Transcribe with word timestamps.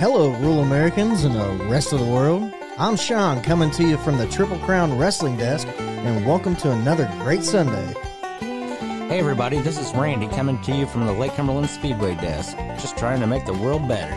Hello, 0.00 0.30
rural 0.30 0.60
Americans 0.60 1.24
and 1.24 1.34
the 1.34 1.66
rest 1.66 1.92
of 1.92 2.00
the 2.00 2.06
world. 2.06 2.50
I'm 2.78 2.96
Sean 2.96 3.42
coming 3.42 3.70
to 3.72 3.82
you 3.82 3.98
from 3.98 4.16
the 4.16 4.26
Triple 4.28 4.58
Crown 4.60 4.96
Wrestling 4.96 5.36
Desk, 5.36 5.68
and 5.78 6.24
welcome 6.24 6.56
to 6.56 6.70
another 6.70 7.06
great 7.18 7.44
Sunday. 7.44 7.94
Hey 8.38 9.18
everybody, 9.18 9.60
this 9.60 9.76
is 9.76 9.92
Randy 9.92 10.26
coming 10.28 10.58
to 10.62 10.72
you 10.72 10.86
from 10.86 11.04
the 11.04 11.12
Lake 11.12 11.34
Cumberland 11.34 11.68
Speedway 11.68 12.14
desk, 12.14 12.56
just 12.80 12.96
trying 12.96 13.20
to 13.20 13.26
make 13.26 13.44
the 13.44 13.52
world 13.52 13.86
better. 13.88 14.14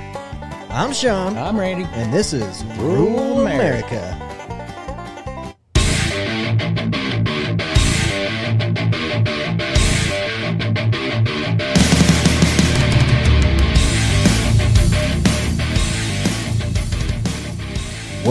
I'm 0.69 0.93
Sean, 0.93 1.37
I'm 1.37 1.59
Randy. 1.59 1.83
and 1.91 2.13
this 2.13 2.31
is 2.31 2.63
Rural 2.77 3.45
America. 3.45 4.17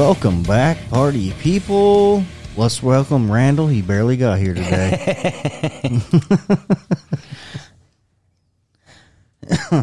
Welcome 0.03 0.43
back, 0.43 0.79
party 0.91 1.31
people. 1.35 2.25
Let's 2.57 2.83
welcome 2.83 3.31
Randall. 3.31 3.69
He 3.69 3.83
barely 3.83 4.17
got 4.17 4.41
here 4.41 4.53
today. 4.53 6.01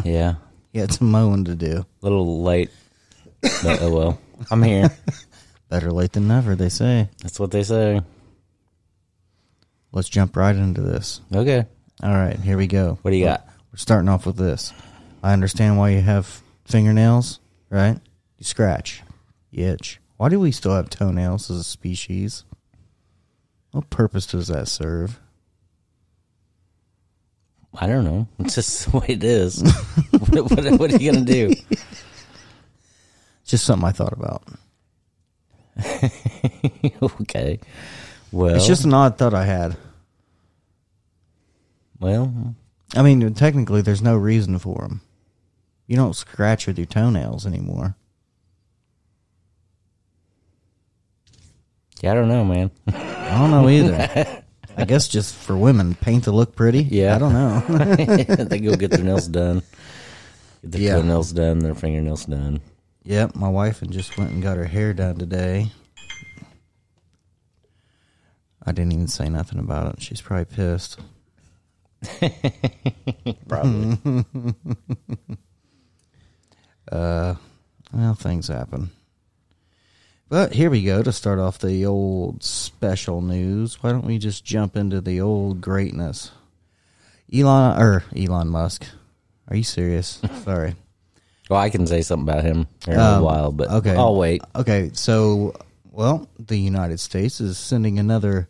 Yeah, 0.04 0.34
he 0.74 0.78
had 0.78 0.92
some 0.92 1.10
mowing 1.10 1.44
to 1.46 1.54
do. 1.54 1.78
a 1.78 1.86
little 2.02 2.42
late, 2.42 2.70
but 3.40 3.80
oh 3.80 3.96
well. 3.96 4.20
I'm 4.50 4.62
here. 4.62 4.90
Better 5.70 5.90
late 5.90 6.12
than 6.12 6.28
never, 6.28 6.54
they 6.54 6.68
say. 6.68 7.08
That's 7.22 7.40
what 7.40 7.50
they 7.50 7.62
say. 7.62 8.02
Let's 9.90 10.10
jump 10.10 10.36
right 10.36 10.54
into 10.54 10.82
this. 10.82 11.22
Okay, 11.34 11.64
All 12.02 12.12
right, 12.12 12.38
here 12.38 12.58
we 12.58 12.66
go. 12.66 12.98
what 13.00 13.10
do 13.10 13.16
you 13.16 13.24
got? 13.24 13.46
We're 13.72 13.78
starting 13.78 14.10
off 14.10 14.26
with 14.26 14.36
this. 14.36 14.74
I 15.22 15.32
understand 15.32 15.78
why 15.78 15.90
you 15.90 16.02
have 16.02 16.42
fingernails, 16.66 17.40
right? 17.70 17.98
You 18.36 18.44
scratch, 18.44 19.02
you 19.50 19.64
itch. 19.66 19.98
Why 20.20 20.28
do 20.28 20.38
we 20.38 20.52
still 20.52 20.74
have 20.74 20.90
toenails 20.90 21.50
as 21.50 21.56
a 21.56 21.64
species? 21.64 22.44
What 23.70 23.88
purpose 23.88 24.26
does 24.26 24.48
that 24.48 24.68
serve? 24.68 25.18
I 27.72 27.86
don't 27.86 28.04
know. 28.04 28.28
It's 28.38 28.54
just 28.56 28.84
the 28.92 28.98
way 28.98 29.06
it 29.08 29.24
is. 29.24 29.62
what, 30.10 30.50
what, 30.50 30.78
what 30.78 30.92
are 30.92 30.98
you 30.98 31.10
gonna 31.10 31.24
do? 31.24 31.54
Just 33.46 33.64
something 33.64 33.88
I 33.88 33.92
thought 33.92 34.12
about. 34.12 34.42
okay. 37.22 37.58
Well, 38.30 38.56
It's 38.56 38.66
just 38.66 38.84
an 38.84 38.92
odd 38.92 39.16
thought 39.16 39.32
I 39.32 39.46
had. 39.46 39.78
well. 41.98 42.54
I 42.94 43.00
mean, 43.00 43.32
technically, 43.32 43.80
there's 43.80 44.02
no 44.02 44.18
reason 44.18 44.58
for 44.58 44.82
them. 44.82 45.00
You 45.86 45.96
don't 45.96 46.14
scratch 46.14 46.66
with 46.66 46.76
your 46.76 46.84
toenails 46.84 47.46
anymore. 47.46 47.96
Yeah, 52.02 52.12
I 52.12 52.14
don't 52.14 52.28
know, 52.28 52.44
man. 52.44 52.70
I 52.86 53.38
don't 53.38 53.50
know 53.50 53.68
either. 53.68 54.42
I 54.76 54.84
guess 54.84 55.08
just 55.08 55.34
for 55.34 55.56
women, 55.56 55.94
paint 55.94 56.24
to 56.24 56.32
look 56.32 56.56
pretty. 56.56 56.82
Yeah. 56.82 57.14
I 57.14 57.18
don't 57.18 57.32
know. 57.32 57.60
they 58.44 58.58
go 58.60 58.74
get 58.76 58.90
their 58.92 59.04
nails 59.04 59.28
done. 59.28 59.62
Get 60.62 60.72
their 60.72 60.80
Yeah. 60.80 60.94
toenails 60.96 61.32
done, 61.32 61.58
their 61.58 61.74
fingernails 61.74 62.24
done. 62.24 62.60
Yep, 63.04 63.34
my 63.34 63.48
wife 63.48 63.82
and 63.82 63.90
just 63.92 64.16
went 64.18 64.30
and 64.30 64.42
got 64.42 64.56
her 64.56 64.64
hair 64.64 64.92
done 64.94 65.16
today. 65.16 65.70
I 68.64 68.72
didn't 68.72 68.92
even 68.92 69.08
say 69.08 69.28
nothing 69.28 69.58
about 69.58 69.94
it. 69.94 70.02
She's 70.02 70.20
probably 70.20 70.44
pissed. 70.44 70.98
Probably. 73.48 74.24
Uh, 76.90 77.36
well, 77.92 78.14
things 78.14 78.48
happen. 78.48 78.90
But 80.30 80.52
here 80.52 80.70
we 80.70 80.82
go 80.84 81.02
to 81.02 81.12
start 81.12 81.38
off 81.40 81.58
the 81.58 81.84
old 81.86 82.42
special 82.44 83.20
news. 83.20 83.82
Why 83.82 83.90
don't 83.90 84.04
we 84.06 84.16
just 84.18 84.44
jump 84.44 84.76
into 84.76 85.00
the 85.00 85.20
old 85.20 85.60
greatness? 85.60 86.30
Elon 87.34 87.80
or 87.82 88.04
Elon 88.16 88.48
Musk. 88.48 88.86
Are 89.48 89.56
you 89.56 89.64
serious? 89.64 90.22
Sorry. 90.44 90.76
well, 91.48 91.58
I 91.60 91.68
can 91.68 91.84
say 91.86 92.02
something 92.02 92.28
about 92.28 92.44
him 92.44 92.68
here 92.84 92.94
in 92.94 93.00
a 93.00 93.02
Um, 93.02 93.10
little 93.10 93.26
while, 93.26 93.52
but 93.52 93.70
okay. 93.70 93.96
I'll 93.96 94.14
wait. 94.16 94.40
Okay, 94.54 94.90
so 94.94 95.56
well, 95.90 96.28
the 96.38 96.56
United 96.56 97.00
States 97.00 97.40
is 97.40 97.58
sending 97.58 97.98
another 97.98 98.48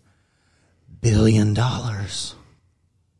billion 1.00 1.54
dollars. 1.54 2.34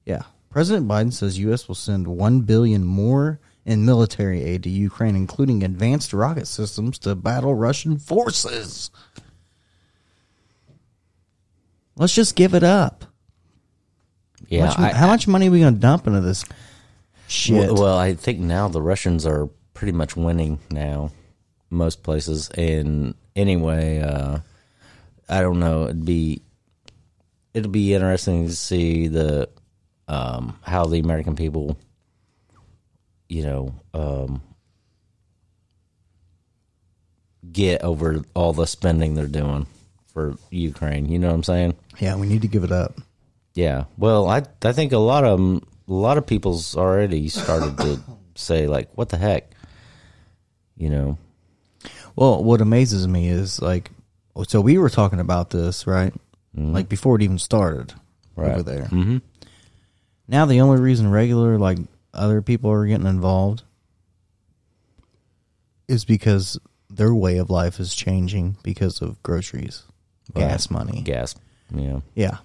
Yeah. 0.04 0.22
President 0.50 0.86
Biden 0.86 1.12
says 1.14 1.38
US 1.38 1.66
will 1.66 1.74
send 1.76 2.06
1 2.08 2.40
billion 2.42 2.84
more 2.84 3.40
in 3.70 3.84
military 3.84 4.42
aid 4.42 4.62
to 4.64 4.70
Ukraine 4.70 5.14
including 5.16 5.62
advanced 5.62 6.12
rocket 6.12 6.46
systems 6.46 6.98
to 7.00 7.14
battle 7.14 7.54
Russian 7.54 7.98
forces. 7.98 8.90
Let's 11.96 12.14
just 12.14 12.34
give 12.36 12.54
it 12.54 12.62
up. 12.62 13.04
Yeah, 14.48 14.60
How 14.60 14.66
much, 14.66 14.78
I- 14.78 14.96
how 14.96 15.06
much 15.06 15.28
money 15.28 15.48
are 15.48 15.50
we 15.50 15.60
going 15.60 15.74
to 15.74 15.80
dump 15.80 16.06
into 16.06 16.20
this 16.20 16.44
shit? 17.28 17.72
Well, 17.72 17.74
well, 17.82 17.98
I 17.98 18.14
think 18.14 18.40
now 18.40 18.68
the 18.68 18.82
Russians 18.82 19.26
are 19.26 19.48
pretty 19.74 19.92
much 19.92 20.16
winning 20.16 20.58
now, 20.70 21.12
most 21.68 22.02
places. 22.02 22.48
And 22.50 23.14
anyway, 23.36 24.00
uh, 24.00 24.38
I 25.28 25.40
don't 25.42 25.60
know. 25.60 25.84
It'd 25.84 26.04
be 26.04 26.42
it'll 27.54 27.70
be 27.70 27.94
interesting 27.94 28.46
to 28.48 28.54
see 28.56 29.08
the 29.08 29.48
um, 30.08 30.58
how 30.62 30.86
the 30.86 30.98
American 30.98 31.36
people, 31.36 31.76
you 33.30 33.42
know, 33.44 33.74
um, 33.94 34.42
get 37.52 37.82
over 37.82 38.22
all 38.34 38.52
the 38.52 38.66
spending 38.66 39.14
they're 39.14 39.26
doing 39.26 39.66
for 40.12 40.36
Ukraine. 40.50 41.06
You 41.10 41.18
know 41.18 41.28
what 41.28 41.34
I'm 41.34 41.42
saying? 41.44 41.74
yeah, 41.98 42.16
we 42.16 42.26
need 42.26 42.42
to 42.42 42.48
give 42.48 42.64
it 42.64 42.72
up. 42.72 42.98
Yeah. 43.54 43.84
Well, 43.98 44.28
I 44.28 44.42
I 44.62 44.72
think 44.72 44.92
a 44.92 44.98
lot 44.98 45.24
of 45.24 45.40
a 45.40 45.60
lot 45.86 46.18
of 46.18 46.26
people's 46.26 46.76
already 46.76 47.28
started 47.28 47.76
to 47.78 48.00
say 48.34 48.66
like, 48.66 48.88
"What 48.96 49.08
the 49.08 49.16
heck," 49.18 49.50
you 50.76 50.88
know? 50.90 51.18
Well, 52.16 52.42
what 52.42 52.60
amazes 52.60 53.06
me 53.08 53.28
is 53.28 53.60
like, 53.62 53.90
so 54.48 54.60
we 54.60 54.76
were 54.78 54.90
talking 54.90 55.20
about 55.20 55.50
this, 55.50 55.86
right? 55.86 56.12
Like 56.54 56.88
before 56.88 57.14
it 57.16 57.22
even 57.22 57.38
started 57.38 57.94
Right. 58.34 58.50
over 58.52 58.62
there. 58.64 58.82
Mm-hmm. 58.86 59.18
Now 60.28 60.46
the 60.46 60.60
only 60.60 60.80
reason 60.80 61.10
regular 61.10 61.58
like 61.58 61.78
other 62.14 62.42
people 62.42 62.70
are 62.70 62.86
getting 62.86 63.06
involved 63.06 63.62
is 65.88 66.04
because 66.04 66.58
their 66.88 67.14
way 67.14 67.38
of 67.38 67.50
life 67.50 67.80
is 67.80 67.94
changing 67.94 68.56
because 68.62 69.00
of 69.02 69.22
groceries, 69.22 69.82
gas 70.34 70.70
money. 70.70 71.02
Gas. 71.02 71.34
Yeah, 71.74 72.00
Yeah, 72.14 72.38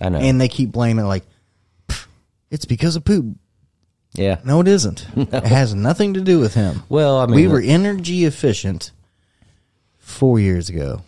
I 0.00 0.08
know. 0.08 0.18
and 0.18 0.40
they 0.40 0.48
keep 0.48 0.70
blaming 0.70 1.04
it 1.04 1.08
like 1.08 1.24
it's 2.50 2.64
because 2.64 2.94
of 2.96 3.04
poop. 3.04 3.36
yeah. 4.14 4.38
No, 4.44 4.60
it 4.60 4.68
isn't. 4.68 5.06
It 5.16 5.44
has 5.44 5.74
nothing 5.74 6.14
to 6.14 6.20
do 6.20 6.38
with 6.38 6.54
him. 6.54 6.82
Well, 6.88 7.18
I 7.18 7.26
mean, 7.26 7.34
we 7.36 7.48
were 7.48 7.60
energy 7.60 8.24
efficient 8.24 8.92
four 9.98 10.38
years 10.38 10.68
ago. 10.68 11.02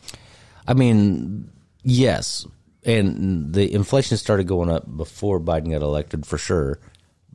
I 0.67 0.75
mean, 0.75 1.51
yes, 1.85 2.45
and 2.85 3.55
the 3.55 3.73
inflation 3.73 4.17
started 4.17 4.49
going 4.49 4.69
up 4.69 4.85
before 4.97 5.39
Biden 5.41 5.71
got 5.71 5.83
elected 5.83 6.27
for 6.27 6.37
sure. 6.39 6.81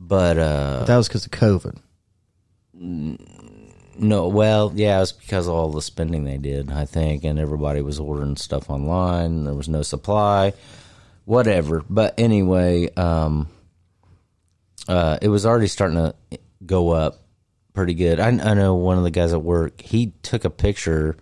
But 0.06 0.38
uh 0.38 0.76
But 0.80 0.86
that 0.86 0.96
was 0.96 1.08
because 1.08 1.24
of 1.26 1.32
COVID. 1.32 1.78
no, 3.98 4.28
well, 4.28 4.72
yeah, 4.74 4.96
it 4.96 5.00
was 5.00 5.12
because 5.12 5.46
of 5.46 5.54
all 5.54 5.70
the 5.70 5.80
spending 5.82 6.24
they 6.24 6.36
did, 6.38 6.70
I 6.70 6.84
think, 6.84 7.24
and 7.24 7.38
everybody 7.38 7.80
was 7.80 7.98
ordering 8.00 8.36
stuff 8.36 8.68
online. 8.68 9.44
There 9.44 9.54
was 9.54 9.68
no 9.68 9.82
supply, 9.82 10.52
whatever. 11.24 11.84
But 11.88 12.14
anyway, 12.18 12.92
um, 12.94 13.48
uh, 14.88 15.18
it 15.22 15.28
was 15.28 15.46
already 15.46 15.68
starting 15.68 15.96
to 15.96 16.14
go 16.66 16.90
up 16.90 17.20
pretty 17.72 17.94
good. 17.94 18.18
I, 18.20 18.28
I 18.28 18.54
know 18.54 18.74
one 18.74 18.98
of 18.98 19.04
the 19.04 19.10
guys 19.10 19.32
at 19.32 19.42
work. 19.42 19.80
He 19.80 20.12
took 20.22 20.44
a 20.44 20.50
picture, 20.50 21.16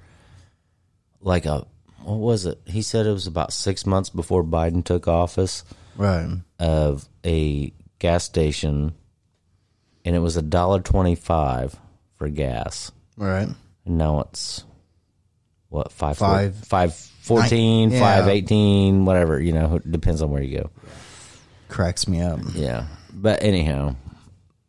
like 1.20 1.44
a 1.46 1.66
what 2.02 2.18
was 2.18 2.46
it? 2.46 2.60
He 2.66 2.82
said 2.82 3.06
it 3.06 3.12
was 3.12 3.28
about 3.28 3.52
six 3.52 3.86
months 3.86 4.10
before 4.10 4.42
Biden 4.42 4.84
took 4.84 5.06
office 5.06 5.62
Right. 5.96 6.28
of 6.58 7.08
a 7.24 7.72
gas 8.02 8.24
station, 8.24 8.92
and 10.04 10.14
it 10.14 10.18
was 10.18 10.36
a 10.36 10.42
dollar 10.42 10.80
twenty-five 10.80 11.74
for 12.16 12.28
gas. 12.28 12.92
Right. 13.16 13.48
And 13.86 13.98
now 13.98 14.20
it's 14.20 14.64
what 15.68 15.90
five 15.92 16.18
Five- 16.18 16.54
five 16.56 16.94
fourteen, 16.94 17.90
Nine- 17.90 18.00
five 18.00 18.26
yeah. 18.26 18.32
eighteen, 18.32 19.04
whatever 19.06 19.40
you 19.40 19.52
know. 19.52 19.78
Depends 19.78 20.20
on 20.20 20.30
where 20.30 20.42
you 20.42 20.58
go. 20.58 20.70
Cracks 21.68 22.06
me 22.06 22.20
up. 22.20 22.40
Yeah, 22.54 22.86
but 23.12 23.42
anyhow, 23.42 23.96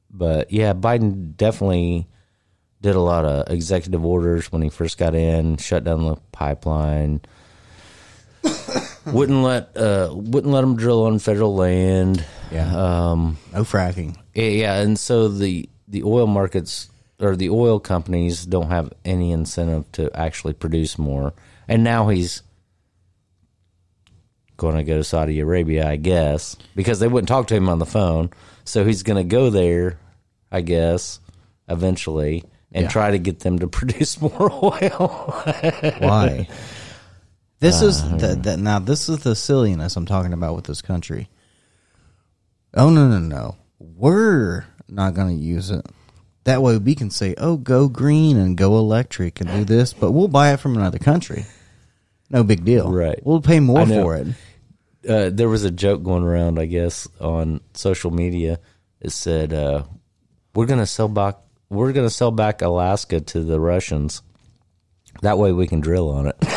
but 0.09 0.51
yeah, 0.51 0.73
Biden 0.73 1.35
definitely 1.35 2.07
did 2.81 2.95
a 2.95 3.01
lot 3.01 3.25
of 3.25 3.49
executive 3.51 4.05
orders 4.05 4.51
when 4.51 4.61
he 4.61 4.69
first 4.69 4.97
got 4.97 5.15
in, 5.15 5.57
shut 5.57 5.83
down 5.83 6.05
the 6.05 6.15
pipeline. 6.31 7.21
wouldn't 9.05 9.41
let 9.43 9.75
uh 9.77 10.09
wouldn't 10.13 10.53
let 10.53 10.61
them 10.61 10.75
drill 10.75 11.03
on 11.03 11.19
federal 11.19 11.55
land. 11.55 12.23
Yeah. 12.51 12.73
Um 12.75 13.37
No 13.53 13.63
fracking. 13.63 14.15
yeah, 14.33 14.79
and 14.81 14.97
so 14.99 15.27
the 15.27 15.69
the 15.87 16.03
oil 16.03 16.27
markets 16.27 16.89
or 17.19 17.35
the 17.35 17.49
oil 17.49 17.79
companies 17.79 18.45
don't 18.45 18.69
have 18.69 18.91
any 19.05 19.31
incentive 19.31 19.89
to 19.93 20.09
actually 20.17 20.53
produce 20.53 20.97
more. 20.97 21.33
And 21.67 21.83
now 21.83 22.09
he's 22.09 22.41
going 24.57 24.75
to 24.75 24.83
go 24.83 24.97
to 24.97 25.03
Saudi 25.03 25.39
Arabia, 25.39 25.87
I 25.87 25.95
guess, 25.95 26.55
because 26.75 26.99
they 26.99 27.07
wouldn't 27.07 27.27
talk 27.27 27.47
to 27.47 27.55
him 27.55 27.69
on 27.69 27.79
the 27.79 27.85
phone. 27.85 28.29
So 28.65 28.85
he's 28.85 29.03
going 29.03 29.17
to 29.17 29.23
go 29.29 29.49
there, 29.49 29.97
I 30.51 30.61
guess, 30.61 31.19
eventually, 31.69 32.43
and 32.71 32.83
Yeah. 32.83 32.89
try 32.89 33.11
to 33.11 33.19
get 33.19 33.39
them 33.41 33.59
to 33.59 33.67
produce 33.79 34.19
more 34.21 34.51
oil. 34.51 35.33
Why? 35.99 36.47
This 37.63 37.81
Uh, 37.81 37.85
is 37.85 38.03
the, 38.17 38.35
the, 38.35 38.57
now. 38.57 38.79
This 38.79 39.07
is 39.07 39.19
the 39.19 39.35
silliness 39.35 39.95
I'm 39.95 40.05
talking 40.05 40.33
about 40.33 40.53
with 40.55 40.65
this 40.65 40.81
country. 40.81 41.29
Oh 42.73 42.89
no 42.89 43.07
no 43.07 43.19
no! 43.19 43.55
We're 43.79 44.65
not 44.89 45.13
going 45.13 45.37
to 45.37 45.41
use 45.43 45.71
it. 45.71 45.85
That 46.43 46.61
way 46.61 46.77
we 46.77 46.93
can 46.93 47.09
say, 47.09 47.35
"Oh, 47.37 47.55
go 47.55 47.87
green 47.87 48.35
and 48.35 48.57
go 48.57 48.77
electric 48.77 49.39
and 49.39 49.49
do 49.49 49.63
this," 49.63 49.93
but 49.93 50.11
we'll 50.11 50.27
buy 50.27 50.51
it 50.51 50.59
from 50.59 50.75
another 50.75 50.99
country. 50.99 51.45
No 52.29 52.43
big 52.43 52.65
deal. 52.65 52.91
Right. 52.91 53.19
We'll 53.23 53.39
pay 53.41 53.61
more 53.61 53.79
I 53.79 53.85
know. 53.85 54.01
for 54.03 54.15
it. 54.17 54.27
uh, 55.07 55.29
there 55.31 55.47
was 55.47 55.63
a 55.63 55.71
joke 55.71 56.03
going 56.03 56.23
around, 56.23 56.59
I 56.59 56.65
guess, 56.65 57.07
on 57.21 57.61
social 57.73 58.11
media. 58.11 58.59
It 58.99 59.11
said, 59.13 59.53
uh, 59.53 59.83
"We're 60.53 60.65
gonna 60.65 60.85
sell 60.85 61.07
back. 61.07 61.37
We're 61.69 61.93
gonna 61.93 62.09
sell 62.09 62.31
back 62.31 62.61
Alaska 62.61 63.21
to 63.21 63.39
the 63.41 63.59
Russians. 63.59 64.21
That 65.21 65.37
way, 65.37 65.53
we 65.53 65.67
can 65.67 65.79
drill 65.79 66.09
on 66.09 66.27
it." 66.27 66.35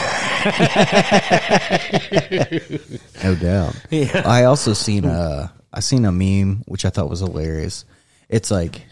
No 3.25 3.34
doubt. 3.34 3.75
I 4.25 4.44
also 4.44 4.72
seen 4.72 5.04
a 5.04 5.52
I 5.72 5.81
seen 5.81 6.04
a 6.04 6.12
meme 6.12 6.62
which 6.66 6.84
I 6.84 6.90
thought 6.90 7.10
was 7.10 7.20
hilarious. 7.20 7.84
It's 8.28 8.50
like 8.50 8.82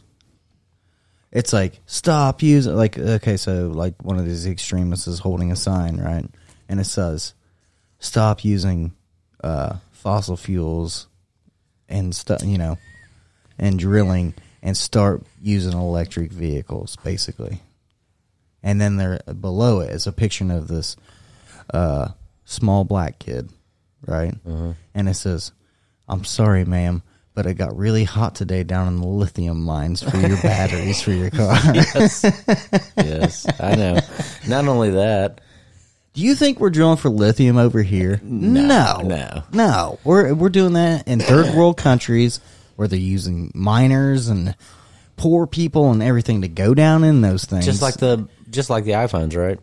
it's 1.31 1.53
like 1.53 1.81
stop 1.87 2.43
using 2.43 2.75
like 2.75 2.99
okay, 2.99 3.37
so 3.37 3.69
like 3.69 4.03
one 4.03 4.19
of 4.19 4.25
these 4.25 4.47
extremists 4.47 5.07
is 5.07 5.21
holding 5.21 5.53
a 5.53 5.57
sign, 5.57 5.99
right? 5.99 6.27
And 6.69 6.81
it 6.81 6.87
says 6.87 7.35
stop 8.01 8.45
using 8.45 8.93
uh 9.43 9.77
fossil 9.93 10.37
fuels 10.37 11.07
and 11.89 12.15
stuff, 12.15 12.43
you 12.43 12.59
know, 12.59 12.79
and 13.59 13.79
drilling 13.79 14.35
and 14.63 14.77
start 14.77 15.23
using 15.41 15.75
electric 15.75 16.33
vehicles 16.33 16.97
basically. 17.05 17.61
And 18.63 18.81
then 18.81 18.97
there 18.97 19.21
below 19.41 19.81
it 19.81 19.91
is 19.91 20.07
a 20.07 20.13
picture 20.13 20.51
of 20.51 20.69
this 20.69 20.97
uh, 21.73 22.09
small 22.45 22.85
black 22.85 23.19
kid, 23.19 23.51
right? 24.07 24.35
And 24.95 25.09
it 25.09 25.15
says, 25.15 25.53
"I'm 26.09 26.25
sorry, 26.25 26.65
ma'am, 26.65 27.03
but 27.35 27.47
it 27.47 27.55
got 27.55 27.77
really 27.77 28.05
hot 28.05 28.35
today 28.35 28.63
down 28.63 28.89
in 28.89 29.01
the 29.01 29.07
lithium 29.07 29.63
mines 29.65 30.03
for 30.03 30.17
your 30.19 30.37
batteries 30.43 31.01
for 31.03 31.13
your 31.13 31.31
car." 31.31 31.57
yes, 32.97 33.47
I 33.61 33.75
know. 33.75 33.99
Not 34.47 34.67
only 34.69 34.91
that, 34.91 35.41
Do 36.15 36.23
you 36.23 36.35
think 36.35 36.61
we're 36.61 36.71
drilling 36.71 36.97
for 36.99 37.09
lithium 37.09 37.57
over 37.57 37.83
here? 37.83 38.21
No, 38.23 39.01
no. 39.03 39.43
no. 39.53 39.99
We're 40.05 40.33
we're 40.35 40.49
doing 40.49 40.75
that 40.75 41.09
in 41.09 41.21
third 41.21 41.55
world 41.55 41.77
countries 41.77 42.41
where 42.77 42.89
they're 42.89 42.99
using 42.99 43.51
miners 43.55 44.29
and 44.29 44.55
poor 45.17 45.47
people 45.47 45.91
and 45.93 46.03
everything 46.03 46.43
to 46.43 46.49
go 46.49 46.75
down 46.75 47.05
in 47.05 47.21
those 47.21 47.45
things. 47.45 47.65
just 47.65 47.83
like 47.83 47.97
the 47.99 48.29
just 48.51 48.69
like 48.71 48.85
the 48.85 48.93
iPhones, 48.93 49.37
right? 49.37 49.59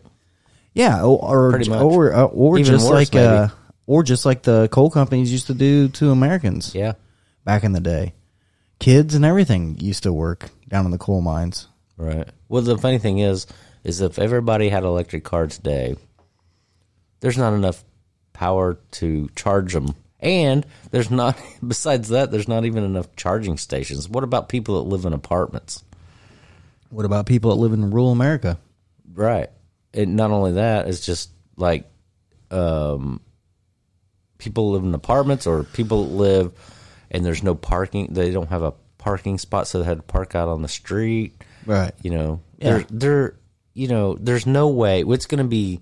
Yeah, 0.74 1.02
or 1.02 1.18
or 1.18 1.50
Pretty 1.50 1.68
much. 1.70 1.82
or, 1.82 2.12
uh, 2.14 2.24
or 2.24 2.58
Even 2.58 2.72
just 2.72 2.86
worse, 2.88 3.12
like 3.12 3.14
uh, 3.22 3.40
maybe. 3.48 3.52
or 3.86 4.02
just 4.02 4.24
like 4.24 4.42
the 4.42 4.68
coal 4.68 4.90
companies 4.90 5.30
used 5.30 5.48
to 5.48 5.54
do 5.54 5.88
to 5.88 6.10
Americans 6.10 6.74
Yeah, 6.74 6.94
back 7.44 7.62
in 7.64 7.72
the 7.72 7.80
day. 7.80 8.14
Kids 8.78 9.14
and 9.14 9.24
everything 9.24 9.78
used 9.78 10.02
to 10.04 10.12
work 10.12 10.50
down 10.68 10.84
in 10.86 10.90
the 10.90 10.98
coal 10.98 11.20
mines. 11.20 11.68
right. 11.96 12.28
Well, 12.48 12.62
the 12.62 12.76
funny 12.78 12.98
thing 12.98 13.18
is, 13.18 13.46
is 13.84 14.00
if 14.00 14.18
everybody 14.18 14.68
had 14.68 14.84
electric 14.84 15.24
cars 15.24 15.56
today, 15.56 15.96
there's 17.20 17.38
not 17.38 17.52
enough 17.54 17.82
power 18.32 18.78
to 18.92 19.28
charge 19.36 19.72
them. 19.72 19.94
And 20.20 20.64
there's 20.90 21.10
not, 21.10 21.36
besides 21.66 22.08
that, 22.10 22.30
there's 22.30 22.48
not 22.48 22.64
even 22.64 22.84
enough 22.84 23.14
charging 23.16 23.56
stations. 23.56 24.08
What 24.08 24.24
about 24.24 24.48
people 24.48 24.82
that 24.82 24.88
live 24.88 25.04
in 25.04 25.12
apartments? 25.12 25.82
What 26.90 27.06
about 27.06 27.26
people 27.26 27.50
that 27.50 27.56
live 27.60 27.72
in 27.72 27.90
rural 27.90 28.10
America? 28.12 28.58
Right. 29.14 29.48
And 29.94 30.16
not 30.16 30.30
only 30.30 30.52
that, 30.52 30.88
it's 30.88 31.04
just 31.04 31.30
like 31.56 31.90
um, 32.50 33.20
people 34.38 34.70
live 34.72 34.82
in 34.84 34.94
apartments 34.94 35.46
or 35.46 35.62
people 35.64 36.08
live 36.10 36.52
and 37.10 37.24
there's 37.24 37.42
no 37.42 37.54
parking. 37.54 38.08
They 38.12 38.30
don't 38.30 38.48
have 38.48 38.62
a 38.62 38.72
parking 38.98 39.38
spot, 39.38 39.66
so 39.66 39.78
they 39.78 39.84
had 39.84 39.98
to 39.98 40.02
park 40.02 40.34
out 40.34 40.48
on 40.48 40.62
the 40.62 40.68
street. 40.68 41.34
Right. 41.66 41.92
You 42.02 42.10
know, 42.10 42.40
Yeah. 42.58 42.70
there, 42.78 42.86
there, 42.90 43.34
you 43.74 43.88
know, 43.88 44.16
there's 44.18 44.46
no 44.46 44.68
way 44.68 45.02
it's 45.02 45.26
going 45.26 45.42
to 45.42 45.48
be. 45.48 45.80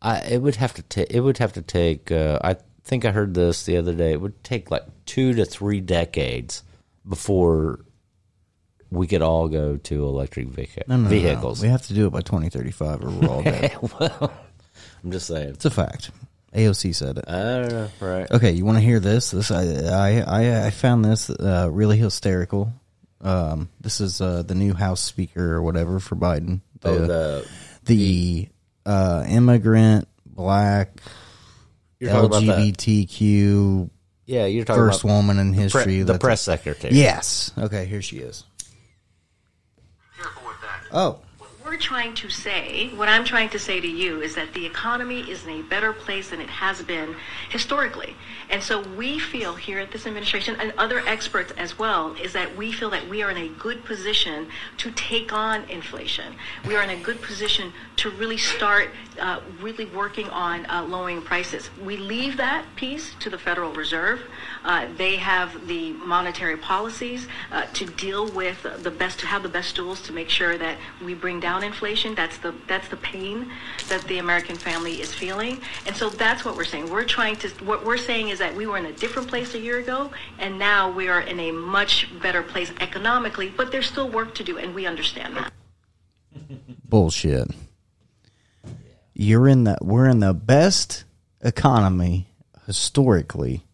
I 0.00 0.18
it 0.20 0.42
would 0.42 0.56
have 0.56 0.74
to 0.74 0.82
take. 0.82 1.10
It 1.10 1.20
would 1.20 1.38
have 1.38 1.54
to 1.54 1.62
take. 1.62 2.10
Uh, 2.12 2.38
I 2.42 2.56
think 2.84 3.04
I 3.04 3.10
heard 3.10 3.34
this 3.34 3.64
the 3.64 3.76
other 3.76 3.92
day. 3.94 4.12
It 4.12 4.20
would 4.20 4.42
take 4.44 4.70
like 4.70 4.84
two 5.06 5.34
to 5.34 5.44
three 5.44 5.80
decades 5.80 6.62
before 7.08 7.80
we 8.90 9.06
could 9.06 9.22
all 9.22 9.48
go 9.48 9.76
to 9.76 10.06
electric 10.06 10.46
No, 10.88 10.96
no, 10.96 11.02
no, 11.04 11.08
vehicles. 11.08 11.62
We 11.62 11.68
have 11.68 11.86
to 11.88 11.94
do 11.94 12.06
it 12.06 12.10
by 12.10 12.20
2035 12.20 13.04
or 13.04 13.10
we're 13.10 13.28
all 13.28 13.42
dead. 13.44 13.76
Well, 14.00 14.32
I'm 15.04 15.10
just 15.12 15.26
saying. 15.26 15.50
it's 15.50 15.64
a 15.64 15.70
fact. 15.70 16.10
AOC 16.54 16.94
said 16.94 17.18
it. 17.18 17.24
I 17.28 17.32
don't 17.42 17.68
know. 17.68 17.88
Right. 18.00 18.30
Okay, 18.30 18.52
you 18.52 18.64
want 18.64 18.78
to 18.78 18.82
hear 18.82 19.00
this? 19.00 19.30
This 19.32 19.50
I 19.50 19.64
I 19.64 20.20
I, 20.20 20.66
I 20.66 20.70
found 20.70 21.04
this 21.04 21.28
uh, 21.28 21.68
really 21.70 21.98
hysterical. 21.98 22.72
Um, 23.20 23.68
this 23.80 24.00
is 24.00 24.20
uh, 24.20 24.42
the 24.42 24.54
new 24.54 24.72
House 24.74 25.02
Speaker 25.02 25.54
or 25.54 25.62
whatever 25.62 25.98
for 26.00 26.16
Biden. 26.16 26.60
The, 26.80 26.88
Oh, 26.88 26.98
the 27.06 27.48
the 27.84 28.48
uh, 28.86 29.24
immigrant 29.28 30.08
black 30.24 31.00
you're 32.00 32.10
talking 32.12 32.48
about 32.48 32.58
LGBTQ 32.60 33.90
yeah. 34.26 34.46
You're 34.46 34.64
talking 34.64 34.82
first 34.82 35.04
woman 35.04 35.38
in 35.38 35.52
pre- 35.52 35.62
history. 35.64 35.98
the 35.98 36.04
that's- 36.04 36.20
press 36.20 36.40
secretary. 36.42 36.94
Yes. 36.94 37.50
Okay, 37.58 37.86
here 37.86 38.02
she 38.02 38.18
is. 38.18 38.44
Oh, 40.90 41.27
we're 41.68 41.76
trying 41.76 42.14
to 42.14 42.30
say, 42.30 42.88
what 42.96 43.10
I'm 43.10 43.24
trying 43.24 43.50
to 43.50 43.58
say 43.58 43.78
to 43.78 43.86
you, 43.86 44.22
is 44.22 44.34
that 44.36 44.54
the 44.54 44.64
economy 44.64 45.20
is 45.30 45.44
in 45.44 45.50
a 45.50 45.62
better 45.62 45.92
place 45.92 46.30
than 46.30 46.40
it 46.40 46.48
has 46.48 46.80
been 46.82 47.14
historically. 47.50 48.16
And 48.48 48.62
so 48.62 48.80
we 48.96 49.18
feel 49.18 49.54
here 49.54 49.78
at 49.78 49.90
this 49.90 50.06
administration 50.06 50.56
and 50.58 50.72
other 50.78 51.00
experts 51.00 51.52
as 51.58 51.78
well, 51.78 52.14
is 52.14 52.32
that 52.32 52.56
we 52.56 52.72
feel 52.72 52.88
that 52.90 53.06
we 53.06 53.22
are 53.22 53.30
in 53.30 53.36
a 53.36 53.48
good 53.48 53.84
position 53.84 54.48
to 54.78 54.90
take 54.92 55.30
on 55.34 55.64
inflation. 55.64 56.34
We 56.66 56.74
are 56.74 56.82
in 56.82 56.88
a 56.88 57.02
good 57.02 57.20
position 57.20 57.74
to 57.96 58.10
really 58.12 58.38
start 58.38 58.88
uh, 59.20 59.40
really 59.60 59.84
working 59.84 60.28
on 60.30 60.64
uh, 60.66 60.84
lowering 60.84 61.20
prices. 61.20 61.68
We 61.84 61.96
leave 61.98 62.38
that 62.38 62.64
piece 62.76 63.14
to 63.20 63.28
the 63.28 63.38
Federal 63.38 63.72
Reserve. 63.72 64.22
Uh, 64.64 64.86
they 64.96 65.16
have 65.16 65.66
the 65.66 65.92
monetary 65.92 66.56
policies 66.56 67.28
uh, 67.52 67.66
to 67.74 67.84
deal 67.84 68.30
with 68.32 68.62
the 68.62 68.90
best, 68.90 69.18
to 69.20 69.26
have 69.26 69.42
the 69.42 69.48
best 69.48 69.76
tools 69.76 70.00
to 70.02 70.12
make 70.12 70.30
sure 70.30 70.56
that 70.56 70.78
we 71.04 71.12
bring 71.12 71.40
down 71.40 71.57
inflation. 71.62 72.14
That's 72.14 72.38
the 72.38 72.54
that's 72.66 72.88
the 72.88 72.96
pain 72.96 73.50
that 73.88 74.02
the 74.04 74.18
American 74.18 74.56
family 74.56 75.00
is 75.00 75.12
feeling, 75.12 75.60
and 75.86 75.96
so 75.96 76.10
that's 76.10 76.44
what 76.44 76.56
we're 76.56 76.64
saying. 76.64 76.90
We're 76.90 77.04
trying 77.04 77.36
to. 77.36 77.48
What 77.64 77.84
we're 77.84 77.98
saying 77.98 78.28
is 78.28 78.38
that 78.38 78.54
we 78.54 78.66
were 78.66 78.78
in 78.78 78.86
a 78.86 78.92
different 78.92 79.28
place 79.28 79.54
a 79.54 79.58
year 79.58 79.78
ago, 79.78 80.10
and 80.38 80.58
now 80.58 80.90
we 80.90 81.08
are 81.08 81.20
in 81.20 81.38
a 81.40 81.52
much 81.52 82.08
better 82.20 82.42
place 82.42 82.72
economically. 82.80 83.52
But 83.54 83.72
there's 83.72 83.86
still 83.86 84.08
work 84.08 84.34
to 84.36 84.44
do, 84.44 84.58
and 84.58 84.74
we 84.74 84.86
understand 84.86 85.36
that. 85.36 85.52
bullshit. 86.88 87.48
You're 89.14 89.48
in 89.48 89.64
the 89.64 89.78
we're 89.82 90.06
in 90.06 90.20
the 90.20 90.34
best 90.34 91.04
economy 91.40 92.28
historically, 92.66 93.64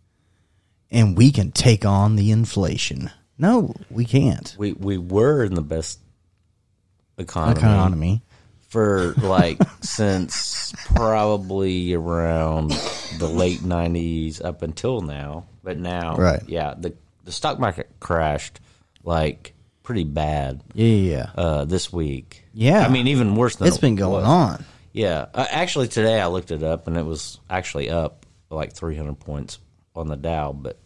and 0.90 1.16
we 1.16 1.30
can 1.30 1.52
take 1.52 1.84
on 1.84 2.16
the 2.16 2.30
inflation. 2.30 3.10
No, 3.36 3.74
we 3.90 4.04
can't. 4.04 4.54
We 4.58 4.72
we 4.72 4.96
were 4.96 5.44
in 5.44 5.54
the 5.54 5.62
best 5.62 5.98
economy, 7.18 7.58
Economy. 7.60 8.22
for 8.68 9.12
like 9.18 9.58
since 9.82 10.72
probably 10.94 11.94
around 11.94 12.70
the 13.18 13.28
late 13.28 13.60
'90s 13.60 14.44
up 14.44 14.62
until 14.62 15.00
now. 15.00 15.46
But 15.62 15.78
now, 15.78 16.16
Right. 16.16 16.42
Yeah, 16.46 16.74
the 16.76 16.94
the 17.24 17.32
stock 17.32 17.58
market 17.58 17.88
crashed 18.00 18.60
like 19.02 19.54
pretty 19.82 20.04
bad 20.04 20.62
Yeah, 20.74 20.86
yeah, 20.86 21.30
uh, 21.36 21.64
this 21.66 21.92
week. 21.92 22.44
Yeah. 22.54 22.80
I 22.80 22.88
mean 22.88 23.06
even 23.08 23.34
worse 23.36 23.56
than 23.56 23.68
It's 23.68 23.78
been 23.78 23.96
going 23.96 24.22
was. 24.22 24.24
on. 24.24 24.64
Yeah, 24.92 25.26
uh, 25.34 25.46
actually 25.50 25.88
today 25.88 26.20
I 26.20 26.26
looked 26.28 26.50
it 26.50 26.62
up 26.62 26.86
and 26.86 26.96
it 26.96 27.04
was 27.04 27.38
actually 27.50 27.90
up 27.90 28.24
like 28.50 28.72
300 28.72 29.18
points 29.20 29.58
on 29.96 30.08
the 30.08 30.16
Dow, 30.16 30.52
but 30.52 30.78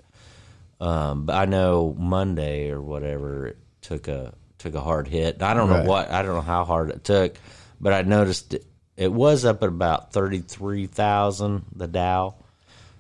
um, 0.81 1.27
but 1.27 1.35
I 1.37 1.45
know 1.47 1.95
Monday 1.99 2.71
or 2.71 2.81
whatever 2.81 3.49
it 3.49 3.57
took 3.83 4.09
a 4.09 4.33
took 4.59 4.75
a 4.75 4.81
hard 4.81 5.09
hit. 5.09 5.43
I 5.43 5.55
don't 5.55 5.69
Right. 5.71 5.85
know 5.85 5.89
what 5.91 6.11
I 6.11 6.23
don't 6.23 6.35
know 6.35 6.41
how 6.41 6.65
hard 6.65 6.91
it 6.91 7.05
took, 7.05 7.37
but 7.81 7.93
I 7.93 8.03
noticed 8.03 8.55
it, 8.55 8.65
it 8.97 9.13
was 9.13 9.45
up 9.45 9.63
at 9.63 9.69
about 9.69 10.13
33,000 10.13 11.65
the 11.75 11.87
Dow 11.87 12.35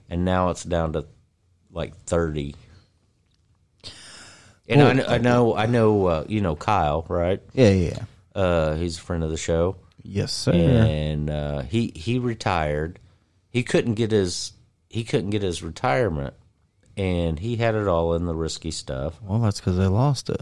and 0.09 0.25
now 0.25 0.51
it's 0.51 0.63
down 0.65 0.93
to 0.95 1.07
like 1.73 1.97
30. 2.05 2.55
And 4.69 4.83
I, 4.83 4.95
Well- 4.95 5.11
I 5.11 5.19
know, 5.19 5.57
I 5.57 5.67
know, 5.67 6.07
uh, 6.07 6.25
you 6.29 6.41
know, 6.41 6.55
Kyle, 6.57 7.05
right? 7.09 7.41
Yeah, 7.55 7.71
yeah, 7.71 7.91
yeah. 7.97 8.41
Uh, 8.41 8.75
he's 8.77 8.99
a 8.99 9.01
friend 9.01 9.25
of 9.25 9.31
the 9.31 9.37
show, 9.37 9.77
Yes, 10.03 10.33
sir. 10.33 10.53
and 10.53 11.29
uh, 11.31 11.63
he 11.63 11.91
he 11.97 12.19
retired. 12.21 13.01
He 13.51 13.63
couldn't 13.65 13.95
get 13.95 14.13
his 14.13 14.53
he 14.89 15.03
couldn't 15.05 15.31
get 15.31 15.43
his 15.43 15.63
retirement, 15.63 16.35
and 16.97 17.39
he 17.41 17.57
had 17.57 17.75
it 17.75 17.89
all 17.89 18.15
in 18.15 18.27
the 18.27 18.35
risky 18.35 18.71
stuff. 18.71 19.21
Well, 19.23 19.41
that's 19.41 19.59
because 19.59 19.77
they 19.77 19.87
lost 19.89 20.31
it. 20.31 20.41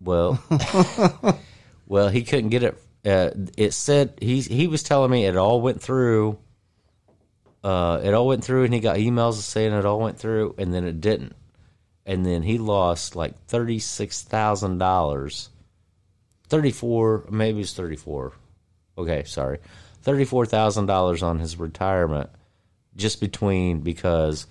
Well, 0.00 0.42
well, 1.86 2.08
he 2.08 2.22
couldn't 2.22 2.50
get 2.50 2.62
it. 2.62 2.78
Uh, 3.04 3.30
it 3.56 3.72
said 3.72 4.14
he 4.20 4.40
he 4.40 4.66
was 4.66 4.82
telling 4.82 5.10
me 5.10 5.24
it 5.24 5.36
all 5.36 5.60
went 5.60 5.80
through. 5.82 6.38
Uh, 7.62 8.00
it 8.02 8.14
all 8.14 8.26
went 8.26 8.44
through, 8.44 8.64
and 8.64 8.74
he 8.74 8.80
got 8.80 8.96
emails 8.96 9.34
saying 9.34 9.72
it 9.72 9.84
all 9.84 10.00
went 10.00 10.18
through, 10.18 10.54
and 10.58 10.72
then 10.72 10.84
it 10.84 11.00
didn't, 11.00 11.34
and 12.06 12.24
then 12.24 12.42
he 12.42 12.58
lost 12.58 13.16
like 13.16 13.38
thirty 13.46 13.78
six 13.78 14.22
thousand 14.22 14.78
dollars. 14.78 15.50
Thirty 16.48 16.70
four, 16.70 17.24
maybe 17.30 17.60
it's 17.60 17.72
thirty 17.72 17.96
four. 17.96 18.32
Okay, 18.96 19.24
sorry, 19.24 19.58
thirty 20.02 20.24
four 20.24 20.46
thousand 20.46 20.86
dollars 20.86 21.22
on 21.22 21.38
his 21.38 21.56
retirement, 21.56 22.30
just 22.96 23.20
between 23.20 23.80
because 23.80 24.46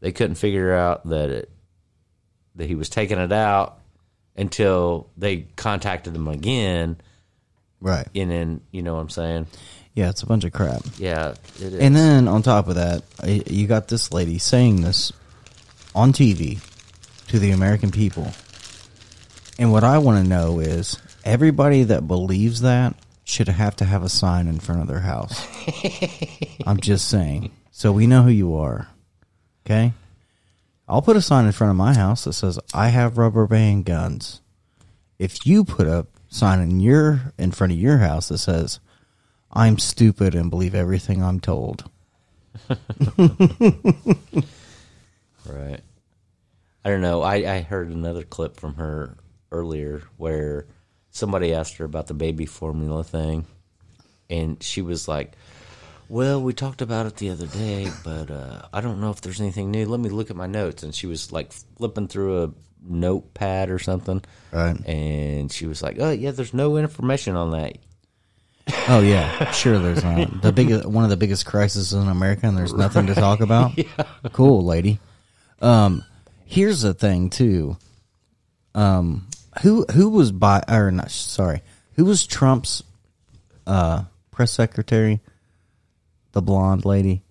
they 0.00 0.12
couldn't 0.12 0.36
figure 0.36 0.74
out 0.74 1.06
that 1.08 1.30
it 1.30 1.50
that 2.54 2.66
he 2.66 2.74
was 2.74 2.88
taking 2.88 3.18
it 3.18 3.32
out 3.32 3.78
until 4.36 5.08
they 5.16 5.46
contacted 5.56 6.14
them 6.14 6.28
again, 6.28 6.98
Right. 7.80 8.06
and 8.14 8.30
then 8.30 8.60
you 8.70 8.82
know 8.82 8.94
what 8.94 9.00
I'm 9.00 9.10
saying? 9.10 9.46
Yeah, 9.94 10.10
it's 10.10 10.22
a 10.22 10.26
bunch 10.26 10.44
of 10.44 10.52
crap. 10.52 10.82
Yeah, 10.98 11.30
it 11.56 11.60
is. 11.72 11.74
And 11.80 11.96
then 11.96 12.28
on 12.28 12.42
top 12.42 12.68
of 12.68 12.74
that, 12.74 13.02
you 13.50 13.66
got 13.66 13.88
this 13.88 14.12
lady 14.12 14.38
saying 14.38 14.82
this 14.82 15.10
on 15.94 16.12
TV 16.12 16.58
to 17.28 17.38
the 17.38 17.50
American 17.52 17.90
people. 17.90 18.30
And 19.58 19.72
what 19.72 19.84
I 19.84 19.96
want 19.98 20.22
to 20.22 20.28
know 20.28 20.58
is 20.60 20.98
everybody 21.24 21.84
that 21.84 22.06
believes 22.06 22.60
that 22.60 22.94
should 23.24 23.48
have 23.48 23.74
to 23.76 23.84
have 23.86 24.02
a 24.02 24.08
sign 24.10 24.48
in 24.48 24.60
front 24.60 24.82
of 24.82 24.86
their 24.86 25.00
house. 25.00 25.46
I'm 26.66 26.78
just 26.78 27.08
saying. 27.08 27.50
So 27.70 27.90
we 27.90 28.06
know 28.06 28.22
who 28.22 28.30
you 28.30 28.56
are. 28.56 28.86
Okay? 29.64 29.94
I'll 30.88 31.02
put 31.02 31.16
a 31.16 31.22
sign 31.22 31.46
in 31.46 31.52
front 31.52 31.70
of 31.70 31.76
my 31.76 31.94
house 31.94 32.24
that 32.24 32.34
says 32.34 32.58
I 32.72 32.88
have 32.88 33.18
rubber 33.18 33.46
band 33.46 33.84
guns. 33.84 34.40
If 35.18 35.46
you 35.46 35.64
put 35.64 35.86
a 35.86 36.06
sign 36.28 36.60
in 36.60 36.80
your 36.80 37.32
in 37.38 37.50
front 37.50 37.72
of 37.72 37.78
your 37.78 37.98
house 37.98 38.28
that 38.28 38.38
says 38.38 38.80
I'm 39.52 39.78
stupid 39.78 40.34
and 40.34 40.50
believe 40.50 40.74
everything 40.74 41.22
I'm 41.22 41.40
told. 41.40 41.90
right. 45.48 45.80
I 46.84 46.90
don't 46.90 47.00
know. 47.00 47.22
I, 47.22 47.34
I 47.54 47.60
heard 47.62 47.88
another 47.88 48.22
clip 48.22 48.56
from 48.56 48.74
her 48.74 49.16
earlier 49.50 50.02
where 50.18 50.66
somebody 51.10 51.52
asked 51.52 51.78
her 51.78 51.84
about 51.84 52.06
the 52.06 52.14
baby 52.14 52.46
formula 52.46 53.02
thing, 53.02 53.46
and 54.30 54.62
she 54.62 54.82
was 54.82 55.08
like, 55.08 55.32
"Well, 56.08 56.40
we 56.42 56.52
talked 56.52 56.82
about 56.82 57.06
it 57.06 57.16
the 57.16 57.30
other 57.30 57.46
day, 57.46 57.90
but 58.04 58.30
uh, 58.30 58.62
I 58.72 58.80
don't 58.80 59.00
know 59.00 59.10
if 59.10 59.20
there's 59.20 59.40
anything 59.40 59.70
new. 59.70 59.86
Let 59.86 60.00
me 60.00 60.08
look 60.10 60.30
at 60.30 60.36
my 60.36 60.46
notes." 60.46 60.82
And 60.82 60.94
she 60.94 61.06
was 61.06 61.32
like 61.32 61.52
flipping 61.52 62.08
through 62.08 62.44
a 62.44 62.50
notepad 62.88 63.70
or 63.70 63.78
something, 63.78 64.22
Right. 64.52 64.76
and 64.86 65.50
she 65.50 65.66
was 65.66 65.82
like, 65.82 65.96
"Oh 65.98 66.10
yeah, 66.10 66.30
there's 66.30 66.54
no 66.54 66.76
information 66.76 67.34
on 67.36 67.50
that." 67.52 67.76
Oh 68.88 69.00
yeah, 69.00 69.50
sure. 69.52 69.78
There's 69.78 70.02
not 70.02 70.42
the 70.42 70.52
biggest 70.52 70.86
one 70.86 71.04
of 71.04 71.10
the 71.10 71.16
biggest 71.16 71.46
crises 71.46 71.92
in 71.92 72.08
America, 72.08 72.46
and 72.46 72.56
there's 72.58 72.74
nothing 72.74 73.06
to 73.06 73.14
talk 73.14 73.40
about. 73.40 73.72
Cool, 74.32 74.64
lady. 74.64 74.98
Um, 75.62 76.04
here's 76.44 76.82
the 76.82 76.92
thing 76.94 77.30
too. 77.30 77.76
Um, 78.74 79.28
who 79.62 79.84
who 79.92 80.10
was 80.10 80.32
by 80.32 80.62
or 80.68 80.90
not? 80.90 81.10
Sorry, 81.10 81.62
who 81.94 82.04
was 82.04 82.26
Trump's 82.26 82.82
uh 83.66 84.04
press 84.32 84.50
secretary? 84.52 85.20
The 86.36 86.42
blonde 86.42 86.84
lady. 86.84 87.22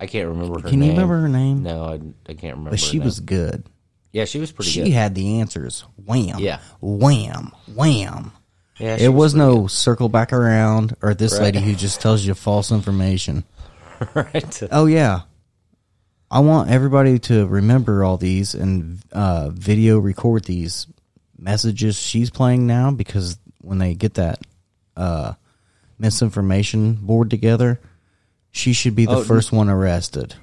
I 0.00 0.06
can't 0.06 0.26
remember 0.26 0.54
her 0.58 0.62
name. 0.64 0.70
Can 0.72 0.82
you 0.82 0.90
remember 0.90 1.20
her 1.20 1.28
name? 1.28 1.62
No, 1.62 1.84
I, 1.84 2.00
I 2.28 2.34
can't 2.34 2.54
remember. 2.56 2.70
But 2.70 2.80
she 2.80 2.98
name. 2.98 3.04
was 3.04 3.20
good. 3.20 3.64
Yeah, 4.10 4.24
she 4.24 4.40
was 4.40 4.50
pretty 4.50 4.70
good. 4.70 4.74
She 4.74 4.82
good. 4.86 4.92
had 4.92 5.14
the 5.14 5.38
answers. 5.38 5.84
Wham. 6.04 6.40
Yeah. 6.40 6.58
Wham. 6.80 7.52
Wham. 7.72 8.32
yeah, 8.76 8.96
It 8.98 9.10
was 9.10 9.34
pretty 9.34 9.46
no 9.46 9.66
circle 9.68 10.08
back 10.08 10.32
around 10.32 10.96
or 11.00 11.14
this 11.14 11.34
Right. 11.34 11.54
lady 11.54 11.60
who 11.60 11.76
just 11.76 12.00
tells 12.00 12.24
you 12.26 12.34
false 12.34 12.72
information. 12.72 13.44
right. 14.14 14.62
Oh 14.72 14.86
yeah. 14.86 15.20
I 16.28 16.40
want 16.40 16.70
everybody 16.72 17.20
to 17.20 17.46
remember 17.46 18.02
all 18.02 18.16
these 18.16 18.56
and 18.56 18.98
uh, 19.12 19.50
video 19.50 20.00
record 20.00 20.42
these 20.44 20.88
messages 21.38 21.96
she's 21.96 22.30
playing 22.30 22.66
now 22.66 22.90
because 22.90 23.38
when 23.60 23.78
they 23.78 23.94
get 23.94 24.14
that 24.14 24.40
uh, 24.96 25.34
misinformation 26.00 26.94
board 26.94 27.30
together, 27.30 27.78
she 28.50 28.72
should 28.72 28.94
be 28.94 29.06
the 29.06 29.16
Oh, 29.18 29.24
first 29.24 29.52
one 29.52 29.68
arrested. 29.68 30.34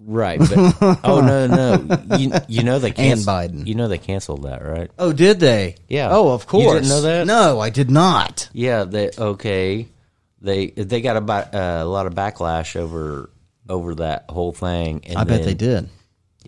Right. 0.00 0.38
But, 0.38 0.98
oh 1.04 1.20
no, 1.20 1.46
no. 1.46 2.16
You, 2.16 2.32
you 2.48 2.62
know 2.62 2.78
they 2.78 2.88
And 2.96 2.96
canceled 2.96 3.26
Biden. 3.26 3.66
You 3.66 3.74
know 3.74 3.88
they 3.88 3.98
canceled 3.98 4.44
that, 4.44 4.64
right? 4.64 4.90
Oh, 4.98 5.12
did 5.12 5.38
they? 5.38 5.76
Yeah. 5.88 6.08
Oh, 6.10 6.30
of 6.32 6.42
You 6.44 6.46
course. 6.48 6.74
didn't 6.74 6.88
know 6.88 7.00
that? 7.02 7.26
No, 7.26 7.60
I 7.60 7.68
did 7.70 7.90
not. 7.90 8.48
Yeah. 8.54 8.84
They 8.84 9.10
okay. 9.18 9.88
They 10.40 10.68
they 10.68 11.00
got 11.02 11.16
a, 11.16 11.32
uh, 11.32 11.82
a 11.82 11.84
lot 11.84 12.06
of 12.06 12.14
backlash 12.14 12.74
over 12.76 13.28
over 13.68 13.96
that 13.96 14.26
whole 14.30 14.52
thing. 14.52 15.02
And 15.06 15.18
I 15.18 15.24
bet 15.24 15.44
they 15.44 15.54
did. 15.54 15.90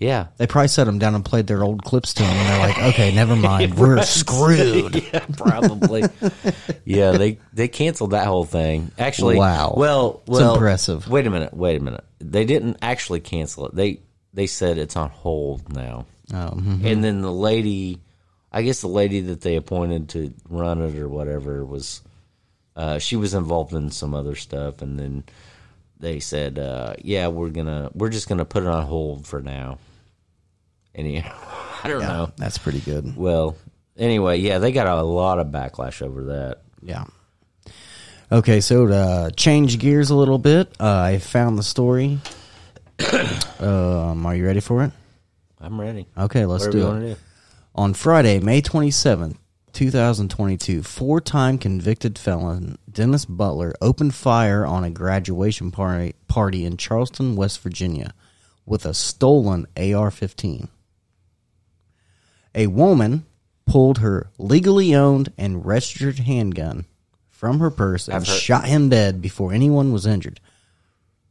Yeah. 0.00 0.28
They 0.38 0.46
probably 0.46 0.68
set 0.68 0.84
them 0.84 0.98
down 0.98 1.14
and 1.14 1.24
played 1.24 1.46
their 1.46 1.62
old 1.62 1.84
clips 1.84 2.14
to 2.14 2.22
them, 2.22 2.32
and 2.32 2.48
they're 2.48 2.58
like, 2.58 2.78
"Okay, 2.94 3.14
never 3.14 3.36
mind, 3.50 3.74
we're 3.76 4.02
screwed." 4.02 4.94
yeah, 5.12 5.24
probably. 5.36 6.04
yeah, 6.84 7.12
they 7.12 7.38
they 7.52 7.68
canceled 7.68 8.12
that 8.12 8.26
whole 8.26 8.44
thing. 8.46 8.90
Actually, 8.98 9.36
Wow. 9.36 9.74
Well, 9.76 10.22
It's 10.26 10.40
impressive. 10.40 11.06
Wait 11.06 11.26
a 11.26 11.30
minute. 11.30 11.54
Wait 11.54 11.76
a 11.80 11.84
minute. 11.84 12.02
They 12.18 12.44
didn't 12.46 12.78
actually 12.82 13.20
cancel 13.20 13.66
it. 13.66 13.74
They 13.74 14.00
they 14.32 14.46
said 14.46 14.78
it's 14.78 14.96
on 14.96 15.10
hold 15.10 15.72
now. 15.72 16.06
Oh, 16.32 16.54
mhm. 16.54 16.84
And 16.84 17.04
then 17.04 17.20
the 17.20 17.32
lady, 17.32 18.00
I 18.50 18.62
guess 18.62 18.80
the 18.80 18.88
lady 18.88 19.20
that 19.20 19.42
they 19.42 19.56
appointed 19.56 20.08
to 20.10 20.32
run 20.48 20.80
it 20.80 20.96
or 20.96 21.08
whatever 21.08 21.64
was, 21.64 22.00
uh, 22.76 22.98
she 22.98 23.16
was 23.16 23.34
involved 23.34 23.74
in 23.74 23.90
some 23.90 24.14
other 24.14 24.34
stuff, 24.36 24.80
and 24.80 24.98
then 24.98 25.24
they 25.98 26.20
said, 26.20 26.58
uh, 26.58 26.94
"Yeah, 27.02 27.28
we're 27.28 27.50
gonna, 27.50 27.90
we're 27.94 28.08
just 28.08 28.28
gonna 28.30 28.46
put 28.46 28.62
it 28.62 28.68
on 28.68 28.86
hold 28.86 29.26
for 29.26 29.42
now." 29.42 29.76
Anyhow, 30.94 31.36
I 31.84 31.88
don't 31.88 32.02
know. 32.02 32.30
That's 32.36 32.58
pretty 32.58 32.80
good. 32.80 33.16
Well, 33.16 33.56
anyway, 33.96 34.38
yeah, 34.38 34.58
they 34.58 34.72
got 34.72 34.86
a 34.86 35.02
lot 35.02 35.38
of 35.38 35.48
backlash 35.48 36.02
over 36.02 36.24
that. 36.24 36.62
Yeah. 36.82 37.04
Okay, 38.32 38.60
so 38.60 38.86
to 38.86 39.32
change 39.36 39.78
gears 39.78 40.10
a 40.10 40.14
little 40.14 40.38
bit, 40.38 40.72
uh, 40.78 41.00
I 41.00 41.18
found 41.18 41.58
the 41.58 41.64
story. 41.64 42.20
um, 43.58 44.24
are 44.24 44.36
you 44.36 44.46
ready 44.46 44.60
for 44.60 44.84
it? 44.84 44.92
I'm 45.60 45.80
ready. 45.80 46.06
Okay, 46.16 46.46
let's 46.46 46.66
do 46.68 46.92
it. 46.92 47.00
do. 47.00 47.16
On 47.74 47.92
Friday, 47.92 48.38
May 48.40 48.62
27th, 48.62 49.36
2022, 49.72 50.82
four 50.82 51.20
time 51.20 51.58
convicted 51.58 52.18
felon 52.18 52.78
Dennis 52.90 53.24
Butler 53.24 53.74
opened 53.80 54.14
fire 54.14 54.64
on 54.64 54.84
a 54.84 54.90
graduation 54.90 55.70
party, 55.70 56.14
party 56.28 56.64
in 56.64 56.76
Charleston, 56.76 57.36
West 57.36 57.60
Virginia, 57.60 58.14
with 58.64 58.84
a 58.84 58.94
stolen 58.94 59.66
AR 59.76 60.10
15. 60.10 60.68
A 62.54 62.66
woman 62.66 63.24
pulled 63.66 63.98
her 63.98 64.30
legally 64.38 64.94
owned 64.94 65.32
and 65.38 65.64
registered 65.64 66.18
handgun 66.20 66.84
from 67.28 67.60
her 67.60 67.70
purse 67.70 68.08
and 68.08 68.16
I've 68.16 68.26
heard- 68.26 68.38
shot 68.38 68.64
him 68.66 68.88
dead 68.88 69.20
before 69.22 69.52
anyone 69.52 69.92
was 69.92 70.06
injured. 70.06 70.40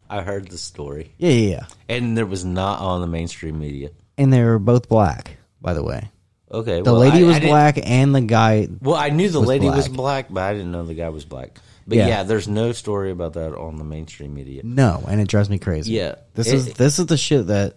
I 0.09 0.21
heard 0.21 0.47
the 0.49 0.57
story, 0.57 1.13
Yeah, 1.19 1.29
yeah, 1.29 1.49
yeah. 1.49 1.65
and 1.87 2.17
there 2.17 2.25
was 2.25 2.43
not 2.43 2.79
on 2.79 3.01
the 3.01 3.07
mainstream 3.07 3.59
media. 3.59 3.91
And 4.17 4.33
they 4.33 4.41
were 4.43 4.57
both 4.57 4.89
black, 4.89 5.37
by 5.61 5.73
the 5.75 5.83
way. 5.83 6.09
Okay, 6.51 6.81
The 6.81 6.91
well, 6.91 6.99
lady 7.01 7.19
I- 7.19 7.27
was 7.27 7.35
I 7.35 7.39
didn't- 7.39 7.51
black, 7.51 7.79
and 7.83 8.15
the 8.15 8.21
guy 8.21 8.67
Well, 8.81 8.95
I 8.95 9.09
knew 9.09 9.29
the 9.29 9.39
was 9.39 9.47
lady 9.49 9.69
was 9.69 9.87
black. 9.87 10.27
but 10.31 10.41
I 10.41 10.53
didn't 10.53 10.71
know 10.71 10.83
the 10.83 10.95
guy 10.95 11.09
was 11.09 11.25
black. 11.25 11.59
But 11.87 11.99
Yeah. 11.99 12.07
yeah. 12.07 12.23
there's 12.23 12.47
no 12.47 12.71
story 12.71 13.11
about 13.11 13.33
that 13.33 13.55
on 13.55 13.77
the 13.77 13.83
mainstream 13.83 14.33
media. 14.33 14.61
No, 14.63 15.03
and 15.07 15.21
it 15.21 15.27
drives 15.27 15.49
me 15.49 15.59
crazy. 15.59 15.91
Yeah. 15.93 16.15
this 16.33 16.47
It- 16.47 16.53
is 16.55 16.73
this 16.73 16.97
is 16.97 17.05
the 17.05 17.17
shit 17.17 17.45
that 17.47 17.75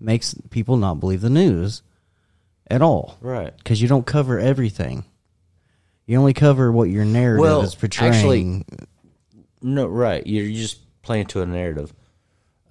makes 0.00 0.34
people 0.48 0.78
not 0.78 0.98
believe 1.00 1.20
the 1.20 1.28
news 1.30 1.82
at 2.68 2.82
all. 2.82 3.16
Right. 3.20 3.56
Because 3.56 3.80
you 3.80 3.88
don't 3.88 4.06
cover 4.06 4.38
everything. 4.38 5.04
You 6.06 6.18
only 6.18 6.34
cover 6.34 6.70
what 6.70 6.88
your 6.90 7.04
narrative 7.04 7.40
Well, 7.40 7.62
is 7.62 7.74
portraying. 7.74 8.12
actually- 8.14 8.86
No, 9.62 9.86
right. 9.86 10.24
You're 10.26 10.46
just 10.52 10.78
playing 11.02 11.26
to 11.26 11.42
a 11.42 11.46
narrative. 11.46 11.92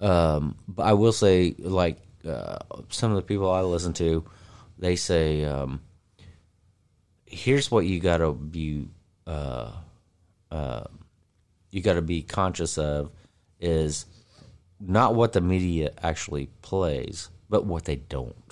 Um, 0.00 0.56
but 0.68 0.84
I 0.84 0.92
will 0.94 1.12
say, 1.12 1.54
like 1.58 1.98
uh, 2.26 2.58
some 2.90 3.10
of 3.10 3.16
the 3.16 3.22
people 3.22 3.50
I 3.50 3.60
listen 3.62 3.92
to, 3.94 4.24
they 4.78 4.96
say, 4.96 5.44
um, 5.44 5.80
"Here's 7.24 7.70
what 7.70 7.86
you 7.86 8.00
got 8.00 8.18
to 8.18 8.32
be, 8.32 8.88
uh, 9.26 9.72
uh, 10.50 10.84
you 11.70 11.80
got 11.82 11.94
to 11.94 12.02
be 12.02 12.22
conscious 12.22 12.78
of 12.78 13.10
is 13.60 14.06
not 14.80 15.14
what 15.14 15.32
the 15.32 15.40
media 15.40 15.92
actually 16.02 16.46
plays, 16.62 17.30
but 17.48 17.64
what 17.64 17.84
they 17.84 17.96
don't." 17.96 18.45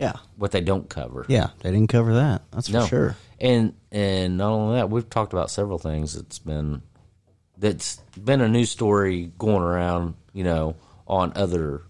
Yeah. 0.00 0.14
what 0.36 0.50
they 0.50 0.60
don't 0.62 0.88
cover. 0.88 1.24
Yeah, 1.28 1.50
they 1.60 1.70
didn't 1.70 1.90
cover 1.90 2.14
that. 2.14 2.42
That's 2.50 2.68
for 2.68 2.72
No, 2.78 2.86
sure. 2.86 3.16
And 3.38 3.74
and 3.92 4.36
not 4.38 4.50
only 4.50 4.76
that, 4.76 4.90
we've 4.90 5.08
talked 5.08 5.32
about 5.32 5.50
several 5.50 5.78
things. 5.78 6.14
That's 6.14 6.38
been 6.40 6.82
that's 7.58 7.96
been 8.22 8.40
a 8.40 8.48
news 8.48 8.70
story 8.70 9.30
going 9.38 9.62
around. 9.62 10.14
You 10.32 10.44
know, 10.44 10.76
on 11.06 11.32
other 11.36 11.82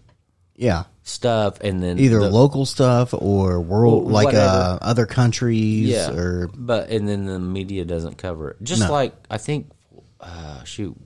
Yeah. 0.55 0.83
stuff, 1.03 1.59
and 1.61 1.81
then 1.81 1.99
Either 1.99 2.19
the- 2.19 2.29
local 2.31 2.65
stuff 2.65 3.13
or 3.13 3.61
world, 3.61 4.11
like 4.11 4.33
uh, 4.33 4.79
other 4.81 5.05
countries 5.05 5.89
yeah, 5.89 6.11
or 6.11 6.49
but 6.55 6.89
and 6.89 7.07
then 7.07 7.25
the 7.25 7.39
media 7.39 7.85
doesn't 7.85 8.17
cover 8.17 8.49
it. 8.51 8.57
Just 8.63 8.81
No. 8.81 8.91
like 8.91 9.13
I 9.29 9.37
think, 9.37 9.69
uh, 10.19 10.63
shoot, 10.63 10.97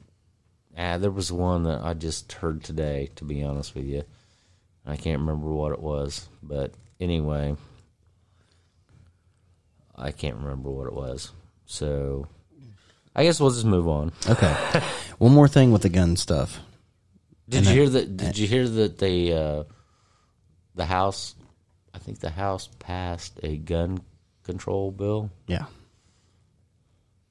ah, 0.77 0.97
there 0.97 1.11
was 1.11 1.31
one 1.31 1.63
that 1.63 1.81
I 1.83 1.93
just 1.93 2.31
heard 2.33 2.63
today. 2.63 3.09
To 3.17 3.25
be 3.25 3.43
honest 3.43 3.75
with 3.75 3.85
you, 3.85 4.03
I 4.85 4.95
can't 4.95 5.19
remember 5.19 5.51
what 5.51 5.73
it 5.73 5.81
was, 5.81 6.27
but 6.41 6.71
anyway, 6.99 7.55
I 9.95 10.11
can't 10.11 10.37
remember 10.37 10.69
what 10.69 10.87
it 10.87 10.93
was. 10.93 11.31
So, 11.65 12.27
I 13.15 13.23
guess 13.23 13.39
we'll 13.39 13.51
just 13.51 13.65
move 13.65 13.87
on. 13.87 14.11
Okay. 14.27 14.53
One 15.17 15.33
more 15.33 15.47
thing 15.47 15.71
with 15.71 15.81
the 15.81 15.89
gun 15.89 16.15
stuff. 16.15 16.59
Did 17.47 17.65
you 17.65 17.73
hear 17.73 17.89
that? 17.89 18.17
Did 18.17 18.37
you 18.37 18.47
hear 18.47 18.67
that 18.67 18.97
they 18.97 19.31
uh, 19.31 19.63
the 20.73 20.85
House? 20.85 21.35
I 21.93 21.99
think 21.99 22.19
the 22.19 22.31
House 22.31 22.69
passed 22.79 23.39
a 23.43 23.57
gun 23.57 23.99
control 24.43 24.91
bill. 24.91 25.29
Yeah. 25.47 25.65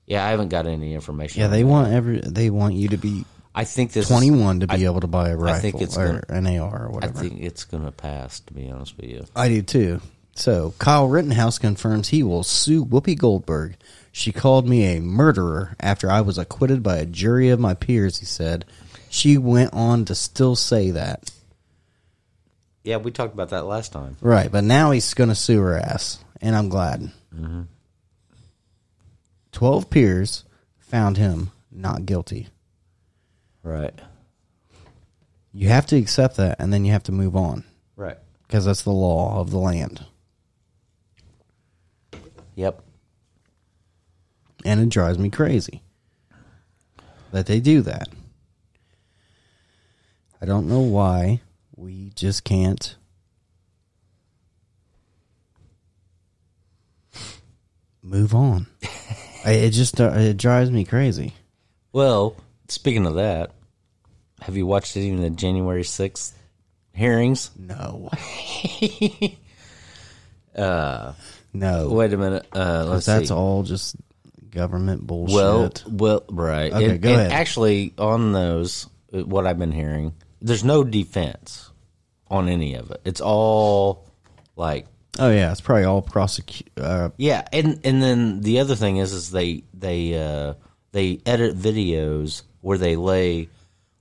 Yeah, 0.07 0.25
I 0.25 0.31
haven't 0.31 0.49
got 0.49 0.67
any 0.67 0.95
information. 0.95 1.41
Yeah, 1.41 1.47
on 1.47 1.53
they 1.53 1.65
want 1.65 1.93
every 1.93 2.21
they 2.21 2.51
want 2.51 2.75
you 2.75 2.89
to 2.89 2.97
be 2.97 3.25
I 3.55 3.65
think 3.65 3.93
this 3.93 4.09
21 4.09 4.61
to 4.61 4.67
be 4.67 4.75
I- 4.75 4.89
able 4.89 5.01
to 5.01 5.07
buy 5.07 5.29
a 5.29 5.37
rifle 5.37 5.57
I 5.57 5.61
think 5.61 5.81
it's 5.81 5.97
or 5.97 6.07
gonna- 6.07 6.25
an 6.29 6.47
AR 6.59 6.87
or 6.87 6.91
whatever. 6.91 7.19
I 7.19 7.23
think 7.29 7.41
it's 7.41 7.65
going 7.65 7.85
to 7.85 7.93
pass. 7.93 8.41
To 8.41 8.53
be 8.55 8.71
honest 8.71 8.97
with 8.97 9.09
you, 9.09 9.25
I 9.37 9.49
do 9.49 9.63
too. 9.63 10.01
So 10.35 10.75
Kyle 10.79 11.07
Rittenhouse 11.09 11.59
confirms 11.59 12.09
he 12.09 12.25
will 12.25 12.43
sue 12.43 12.85
Whoopi 12.85 13.17
Goldberg. 13.17 13.77
She 14.11 14.33
called 14.33 14.69
me 14.69 14.97
a 14.97 15.01
murderer 15.01 15.77
after 15.79 16.11
I 16.11 16.21
was 16.23 16.39
acquitted 16.39 16.83
by 16.83 16.97
a 16.99 17.07
jury 17.07 17.51
of 17.51 17.61
my 17.61 17.75
peers. 17.75 18.19
He 18.19 18.27
said. 18.27 18.65
She 19.09 19.39
went 19.39 19.73
on 19.73 20.05
to 20.07 20.15
still 20.17 20.57
say 20.57 20.91
that. 20.91 21.31
yeah, 22.83 22.97
we 22.97 23.13
talked 23.13 23.33
about 23.33 23.51
that 23.51 23.65
last 23.65 23.93
time. 23.93 24.17
Right, 24.21 24.51
but 24.51 24.65
now 24.65 24.91
he's 24.91 25.15
going 25.15 25.29
to 25.31 25.37
sue 25.37 25.61
her 25.61 25.79
ass, 25.79 26.19
and 26.41 26.57
I'm 26.57 26.69
glad. 26.69 27.13
Mm-hmm. 27.33 27.63
Twelve 29.53 29.89
peers 29.91 30.45
found 30.81 31.17
him 31.17 31.51
not 31.71 32.07
guilty. 32.07 32.49
Right, 33.65 33.99
You 35.53 35.69
have 35.69 35.87
to 35.87 35.97
accept 35.97 36.37
that, 36.37 36.57
and 36.61 36.71
then 36.71 36.85
you 36.85 36.93
have 36.93 37.03
to 37.05 37.13
move 37.13 37.35
on 37.35 37.65
right. 37.97 38.19
because 38.47 38.67
that's 38.67 38.83
the 38.83 38.91
law 38.93 39.41
of 39.41 39.51
the 39.51 39.59
land, 39.59 40.05
Yep. 42.57 42.83
and 44.67 44.81
it 44.81 44.91
drives 44.91 45.19
me 45.19 45.31
crazy 45.31 45.81
that 47.33 47.47
they 47.47 47.59
do 47.59 47.81
that. 47.81 48.09
I 50.43 50.45
don't 50.47 50.69
know 50.69 50.81
why 50.81 51.41
we 51.75 52.11
just 52.15 52.45
can't. 52.45 52.97
Move 58.03 58.35
on. 58.35 58.67
I- 59.47 59.53
it 59.53 59.71
just 59.71 59.99
uh, 60.01 60.13
it 60.15 60.37
drives 60.37 60.71
me 60.71 60.85
crazy. 60.85 61.33
Well, 61.93 62.37
speaking 62.69 63.07
of 63.07 63.15
that, 63.15 63.53
have 64.45 64.59
you 64.59 64.67
watched 64.67 64.95
of 64.95 65.21
the 65.23 65.31
January 65.31 65.85
sixth 65.85 66.37
hearings? 66.93 67.51
No. 67.59 68.11
uh, 70.55 71.15
no. 71.55 71.89
Wait 71.89 72.13
a 72.13 72.19
minute. 72.19 72.47
Uh, 72.55 72.85
let's 72.87 73.07
that's 73.07 73.29
see. 73.29 73.35
all 73.35 73.63
just 73.63 73.97
government 74.51 75.07
bullshit. 75.07 75.35
Well, 75.35 75.73
well, 75.89 76.25
right. 76.29 76.71
Okay, 76.71 76.91
and, 76.91 77.01
go 77.01 77.09
and 77.09 77.21
ahead. 77.23 77.33
Actually, 77.33 77.95
on 77.97 78.33
those, 78.33 78.87
uh, 79.15 79.25
what 79.25 79.47
I've 79.47 79.59
been 79.59 79.73
hearing, 79.73 80.13
there's 80.43 80.63
no 80.63 80.85
defense 80.85 81.71
on 82.29 82.51
any 82.51 82.75
of 82.75 82.91
it. 82.91 83.01
It's 83.07 83.23
all 83.23 84.05
like, 84.57 84.85
oh 85.19 85.31
yeah, 85.31 85.53
it's 85.53 85.63
probably 85.63 85.85
all 85.85 86.03
prosecute. 86.03 86.69
Uh, 86.77 87.09
yeah. 87.17 87.49
And 87.51 87.81
and 87.83 88.03
then 88.03 88.43
the 88.43 88.61
other 88.61 88.75
thing 88.75 88.99
is, 88.99 89.15
is 89.15 89.31
they 89.31 89.65
they 89.73 90.23
uh, 90.23 90.53
they 90.93 91.21
edit 91.25 91.57
videos 91.57 92.43
where 92.61 92.77
they 92.77 92.97
lay 92.97 93.49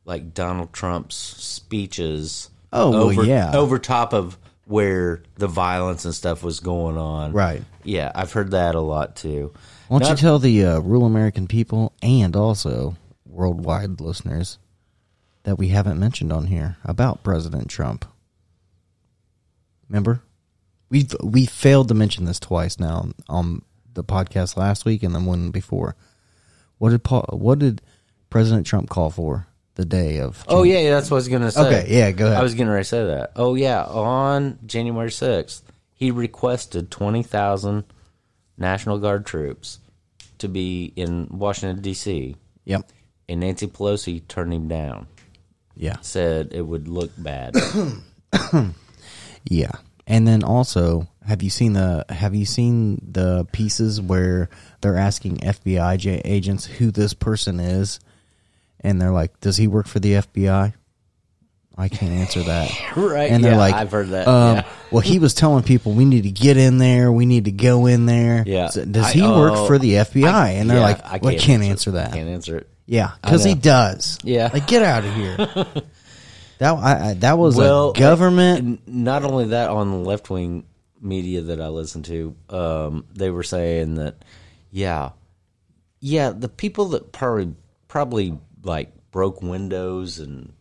like 0.06 0.34
Donald 0.34 0.74
Trump's 0.74 1.16
speeches. 1.16 2.50
Oh, 2.72 2.92
well, 2.92 3.04
over, 3.04 3.24
yeah. 3.24 3.52
over 3.56 3.80
top 3.80 4.14
of 4.14 4.38
where 4.66 5.24
the 5.36 5.48
violence 5.48 6.06
and 6.06 6.14
stuff 6.14 6.44
was 6.44 6.60
going 6.60 6.98
on. 6.98 7.34
Right. 7.34 7.64
Yeah, 7.84 8.12
I've 8.16 8.32
heard 8.32 8.52
that 8.52 8.76
a 8.76 8.82
lot 8.82 9.16
too. 9.16 9.54
why 9.88 10.00
don't 10.00 10.10
you 10.10 10.16
tell 10.16 10.40
the 10.40 10.66
uh, 10.66 10.80
rural 10.80 11.06
American 11.06 11.48
people 11.48 11.94
and 12.02 12.36
also 12.36 12.96
worldwide 13.26 14.00
listeners 14.00 14.58
that 15.44 15.58
we 15.58 15.70
haven't 15.70 16.00
mentioned 16.00 16.32
on 16.32 16.48
here 16.48 16.78
about 16.84 17.24
President 17.24 17.70
Trump? 17.70 18.06
Remember, 19.90 20.24
we 20.90 21.08
we 21.22 21.46
failed 21.46 21.90
to 21.90 21.94
mention 21.94 22.26
this 22.26 22.40
twice 22.40 22.80
now 22.80 23.10
on 23.28 23.62
the 23.94 24.04
podcast 24.04 24.58
last 24.58 24.86
week 24.86 25.04
and 25.04 25.14
the 25.14 25.20
one 25.20 25.52
before. 25.52 25.96
What 26.78 26.92
did 26.92 27.04
Paul, 27.04 27.28
what 27.32 27.60
did 27.60 27.82
President 28.30 28.66
Trump 28.66 28.90
call 28.90 29.10
for 29.10 29.48
the 29.76 29.86
day 29.86 30.20
of? 30.20 30.44
Oh 30.48 30.64
yeah, 30.64 30.90
that's 30.92 31.10
what 31.10 31.16
I 31.16 31.20
was 31.20 31.28
gonna 31.28 31.52
say. 31.52 31.62
Okay, 31.62 31.86
yeah, 31.90 32.12
go 32.12 32.28
ahead. 32.28 32.38
I 32.38 32.44
was 32.44 32.56
gonna 32.56 32.84
say 32.84 33.06
that. 33.06 33.32
Oh 33.36 33.56
yeah, 33.56 33.84
on 33.84 34.60
January 34.66 35.12
sixth, 35.12 35.64
he 35.94 36.12
requested 36.12 36.92
twenty 36.92 37.24
thousand 37.24 37.86
National 38.58 39.00
Guard 39.00 39.26
troops 39.26 39.80
to 40.40 40.48
be 40.48 40.92
in 40.96 41.28
Washington 41.32 41.82
D.C. 41.82 42.36
Yep. 42.66 42.90
and 43.30 43.40
Nancy 43.40 43.68
Pelosi 43.68 44.28
turned 44.28 44.54
him 44.54 44.68
down. 44.68 45.08
Yeah. 45.76 45.98
Said 46.02 46.50
it 46.54 46.62
would 46.62 46.88
look 46.88 47.12
bad. 47.18 47.56
Yeah. 49.50 49.72
And 50.06 50.28
then 50.28 50.44
also, 50.44 51.08
have 51.26 51.44
you 51.44 51.50
seen 51.50 51.74
the 51.74 52.06
have 52.10 52.36
you 52.36 52.46
seen 52.46 53.00
the 53.10 53.46
pieces 53.52 54.02
where 54.02 54.50
they're 54.82 54.98
asking 54.98 55.38
FBI 55.38 56.22
agents 56.26 56.66
who 56.66 56.92
this 56.92 57.14
person 57.14 57.60
is, 57.60 58.00
and 58.84 59.02
they're 59.02 59.12
like, 59.12 59.40
"Does 59.40 59.58
he 59.58 59.68
work 59.68 59.88
for 59.88 60.00
the 60.00 60.14
FBI?" 60.14 60.74
I 61.76 61.90
can't 61.90 62.12
answer 62.12 62.44
that. 62.44 62.72
Right, 62.96 63.32
And 63.32 63.44
they're 63.44 63.54
yeah, 63.54 63.58
like, 63.58 63.74
I've 63.74 63.92
heard 63.92 64.10
that, 64.10 64.28
Um, 64.28 64.58
yeah. 64.58 64.66
Well, 64.92 65.02
he 65.02 65.18
was 65.18 65.34
telling 65.34 65.64
people 65.64 65.94
we 65.94 66.06
need 66.06 66.24
to 66.24 66.32
get 66.32 66.56
in 66.56 66.78
there. 66.78 67.12
We 67.12 67.26
need 67.26 67.46
to 67.46 67.52
go 67.52 67.88
in 67.88 68.06
there. 68.06 68.44
Yeah. 68.46 68.68
So 68.68 68.86
does 68.86 69.06
I- 69.06 69.12
he 69.14 69.22
work 69.24 69.54
oh, 69.56 69.66
for 69.66 69.80
the 69.80 69.94
FBI? 69.94 70.32
I- 70.32 70.50
and 70.52 70.70
they're 70.70 70.78
yeah, 70.78 70.84
like, 70.84 71.04
I 71.04 71.18
"Well, 71.18 71.34
I 71.34 71.38
can't 71.38 71.64
answer 71.64 71.92
that." 71.92 72.14
Can't 72.14 72.30
answer 72.30 72.58
it. 72.58 72.70
Yeah, 72.86 73.12
because 73.22 73.44
he 73.44 73.56
does. 73.56 74.20
Yeah. 74.24 74.50
like 74.54 74.68
get 74.68 74.84
out 74.84 75.06
of 75.06 75.14
here. 75.16 75.38
that 76.58 76.74
I, 76.74 77.10
I, 77.10 77.14
that 77.16 77.38
was 77.38 77.56
Well, 77.56 77.92
a 77.92 77.94
government. 77.94 78.88
Not 78.88 79.24
only 79.24 79.46
that, 79.48 79.70
on 79.70 79.90
the 79.90 79.98
left 79.98 80.30
wing 80.30 80.66
media 81.02 81.42
that 81.42 81.60
I 81.62 81.70
listen 81.70 82.04
to, 82.04 82.36
um, 82.50 83.06
they 83.14 83.30
were 83.32 83.44
saying 83.44 83.96
that, 83.96 84.24
yeah, 84.70 85.12
yeah, 86.00 86.32
the 86.32 86.50
people 86.50 86.90
that 86.90 87.12
probably 87.12 87.56
probably 87.88 88.38
like 88.64 88.92
broke 89.12 89.42
windows 89.42 90.20
and 90.20 90.54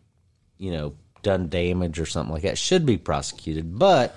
you 0.57 0.71
know 0.71 0.93
done 1.21 1.49
damage 1.49 1.99
or 1.99 2.05
something 2.05 2.33
like 2.33 2.43
that 2.43 2.57
should 2.57 2.85
be 2.85 2.97
prosecuted, 2.97 3.77
but 3.77 4.15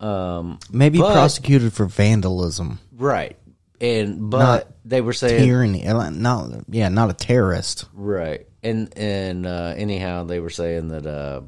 um, 0.00 0.58
maybe 0.70 0.98
but- 0.98 1.12
prosecuted 1.12 1.72
for 1.72 1.86
vandalism. 1.86 2.78
right, 2.92 3.36
and 3.80 4.30
but 4.30 4.38
Not 4.38 4.66
they 4.84 5.00
were 5.00 5.12
saying 5.12 5.44
tyranny. 5.44 5.84
Not 5.84 6.50
yeah, 6.68 6.88
not 6.88 7.10
a 7.10 7.14
terrorist. 7.14 7.86
Right. 7.92 8.46
And 8.62 8.96
and 8.96 9.46
uh, 9.46 9.74
anyhow, 9.76 10.24
they 10.24 10.40
were 10.40 10.50
saying 10.50 10.88
that 10.88 11.06
uh, 11.06 11.42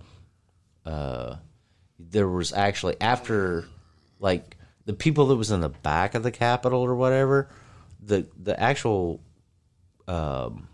uh, 0.86 1.36
there 1.98 2.28
was 2.28 2.52
actually 2.52 3.00
after 3.00 3.64
like 4.18 4.56
the 4.84 4.92
people 4.92 5.28
that 5.28 5.36
was 5.36 5.50
in 5.50 5.60
the 5.60 5.68
back 5.70 6.14
of 6.14 6.22
the 6.22 6.30
Capitol 6.30 6.80
or 6.80 6.94
whatever, 6.94 7.48
the 8.02 8.26
the 8.38 8.58
actual 8.58 9.22
um, 10.06 10.68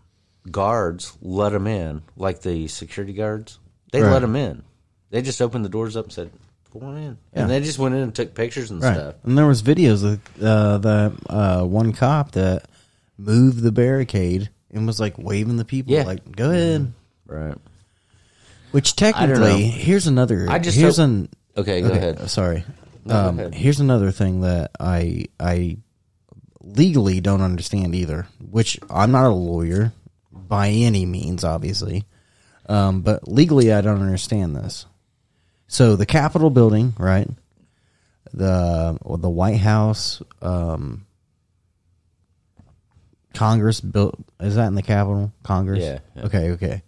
guards 0.50 1.12
let 1.22 1.52
them 1.52 1.66
in, 1.66 2.02
like 2.16 2.40
the 2.42 2.68
security 2.68 3.12
guards. 3.12 3.58
They 3.92 4.02
Right. 4.02 4.12
let 4.12 4.20
them 4.20 4.36
in. 4.36 4.62
They 5.10 5.22
just 5.22 5.40
opened 5.42 5.64
the 5.64 5.68
doors 5.68 5.96
up 5.96 6.06
and 6.06 6.12
said, 6.12 6.30
"Go 6.72 6.80
on 6.86 6.96
in," 6.96 7.18
Yeah. 7.34 7.42
and 7.42 7.50
they 7.50 7.60
just 7.60 7.78
went 7.78 7.94
in 7.94 8.00
and 8.00 8.14
took 8.14 8.34
pictures 8.34 8.70
and 8.70 8.82
Right. 8.82 8.94
stuff. 8.94 9.14
And 9.24 9.36
there 9.36 9.46
was 9.46 9.62
videos 9.62 10.02
of 10.02 10.20
uh, 10.42 10.78
the 10.78 11.12
uh, 11.28 11.64
one 11.64 11.92
cop 11.92 12.32
that 12.32 12.64
moved 13.18 13.60
the 13.62 13.72
barricade 13.72 14.48
and 14.72 14.86
was 14.86 14.98
like 14.98 15.18
waving 15.18 15.58
the 15.58 15.64
people, 15.64 15.92
Yeah. 15.92 16.04
like 16.04 16.34
"Go 16.34 16.50
ahead." 16.50 16.92
Right. 17.26 17.56
Which 18.72 18.96
technically, 18.96 19.64
here's 19.64 20.06
another. 20.06 20.46
I 20.48 20.58
just 20.58 20.78
here's 20.78 20.96
hope- 20.96 21.04
an. 21.04 21.28
Okay, 21.56 21.82
go 21.82 21.90
ahead. 21.90 22.30
Sorry. 22.30 22.64
No, 23.04 23.28
um, 23.28 23.38
ahead. 23.38 23.54
Here's 23.54 23.80
another 23.80 24.10
thing 24.10 24.40
that 24.40 24.70
I 24.80 25.26
I 25.38 25.76
legally 26.62 27.20
don't 27.20 27.42
understand 27.42 27.94
either. 27.94 28.26
Which 28.50 28.78
I'm 28.88 29.12
not 29.12 29.26
a 29.26 29.34
lawyer 29.34 29.92
by 30.52 30.68
any 30.68 31.06
means, 31.06 31.44
obviously, 31.44 32.04
um, 32.68 33.00
but 33.00 33.26
legally 33.26 33.72
I 33.72 33.80
don't 33.80 34.02
understand 34.02 34.54
this. 34.54 34.84
So 35.66 35.96
the 35.96 36.04
Capitol 36.04 36.50
building, 36.50 36.92
right? 36.98 37.26
The 38.34 38.98
the 39.18 39.30
White 39.30 39.60
House, 39.60 40.20
um, 40.42 41.06
Congress 43.32 43.80
built. 43.80 44.14
Is 44.40 44.56
that 44.56 44.66
in 44.66 44.74
the 44.74 44.82
Capitol? 44.82 45.32
Congress. 45.42 45.80
Yeah, 45.82 46.00
yeah. 46.16 46.22
Okay. 46.26 46.50
Okay. 46.50 46.82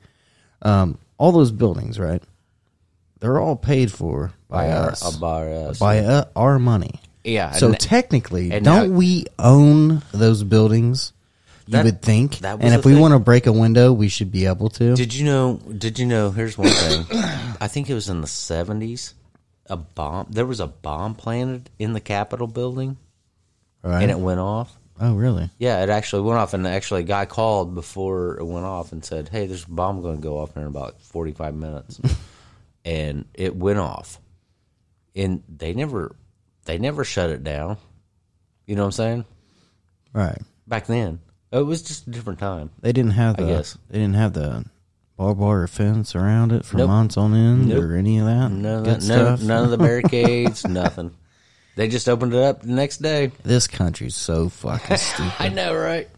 Um, 0.60 0.98
all 1.16 1.32
those 1.32 1.50
buildings, 1.50 1.98
right? 1.98 2.22
They're 3.20 3.40
all 3.40 3.56
paid 3.56 3.90
for 3.90 4.30
by, 4.50 4.66
By 4.66 4.72
our- 4.72 4.90
us, 4.90 5.02
uh, 5.02 5.18
by 5.18 5.52
us, 5.52 5.78
by 5.78 5.98
uh, 6.00 6.24
our 6.36 6.58
money. 6.58 7.00
Yeah, 7.24 7.52
So 7.52 7.72
technically, 7.72 8.50
don't 8.50 8.62
now- 8.64 8.84
we 8.84 9.24
own 9.38 10.02
those 10.12 10.44
buildings? 10.44 11.14
You 11.66 11.72
That- 11.72 11.84
would 11.86 12.02
think. 12.02 12.38
that 12.40 12.58
was 12.58 12.64
and 12.64 12.74
the 12.74 12.78
if 12.78 12.84
we 12.84 12.92
thing. 12.92 13.00
want 13.00 13.12
to 13.14 13.18
break 13.18 13.46
a 13.46 13.52
window, 13.52 13.92
we 13.92 14.08
should 14.08 14.30
be 14.30 14.46
able 14.46 14.68
to. 14.70 14.94
Did 14.94 15.14
you 15.14 15.24
know? 15.24 15.56
Did 15.56 15.98
you 15.98 16.06
know? 16.06 16.30
Here's 16.30 16.58
one 16.58 16.68
thing. 16.68 17.06
I 17.60 17.68
think 17.68 17.88
it 17.88 17.94
was 17.94 18.08
in 18.08 18.20
the 18.20 18.26
seventies. 18.26 19.14
A 19.70 19.76
bomb. 19.78 20.26
There 20.28 20.44
was 20.44 20.60
a 20.60 20.66
bomb 20.66 21.14
planted 21.14 21.70
in 21.78 21.94
the 21.94 22.00
Capitol 22.00 22.46
building, 22.46 22.98
right? 23.82 24.02
and 24.02 24.10
it 24.10 24.18
went 24.18 24.40
off. 24.40 24.76
oh, 25.00 25.14
really? 25.14 25.48
Yeah, 25.58 25.82
it 25.82 25.88
actually 25.88 26.20
went 26.22 26.38
off, 26.38 26.52
and 26.52 26.66
actually, 26.66 27.00
a 27.00 27.04
guy 27.04 27.24
called 27.24 27.74
before 27.74 28.36
it 28.38 28.44
went 28.44 28.66
off 28.66 28.92
and 28.92 29.02
said, 29.02 29.30
"Hey, 29.30 29.46
there's 29.46 29.64
a 29.64 29.70
bomb 29.70 30.02
going 30.02 30.16
to 30.16 30.22
go 30.22 30.36
off 30.38 30.54
in 30.58 30.64
about 30.64 31.00
45 31.00 31.54
minutes," 31.54 31.98
and 32.84 33.24
it 33.32 33.56
went 33.56 33.78
off, 33.78 34.20
and 35.16 35.42
they 35.48 35.72
never, 35.72 36.14
they 36.66 36.76
never 36.76 37.02
shut 37.02 37.30
it 37.30 37.42
down. 37.42 37.78
You 38.66 38.76
know 38.76 38.82
what 38.82 38.86
I'm 38.88 38.92
saying? 38.92 39.24
Right. 40.12 40.42
Back 40.66 40.86
then, 40.86 41.20
it 41.60 41.62
was 41.64 41.82
just 41.82 42.06
a 42.06 42.10
different 42.10 42.38
time. 42.38 42.70
They 42.80 42.92
didn't 42.92 43.12
have 43.12 43.38
I 43.38 43.42
the. 43.42 43.48
guess. 43.48 43.78
They 43.90 43.98
didn't 43.98 44.14
have 44.16 44.32
the 44.32 44.64
barbed 45.16 45.40
wire 45.40 45.66
fence 45.66 46.14
around 46.16 46.52
it 46.52 46.64
for 46.64 46.76
Nope. 46.78 46.88
months 46.88 47.16
on 47.16 47.34
end 47.34 47.68
Nope. 47.68 47.84
or 47.84 47.96
any 47.96 48.18
of 48.18 48.26
that. 48.26 48.50
None 48.50 48.78
of 48.78 48.84
good 48.84 49.00
that, 49.00 49.06
none, 49.08 49.36
stuff. 49.36 49.42
none 49.42 49.64
of 49.64 49.70
the 49.70 49.78
barricades, 49.78 50.64
nothing. 50.68 51.12
They 51.76 51.88
just 51.88 52.08
opened 52.08 52.34
it 52.34 52.42
up 52.42 52.62
the 52.62 52.68
next 52.72 52.98
day. 52.98 53.32
This 53.42 53.66
country's 53.66 54.14
so 54.16 54.48
fucking 54.48 54.96
stupid. 54.98 55.32
I 55.38 55.48
know, 55.48 55.74
right? 55.74 56.08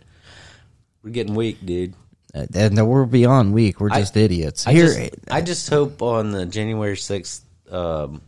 We're 1.03 1.11
getting 1.11 1.35
weak, 1.35 1.64
dude. 1.64 1.94
and 2.35 2.87
we're 2.88 3.05
beyond 3.07 3.53
weak. 3.55 3.81
We're 3.81 3.90
I- 3.90 4.01
just 4.01 4.16
idiots. 4.16 4.66
I 4.66 4.72
Here, 4.72 4.87
just, 4.87 5.14
I 5.31 5.40
just 5.40 5.68
hope 5.70 6.03
on 6.03 6.31
the 6.33 6.44
January 6.46 6.96
sixth 6.96 7.44
um, 7.70 8.20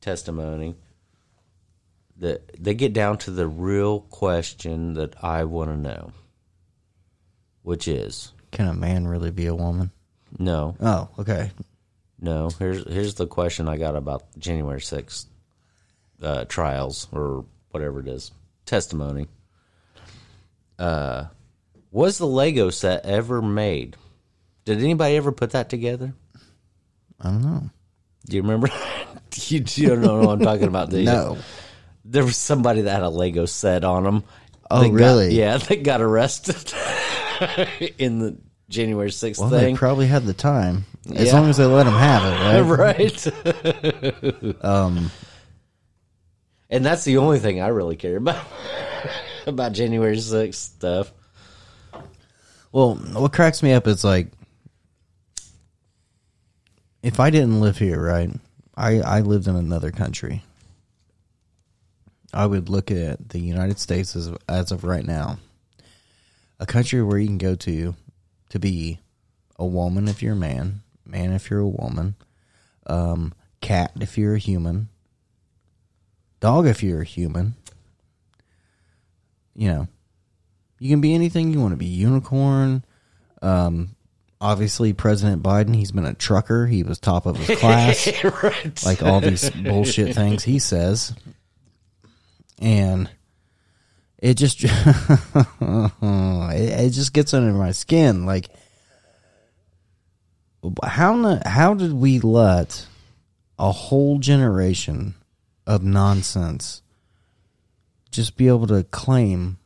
testimony 0.00 0.74
that 2.20 2.62
they 2.62 2.74
get 2.74 2.92
down 2.92 3.18
to 3.18 3.30
the 3.30 3.46
real 3.48 4.00
question 4.00 4.94
that 4.94 5.22
I 5.24 5.44
want 5.44 5.70
to 5.70 5.76
know, 5.76 6.12
which 7.62 7.88
is 7.88 8.32
can 8.52 8.68
a 8.68 8.74
man 8.74 9.06
really 9.08 9.30
be 9.30 9.46
a 9.46 9.54
woman? 9.54 9.90
no, 10.38 10.76
Oh, 10.80 11.08
okay. 11.18 11.50
no. 12.20 12.50
Here's 12.58 12.84
here's 12.90 13.14
the 13.14 13.26
question 13.26 13.68
I 13.68 13.76
got 13.76 13.96
about 13.96 14.22
January 14.38 14.80
sixth 14.80 15.26
uh, 16.22 16.44
trials 16.44 17.08
or 17.12 17.44
whatever 17.70 18.00
it 18.00 18.08
is 18.08 18.30
testimony. 18.66 19.26
Uh, 20.78 21.26
was 21.90 22.18
the 22.18 22.26
Lego 22.26 22.70
set 22.70 23.04
ever 23.04 23.42
made? 23.42 23.96
Did 24.64 24.78
anybody 24.78 25.16
ever 25.16 25.32
put 25.32 25.50
that 25.50 25.68
together? 25.68 26.12
I 27.20 27.30
don't 27.30 27.42
know. 27.42 27.70
Do 28.26 28.36
you 28.36 28.42
remember? 28.42 28.68
you, 29.48 29.64
you 29.74 29.88
don't 29.88 30.00
know 30.00 30.20
what 30.20 30.28
I'm 30.30 30.40
talking 30.40 30.68
about, 30.68 30.90
do 30.90 30.98
you? 30.98 31.04
No. 31.06 31.38
There 32.10 32.24
was 32.24 32.36
somebody 32.36 32.82
that 32.82 32.90
had 32.92 33.02
a 33.04 33.08
Lego 33.08 33.46
set 33.46 33.84
on 33.84 34.02
them. 34.02 34.24
Oh, 34.70 34.88
really? 34.90 35.34
yeah, 35.34 35.56
they 35.68 35.76
got 35.76 36.00
arrested 36.00 36.72
in 37.98 38.18
the 38.18 38.36
January 38.68 39.10
6th 39.10 39.38
Well, 39.38 39.50
thing. 39.50 39.74
they 39.74 39.78
probably 39.78 40.06
had 40.06 40.24
the 40.24 40.34
time 40.34 40.84
as 41.14 41.26
Yeah. 41.28 41.34
long 41.40 41.48
as 41.48 41.56
they 41.56 41.64
let 41.66 41.84
them 41.84 41.94
have 41.94 42.22
it, 42.24 42.64
right? 42.64 44.54
right? 44.54 44.64
um, 44.64 45.10
and 46.68 46.84
that's 46.84 47.04
the 47.04 47.16
only 47.18 47.38
thing 47.38 47.60
I 47.60 47.68
really 47.68 47.96
care 47.96 48.16
about 48.16 48.44
about 49.46 49.72
January 49.72 50.16
6th 50.16 50.54
stuff. 50.54 51.12
Well, 52.72 52.94
what 52.94 53.32
cracks 53.32 53.62
me 53.62 53.72
up 53.72 53.86
is 53.88 54.04
like, 54.04 54.28
if 57.02 57.18
I 57.18 57.30
didn't 57.30 57.60
live 57.60 57.78
here, 57.78 58.00
right? 58.00 58.30
I 58.76 59.00
I 59.00 59.20
lived 59.20 59.46
in 59.48 59.56
another 59.56 59.90
country. 59.90 60.42
I 62.32 62.46
would 62.46 62.68
look 62.68 62.90
at 62.90 63.30
the 63.30 63.40
United 63.40 63.78
States 63.78 64.14
as 64.14 64.32
as 64.48 64.70
of 64.70 64.84
right 64.84 65.04
now, 65.04 65.38
a 66.58 66.66
country 66.66 67.02
where 67.02 67.18
you 67.18 67.26
can 67.26 67.38
go 67.38 67.54
to 67.56 67.94
to 68.50 68.58
be 68.58 68.98
a 69.58 69.66
woman 69.66 70.08
if 70.08 70.22
you're 70.22 70.34
a 70.34 70.36
man, 70.36 70.82
man 71.04 71.32
if 71.32 71.50
you're 71.50 71.60
a 71.60 71.68
woman, 71.68 72.14
um, 72.86 73.34
cat 73.60 73.92
if 74.00 74.16
you're 74.16 74.34
a 74.34 74.38
human, 74.38 74.88
dog 76.40 76.66
if 76.66 76.82
you're 76.82 77.02
a 77.02 77.06
human. 77.06 77.54
You 79.54 79.68
know, 79.68 79.88
you 80.78 80.88
can 80.88 81.00
be 81.00 81.14
anything 81.14 81.52
you 81.52 81.60
want 81.60 81.72
to 81.72 81.76
be. 81.76 81.86
Unicorn. 81.86 82.84
Um, 83.42 83.96
obviously, 84.40 84.92
President 84.92 85.42
Biden. 85.42 85.74
He's 85.74 85.92
been 85.92 86.06
a 86.06 86.14
trucker. 86.14 86.66
He 86.66 86.82
was 86.82 86.98
top 86.98 87.26
of 87.26 87.36
his 87.36 87.58
class. 87.60 88.08
right. 88.24 88.84
like 88.84 89.02
all 89.02 89.20
these 89.20 89.50
bullshit 89.50 90.14
things 90.14 90.44
he 90.44 90.58
says, 90.58 91.14
and 92.60 93.08
it 94.18 94.34
just 94.34 94.62
it, 95.60 96.90
just 96.90 97.12
gets 97.12 97.32
under 97.34 97.52
my 97.52 97.72
skin. 97.72 98.26
Like, 98.26 98.48
how 100.84 101.40
how 101.46 101.74
did 101.74 101.92
we 101.92 102.18
let 102.20 102.86
a 103.58 103.72
whole 103.72 104.18
generation 104.18 105.14
of 105.66 105.82
nonsense 105.82 106.82
just 108.10 108.36
be 108.36 108.48
able 108.48 108.66
to 108.66 108.84
claim? 108.84 109.58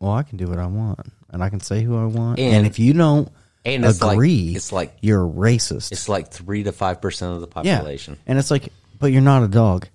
Well, 0.00 0.12
I 0.12 0.22
can 0.22 0.36
do 0.38 0.46
what 0.46 0.58
I 0.58 0.66
want, 0.66 1.00
and 1.30 1.42
I 1.42 1.50
can 1.50 1.60
say 1.60 1.82
who 1.82 1.96
I 1.96 2.04
want, 2.04 2.38
and, 2.38 2.54
And- 2.58 2.66
if 2.66 2.78
you 2.78 2.92
don't 2.92 3.28
and 3.64 3.84
it's 3.84 4.00
agree, 4.00 4.46
like 4.48 4.56
it's 4.56 4.72
like 4.72 4.96
you're 5.00 5.26
racist. 5.26 5.90
it's 5.92 6.08
like 6.08 6.30
3 6.30 6.62
to 6.64 6.72
5% 6.72 7.22
of 7.34 7.40
the 7.40 7.48
Yeah. 7.64 7.76
population. 7.78 8.16
And 8.26 8.38
it's 8.38 8.50
like, 8.50 8.72
but 8.98 9.08
you're 9.12 9.20
not 9.22 9.42
a 9.42 9.48
dog. 9.48 9.88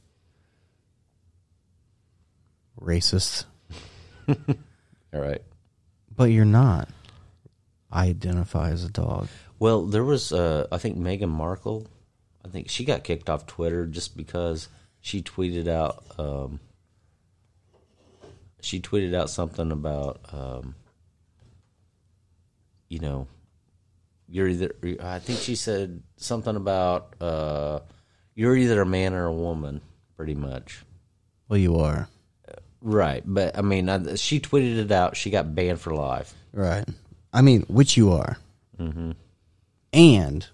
Racist. 2.84 3.46
All 4.28 4.36
right. 5.13 5.41
But 6.15 6.26
you're 6.26 6.46
not. 6.46 6.89
I 7.91 8.08
identify 8.08 8.69
as 8.72 8.84
a 8.84 8.89
dog. 8.89 9.28
Well, 9.60 9.86
there 9.86 10.04
was, 10.04 10.32
uh, 10.32 10.67
I 10.72 10.78
think 10.78 10.98
Meghan 10.98 11.30
Markle. 11.30 11.88
I 12.43 12.50
think 12.50 12.69
she 12.69 12.84
got 12.84 13.04
kicked 13.04 13.30
off 13.30 13.46
Twitter 13.46 13.86
just 13.86 14.17
because 14.17 14.67
she 15.00 15.22
tweeted 15.22 15.67
out. 15.67 16.04
Um, 16.17 16.60
she 18.62 18.82
tweeted 18.82 19.13
out 19.13 19.30
something 19.30 19.72
about, 19.72 20.19
um, 20.32 20.76
you 22.89 23.00
know, 23.00 23.28
you're 24.28 24.48
either. 24.48 24.72
I 25.02 25.19
think 25.19 25.39
she 25.39 25.56
said 25.56 26.02
something 26.17 26.56
about 26.56 27.15
uh, 27.22 27.80
you're 28.36 28.56
either 28.56 28.82
a 28.82 28.86
man 28.86 29.13
or 29.13 29.26
a 29.26 29.34
woman, 29.34 29.82
pretty 30.17 30.36
much. 30.36 30.84
Well, 31.48 31.60
you 31.60 31.78
are. 31.78 32.08
Right, 32.86 33.24
but 33.26 33.58
I 33.58 33.62
mean, 33.62 33.88
I, 33.88 34.15
she 34.15 34.41
tweeted 34.41 34.78
it 34.78 34.91
out. 34.91 35.15
She 35.15 35.30
got 35.30 35.56
banned 35.56 35.80
for 35.80 35.96
life. 35.96 36.34
Right. 36.52 36.84
I 37.32 37.41
mean, 37.41 37.62
which 37.69 37.96
you 37.96 38.12
are. 38.12 38.38
Mm-hmm. 38.78 39.12
And 39.93 40.48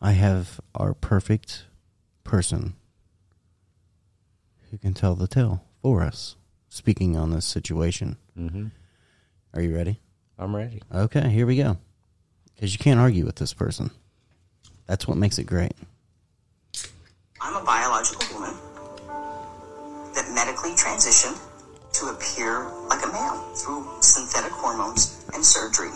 I 0.00 0.12
have 0.12 0.60
our 0.76 0.94
perfect 0.94 1.64
person 2.22 2.74
who 4.70 4.78
can 4.78 4.94
tell 4.94 5.16
the 5.16 5.26
tale 5.26 5.64
for 5.82 6.02
us, 6.02 6.36
speaking 6.68 7.16
on 7.16 7.30
this 7.30 7.44
situation. 7.44 8.16
Mm-hmm. 8.38 8.66
Are 9.54 9.60
you 9.60 9.74
ready? 9.74 9.98
I'm 10.38 10.54
ready. 10.54 10.82
Okay, 10.94 11.28
here 11.30 11.46
we 11.46 11.56
go. 11.56 11.78
Because 12.54 12.72
you 12.72 12.78
can't 12.78 13.00
argue 13.00 13.24
with 13.24 13.36
this 13.36 13.54
person. 13.54 13.90
That's 14.86 15.08
what 15.08 15.16
makes 15.16 15.38
it 15.38 15.44
great. 15.44 15.72
I'm 17.40 17.56
a 17.56 17.64
biological 17.64 18.38
woman 18.38 18.54
that 20.18 20.26
medically 20.34 20.72
transitioned 20.74 21.38
to 21.94 22.06
appear 22.10 22.66
like 22.90 23.04
a 23.06 23.12
man 23.12 23.38
through 23.54 23.86
synthetic 24.00 24.50
hormones 24.50 25.24
and 25.32 25.44
surgery. 25.44 25.94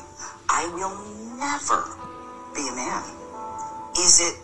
I 0.48 0.62
will 0.74 0.94
never 1.38 1.82
be 2.54 2.62
a 2.70 2.74
man. 2.76 3.02
Is 3.98 4.20
it 4.20 4.36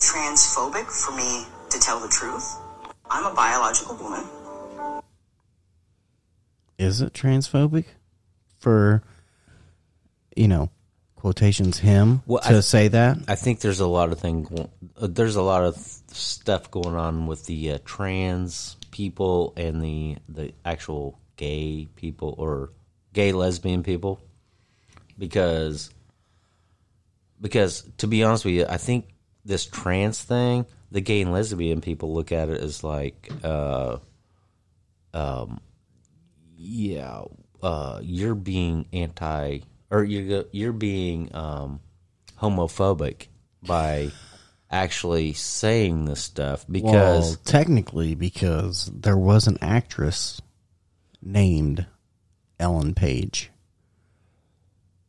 transphobic 0.00 0.86
for 0.90 1.14
me 1.16 1.46
to 1.70 1.78
tell 1.78 2.00
the 2.00 2.08
truth? 2.08 2.56
I'm 3.08 3.24
a 3.30 3.34
biological 3.34 3.94
woman. 3.96 4.24
Is 6.78 7.00
it 7.00 7.12
transphobic 7.12 7.84
for, 8.58 9.02
you 10.36 10.48
know, 10.48 10.70
quotations 11.16 11.78
him 11.78 12.22
Well, 12.26 12.40
to 12.42 12.56
I- 12.56 12.60
say 12.60 12.88
that? 12.88 13.18
I 13.28 13.34
think 13.36 13.60
there's 13.60 13.80
a 13.80 13.86
lot 13.86 14.10
of 14.12 14.18
thing. 14.18 14.68
uh, 15.00 15.06
There's 15.08 15.36
a 15.36 15.42
lot 15.42 15.64
of 15.64 15.76
stuff 15.76 16.70
going 16.70 16.94
on 16.94 17.26
with 17.26 17.46
the 17.46 17.72
uh, 17.72 17.78
trans 17.84 18.76
people 18.90 19.52
and 19.56 19.82
the 19.82 20.16
the 20.28 20.52
actual 20.64 21.18
gay 21.36 21.88
people 21.96 22.34
or 22.38 22.70
gay 23.12 23.32
lesbian 23.32 23.82
people, 23.82 24.20
because 25.18 25.90
because 27.40 27.84
to 27.98 28.06
be 28.06 28.22
honest 28.22 28.44
with 28.44 28.54
you, 28.54 28.66
I 28.68 28.76
think 28.76 29.06
this 29.44 29.66
trans 29.66 30.22
thing, 30.22 30.66
the 30.90 31.00
gay 31.00 31.22
and 31.22 31.32
lesbian 31.32 31.80
people 31.80 32.14
look 32.14 32.32
at 32.32 32.48
it 32.48 32.60
as 32.60 32.82
like, 32.84 33.30
uh, 33.42 33.98
um, 35.14 35.60
yeah, 36.56 37.22
uh, 37.62 38.00
you're 38.02 38.34
being 38.34 38.86
anti 38.92 39.60
or 39.90 40.04
you're 40.04 40.44
you're 40.52 40.72
being 40.72 41.34
um, 41.34 41.80
homophobic 42.40 43.28
by 43.62 44.10
actually 44.70 45.32
saying 45.32 46.04
this 46.04 46.22
stuff 46.22 46.64
because 46.70 47.30
well, 47.30 47.36
technically, 47.44 48.14
because 48.14 48.90
there 48.94 49.16
was 49.16 49.46
an 49.46 49.58
actress 49.60 50.40
named 51.22 51.86
Ellen 52.58 52.94
Page. 52.94 53.50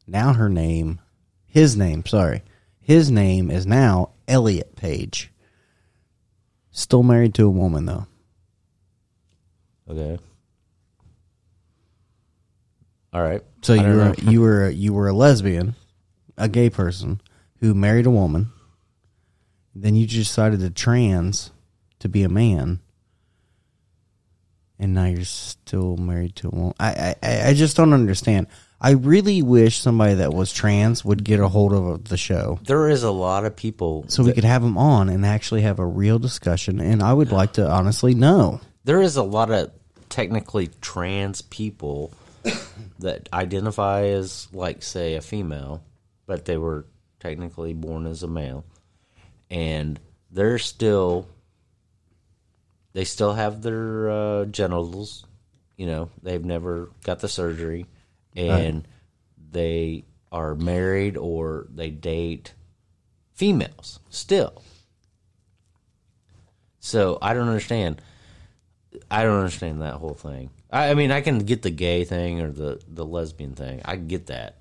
Now 0.08 0.34
her 0.34 0.50
name, 0.50 1.00
his 1.46 1.76
name, 1.76 2.06
sorry, 2.06 2.42
his 2.80 3.12
name 3.12 3.52
is 3.52 3.66
now 3.66 4.12
Elliot 4.28 4.76
Page. 4.76 5.32
Still 6.72 7.04
married 7.04 7.34
to 7.36 7.46
a 7.46 7.50
woman 7.50 7.86
though. 7.86 8.08
okay, 9.90 10.18
all 13.12 13.22
right. 13.22 13.44
So 13.62 13.74
you 13.74 13.82
were 13.84 13.96
know. 13.96 14.14
you 14.18 14.42
were 14.42 14.70
you 14.70 14.94
were 14.94 15.08
a 15.08 15.14
lesbian, 15.14 15.76
a 16.38 16.48
gay 16.48 16.70
person 16.70 17.22
who 17.60 17.74
married 17.74 18.06
a 18.06 18.12
woman. 18.12 18.52
Then 19.76 19.96
you 19.96 20.08
decided 20.08 20.60
to 20.62 20.70
trans 20.70 21.52
to 22.00 22.10
be 22.10 22.24
a 22.24 22.30
man, 22.30 22.80
and 24.78 24.94
now 24.94 25.06
you're 25.06 25.24
still 25.26 25.98
married 25.98 26.36
to 26.38 26.48
a 26.48 26.52
woman. 26.52 26.74
I 26.80 27.16
I, 27.22 27.50
I 27.50 27.54
just 27.54 27.78
don't 27.78 27.94
understand. 27.94 28.48
I 28.82 28.92
really 28.92 29.42
wish 29.42 29.80
somebody 29.80 30.14
that 30.16 30.34
was 30.34 30.54
trans 30.54 31.04
would 31.04 31.24
get 31.24 31.42
a 31.42 31.50
hold 31.50 31.74
of 31.74 32.06
the 32.06 32.16
show 32.16 32.60
there 32.64 32.88
is 32.88 33.04
a 33.04 33.12
lot 33.12 33.44
of 33.44 33.54
people 33.54 34.06
so 34.08 34.24
we 34.24 34.32
could 34.32 34.46
have 34.46 34.62
them 34.62 34.78
on 34.78 35.10
and 35.10 35.26
actually 35.26 35.62
have 35.64 35.80
a 35.80 35.86
real 35.86 36.18
discussion. 36.18 36.80
And 36.80 37.04
I 37.04 37.12
would 37.12 37.32
like 37.32 37.54
to 37.54 37.70
honestly 37.70 38.14
know. 38.14 38.62
there 38.86 39.02
is 39.02 39.18
a 39.18 39.24
lot 39.24 39.52
of 39.52 39.72
technically 40.08 40.70
trans 40.82 41.42
people 41.42 42.14
that 43.00 43.28
identify 43.34 44.04
as 44.04 44.48
like 44.54 44.82
say 44.82 45.16
a 45.16 45.22
female 45.22 45.84
but 46.26 46.46
they 46.46 46.58
were 46.58 46.86
technically 47.20 47.74
born 47.74 48.08
as 48.08 48.24
a 48.24 48.28
male 48.28 48.64
and 49.50 50.00
they're 50.32 50.60
still 50.60 51.28
they 52.94 53.06
still 53.06 53.34
have 53.34 53.62
their 53.62 54.10
uh, 54.10 54.46
genitals 54.46 55.26
you 55.78 55.86
know 55.86 56.10
they've 56.22 56.46
never 56.46 56.90
got 57.04 57.20
the 57.20 57.30
surgery 57.30 57.86
and 58.36 58.88
they 59.52 60.04
are 60.32 60.56
married 60.56 61.18
or 61.18 61.68
they 61.74 61.90
date 61.90 62.54
females 63.34 64.00
still 64.10 64.62
so 66.80 67.18
i 67.22 67.34
don't 67.34 67.48
understand 67.48 68.02
I 69.12 69.24
don't 69.24 69.38
understand 69.38 69.82
that 69.82 69.96
whole 69.96 70.14
thing. 70.14 70.50
I, 70.72 70.90
I 70.90 70.94
mean, 70.94 71.12
I 71.12 71.22
can 71.22 71.40
get 71.40 71.62
the 71.62 71.70
gay 71.70 72.04
thing 72.04 72.42
or 72.42 72.52
the, 72.52 72.82
the 72.88 73.06
lesbian 73.06 73.54
thing. 73.54 73.82
I 73.86 73.96
get 73.96 74.28
that. 74.28 74.58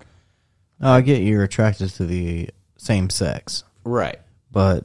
Oh, 0.81 0.92
I 0.92 1.01
get 1.01 1.22
you're 1.22 1.42
attracted 1.42 1.90
to 1.90 2.07
the 2.07 2.51
same 2.77 3.11
sex. 3.11 3.64
Right. 3.85 4.20
But 4.50 4.84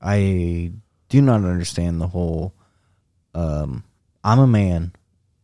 I 0.00 0.72
do 1.08 1.20
not 1.22 1.44
understand 1.44 2.00
the 2.00 2.08
whole. 2.08 2.54
Um, 3.34 3.84
I'm 4.24 4.38
a 4.38 4.46
man. 4.46 4.92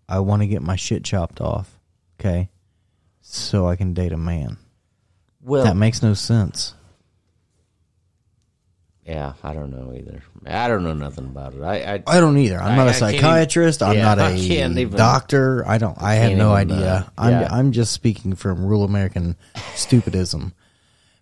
I 0.08 0.18
want 0.20 0.42
to 0.42 0.48
get 0.48 0.62
my 0.62 0.76
shit 0.76 1.04
chopped 1.04 1.40
off. 1.40 1.78
Okay, 2.20 2.48
so 3.20 3.66
I 3.66 3.76
can 3.76 3.94
date 3.94 4.12
a 4.12 4.16
man. 4.16 4.56
Well, 5.42 5.64
That 5.64 5.76
makes 5.76 6.02
no 6.02 6.14
sense. 6.14 6.74
yeah, 9.04 9.32
I 9.42 9.52
don't 9.54 9.70
know 9.72 9.92
either. 9.96 10.22
I 10.46 10.68
don't 10.68 10.84
know 10.84 10.92
nothing 10.92 11.24
about 11.26 11.54
it. 11.54 11.62
I, 11.62 11.94
I 11.94 12.02
I 12.06 12.20
don't 12.20 12.38
either. 12.38 12.60
I'm 12.60 12.72
I- 12.72 12.76
not 12.76 12.86
a 12.86 12.90
I 12.90 12.92
psychiatrist. 12.92 13.82
I'm 13.82 13.96
yeah, 13.96 14.04
not 14.04 14.18
I 14.20 14.30
a 14.30 14.36
can't 14.48 14.78
even- 14.78 14.96
doctor. 14.96 15.66
I 15.66 15.78
don't. 15.78 16.00
I 16.00 16.14
have 16.14 16.36
no 16.38 16.52
idea. 16.52 16.76
uh, 16.76 17.10
I'm 17.18 17.32
yeah. 17.32 17.48
I'm 17.50 17.72
just 17.72 17.92
speaking 17.92 18.34
from 18.36 18.64
rural 18.64 18.84
American 18.84 19.36
stupidism. 19.74 20.52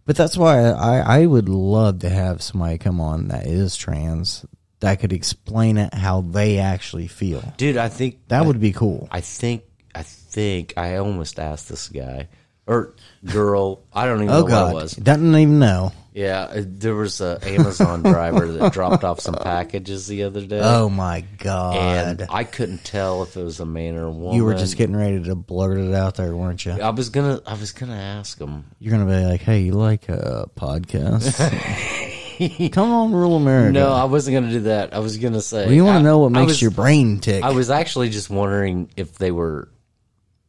But 0.06 0.16
that's 0.16 0.36
why 0.36 0.60
I 0.70 1.20
I 1.22 1.26
would 1.26 1.48
love 1.48 2.00
to 2.00 2.08
have 2.08 2.42
somebody 2.42 2.78
come 2.78 3.00
on 3.00 3.28
that 3.28 3.46
is 3.46 3.76
trans 3.76 4.44
that 4.80 4.98
could 5.00 5.12
explain 5.12 5.76
it 5.76 5.92
how 5.94 6.22
they 6.22 6.58
actually 6.58 7.06
feel. 7.06 7.42
dude, 7.58 7.76
I 7.76 7.88
think 7.88 8.18
That 8.28 8.46
would 8.46 8.60
be 8.60 8.72
cool. 8.72 9.08
I 9.10 9.20
think 9.20 9.62
I 9.94 10.02
think 10.02 10.74
I 10.76 10.96
almost 10.96 11.38
asked 11.38 11.68
this 11.68 11.88
guy 11.88 12.28
or 12.66 12.94
girl. 13.24 13.82
I 13.92 14.06
don't 14.06 14.22
even 14.22 14.30
Oh 14.30 14.40
know 14.40 14.46
God, 14.46 14.72
what 14.72 14.80
it 14.80 14.82
was. 14.82 14.92
doesn't 14.94 15.34
even 15.36 15.58
know. 15.58 15.92
Yeah, 16.12 16.40
uh, 16.42 16.62
there 16.66 16.96
was 16.96 17.20
a 17.20 17.38
Amazon 17.42 18.02
driver 18.04 18.46
that 18.46 18.72
dropped 18.72 19.04
off 19.04 19.20
some 19.20 19.36
packages 19.36 20.08
the 20.08 20.24
other 20.24 20.44
day. 20.44 20.60
Oh 20.60 20.88
my 20.88 21.20
god! 21.38 21.76
and! 21.76 22.26
I 22.28 22.42
couldn't 22.42 22.82
tell 22.84 23.22
if 23.22 23.36
it 23.36 23.44
was 23.44 23.60
a 23.60 23.64
man 23.66 23.94
or 23.96 24.06
a 24.06 24.10
woman. 24.10 24.34
you 24.36 24.44
were 24.44 24.54
just 24.54 24.76
getting 24.76 24.96
ready 24.96 25.22
to 25.22 25.34
blurt 25.36 25.78
it 25.78 25.94
out 25.94 26.16
there, 26.16 26.34
weren't 26.34 26.64
you? 26.64 26.72
I 26.72 26.90
was 26.90 27.10
gonna. 27.10 27.40
I 27.46 27.54
was 27.54 27.70
gonna 27.72 27.94
ask 27.94 28.40
him. 28.40 28.64
You're 28.80 28.90
gonna 28.90 29.06
be 29.06 29.24
like, 29.24 29.40
"Hey, 29.40 29.60
you 29.60 29.72
like 29.72 30.08
a 30.08 30.50
podcast? 30.56 31.30
Come 32.72 32.90
on, 32.90 33.12
rural 33.12 33.36
America." 33.36 33.72
No, 33.72 33.92
I 33.92 34.04
wasn't 34.04 34.34
gonna 34.34 34.50
do 34.50 34.60
that. 34.62 34.92
I 34.92 34.98
was 34.98 35.16
gonna 35.16 35.40
say. 35.40 35.66
Well, 35.66 35.74
you 35.74 35.84
want 35.84 36.00
to 36.00 36.02
know 36.02 36.18
what 36.18 36.32
makes 36.32 36.48
was- 36.48 36.62
your 36.62 36.72
brain 36.72 37.20
tick? 37.20 37.44
I 37.44 37.52
was 37.52 37.70
actually 37.70 38.08
just 38.10 38.30
wondering 38.30 38.90
if 38.96 39.16
they 39.16 39.30
were 39.30 39.68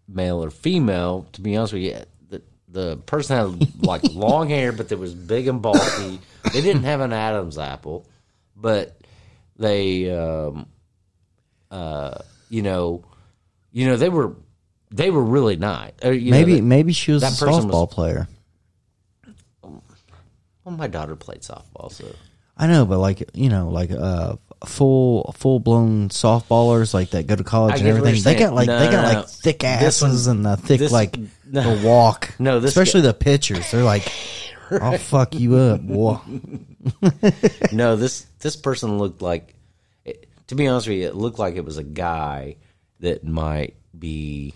male 0.08 0.44
or 0.44 0.50
female. 0.50 1.28
To 1.34 1.42
be 1.42 1.56
honest 1.56 1.74
with 1.74 1.84
you, 1.84 2.00
the 2.72 2.98
person 2.98 3.38
had 3.38 3.84
like 3.86 4.04
long 4.14 4.50
hair, 4.50 4.72
but 4.72 4.92
it 4.92 4.98
was 5.00 5.14
big 5.14 5.48
and 5.48 5.62
bulky. 5.62 6.20
They 6.54 6.62
didn't 6.62 6.84
have 6.84 7.02
an 7.02 7.14
Adam's 7.14 7.58
apple, 7.58 8.08
but 8.56 8.98
they, 9.58 10.10
um, 10.12 10.68
uh, 11.70 12.20
you 12.50 12.62
know, 12.62 13.04
you 13.72 13.86
know, 13.88 13.98
they 13.98 14.10
were 14.10 14.36
they 14.90 15.10
were 15.12 15.24
really 15.24 15.56
nice. 15.56 15.92
Or, 16.04 16.14
you 16.14 16.32
know, 16.32 16.38
maybe 16.38 16.62
maybe 16.62 16.94
she 16.94 17.12
was 17.12 17.24
a 17.24 17.28
that 17.28 17.34
softball 17.34 17.88
was- 17.88 17.94
player. 17.94 18.28
well, 19.64 20.76
my 20.76 20.88
daughter 20.88 21.16
played 21.16 21.42
softball, 21.42 21.92
so 21.92 22.06
I 22.58 22.68
know, 22.68 22.86
but 22.86 23.00
like 23.00 23.30
you 23.34 23.50
know, 23.50 23.70
like 23.70 23.92
uh, 23.92 24.36
full 24.66 25.34
full 25.38 25.60
blown 25.60 26.10
softballers 26.10 26.94
like 26.94 27.10
that 27.12 27.26
go 27.28 27.36
to 27.36 27.44
college 27.44 27.76
I 27.76 27.78
and 27.78 27.88
everything. 27.88 28.22
They 28.24 28.36
got 28.36 28.54
like 28.54 28.68
No, 28.68 28.80
they 28.80 28.92
got 28.92 29.12
no. 29.14 29.20
like 29.20 29.28
thick 29.30 29.64
asses 29.64 30.28
one- 30.28 30.38
and 30.38 30.46
the 30.46 30.58
thick 30.58 30.80
this- 30.80 30.92
like 30.92 31.18
the 31.46 31.82
walk. 31.84 32.34
No, 32.40 32.60
this 32.60 32.70
especially 32.72 33.02
the 33.02 33.14
pitchers. 33.14 33.72
They're 33.72 33.84
like, 33.84 34.12
I'll 34.72 34.98
fuck 34.98 35.34
you 35.36 35.56
up, 35.56 35.82
boy. 35.82 36.20
no, 37.72 37.96
this 37.96 38.22
this 38.40 38.56
person 38.56 38.98
looked 38.98 39.22
like. 39.22 39.56
To 40.48 40.56
be 40.56 40.68
honest 40.68 40.88
with 40.90 40.98
you, 40.98 41.08
it 41.08 41.16
looked 41.16 41.40
like 41.40 41.56
it 41.56 41.64
was 41.64 41.78
a 41.78 41.84
guy 41.84 42.58
that 43.00 43.24
might 43.24 43.76
be 43.98 44.54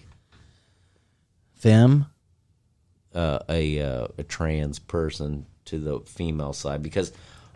Fem. 1.54 2.06
uh, 3.14 3.40
a 3.50 3.80
uh, 3.82 4.08
a 4.18 4.24
trans 4.24 4.78
person 4.80 5.46
to 5.66 5.80
the 5.80 6.00
female 6.02 6.54
side 6.54 6.84
because 6.84 7.12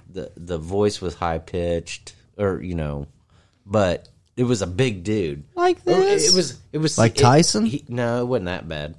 the 0.09 0.31
the 0.38 0.57
voice 0.57 1.01
was 1.01 1.15
high 1.15 1.38
pitched 1.39 2.13
or 2.39 2.62
you 2.62 2.73
know, 2.75 3.06
but 3.65 4.08
it 4.38 4.43
was 4.43 4.62
a 4.62 4.67
big 4.67 5.04
dude 5.04 5.43
Like 5.56 5.78
Or 5.86 5.95
this? 5.99 6.34
It 6.34 6.36
was 6.36 6.58
it 6.71 6.78
was 6.80 6.97
Like 6.97 7.17
it- 7.17 7.21
Tyson? 7.21 7.65
he- 7.65 7.86
no, 7.88 8.21
it 8.21 8.25
wasn't 8.25 8.45
that 8.45 8.67
bad. 8.69 8.95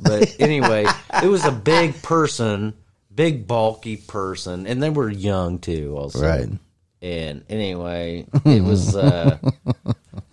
But 0.00 0.36
anyway, 0.40 0.86
it 1.22 1.26
was 1.28 1.44
a 1.44 1.50
big 1.52 2.00
person, 2.02 2.72
big 3.14 3.46
bulky 3.48 3.96
person, 3.96 4.66
and 4.68 4.80
they 4.82 4.90
were 4.90 5.10
young 5.10 5.58
too. 5.58 5.96
Also, 5.98 6.20
Right. 6.22 6.48
And 7.02 7.44
anyway, 7.50 8.26
it 8.44 8.62
was. 8.64 8.96
uh 8.96 9.38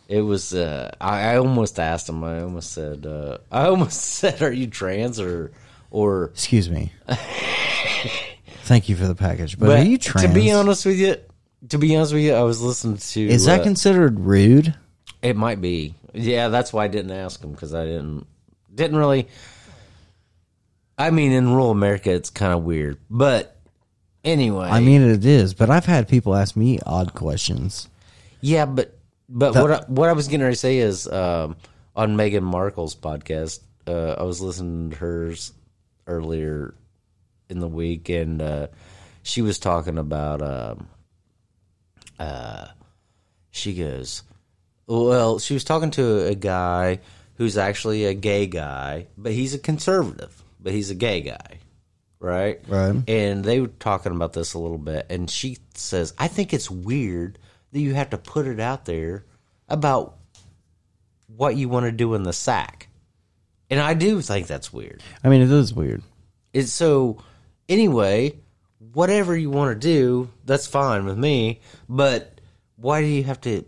It 0.07 0.21
was. 0.21 0.53
uh 0.53 0.91
I, 1.01 1.31
I 1.33 1.37
almost 1.37 1.79
asked 1.79 2.07
him. 2.07 2.23
I 2.23 2.41
almost 2.43 2.71
said. 2.71 3.05
uh 3.07 3.39
I 3.51 3.65
almost 3.65 3.99
said, 4.19 4.41
"Are 4.43 4.51
you 4.51 4.67
trans 4.67 5.19
or 5.19 5.51
or?" 5.91 6.25
Excuse 6.25 6.69
me. 6.69 6.91
Thank 8.63 8.87
you 8.89 8.95
for 8.95 9.07
the 9.07 9.15
package, 9.15 9.57
but, 9.59 9.67
But 9.67 9.79
are 9.79 9.83
you 9.85 9.97
trans? 9.97 10.27
to 10.27 10.33
be 10.33 10.51
honest 10.51 10.85
with 10.85 10.97
you, 10.97 11.15
to 11.69 11.77
be 11.77 11.95
honest 11.95 12.13
with 12.13 12.23
you, 12.23 12.33
I 12.33 12.43
was 12.43 12.61
listening 12.61 12.97
to. 12.97 13.21
is 13.27 13.45
that 13.45 13.61
uh, 13.61 13.63
considered 13.63 14.19
rude? 14.19 14.75
It 15.21 15.35
might 15.35 15.61
be. 15.61 15.95
Yeah, 16.13 16.49
that's 16.49 16.71
why 16.73 16.85
I 16.85 16.87
didn't 16.87 17.11
ask 17.11 17.43
him 17.43 17.51
because 17.51 17.73
I 17.73 17.85
didn't 17.85 18.27
didn't 18.73 18.97
really. 18.97 19.27
I 20.97 21.09
mean, 21.09 21.31
in 21.31 21.49
rural 21.49 21.71
America, 21.71 22.11
it's 22.11 22.29
kind 22.29 22.53
of 22.53 22.63
weird, 22.63 22.99
but 23.09 23.55
anyway. 24.23 24.67
I 24.69 24.79
mean, 24.79 25.01
it 25.01 25.25
is, 25.25 25.53
but 25.53 25.69
I've 25.69 25.85
had 25.85 26.07
people 26.07 26.35
ask 26.35 26.55
me 26.55 26.79
odd 26.85 27.13
questions. 27.13 27.89
yeah, 28.41 28.65
but 28.65 28.97
but 29.27 29.53
The- 29.53 29.61
what 29.61 29.71
I, 29.71 29.77
what 29.87 30.09
I 30.09 30.13
was 30.13 30.27
getting 30.27 30.43
ready 30.43 30.53
to 30.55 30.59
say 30.59 30.77
is 30.77 31.07
um, 31.07 31.55
on 31.95 32.15
Meghan 32.15 32.43
Markle's 32.43 32.95
podcast, 32.95 33.61
uh, 33.87 34.15
I 34.19 34.23
was 34.23 34.39
listening 34.39 34.91
to 34.91 34.97
hers 34.97 35.51
earlier 36.05 36.75
in 37.49 37.59
the 37.59 37.67
week, 37.67 38.09
and 38.09 38.41
uh, 38.41 38.67
she 39.23 39.41
was 39.41 39.57
talking 39.59 39.97
about. 39.97 40.41
Um, 40.41 40.87
uh, 42.19 42.67
she 43.51 43.73
goes, 43.73 44.23
well, 44.87 45.39
she 45.39 45.53
was 45.53 45.63
talking 45.63 45.91
to 45.91 46.27
a 46.27 46.35
guy 46.35 46.99
who's 47.35 47.57
actually 47.57 48.05
a 48.05 48.13
gay 48.13 48.45
guy, 48.47 49.07
but 49.17 49.31
he's 49.31 49.53
a 49.53 49.59
conservative, 49.59 50.43
but 50.59 50.73
he's 50.73 50.89
a 50.89 50.95
gay 50.95 51.21
guy, 51.21 51.59
right? 52.19 52.61
Right. 52.67 52.95
And 53.07 53.43
they 53.43 53.61
were 53.61 53.67
talking 53.67 54.11
about 54.11 54.33
this 54.33 54.53
a 54.53 54.59
little 54.59 54.77
bit, 54.77 55.07
and 55.09 55.29
she 55.29 55.57
says, 55.73 56.13
"I 56.17 56.27
think 56.27 56.53
it's 56.53 56.69
weird 56.69 57.39
that 57.71 57.79
you 57.79 57.93
have 57.95 58.11
to 58.11 58.17
put 58.17 58.47
it 58.47 58.59
out 58.59 58.85
there 58.85 59.25
about 59.67 60.17
what 61.27 61.55
you 61.55 61.69
want 61.69 61.85
to 61.85 61.91
do 61.91 62.13
in 62.13 62.23
the 62.23 62.33
sack." 62.33 62.89
And 63.69 63.79
I 63.79 63.93
do 63.95 64.21
think 64.21 64.47
that's 64.47 64.71
weird. 64.71 65.01
I 65.23 65.29
mean, 65.29 65.41
it 65.41 65.51
is 65.51 65.73
weird. 65.73 66.03
It's 66.53 66.71
so 66.71 67.17
anyway, 67.67 68.37
whatever 68.93 69.35
you 69.35 69.49
want 69.49 69.73
to 69.73 69.79
do, 69.79 70.29
that's 70.45 70.67
fine 70.67 71.05
with 71.05 71.17
me. 71.17 71.59
But 71.89 72.39
why 72.77 73.01
do 73.01 73.07
you 73.07 73.23
have 73.23 73.41
to 73.41 73.65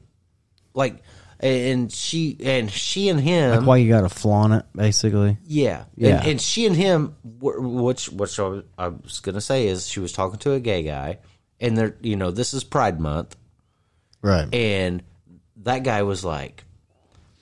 like? 0.74 1.02
And 1.40 1.92
she 1.92 2.38
and 2.44 2.72
she 2.72 3.10
and 3.10 3.20
him, 3.20 3.58
Like 3.58 3.68
why 3.68 3.78
you 3.78 3.90
got 3.90 4.02
to 4.02 4.10
flaunt 4.10 4.54
it, 4.54 4.66
basically. 4.74 5.38
yeah, 5.46 5.84
Yeah. 5.98 6.20
And, 6.20 6.28
and 6.28 6.42
she 6.42 6.66
and 6.66 6.76
him, 6.76 7.16
which 7.24 8.10
which 8.10 8.40
I 8.40 8.44
was, 8.48 8.64
I 8.78 8.88
was 8.88 9.20
gonna 9.20 9.42
say 9.42 9.68
is 9.68 9.88
she 9.88 10.00
was 10.00 10.14
talking 10.14 10.40
to 10.40 10.54
a 10.54 10.60
gay 10.62 10.82
guy, 10.84 11.20
and 11.60 11.78
they're 11.78 11.98
you 12.02 12.16
know 12.16 12.32
this 12.32 12.54
is 12.54 12.64
Pride 12.64 13.02
Month, 13.02 13.36
Right. 14.22 14.48
and 14.56 15.04
that 15.58 15.84
guy 15.84 16.04
was 16.04 16.24
like, 16.24 16.64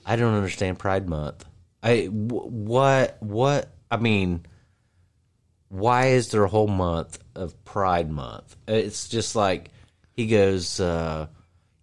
"I 0.04 0.16
don't 0.16 0.34
understand 0.34 0.78
Pride 0.80 1.08
Month. 1.08 1.44
I 1.82 2.06
what 2.06 3.16
what 3.22 3.70
I 3.92 3.96
mean, 3.98 4.44
why 5.74 6.06
is 6.06 6.30
there 6.30 6.44
a 6.44 6.48
whole 6.48 6.68
month 6.68 7.18
of 7.34 7.64
Pride 7.64 8.08
Month? 8.08 8.56
It's 8.68 9.08
just 9.08 9.34
like 9.34 9.70
he 10.12 10.28
goes, 10.28 10.78
uh, 10.78 11.26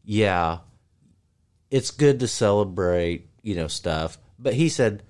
yeah, 0.06 0.60
it's 1.70 1.92
good 1.92 2.22
to 2.22 2.28
celebrate, 2.28 3.28
you 3.42 3.56
know, 3.56 3.68
stuff, 3.68 4.18
but 4.40 4.54
he 4.54 4.70
said." 4.70 5.04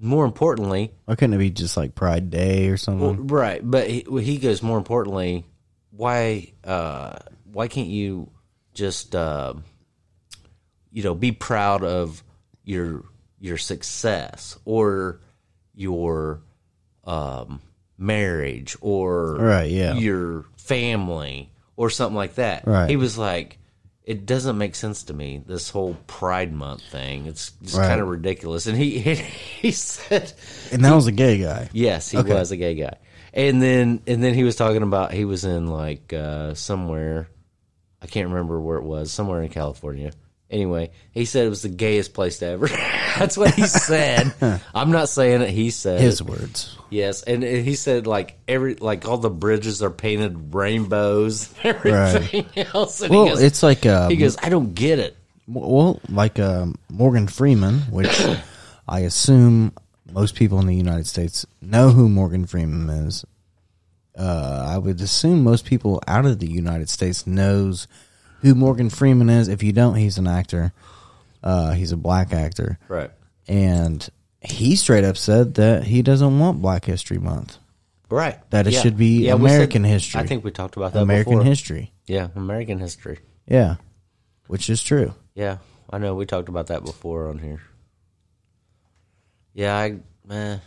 More 0.00 0.24
importantly, 0.24 0.92
Why 1.06 1.16
couldn't 1.16 1.34
it 1.34 1.38
be 1.38 1.50
just 1.50 1.76
like 1.76 1.96
Pride 1.96 2.30
Day 2.30 2.68
or 2.68 2.76
something? 2.76 3.00
well, 3.04 3.14
right, 3.14 3.60
but 3.68 3.90
he, 3.90 4.04
well, 4.08 4.22
he 4.22 4.38
goes 4.38 4.62
more 4.62 4.78
importantly, 4.78 5.44
why 5.90 6.52
uh, 6.62 7.16
why 7.50 7.66
can't 7.66 7.88
you 7.88 8.30
just 8.74 9.16
uh, 9.16 9.54
you 10.92 11.02
know 11.02 11.16
be 11.16 11.32
proud 11.32 11.82
of 11.82 12.22
your 12.62 13.06
your 13.40 13.56
success 13.56 14.56
or 14.64 15.20
your 15.74 16.42
um, 17.02 17.60
marriage 17.98 18.76
or 18.80 19.34
Right, 19.36 19.70
yeah. 19.70 19.94
your 19.94 20.44
family 20.56 21.50
or 21.76 21.90
something 21.90 22.16
like 22.16 22.36
that. 22.36 22.66
Right. 22.66 22.88
He 22.88 22.96
was 22.96 23.18
like, 23.18 23.58
it 24.04 24.24
doesn't 24.24 24.56
make 24.56 24.74
sense 24.74 25.02
to 25.04 25.12
me. 25.14 25.42
This 25.46 25.68
whole 25.68 25.94
Pride 26.06 26.52
Month 26.52 26.82
thing, 26.82 27.26
it's 27.26 27.50
just 27.62 27.76
Right. 27.76 27.88
kind 27.88 28.00
of 28.00 28.08
ridiculous. 28.08 28.66
And 28.66 28.76
he 28.82 28.98
he 29.00 29.70
said. 29.72 30.32
and 30.72 30.84
that 30.84 30.94
was 30.94 31.06
a 31.06 31.12
gay 31.12 31.38
guy. 31.38 31.68
Yes, 31.72 32.10
he 32.10 32.18
Okay. 32.18 32.32
was 32.32 32.50
a 32.52 32.56
gay 32.56 32.74
guy. 32.74 32.96
And 33.34 33.60
then 33.60 34.00
and 34.06 34.22
then 34.24 34.32
he 34.34 34.44
was 34.44 34.56
talking 34.56 34.82
about 34.82 35.12
he 35.12 35.24
was 35.26 35.44
in 35.44 35.66
like 35.66 36.12
uh 36.12 36.54
somewhere 36.54 37.28
I 38.00 38.06
can't 38.06 38.28
remember 38.28 38.60
where 38.60 38.78
it 38.78 38.84
was, 38.84 39.12
somewhere 39.12 39.42
in 39.42 39.48
California. 39.48 40.12
Anyway, 40.50 40.92
he 41.10 41.24
said 41.26 41.44
it 41.46 41.50
was 41.50 41.62
the 41.62 41.68
gayest 41.68 42.14
place 42.14 42.38
to 42.38 42.46
ever. 42.46 42.68
That's 43.18 43.36
what 43.36 43.54
he 43.54 43.66
said. 43.66 44.32
I'm 44.74 44.90
not 44.90 45.08
saying 45.08 45.42
it. 45.42 45.50
He 45.50 45.70
said 45.70 46.00
His 46.00 46.22
words. 46.22 46.76
Yes, 46.90 47.22
and 47.22 47.42
he 47.42 47.74
said 47.74 48.06
like 48.06 48.38
every 48.48 48.74
like 48.76 49.06
all 49.06 49.18
the 49.18 49.30
bridges 49.30 49.82
are 49.82 49.90
painted 49.90 50.54
rainbows, 50.54 51.52
and 51.62 51.76
everything 51.76 52.46
else. 52.72 53.00
And 53.02 53.10
Well, 53.10 53.24
he 53.24 53.30
goes, 53.30 53.42
it's 53.42 53.62
like 53.62 53.84
um, 53.86 54.10
he 54.10 54.16
goes, 54.16 54.36
I 54.42 54.48
don't 54.48 54.74
get 54.74 54.98
it. 54.98 55.16
well, 55.46 56.00
like 56.08 56.38
um, 56.38 56.76
Morgan 56.90 57.26
Freeman, 57.28 57.80
which 57.90 58.20
I 58.88 59.00
assume 59.00 59.72
most 60.10 60.34
people 60.34 60.58
in 60.60 60.66
the 60.66 60.74
United 60.74 61.06
States 61.06 61.44
know 61.60 61.90
who 61.90 62.08
Morgan 62.08 62.46
Freeman 62.46 62.88
is. 63.06 63.24
Uh, 64.16 64.66
I 64.68 64.78
would 64.78 65.00
assume 65.00 65.44
most 65.44 65.64
people 65.64 66.02
out 66.08 66.24
of 66.24 66.38
the 66.38 66.48
United 66.50 66.88
States 66.88 67.26
knows 67.26 67.86
who 68.40 68.54
Morgan 68.54 68.90
Freeman 68.90 69.28
is. 69.30 69.48
If 69.48 69.62
you 69.62 69.72
don't, 69.72 69.94
he's 69.96 70.18
an 70.18 70.26
actor. 70.26 70.72
Uh, 71.42 71.72
he's 71.72 71.92
a 71.92 71.96
black 71.96 72.32
actor, 72.32 72.78
Right, 72.88 73.10
and 73.46 74.08
he 74.40 74.76
straight 74.76 75.04
up 75.04 75.16
said 75.16 75.54
that 75.54 75.84
he 75.84 76.02
doesn't 76.02 76.38
want 76.38 76.60
Black 76.62 76.84
History 76.84 77.18
Month. 77.18 77.58
right. 78.10 78.38
That 78.50 78.66
it 78.66 78.72
should 78.72 78.96
be 78.96 79.26
said- 79.26 79.34
American 79.34 79.84
history. 79.84 80.20
I 80.20 80.26
think 80.26 80.44
we 80.44 80.50
talked 80.50 80.76
about 80.76 80.92
that. 80.94 81.02
American 81.02 81.34
before. 81.34 81.44
history. 81.44 81.92
Yeah, 82.06 82.28
American 82.34 82.78
history. 82.78 83.18
Yeah, 83.46 83.76
which 84.48 84.68
is 84.70 84.82
true. 84.82 85.14
Yeah, 85.34 85.58
I 85.90 85.98
know. 85.98 86.14
We 86.14 86.26
talked 86.26 86.48
about 86.48 86.66
that 86.68 86.84
before 86.84 87.28
on 87.28 87.38
here. 87.38 87.60
Yeah, 89.54 89.76
I. 89.76 89.96
Eh. 90.30 90.58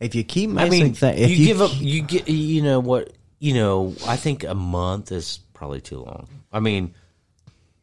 If 0.00 0.14
you 0.14 0.24
keep 0.24 0.50
I 0.56 0.68
mean, 0.68 0.94
thi- 0.94 1.06
if 1.08 1.30
you, 1.30 1.36
you, 1.36 1.46
give 1.46 1.60
up. 1.60 1.70
You 1.74 2.02
get. 2.02 2.28
You 2.28 2.62
know 2.62 2.80
what? 2.80 3.12
You 3.38 3.54
know. 3.54 3.94
I 4.06 4.16
think 4.16 4.44
a 4.44 4.54
month 4.54 5.12
is 5.12 5.38
probably 5.52 5.80
too 5.80 5.98
long. 5.98 6.28
I 6.52 6.60
mean, 6.60 6.94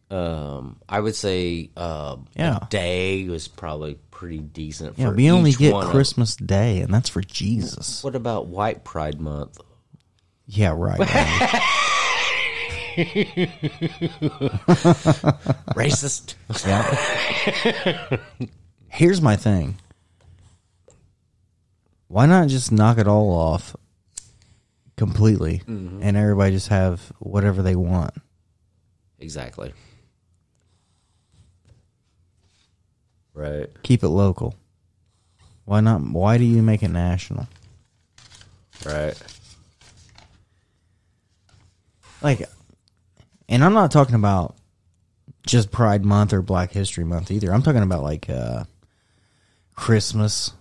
um, 0.10 0.78
I 0.88 1.00
would 1.00 1.16
say 1.16 1.70
um, 1.78 2.28
Yeah. 2.36 2.60
day 2.70 3.28
was 3.28 3.48
probably 3.48 3.96
pretty 4.12 4.40
decent. 4.40 4.98
Yeah, 4.98 5.10
we 5.10 5.30
only 5.32 5.52
get 5.52 5.74
one 5.74 5.86
of- 5.86 5.92
Christmas 5.92 6.36
Day, 6.36 6.80
and 6.80 6.94
that's 6.94 7.10
for 7.10 7.22
Jesus. 7.22 8.04
What 8.04 8.16
about 8.16 8.48
White 8.48 8.84
Pride 8.84 9.20
Month? 9.20 9.60
Yeah, 10.46 10.74
right. 10.78 11.00
man. 11.00 11.62
Racist. 15.76 16.36
Here's 18.90 19.22
my 19.22 19.36
thing. 19.36 19.78
Why 22.08 22.26
not 22.26 22.48
just 22.48 22.72
knock 22.72 22.98
it 22.98 23.08
all 23.08 23.30
off 23.32 23.76
completely, 24.96 25.60
Mm-hmm. 25.68 26.00
and 26.02 26.16
everybody 26.18 26.52
just 26.54 26.70
have 26.70 27.12
whatever 27.20 27.62
they 27.62 27.76
want? 27.76 28.14
exactly. 29.20 29.74
Right. 33.38 33.70
Keep 33.84 34.02
it 34.02 34.08
local. 34.08 34.56
Why 35.66 35.80
not? 35.80 36.02
Why 36.02 36.40
do 36.40 36.44
you 36.44 36.64
make 36.64 36.82
it 36.82 36.90
national? 36.90 37.48
Right. 38.84 39.16
Like, 42.24 42.50
and 43.48 43.64
I'm 43.64 43.74
not 43.74 43.92
talking 43.92 44.16
about 44.16 44.56
just 45.46 45.70
Pride 45.70 46.04
Month 46.04 46.34
or 46.34 46.42
Black 46.42 46.72
History 46.72 47.04
Month 47.04 47.30
either. 47.30 47.54
I'm 47.54 47.62
talking 47.62 47.84
about 47.84 48.02
like 48.02 48.28
uh, 48.28 48.64
Christmas. 49.76 50.52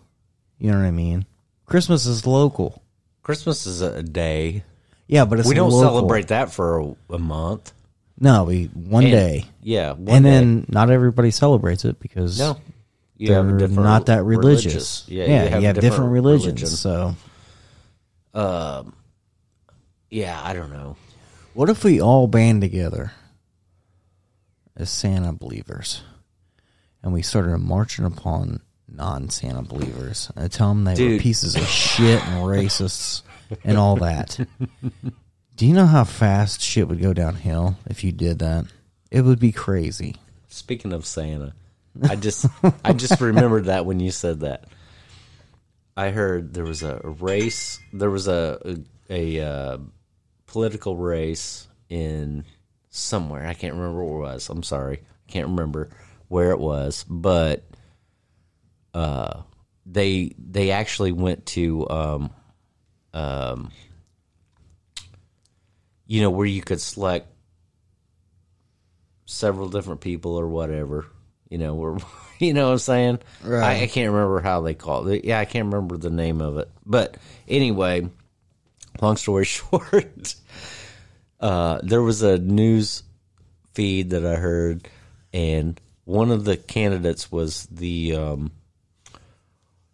You 0.59 0.71
know 0.71 0.77
what 0.77 0.85
I 0.85 0.91
mean? 0.91 1.25
Christmas 1.65 2.05
is 2.05 2.27
local. 2.27 2.83
Christmas 3.23 3.65
is 3.67 3.81
a 3.81 4.03
day. 4.03 4.65
Yeah, 5.09 5.25
but 5.25 5.39
it's 5.39 5.49
we 5.49 5.55
don't 5.55 5.71
local. 5.71 5.89
celebrate 5.89 6.29
that 6.29 6.53
for 6.53 6.81
a, 6.81 6.97
a 7.15 7.19
month. 7.19 7.73
No, 8.19 8.45
we 8.45 8.65
one 8.67 9.05
And- 9.05 9.13
day, 9.13 9.45
Yeah, 9.63 9.93
one 9.93 10.17
and 10.17 10.25
then 10.25 10.67
not 10.69 10.91
everybody 10.91 11.31
celebrates 11.31 11.85
it 11.85 12.01
because 12.01 12.39
no, 12.39 12.57
you 13.17 13.29
they're 13.29 13.37
have 13.45 13.55
a 13.55 13.59
different 13.59 13.83
not 13.85 14.07
that 14.07 14.25
religious. 14.25 15.05
Yeah, 15.07 15.25
Yeah, 15.27 15.59
you 15.59 15.67
have, 15.67 15.77
a 15.77 15.81
different, 15.81 16.11
religions. 16.13 16.63
religion. 16.63 16.77
So, 16.77 17.17
um, 18.35 18.95
Yeah, 20.11 20.41
I 20.43 20.55
don't 20.55 20.71
know. 20.73 20.97
what 21.55 21.69
if 21.69 21.85
we 21.85 22.01
all 22.01 22.27
band 22.27 22.63
together 22.63 23.13
as 24.77 24.89
Santa 24.91 25.33
believers, 25.33 26.03
and 27.03 27.13
we 27.13 27.23
started 27.23 27.59
marching 27.59 28.05
upon 28.05 28.61
non-Santa 28.89 29.63
believers 29.63 30.31
and 30.37 30.51
tell 30.51 30.69
them 30.69 30.85
they 30.85 30.93
were 30.93 30.97
Dude. 30.97 31.21
pieces 31.21 31.55
of 31.57 31.67
shit 31.67 32.23
and 32.27 32.43
racists 32.47 33.23
and 33.65 33.77
all 33.77 33.97
that? 33.97 34.39
Do 35.57 35.65
you 35.65 35.73
know 35.73 35.87
how 35.87 36.05
fast 36.05 36.61
shit 36.61 36.87
would 36.87 37.01
go 37.01 37.15
downhill 37.15 37.79
if 37.89 38.05
you 38.05 38.13
did 38.13 38.41
that? 38.41 38.67
It 39.11 39.23
would 39.23 39.41
be 39.41 39.53
crazy. 39.53 40.17
Speaking 40.49 40.93
of 40.93 41.07
Santa, 41.07 41.55
I 42.03 42.17
just 42.17 42.47
I 42.85 42.93
just 42.93 43.23
remembered 43.23 43.65
that 43.65 43.87
when 43.87 43.99
you 43.99 44.11
said 44.11 44.41
that. 44.41 44.65
I 45.97 46.11
heard 46.11 46.53
there 46.53 46.65
was 46.65 46.83
a 46.83 47.01
race. 47.03 47.81
There 47.91 48.11
was 48.11 48.29
a 48.29 48.77
a, 49.09 49.39
a 49.39 49.47
uh, 49.47 49.79
political 50.47 50.95
race 50.95 51.67
in 51.89 52.45
somewhere. 52.91 53.47
I 53.47 53.55
can't 53.55 53.77
remember 53.77 54.05
where 54.05 54.19
it 54.19 54.33
was. 54.35 54.51
I'm 54.51 54.63
sorry, 54.63 54.99
I 55.27 55.33
can't 55.33 55.49
remember 55.49 55.89
where 56.29 56.51
it 56.51 56.59
was. 56.59 57.03
But 57.09 57.65
uh, 58.93 59.41
they 59.87 60.35
they 60.39 60.71
actually 60.71 61.13
went 61.13 61.47
to 61.47 61.89
um, 61.89 62.31
um, 63.15 63.73
you 66.07 66.21
know 66.21 66.31
where 66.31 66.47
you 66.47 66.63
could 66.63 66.81
select 66.81 67.29
several 69.27 69.69
different 69.69 70.01
people 70.01 70.37
or 70.37 70.49
whatever. 70.49 71.07
You 71.49 71.59
know, 71.59 71.77
or 71.77 71.99
you 72.39 72.55
know 72.55 72.67
what 72.67 72.73
I'm 72.73 72.79
saying? 72.79 73.19
Right. 73.45 73.81
I, 73.81 73.83
I 73.83 73.87
can't 73.87 74.13
remember 74.13 74.41
how 74.41 74.63
they 74.63 74.75
call 74.75 75.07
it. 75.09 75.25
Yeah, 75.25 75.39
I 75.39 75.45
can't 75.45 75.67
remember 75.67 75.97
the 75.97 76.11
name 76.11 76.41
of 76.41 76.59
it. 76.59 76.71
But 76.85 77.17
anyway, 77.47 78.09
long 79.01 79.17
story 79.17 79.45
short, 79.47 80.35
uh, 81.41 81.81
there 81.83 82.03
was 82.03 82.23
a 82.23 82.39
news 82.39 83.03
feed 83.75 84.11
that 84.11 84.25
I 84.25 84.37
heard, 84.37 84.89
and 85.33 85.81
one 86.05 86.31
of 86.31 86.45
the 86.45 86.57
candidates 86.57 87.31
was 87.31 87.67
the 87.67 88.17
um, 88.17 88.53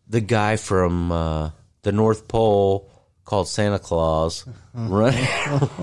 the 0.07 0.21
guy 0.21 0.57
from 0.57 1.11
uh, 1.11 1.51
the 1.83 1.93
North 1.93 2.29
Pole 2.29 2.92
called 3.25 3.49
Santa 3.49 3.79
Claus, 3.79 4.45
run, 4.75 5.15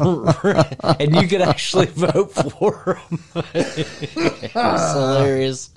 and 1.00 1.16
you 1.16 1.28
could 1.28 1.42
actually 1.42 1.86
vote 1.88 2.32
for 2.34 2.96
him. 2.96 3.20
it 3.54 4.54
was 4.56 4.94
hilarious. 4.94 5.70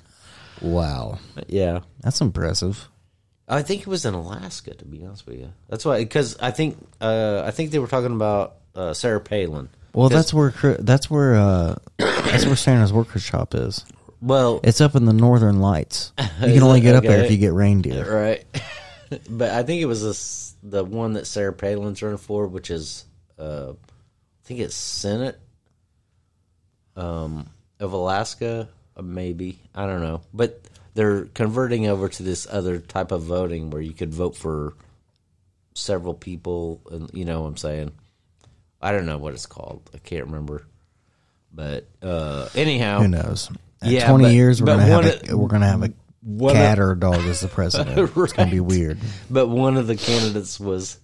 Wow, 0.61 1.19
Yeah. 1.47 1.79
that's 2.01 2.21
impressive. 2.21 2.89
I 3.47 3.61
think 3.61 3.81
it 3.81 3.87
was 3.87 4.05
in 4.05 4.13
Alaska, 4.13 4.73
to 4.75 4.85
be 4.85 5.03
honest 5.03 5.25
with 5.27 5.37
you. 5.39 5.51
That's 5.67 5.83
why, 5.83 5.99
because 5.99 6.37
I 6.39 6.51
think 6.51 6.77
uh, 7.01 7.43
I 7.45 7.51
think 7.51 7.71
they 7.71 7.79
were 7.79 7.87
talking 7.87 8.13
about 8.15 8.55
uh, 8.75 8.93
Sarah 8.93 9.19
Palin. 9.19 9.69
Well, 9.93 10.09
'Cause- 10.09 10.15
that's 10.17 10.33
where 10.33 10.77
that's 10.79 11.09
where 11.09 11.35
uh, 11.35 11.75
that's 11.97 12.45
where 12.45 12.55
Santa's 12.55 12.93
workshop 12.93 13.53
is. 13.53 13.85
well, 14.21 14.61
It's 14.63 14.79
up 14.81 14.95
in 14.95 15.05
the 15.05 15.13
Northern 15.13 15.59
Lights. 15.59 16.13
You 16.41 16.53
can 16.53 16.63
only 16.63 16.79
get 16.87 16.95
up 16.95 17.03
there 17.03 17.17
Okay. 17.17 17.25
if 17.25 17.31
you 17.31 17.37
get 17.37 17.51
reindeer. 17.53 18.09
right. 18.11 18.45
but 19.29 19.51
I 19.51 19.63
think 19.63 19.81
it 19.81 19.85
was 19.85 20.01
this, 20.01 20.52
the 20.63 20.83
one 20.83 21.13
that 21.13 21.27
Sarah 21.27 21.53
Palin's 21.53 22.01
running 22.01 22.17
for, 22.17 22.47
which 22.47 22.71
is 22.71 23.05
uh, 23.37 23.73
I 23.73 24.41
think 24.45 24.61
it's 24.61 24.75
Senate 24.75 25.39
um, 26.95 27.47
of 27.79 27.93
Alaska, 27.93 28.69
uh, 28.95 29.01
maybe 29.01 29.59
I 29.75 29.85
don't 29.85 30.01
know, 30.01 30.21
but 30.33 30.61
they're 30.93 31.25
converting 31.25 31.87
over 31.87 32.07
to 32.07 32.23
this 32.23 32.47
other 32.49 32.79
type 32.79 33.11
of 33.11 33.23
voting 33.23 33.69
where 33.71 33.81
you 33.81 33.93
could 33.93 34.13
vote 34.13 34.35
for 34.37 34.73
several 35.73 36.13
people, 36.13 36.81
and 36.91 37.09
you 37.13 37.25
know 37.25 37.41
what 37.41 37.47
I'm 37.47 37.57
saying. 37.57 37.91
I 38.81 38.91
don't 38.91 39.05
know 39.05 39.17
what 39.17 39.33
it's 39.33 39.45
called. 39.45 39.89
I 39.93 39.97
can't 39.97 40.25
remember. 40.25 40.65
But 41.51 41.87
uh, 42.01 42.49
anyhow, 42.55 43.01
Who 43.01 43.07
knows? 43.07 43.49
In 43.81 43.91
Yeah, 43.91 44.07
twenty 44.07 44.25
but- 44.25 44.33
years, 44.33 44.61
we're 44.61 44.67
gonna 44.67 44.83
have 44.83 45.05
one 45.05 45.29
a, 45.29 45.37
we're 45.37 45.47
gonna 45.47 45.67
have 45.67 45.83
a 45.83 45.93
one 46.23 46.53
cat 46.55 46.79
of- 46.79 46.85
or 46.85 46.95
dog 46.95 47.21
as 47.25 47.41
the 47.41 47.47
president. 47.47 48.11
It's 48.17 48.33
gonna 48.33 48.49
be 48.51 48.59
weird. 48.59 48.99
But 49.29 49.47
one 49.47 49.77
of 49.77 49.87
the 49.87 49.95
candidates 49.95 50.59
was 50.59 50.99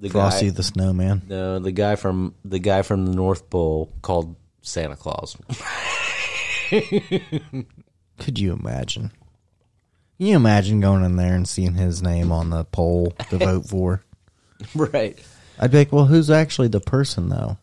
the 0.00 0.08
Frosty 0.10 0.46
guy. 0.46 0.52
the 0.52 0.62
Snowman. 0.62 1.22
no, 1.28 1.58
the 1.58 1.72
guy 1.72 1.96
from 1.96 2.34
the 2.44 2.58
guy 2.58 2.82
from 2.82 3.06
the 3.06 3.12
North 3.14 3.48
Pole 3.50 3.92
called 4.02 4.36
Santa 4.62 4.96
Claus. 4.96 5.36
Could 6.70 8.38
you 8.38 8.52
imagine? 8.52 9.10
Can 10.18 10.26
you 10.26 10.36
imagine 10.36 10.80
going 10.80 11.04
in 11.04 11.16
there 11.16 11.34
and 11.34 11.48
seeing 11.48 11.74
his 11.74 12.02
name 12.02 12.32
on 12.32 12.50
the 12.50 12.64
poll 12.64 13.12
to 13.30 13.38
vote 13.38 13.66
for? 13.66 14.02
right. 14.74 15.18
I'd 15.60 15.70
be 15.70 15.78
like, 15.78 15.92
well, 15.92 16.06
who's 16.06 16.30
actually 16.30 16.68
the 16.68 16.80
person, 16.80 17.28
though? 17.28 17.56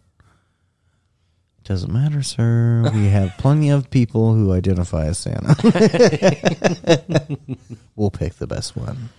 Doesn't 1.65 1.91
matter, 1.91 2.21
sir. 2.21 2.91
We 2.93 3.07
have 3.07 3.35
plenty 3.39 3.71
of 3.71 3.89
people 3.89 4.35
who 4.35 4.53
identify 4.53 5.07
as 5.07 5.17
Santa. 5.17 5.55
we'll 7.95 8.11
pick 8.11 8.35
the 8.35 8.45
best 8.45 8.77
one. 8.77 9.09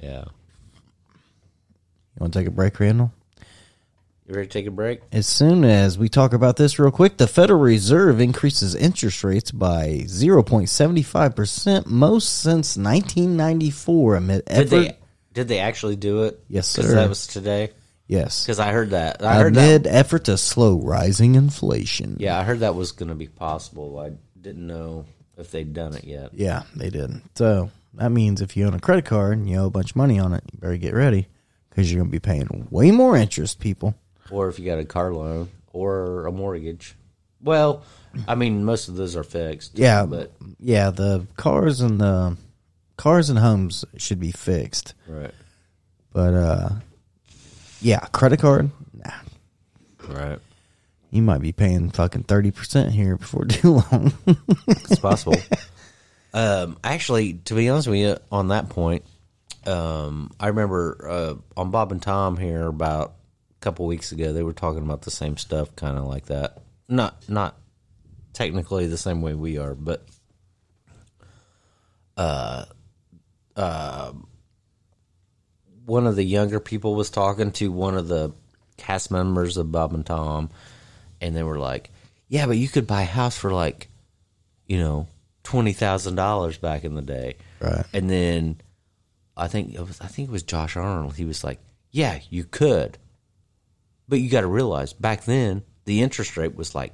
Yeah. 0.00 0.24
You 2.14 2.20
want 2.20 2.32
to 2.32 2.38
take 2.38 2.46
a 2.46 2.52
break, 2.52 2.78
Randall? 2.78 3.12
You 4.28 4.34
ready 4.34 4.46
to 4.46 4.52
take 4.52 4.66
a 4.66 4.70
break? 4.70 5.00
As 5.10 5.26
soon 5.26 5.64
as 5.64 5.98
we 5.98 6.08
talk 6.08 6.32
about 6.32 6.56
this 6.56 6.78
real 6.78 6.92
quick, 6.92 7.16
the 7.16 7.26
Federal 7.26 7.58
Reserve 7.58 8.20
increases 8.20 8.76
interest 8.76 9.24
rates 9.24 9.50
by 9.50 10.02
0.75%, 10.04 11.86
most 11.86 12.38
since 12.40 12.76
1994 12.76 14.14
amid 14.14 14.44
Did 14.44 14.68
they 14.68 14.98
did 15.32 15.48
they 15.48 15.58
actually 15.58 15.96
do 15.96 16.22
it? 16.24 16.38
Yes, 16.48 16.68
sir. 16.68 16.94
that 16.94 17.08
was 17.08 17.26
today. 17.26 17.70
Yes. 18.08 18.44
Because 18.44 18.58
I 18.58 18.72
heard 18.72 18.90
that. 18.90 19.22
I 19.22 19.36
heard 19.36 19.56
Amid 19.56 19.84
that. 19.84 19.94
effort 19.94 20.24
to 20.24 20.36
slow 20.36 20.80
rising 20.80 21.36
inflation. 21.36 22.16
Yeah, 22.18 22.38
I 22.38 22.42
heard 22.42 22.60
that 22.60 22.74
was 22.74 22.90
going 22.92 23.10
to 23.10 23.14
be 23.14 23.28
possible. 23.28 23.98
I 24.00 24.12
didn't 24.40 24.66
know 24.66 25.04
if 25.36 25.52
they'd 25.52 25.72
done 25.72 25.94
it 25.94 26.04
yet. 26.04 26.30
Yeah, 26.34 26.64
they 26.74 26.90
didn't. 26.90 27.22
So 27.36 27.70
that 27.94 28.10
means 28.10 28.40
if 28.40 28.56
you 28.56 28.66
own 28.66 28.74
a 28.74 28.80
credit 28.80 29.04
card 29.04 29.38
and 29.38 29.48
you 29.48 29.58
owe 29.58 29.66
a 29.66 29.70
bunch 29.70 29.90
of 29.90 29.96
money 29.96 30.18
on 30.18 30.32
it, 30.32 30.42
you 30.52 30.58
better 30.58 30.76
get 30.76 30.94
ready 30.94 31.28
because 31.70 31.90
you're 31.92 32.00
going 32.00 32.10
to 32.10 32.12
be 32.12 32.18
paying 32.20 32.66
way 32.70 32.90
more 32.90 33.16
interest, 33.16 33.60
people. 33.60 33.94
Or 34.30 34.48
if 34.48 34.58
you 34.58 34.66
got 34.66 34.78
a 34.78 34.84
car 34.84 35.12
loan 35.14 35.48
or 35.72 36.26
a 36.26 36.32
mortgage. 36.32 36.96
Well, 37.40 37.84
I 38.26 38.34
mean, 38.34 38.64
most 38.64 38.88
of 38.88 38.96
those 38.96 39.14
are 39.14 39.22
fixed. 39.22 39.78
Yeah, 39.78 40.06
but 40.06 40.32
yeah, 40.58 40.90
the 40.90 41.26
cars 41.36 41.80
and 41.80 42.00
the 42.00 42.36
cars 42.96 43.30
and 43.30 43.38
homes 43.38 43.84
should 43.96 44.18
be 44.18 44.32
fixed, 44.32 44.94
right, 45.06 45.30
but 46.12 46.34
uh, 46.34 46.68
yeah, 47.80 48.00
credit 48.12 48.40
card, 48.40 48.70
nah, 48.92 49.10
right. 50.08 50.38
you 51.10 51.22
might 51.22 51.40
be 51.40 51.52
paying 51.52 51.90
fucking 51.90 52.24
thirty 52.24 52.50
percent 52.50 52.92
here 52.92 53.16
before 53.16 53.44
too 53.46 53.74
long. 53.74 54.12
It's 54.66 54.98
possible. 54.98 55.36
um, 56.34 56.78
actually, 56.82 57.34
to 57.44 57.54
be 57.54 57.68
honest 57.68 57.88
with 57.88 57.98
you, 57.98 58.16
on 58.30 58.48
that 58.48 58.68
point, 58.68 59.04
um, 59.66 60.30
I 60.40 60.48
remember 60.48 61.08
uh, 61.08 61.60
on 61.60 61.70
Bob 61.70 61.92
and 61.92 62.02
Tom 62.02 62.36
here 62.36 62.66
about 62.66 63.14
a 63.50 63.60
couple 63.60 63.86
weeks 63.86 64.12
ago, 64.12 64.32
they 64.32 64.42
were 64.42 64.52
talking 64.52 64.82
about 64.82 65.02
the 65.02 65.10
same 65.10 65.36
stuff, 65.36 65.74
kind 65.76 65.98
of 65.98 66.04
like 66.04 66.26
that. 66.26 66.58
Not 66.88 67.28
not 67.28 67.56
technically 68.32 68.86
the 68.86 68.96
same 68.96 69.20
way 69.20 69.34
we 69.34 69.58
are, 69.58 69.74
but 69.74 70.06
uh, 72.16 72.64
uh, 73.56 74.12
one 75.88 76.06
of 76.06 76.16
the 76.16 76.24
younger 76.24 76.60
people 76.60 76.94
was 76.94 77.10
talking 77.10 77.50
to 77.52 77.72
one 77.72 77.96
of 77.96 78.08
the 78.08 78.32
cast 78.76 79.10
members 79.10 79.56
of 79.56 79.72
Bob 79.72 79.94
and 79.94 80.06
Tom, 80.06 80.50
and 81.20 81.34
they 81.34 81.42
were 81.42 81.58
like, 81.58 81.90
"Yeah, 82.28 82.46
but 82.46 82.56
you 82.58 82.68
could 82.68 82.86
buy 82.86 83.02
a 83.02 83.06
house 83.06 83.36
for 83.36 83.52
like." 83.52 83.88
you 84.68 84.78
know, 84.78 85.08
twenty 85.42 85.72
thousand 85.72 86.14
dollars 86.14 86.58
back 86.58 86.84
in 86.84 86.94
the 86.94 87.02
day. 87.02 87.36
Right. 87.58 87.84
And 87.92 88.08
then 88.08 88.60
I 89.36 89.48
think 89.48 89.74
it 89.74 89.80
was 89.80 89.98
I 90.00 90.06
think 90.06 90.28
it 90.28 90.32
was 90.32 90.42
Josh 90.44 90.76
Arnold. 90.76 91.16
He 91.16 91.24
was 91.24 91.42
like, 91.42 91.58
Yeah, 91.90 92.20
you 92.30 92.44
could. 92.44 92.98
But 94.06 94.20
you 94.20 94.30
gotta 94.30 94.46
realize 94.46 94.92
back 94.92 95.24
then 95.24 95.62
the 95.86 96.02
interest 96.02 96.36
rate 96.36 96.54
was 96.54 96.74
like 96.74 96.92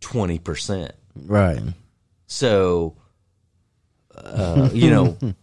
twenty 0.00 0.38
percent. 0.38 0.92
right. 1.14 1.60
So 2.26 2.96
uh, 4.14 4.70
you 4.72 4.90
know 4.90 5.18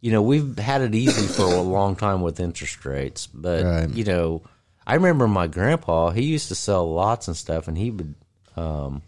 you 0.00 0.10
know, 0.12 0.22
we've 0.22 0.58
had 0.58 0.80
it 0.80 0.94
easy 0.94 1.26
for 1.26 1.42
a 1.44 1.60
long 1.60 1.96
time 1.96 2.22
with 2.22 2.40
interest 2.40 2.84
rates, 2.84 3.26
but 3.26 3.64
Right. 3.64 3.90
you 3.90 4.04
know, 4.04 4.42
I 4.86 4.94
remember 4.94 5.28
my 5.28 5.46
grandpa, 5.46 6.10
he 6.10 6.22
used 6.22 6.48
to 6.48 6.54
sell 6.54 6.90
lots 6.92 7.28
and 7.28 7.36
stuff 7.36 7.68
and 7.68 7.76
he 7.76 7.90
would 7.90 8.14
um 8.56 9.02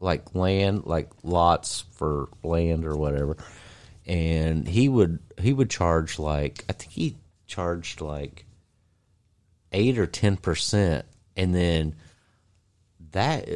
like 0.00 0.34
land, 0.34 0.84
like 0.86 1.10
lots 1.22 1.84
for 1.92 2.28
land 2.42 2.84
or 2.84 2.96
whatever. 2.96 3.36
And 4.06 4.66
he 4.66 4.88
would 4.88 5.20
he 5.40 5.52
would 5.52 5.70
charge 5.70 6.18
like 6.18 6.64
I 6.68 6.72
think 6.72 6.90
he 6.92 7.16
charged 7.46 8.00
like 8.00 8.46
eight 9.72 9.98
or 9.98 10.06
ten 10.06 10.36
percent, 10.36 11.04
and 11.36 11.54
then 11.54 11.94
that 13.12 13.48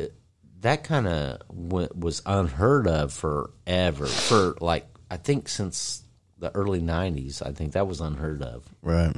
that 0.61 0.85
kind 0.85 1.07
of 1.09 1.41
was 1.51 2.23
unheard 2.27 2.87
of 2.87 3.13
forever 3.13 4.07
for 4.07 4.57
like 4.61 4.87
I 5.11 5.17
think 5.17 5.49
since 5.49 6.03
the 6.39 6.55
early 6.55 6.81
'90s. 6.81 7.45
I 7.45 7.53
think 7.53 7.73
that 7.73 7.87
was 7.87 8.01
unheard 8.01 8.43
of. 8.43 8.65
Right. 8.83 9.15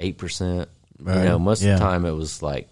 Eight 0.00 0.18
percent. 0.18 0.68
Right, 0.98 1.18
You 1.18 1.24
know, 1.24 1.38
most 1.38 1.62
yeah. 1.62 1.74
of 1.74 1.78
the 1.80 1.84
time 1.84 2.04
it 2.06 2.12
was 2.12 2.42
like 2.42 2.68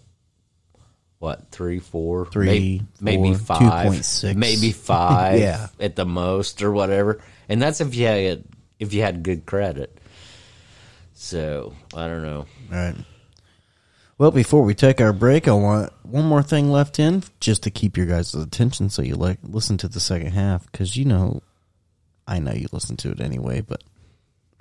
what 1.19 1.49
three, 1.51 1.79
four, 1.79 2.25
Three, 2.25 2.81
maybe, 2.99 3.17
maybe 3.19 3.33
five, 3.35 3.61
2.6. 3.93 4.35
maybe 4.35 4.71
five, 4.71 5.39
Yeah. 5.39 5.67
at 5.79 5.95
the 5.95 6.05
most 6.05 6.61
or 6.61 6.71
whatever. 6.71 7.21
And 7.47 7.61
that's 7.61 7.81
if 7.81 7.93
you 7.95 8.05
had 8.07 8.43
if 8.79 8.93
you 8.93 9.01
had 9.01 9.23
good 9.23 9.45
credit. 9.45 9.97
So 11.13 11.73
I 11.93 12.07
don't 12.07 12.23
know. 12.23 12.45
Right. 12.69 12.95
Well, 14.17 14.31
before 14.31 14.63
we 14.63 14.73
take 14.73 15.01
our 15.01 15.13
break, 15.13 15.47
I 15.47 15.51
want 15.51 15.91
one 16.03 16.25
more 16.25 16.43
thing 16.43 16.71
left 16.71 16.99
in 16.99 17.23
just 17.39 17.63
to 17.63 17.69
keep 17.71 17.97
your 17.97 18.05
guys' 18.05 18.33
attention 18.33 18.89
so 18.89 19.01
you 19.01 19.15
like 19.15 19.39
listen 19.43 19.77
to 19.79 19.87
the 19.87 19.99
second 19.99 20.31
half 20.31 20.71
because 20.71 20.95
you 20.95 21.05
know, 21.05 21.41
I 22.27 22.39
know 22.39 22.53
you 22.53 22.67
listen 22.71 22.97
to 22.97 23.11
it 23.11 23.19
anyway, 23.19 23.61
but 23.61 23.83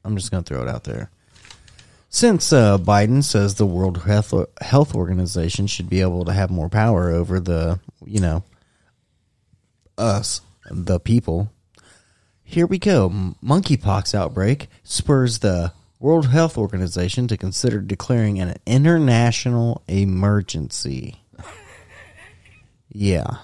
I'm 0.04 0.16
just 0.16 0.30
going 0.30 0.44
to 0.44 0.48
throw 0.48 0.62
it 0.62 0.68
out 0.68 0.84
there. 0.84 1.10
Since 2.08 2.52
uh, 2.52 2.78
Biden 2.78 3.24
says 3.24 3.54
the 3.54 3.66
World 3.66 4.02
Health 4.02 4.32
Health 4.60 4.94
Organization 4.94 5.66
should 5.66 5.90
be 5.90 6.00
able 6.00 6.24
to 6.26 6.32
have 6.32 6.50
more 6.50 6.68
power 6.68 7.10
over 7.10 7.40
the, 7.40 7.80
you 8.04 8.20
know, 8.20 8.44
us, 9.98 10.40
the 10.70 11.00
people, 11.00 11.50
here 12.44 12.66
we 12.66 12.78
go. 12.78 13.10
Monkeypox 13.42 14.14
outbreak 14.14 14.68
spurs 14.84 15.40
the 15.40 15.72
World 15.98 16.28
Health 16.28 16.56
Organization 16.58 17.26
to 17.28 17.36
consider 17.36 17.80
declaring 17.80 18.38
an 18.38 18.56
international 18.66 19.82
emergency. 19.88 21.16
yeah. 22.92 23.38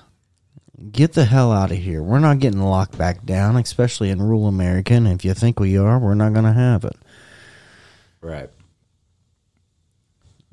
Get 0.93 1.13
the 1.13 1.27
hell 1.27 1.53
out 1.53 1.73
of 1.73 1.77
here. 1.77 2.03
We're 2.03 2.21
not 2.21 2.39
getting 2.39 2.63
locked 2.63 2.97
back 2.97 3.25
down, 3.27 3.57
especially 3.57 4.09
in 4.09 4.23
rural 4.23 4.47
America. 4.47 4.95
And 4.95 5.07
if 5.07 5.25
you 5.25 5.35
think 5.35 5.61
we 5.61 5.77
are, 5.77 5.99
we're 5.99 6.15
not 6.15 6.33
going 6.33 6.47
to 6.47 6.53
have 6.53 6.85
it. 6.85 6.97
Right. 8.23 8.49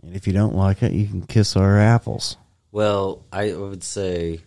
And 0.04 0.16
if 0.16 0.28
you 0.28 0.34
don't 0.34 0.56
like 0.56 0.84
it, 0.84 0.92
you 0.92 1.08
can 1.08 1.22
kiss 1.22 1.56
our 1.56 1.80
apples. 1.80 2.36
Well, 2.72 3.24
I 3.32 3.54
would 3.54 3.84
say 3.84 4.42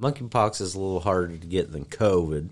monkeypox 0.00 0.60
is 0.60 0.74
a 0.74 0.80
little 0.80 1.00
harder 1.00 1.36
to 1.36 1.46
get 1.46 1.70
than 1.70 1.84
COVID. 1.84 2.48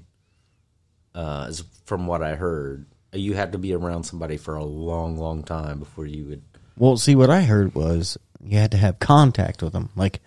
uh, 1.14 1.46
is 1.48 1.64
from 1.84 2.06
what 2.06 2.22
I 2.22 2.34
heard, 2.34 2.86
you 3.12 3.34
had 3.34 3.52
to 3.52 3.58
be 3.58 3.74
around 3.74 4.04
somebody 4.04 4.36
for 4.36 4.54
a 4.56 4.64
long, 4.64 5.18
long 5.18 5.42
time 5.42 5.78
before 5.78 6.06
you 6.06 6.24
would. 6.26 6.42
Well, 6.76 6.96
see, 6.96 7.14
what 7.14 7.30
I 7.30 7.42
heard 7.42 7.74
was 7.74 8.16
you 8.42 8.58
had 8.58 8.70
to 8.72 8.78
have 8.78 8.98
contact 8.98 9.62
with 9.62 9.72
them, 9.72 9.90
like 9.94 10.20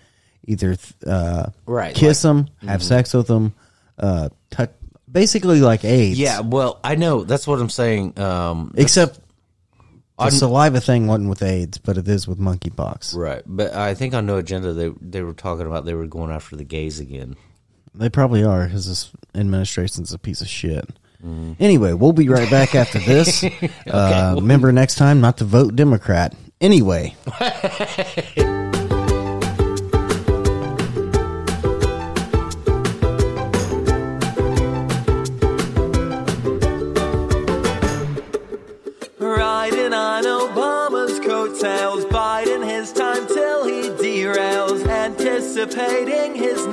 either 0.47 0.77
uh, 1.05 1.47
Right, 1.65 1.95
kiss 1.95 2.23
like- 2.23 2.45
them, 2.45 2.67
have 2.67 2.83
sex 2.83 3.13
with 3.13 3.27
them, 3.27 3.53
uh, 3.97 4.29
touch, 4.49 4.71
basically 5.11 5.59
like 5.61 5.83
AIDS. 5.85 6.19
Yeah, 6.19 6.41
well, 6.41 6.79
I 6.83 6.95
know 6.95 7.23
that's 7.23 7.47
what 7.47 7.59
I'm 7.59 7.69
saying. 7.69 8.19
Um, 8.19 8.73
except 8.77 9.19
the 10.17 10.29
saliva 10.29 10.79
thing 10.79 11.07
wasn't 11.07 11.29
with 11.29 11.41
AIDS, 11.43 11.77
but 11.77 11.97
it 11.97 12.07
is 12.07 12.27
with 12.27 12.39
monkeypox. 12.39 13.15
right, 13.15 13.43
but 13.45 13.73
I 13.73 13.93
think 13.95 14.13
on 14.13 14.25
No 14.25 14.37
Agenda 14.37 14.73
they 14.73 14.89
they 15.01 15.21
were 15.21 15.33
talking 15.33 15.65
about 15.67 15.85
they 15.85 15.93
were 15.93 16.07
going 16.07 16.31
after 16.31 16.55
the 16.55 16.63
gays 16.63 16.99
again. 16.99 17.35
They 17.93 18.09
probably 18.09 18.43
are 18.43 18.65
because 18.65 18.87
this 18.87 19.11
administration's 19.33 20.11
a 20.13 20.19
piece 20.19 20.41
of 20.41 20.47
shit. 20.47 20.85
Mm-hmm. 21.25 21.53
Anyway, 21.59 21.93
we'll 21.93 22.11
be 22.13 22.27
right 22.29 22.49
back 22.51 22.75
after 22.75 22.99
this. 22.99 23.43
uh, 23.87 24.33
remember 24.35 24.71
next 24.73 24.95
time 24.95 25.21
not 25.21 25.37
to 25.37 25.45
vote 25.45 25.75
Democrat. 25.75 26.35
Anyway, 26.61 27.15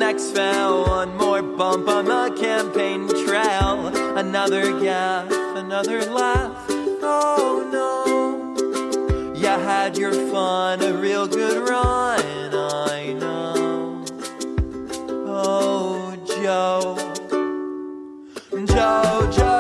next 0.07 0.35
foul. 0.35 0.83
One 0.85 1.17
more 1.17 1.43
bump 1.43 1.89
on 1.89 2.07
the 2.07 2.35
campaign 2.37 3.07
trail, 3.25 3.87
another 4.19 4.65
gaffe, 4.83 5.31
another 5.57 6.01
laugh. 6.07 6.67
Oh 7.05 7.53
no, 7.77 9.35
you 9.41 9.47
had 9.47 9.97
your 9.97 10.13
fun, 10.33 10.83
a 10.83 10.93
real 10.93 11.29
good 11.29 11.69
run, 11.69 12.21
I 12.53 13.13
know. 13.13 14.05
Oh. 15.29 15.93
Joe, 16.43 16.97
Joe, 18.67 19.31
Joe, 19.37 19.52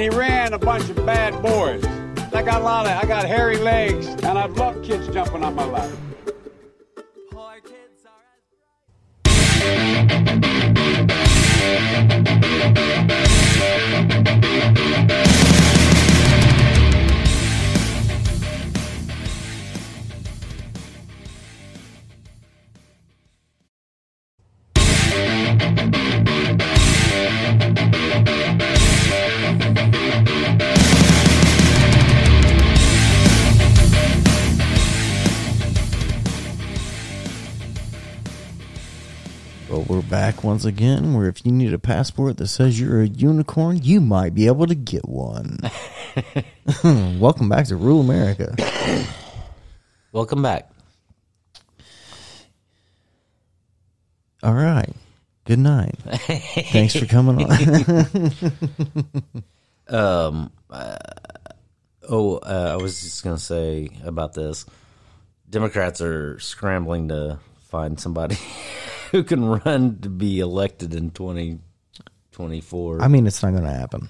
and 0.00 0.12
he 0.12 0.18
ran 0.18 0.54
a 0.54 0.58
bunch 0.58 0.88
of 0.88 0.96
bad 1.04 1.42
boys. 1.42 1.84
I 2.32 2.42
got 2.42 2.62
a 2.62 2.64
lot 2.64 2.86
of, 2.86 2.92
I 2.92 3.04
got 3.06 3.26
hairy 3.26 3.58
legs, 3.58 4.06
and 4.06 4.38
I 4.38 4.46
love 4.46 4.82
kids 4.82 5.08
jumping 5.08 5.44
on 5.44 5.54
my 5.54 5.64
lap. 5.66 5.90
Well, 39.70 39.86
we're 39.88 40.02
back 40.02 40.42
once 40.42 40.64
again. 40.64 41.14
Where 41.14 41.28
if 41.28 41.46
you 41.46 41.52
need 41.52 41.72
a 41.72 41.78
passport 41.78 42.38
that 42.38 42.48
says 42.48 42.80
you're 42.80 43.02
a 43.02 43.06
unicorn, 43.06 43.78
you 43.84 44.00
might 44.00 44.34
be 44.34 44.48
able 44.48 44.66
to 44.66 44.74
get 44.74 45.08
one. 45.08 45.60
Welcome 47.20 47.48
back 47.48 47.66
to 47.66 47.76
Rural 47.76 48.00
America. 48.00 48.52
Welcome 50.12 50.42
back. 50.42 50.72
All 54.42 54.54
right. 54.54 54.92
Good 55.44 55.60
night. 55.60 55.94
Thanks 56.02 56.96
for 56.96 57.06
coming 57.06 57.48
on. 57.48 58.30
Um. 59.88 60.52
Oh, 62.08 62.36
uh, 62.36 62.76
I 62.78 62.82
was 62.82 63.02
just 63.02 63.24
gonna 63.24 63.38
say 63.38 63.88
about 64.04 64.34
this. 64.34 64.64
Democrats 65.48 66.00
are 66.00 66.38
scrambling 66.38 67.08
to 67.08 67.40
find 67.70 67.98
somebody 67.98 68.36
who 69.12 69.22
can 69.24 69.44
run 69.44 69.98
to 70.00 70.08
be 70.08 70.40
elected 70.40 70.94
in 70.94 71.10
twenty 71.10 71.58
twenty 72.32 72.60
four. 72.60 73.02
I 73.02 73.08
mean, 73.08 73.26
it's 73.26 73.42
not 73.42 73.50
going 73.50 73.64
to 73.64 73.70
happen. 73.70 74.08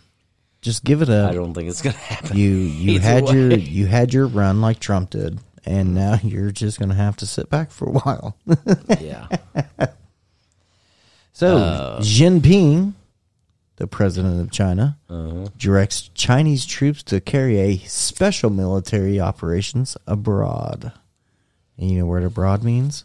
Just 0.63 0.85
give 0.85 1.01
it 1.03 1.09
up. 1.09 1.31
I 1.31 1.35
don't 1.35 1.55
think 1.55 1.69
it's 1.71 1.81
gonna 1.83 1.97
happen. 1.97 2.37
you 2.37 2.49
you 2.55 2.93
Either 2.97 3.03
had 3.05 3.29
your 3.31 3.53
you 3.53 3.87
had 3.87 4.13
your 4.13 4.27
run 4.27 4.61
like 4.61 4.79
Trump 4.79 5.11
did, 5.11 5.39
and 5.65 5.95
now 5.95 6.19
you're 6.23 6.51
just 6.51 6.79
going 6.79 6.91
to 6.91 6.95
have 6.95 7.17
to 7.17 7.27
sit 7.27 7.49
back 7.49 7.71
for 7.71 7.89
a 7.89 7.93
while. 7.93 8.37
yeah, 9.01 9.27
So 11.33 11.57
Uh. 11.57 12.01
Jinping, 12.01 12.93
the 13.77 13.87
president 13.87 14.41
of 14.41 14.51
China, 14.51 14.99
Uh-huh. 15.09 15.47
directs 15.57 16.11
Chinese 16.15 16.67
troops 16.67 17.03
to 17.05 17.21
carry 17.21 17.59
a 17.59 17.79
special 17.79 18.51
military 18.51 19.19
operations 19.19 19.97
abroad. 20.07 20.93
And 21.79 21.91
you 21.91 21.99
know 22.01 22.07
what 22.07 22.23
abroad 22.23 22.63
means? 22.63 23.05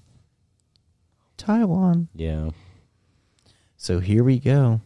Taiwan. 1.45 2.07
yeah. 2.15 2.49
So 3.77 3.99
here 3.99 4.23
we 4.23 4.39
go. 4.39 4.81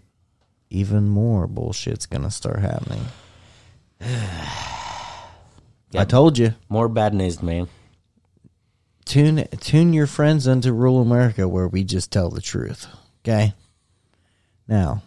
Even 0.70 1.08
more 1.08 1.48
bullshit's 1.48 2.06
gonna 2.06 2.32
start 2.32 2.60
happening. 2.60 3.06
I 4.02 6.06
told 6.06 6.38
you. 6.38 6.54
More 6.68 6.90
bad 6.90 7.14
news, 7.14 7.42
man. 7.42 7.68
Tune 9.06 9.48
tune 9.60 9.94
your 9.94 10.06
friends 10.06 10.48
into 10.48 10.74
Rural 10.74 11.02
America 11.02 11.48
where 11.48 11.68
we 11.68 11.84
just 11.84 12.12
tell 12.12 12.30
the 12.30 12.42
truth. 12.42 12.88
Okay? 13.22 13.54
Now, 14.68 15.02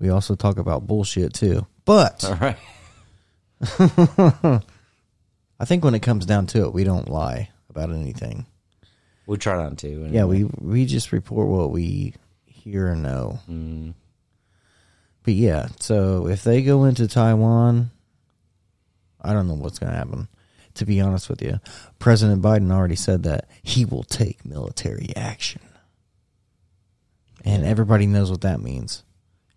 we 0.00 0.08
also 0.08 0.34
talk 0.34 0.58
about 0.58 0.86
bullshit 0.86 1.34
too. 1.34 1.66
But 1.84 2.24
All 2.24 2.34
right. 2.36 2.56
I 5.60 5.64
think 5.64 5.84
when 5.84 5.94
it 5.94 6.02
comes 6.02 6.26
down 6.26 6.46
to 6.48 6.64
it, 6.64 6.72
we 6.72 6.82
don't 6.82 7.08
lie 7.08 7.50
about 7.70 7.90
anything. 7.90 8.46
We 9.26 9.36
try 9.36 9.62
not 9.62 9.78
to. 9.78 9.88
anyway. 9.88 10.10
Yeah, 10.12 10.24
we 10.24 10.44
we 10.44 10.86
just 10.86 11.12
report 11.12 11.48
what 11.48 11.70
we 11.70 12.14
hear 12.44 12.88
and 12.88 13.02
know. 13.02 13.38
Mm. 13.48 13.94
But 15.22 15.34
yeah, 15.34 15.68
so 15.78 16.26
if 16.26 16.42
they 16.42 16.62
go 16.62 16.84
into 16.84 17.06
Taiwan, 17.06 17.90
I 19.20 19.32
don't 19.32 19.46
know 19.46 19.54
what's 19.54 19.78
going 19.78 19.92
to 19.92 19.98
happen. 19.98 20.28
To 20.76 20.86
be 20.86 21.00
honest 21.00 21.28
with 21.28 21.42
you, 21.42 21.60
President 21.98 22.42
Biden 22.42 22.72
already 22.72 22.96
said 22.96 23.24
that 23.24 23.48
he 23.62 23.84
will 23.84 24.04
take 24.04 24.44
military 24.44 25.10
action, 25.14 25.60
and 27.44 27.64
everybody 27.64 28.06
knows 28.06 28.30
what 28.30 28.40
that 28.40 28.60
means. 28.60 29.04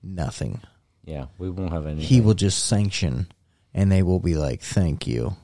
Nothing. 0.03 0.61
Yeah, 1.05 1.27
we 1.37 1.49
won't 1.49 1.71
have 1.71 1.85
any. 1.85 2.01
He 2.01 2.19
will 2.19 2.33
just 2.33 2.65
sanction, 2.65 3.31
and 3.73 3.91
they 3.91 4.03
will 4.03 4.19
be 4.19 4.35
like, 4.35 4.61
"Thank 4.61 5.07
you," 5.07 5.37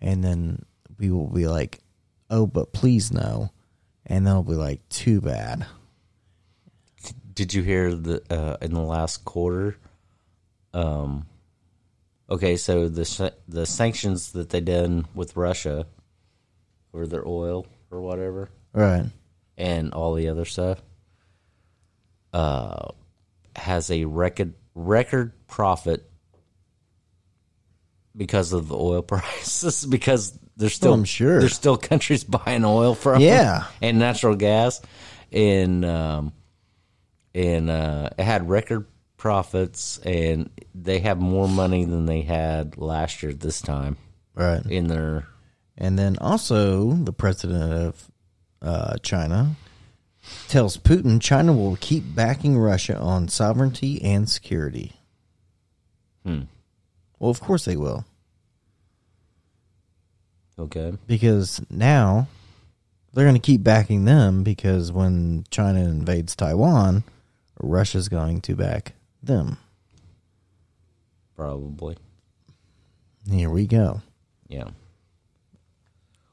and 0.00 0.24
then 0.24 0.64
we 0.98 1.10
will 1.10 1.28
be 1.28 1.46
like, 1.46 1.81
"Oh, 2.32 2.46
but 2.46 2.72
please 2.72 3.12
no," 3.12 3.50
and 4.06 4.26
they'll 4.26 4.42
be 4.42 4.54
like, 4.54 4.88
"Too 4.88 5.20
bad." 5.20 5.66
Did 7.34 7.54
you 7.54 7.62
hear 7.62 7.94
the 7.94 8.22
uh, 8.30 8.56
in 8.60 8.74
the 8.74 8.80
last 8.82 9.24
quarter? 9.24 9.76
Um, 10.74 11.26
okay, 12.28 12.56
so 12.56 12.88
the 12.88 13.32
the 13.48 13.66
sanctions 13.66 14.32
that 14.32 14.50
they 14.50 14.60
done 14.60 15.06
with 15.14 15.36
Russia 15.36 15.86
for 16.90 17.06
their 17.06 17.26
oil 17.26 17.66
or 17.90 18.00
whatever, 18.02 18.50
Right. 18.72 19.06
and 19.56 19.92
all 19.94 20.14
the 20.14 20.28
other 20.28 20.44
stuff, 20.44 20.82
uh, 22.32 22.88
has 23.56 23.90
a 23.90 24.04
record 24.04 24.54
record 24.74 25.32
profit 25.46 26.10
because 28.16 28.52
of 28.52 28.68
the 28.68 28.76
oil 28.76 29.02
prices. 29.02 29.86
because 29.86 30.38
there's 30.56 30.74
still, 30.74 30.92
I'm 30.94 31.04
sure. 31.04 31.40
there's 31.40 31.54
still 31.54 31.76
countries 31.90 32.24
buying 32.24 32.64
oil 32.64 32.94
from, 32.94 33.20
Yeah. 33.22 33.64
and 33.80 33.98
natural 33.98 34.34
gas, 34.36 34.80
and 35.32 35.84
um, 35.84 36.32
and 37.34 37.70
uh, 37.70 38.10
it 38.18 38.22
had 38.24 38.48
record 38.48 38.86
profits, 39.16 39.98
and 39.98 40.50
they 40.74 40.98
have 41.00 41.18
more 41.20 41.48
money 41.48 41.84
than 41.84 42.06
they 42.06 42.22
had 42.22 42.76
last 42.76 43.22
year 43.22 43.32
this 43.32 43.60
time 43.60 43.96
Right. 44.34 44.64
in 44.66 44.88
their 44.88 45.26
And 45.78 45.98
then 45.98 46.16
also, 46.20 46.92
the 46.92 47.12
president 47.12 47.72
of 47.72 48.10
uh, 48.60 48.96
China 49.02 49.54
tells 50.48 50.76
Putin 50.76 51.20
China 51.20 51.52
will 51.52 51.76
keep 51.80 52.14
backing 52.14 52.56
Russia 52.58 52.96
on 52.98 53.28
sovereignty 53.28 54.00
and 54.02 54.28
security. 54.28 54.92
Hmm. 56.24 56.42
Well, 57.18 57.30
of 57.30 57.40
course 57.40 57.64
they 57.64 57.76
will. 57.76 58.04
Okay. 60.58 60.92
because 61.06 61.60
now 61.70 62.28
they're 63.12 63.24
going 63.24 63.34
to 63.34 63.40
keep 63.40 63.62
backing 63.62 64.04
them 64.04 64.42
because 64.42 64.92
when 64.92 65.44
China 65.50 65.80
invades 65.80 66.36
Taiwan, 66.36 67.04
Russia's 67.60 68.08
going 68.08 68.40
to 68.42 68.54
back 68.56 68.92
them. 69.22 69.56
Probably. 71.36 71.96
Here 73.30 73.50
we 73.50 73.66
go. 73.66 74.02
Yeah. 74.48 74.68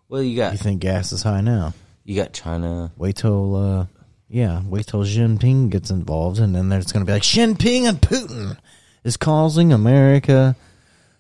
Well, 0.08 0.24
you 0.24 0.36
got 0.36 0.54
You 0.54 0.58
think 0.58 0.82
gas 0.82 1.12
is 1.12 1.24
high 1.24 1.42
now? 1.42 1.74
you 2.04 2.16
got 2.16 2.34
China. 2.34 2.92
Wait 2.98 3.16
till, 3.18 3.56
uh, 3.56 3.86
yeah, 4.28 4.62
wait 4.66 4.88
till 4.88 5.04
Jinping 5.04 5.70
gets 5.70 5.92
involved, 5.92 6.40
and 6.40 6.56
then 6.56 6.70
there's 6.70 6.92
going 6.92 7.06
to 7.06 7.10
be 7.10 7.14
like 7.14 7.22
Jinping 7.24 7.84
and 7.88 8.02
Putin 8.02 8.58
is 9.04 9.18
causing 9.18 9.72
America 9.72 10.56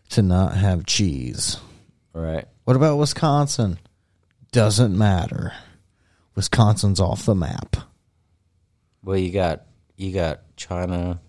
to 0.10 0.22
not 0.24 0.56
have 0.56 0.86
cheese. 0.88 1.58
Right. 2.14 2.45
What 2.70 2.76
about 2.76 2.97
Wisconsin? 2.99 3.80
Doesn't 4.51 4.95
matter. 4.95 5.53
Wisconsin's 6.36 6.99
off 6.99 7.26
the 7.26 7.34
map. 7.34 7.78
Well, 9.03 9.17
you 9.17 9.32
got 9.32 9.63
you 9.97 10.13
got 10.13 10.41
China, 10.55 11.20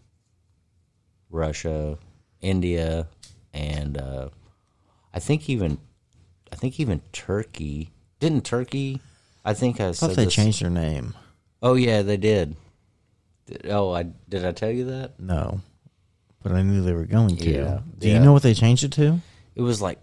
Russia, 1.30 1.96
India, 2.42 3.08
and 3.54 3.96
uh, 3.96 4.28
I 5.14 5.18
think 5.18 5.48
even 5.48 5.78
I 6.52 6.56
think 6.56 6.78
even 6.78 7.00
Turkey. 7.10 7.90
Didn't 8.18 8.44
Turkey? 8.44 9.00
I 9.42 9.54
think 9.54 9.80
I 9.80 9.88
I 9.88 9.92
said 9.92 10.08
thought 10.08 10.16
they 10.16 10.24
this- 10.26 10.34
changed 10.34 10.60
their 10.60 10.68
name. 10.68 11.14
Oh 11.62 11.72
yeah, 11.72 12.02
they 12.02 12.18
did. 12.18 12.54
Did- 13.46 13.64
Oh, 13.70 13.92
I 13.92 14.02
did. 14.28 14.44
I 14.44 14.52
tell 14.52 14.70
you 14.70 14.84
that 14.90 15.18
No, 15.18 15.62
but 16.42 16.52
I 16.52 16.60
knew 16.60 16.82
they 16.82 16.92
were 16.92 17.06
going 17.06 17.38
to. 17.38 17.50
Yeah. 17.50 17.80
Do 17.98 18.08
Yeah. 18.08 18.18
you 18.18 18.20
know 18.20 18.34
what 18.34 18.42
they 18.42 18.52
changed 18.52 18.84
it 18.84 18.92
to? 18.92 19.22
it 19.54 19.62
was 19.62 19.80
like 19.80 19.98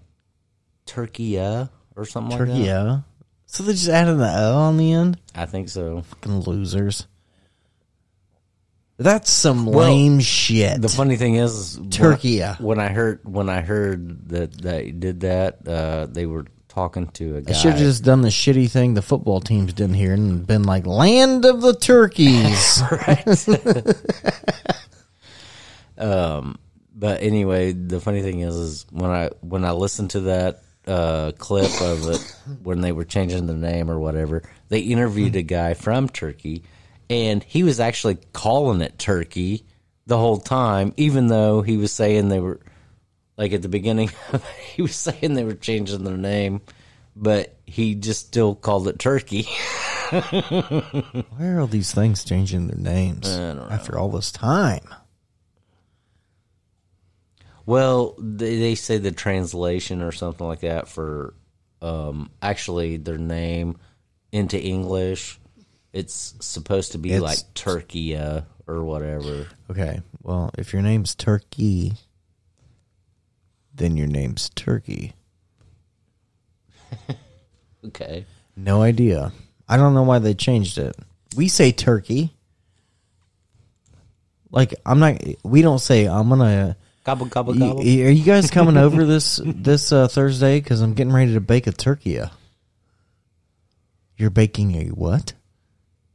Turkey 0.87 1.37
or 1.39 1.69
something 2.05 2.31
like 2.31 2.39
Turkey. 2.39 2.51
that. 2.53 2.65
Yeah. 2.65 2.99
So 3.45 3.63
they 3.63 3.73
just 3.73 3.89
added 3.89 4.15
the 4.15 4.27
L 4.27 4.57
on 4.57 4.77
the 4.77 4.91
end. 4.93 5.19
I 5.35 5.45
think 5.45 5.69
so. 5.69 6.01
Fucking 6.01 6.41
losers. 6.41 7.07
That's 8.97 9.29
some 9.29 9.65
Well, 9.67 9.87
lame 9.89 10.19
shit. 10.19 10.81
The 10.81 10.89
funny 10.89 11.17
thing 11.17 11.35
is, 11.35 11.53
is 11.53 11.79
when 11.79 11.87
I- 11.87 11.89
Turkey. 11.91 12.41
When 12.41 12.79
I 12.79 12.89
heard 12.89 13.19
when 13.23 13.47
I 13.49 13.61
heard 13.61 14.29
that 14.29 14.53
they 14.59 14.91
did 14.91 15.19
that, 15.21 15.67
uh, 15.67 16.07
they 16.07 16.25
were 16.25 16.45
talking 16.67 17.07
to 17.07 17.37
a 17.37 17.41
guy. 17.41 17.51
I 17.51 17.55
should 17.55 17.71
have 17.73 17.79
just 17.79 18.03
done 18.03 18.21
the 18.23 18.29
shitty 18.29 18.69
thing 18.71 18.95
the 18.95 19.01
football 19.03 19.39
teams 19.39 19.73
did 19.73 19.91
here 19.91 20.13
and 20.13 20.45
been 20.47 20.63
like, 20.63 20.85
"Land 20.87 21.45
of 21.45 21.61
the 21.61 21.73
turkeys." 21.75 22.81
Um 25.97 26.59
but 26.99 27.21
anyway, 27.21 27.73
the 27.73 27.99
funny 27.99 28.23
thing 28.23 28.39
is, 28.39 28.55
is 28.55 28.85
when 28.91 29.09
I 29.11 29.29
when 29.41 29.63
I 29.65 29.71
listened 29.71 30.11
to 30.11 30.21
that 30.21 30.63
uh, 30.87 31.33
clip 31.37 31.81
of 31.81 32.09
it 32.09 32.35
when 32.63 32.81
they 32.81 32.91
were 32.91 33.05
changing 33.05 33.45
the 33.45 33.53
name 33.53 33.91
or 33.91 33.99
whatever, 33.99 34.43
they 34.69 34.79
interviewed 34.79 35.35
a 35.35 35.41
guy 35.43 35.73
from 35.73 36.09
Turkey, 36.09 36.63
and 37.09 37.43
he 37.43 37.63
was 37.63 37.79
actually 37.79 38.17
calling 38.33 38.81
it 38.81 38.97
Turkey 38.97 39.65
the 40.05 40.17
whole 40.17 40.37
time, 40.37 40.93
even 40.97 41.27
though 41.27 41.61
he 41.61 41.77
was 41.77 41.91
saying 41.91 42.29
they 42.29 42.39
were 42.39 42.59
like 43.37 43.53
at 43.53 43.61
the 43.61 43.69
beginning, 43.69 44.09
he 44.75 44.81
was 44.81 44.95
saying 44.95 45.33
they 45.33 45.43
were 45.43 45.53
changing 45.53 46.03
their 46.03 46.17
name, 46.17 46.61
but 47.15 47.55
he 47.65 47.93
just 47.95 48.27
still 48.27 48.55
called 48.55 48.87
it 48.87 48.97
Turkey. 48.99 49.43
Why 50.09 51.23
are 51.41 51.59
all 51.59 51.67
these 51.67 51.93
things 51.93 52.23
changing 52.23 52.67
their 52.67 52.77
names 52.79 53.27
after 53.69 53.97
all 53.99 54.09
this 54.09 54.31
time? 54.31 54.87
Well, 57.67 58.15
they, 58.17 58.57
they 58.57 58.73
say 58.75 58.97
the 58.97 59.11
translation 59.11 60.01
or 60.01 60.11
something 60.11 60.47
like 60.47 60.61
that 60.61 60.87
for 60.87 61.35
um, 61.81 62.31
actually 62.41 62.97
their 62.97 63.17
name 63.19 63.77
into 64.31 64.59
English. 64.59 65.39
It's 65.93 66.33
supposed 66.39 66.93
to 66.93 66.97
be 66.97 67.09
It's- 67.11 67.21
like 67.21 67.53
Turkey 67.53 68.15
or 68.15 68.83
whatever. 68.83 69.47
Okay, 69.69 70.01
well, 70.23 70.49
if 70.57 70.73
your 70.73 70.81
name's 70.81 71.13
Turkey, 71.13 71.93
then 73.75 73.95
your 73.97 74.07
name's 74.07 74.49
Turkey. 74.49 75.13
Okay. 77.85 78.25
No 78.55 78.81
idea. 78.81 79.31
I 79.69 79.77
don't 79.77 79.93
know 79.93 80.03
why 80.03 80.19
they 80.19 80.33
changed 80.33 80.77
it. 80.77 80.95
We 81.37 81.47
say 81.47 81.71
turkey. 81.71 82.33
Like 84.51 84.73
I'm 84.85 84.99
not. 84.99 85.21
We 85.43 85.61
don't 85.61 85.79
say 85.79 86.05
I'm 86.05 86.27
gonna. 86.27 86.75
Gobble, 87.07 87.27
gobble, 87.27 87.53
gobble. 87.53 87.79
Are 87.79 87.83
you 87.85 88.23
guys 88.25 88.51
coming 88.51 88.75
over 88.75 89.05
this 89.13 89.39
this 89.45 89.93
uh, 89.93 90.09
Thursday? 90.09 90.59
Because 90.59 90.81
I'm 90.81 90.93
getting 90.93 91.13
ready 91.13 91.35
to 91.35 91.39
bake 91.39 91.65
a 91.65 91.71
turkey. 91.71 92.19
You're 94.17 94.29
baking 94.29 94.75
a 94.75 94.87
what? 94.87 95.31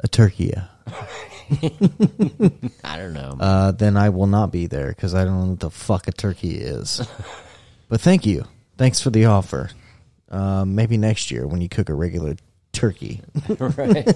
A 0.01 0.09
turkey. 0.09 0.53
I 2.85 2.99
don't 2.99 3.15
know. 3.15 3.39
Uh, 3.41 3.71
then 3.71 3.97
I 3.97 4.11
will 4.11 4.27
not 4.27 4.53
be 4.53 4.67
there 4.67 4.89
because 4.89 5.15
I 5.15 5.25
don't 5.25 5.41
know 5.41 5.51
what 5.53 5.61
the 5.61 5.71
fuck 5.71 6.09
a 6.09 6.13
turkey 6.13 6.57
is. 6.57 7.01
but 7.89 8.03
thank 8.03 8.27
you. 8.27 8.45
Thanks 8.77 9.01
for 9.01 9.09
the 9.09 9.25
offer. 9.25 9.71
Uh, 10.31 10.67
maybe 10.67 10.99
next 10.99 11.31
year 11.31 11.47
when 11.47 11.63
you 11.63 11.71
cook 11.71 11.89
a 11.89 11.95
regular 11.95 12.37
turkey. 12.73 13.23
right. 13.59 14.15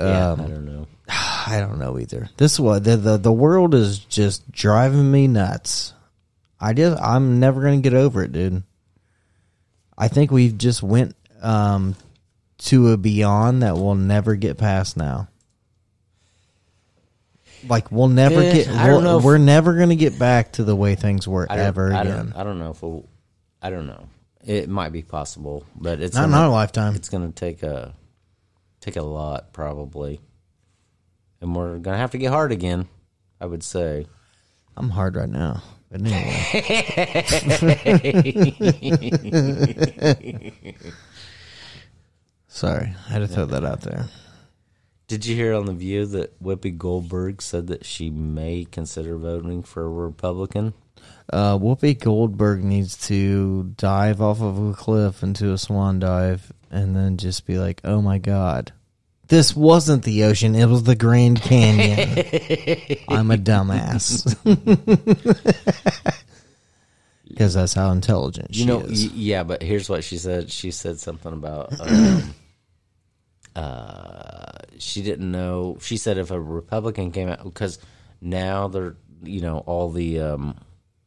yeah, 0.00 0.32
um, 0.32 0.40
I 0.40 0.46
don't 0.48 0.66
know. 0.66 0.88
I 1.46 1.60
don't 1.60 1.78
know 1.78 1.98
either. 1.98 2.28
This 2.36 2.58
one, 2.60 2.82
the, 2.82 2.96
the 2.96 3.16
the 3.16 3.32
world 3.32 3.74
is 3.74 3.98
just 4.00 4.50
driving 4.52 5.10
me 5.10 5.26
nuts. 5.28 5.92
I 6.60 6.72
just, 6.74 7.00
I'm 7.02 7.40
never 7.40 7.60
gonna 7.62 7.80
get 7.80 7.94
over 7.94 8.22
it, 8.22 8.32
dude. 8.32 8.62
I 9.98 10.08
think 10.08 10.30
we've 10.30 10.56
just 10.56 10.82
went 10.82 11.14
um, 11.40 11.96
to 12.58 12.90
a 12.92 12.96
beyond 12.96 13.62
that 13.62 13.76
we'll 13.76 13.94
never 13.94 14.36
get 14.36 14.58
past 14.58 14.96
now. 14.96 15.28
Like 17.68 17.92
we'll 17.92 18.08
never 18.08 18.42
Yeah, 18.42 18.52
get. 18.52 18.68
I 18.68 18.86
don't 18.88 19.04
we'll, 19.04 19.20
know 19.20 19.24
we're 19.24 19.38
never 19.38 19.74
gonna 19.78 19.94
get 19.96 20.18
back 20.18 20.52
to 20.52 20.64
the 20.64 20.74
way 20.74 20.94
things 20.96 21.28
were 21.28 21.50
ever 21.50 21.92
I 21.92 22.00
again. 22.02 22.16
don't, 22.30 22.36
I 22.36 22.42
don't 22.44 22.58
know 22.58 22.70
if 22.70 22.82
we'll, 22.82 23.08
I 23.60 23.70
don't 23.70 23.86
know. 23.86 24.08
It 24.44 24.68
might 24.68 24.90
be 24.90 25.02
possible, 25.02 25.64
but 25.76 26.00
it's 26.00 26.16
Not 26.16 26.24
in 26.24 26.30
gonna- 26.30 26.42
our 26.44 26.50
lifetime. 26.50 26.96
It's 26.96 27.08
going 27.08 27.26
to 27.30 27.32
take 27.32 27.62
a 27.62 27.94
take 28.80 28.96
a 28.96 29.02
lot 29.02 29.52
probably, 29.52 30.20
and 31.42 31.54
we're 31.54 31.78
going 31.78 31.94
to 31.94 31.98
have 31.98 32.12
to 32.12 32.18
get 32.18 32.32
hard 32.32 32.52
again. 32.52 32.88
I 33.40 33.46
would 33.46 33.62
say. 33.64 34.06
I'm 34.76 34.90
hard 34.90 35.16
right 35.16 35.28
now, 35.28 35.62
but 35.90 36.00
anyway. 36.00 37.24
Sorry, 42.46 42.94
I 43.08 43.12
had 43.12 43.18
to 43.18 43.28
throw 43.28 43.46
that 43.46 43.64
out 43.64 43.80
there. 43.80 44.06
Did 45.08 45.26
you 45.26 45.34
hear 45.34 45.54
on 45.54 45.66
the 45.66 45.74
View 45.74 46.06
that 46.06 46.42
Whoopi 46.42 46.78
Goldberg 46.78 47.42
said 47.42 47.66
that 47.66 47.84
she 47.84 48.08
may 48.08 48.64
consider 48.64 49.18
voting 49.18 49.62
for 49.62 49.84
a 49.84 49.88
Republican? 49.88 50.72
Uh, 51.30 51.58
Whoopi 51.58 51.98
Goldberg 51.98 52.62
needs 52.62 52.96
to 53.08 53.64
dive 53.76 54.22
off 54.22 54.40
of 54.40 54.70
a 54.70 54.72
cliff 54.72 55.22
into 55.22 55.52
a 55.52 55.58
swan 55.58 55.98
dive 55.98 56.52
and 56.70 56.96
then 56.96 57.16
just 57.16 57.46
be 57.46 57.58
like, 57.58 57.80
oh 57.84 58.00
my 58.00 58.18
God, 58.18 58.72
this 59.32 59.56
wasn't 59.56 60.02
the 60.04 60.24
ocean, 60.24 60.54
it 60.54 60.66
was 60.66 60.82
the 60.82 60.94
Grand 60.94 61.40
Canyon. 61.40 62.06
I'm 63.08 63.30
a 63.30 63.38
dumbass. 63.38 64.36
Because 67.26 67.54
that's 67.54 67.72
how 67.72 67.90
intelligent 67.92 68.48
You 68.50 68.54
she 68.60 68.64
know, 68.66 68.80
is. 68.80 69.06
y- 69.06 69.12
yeah, 69.14 69.42
but 69.42 69.62
here's 69.62 69.88
what 69.88 70.04
she 70.04 70.18
said. 70.18 70.50
She 70.50 70.70
said 70.70 71.00
something 71.00 71.32
about 71.32 71.72
um, 71.80 72.34
uh, 73.56 74.52
she 74.78 75.00
didn't 75.00 75.30
know. 75.32 75.78
She 75.80 75.96
said 75.96 76.18
if 76.18 76.30
a 76.30 76.38
Republican 76.38 77.10
came 77.10 77.30
out 77.30 77.42
because 77.42 77.78
now 78.20 78.68
they're 78.68 78.96
you 79.22 79.40
know 79.40 79.60
all 79.60 79.90
the 79.90 80.20
um, 80.20 80.58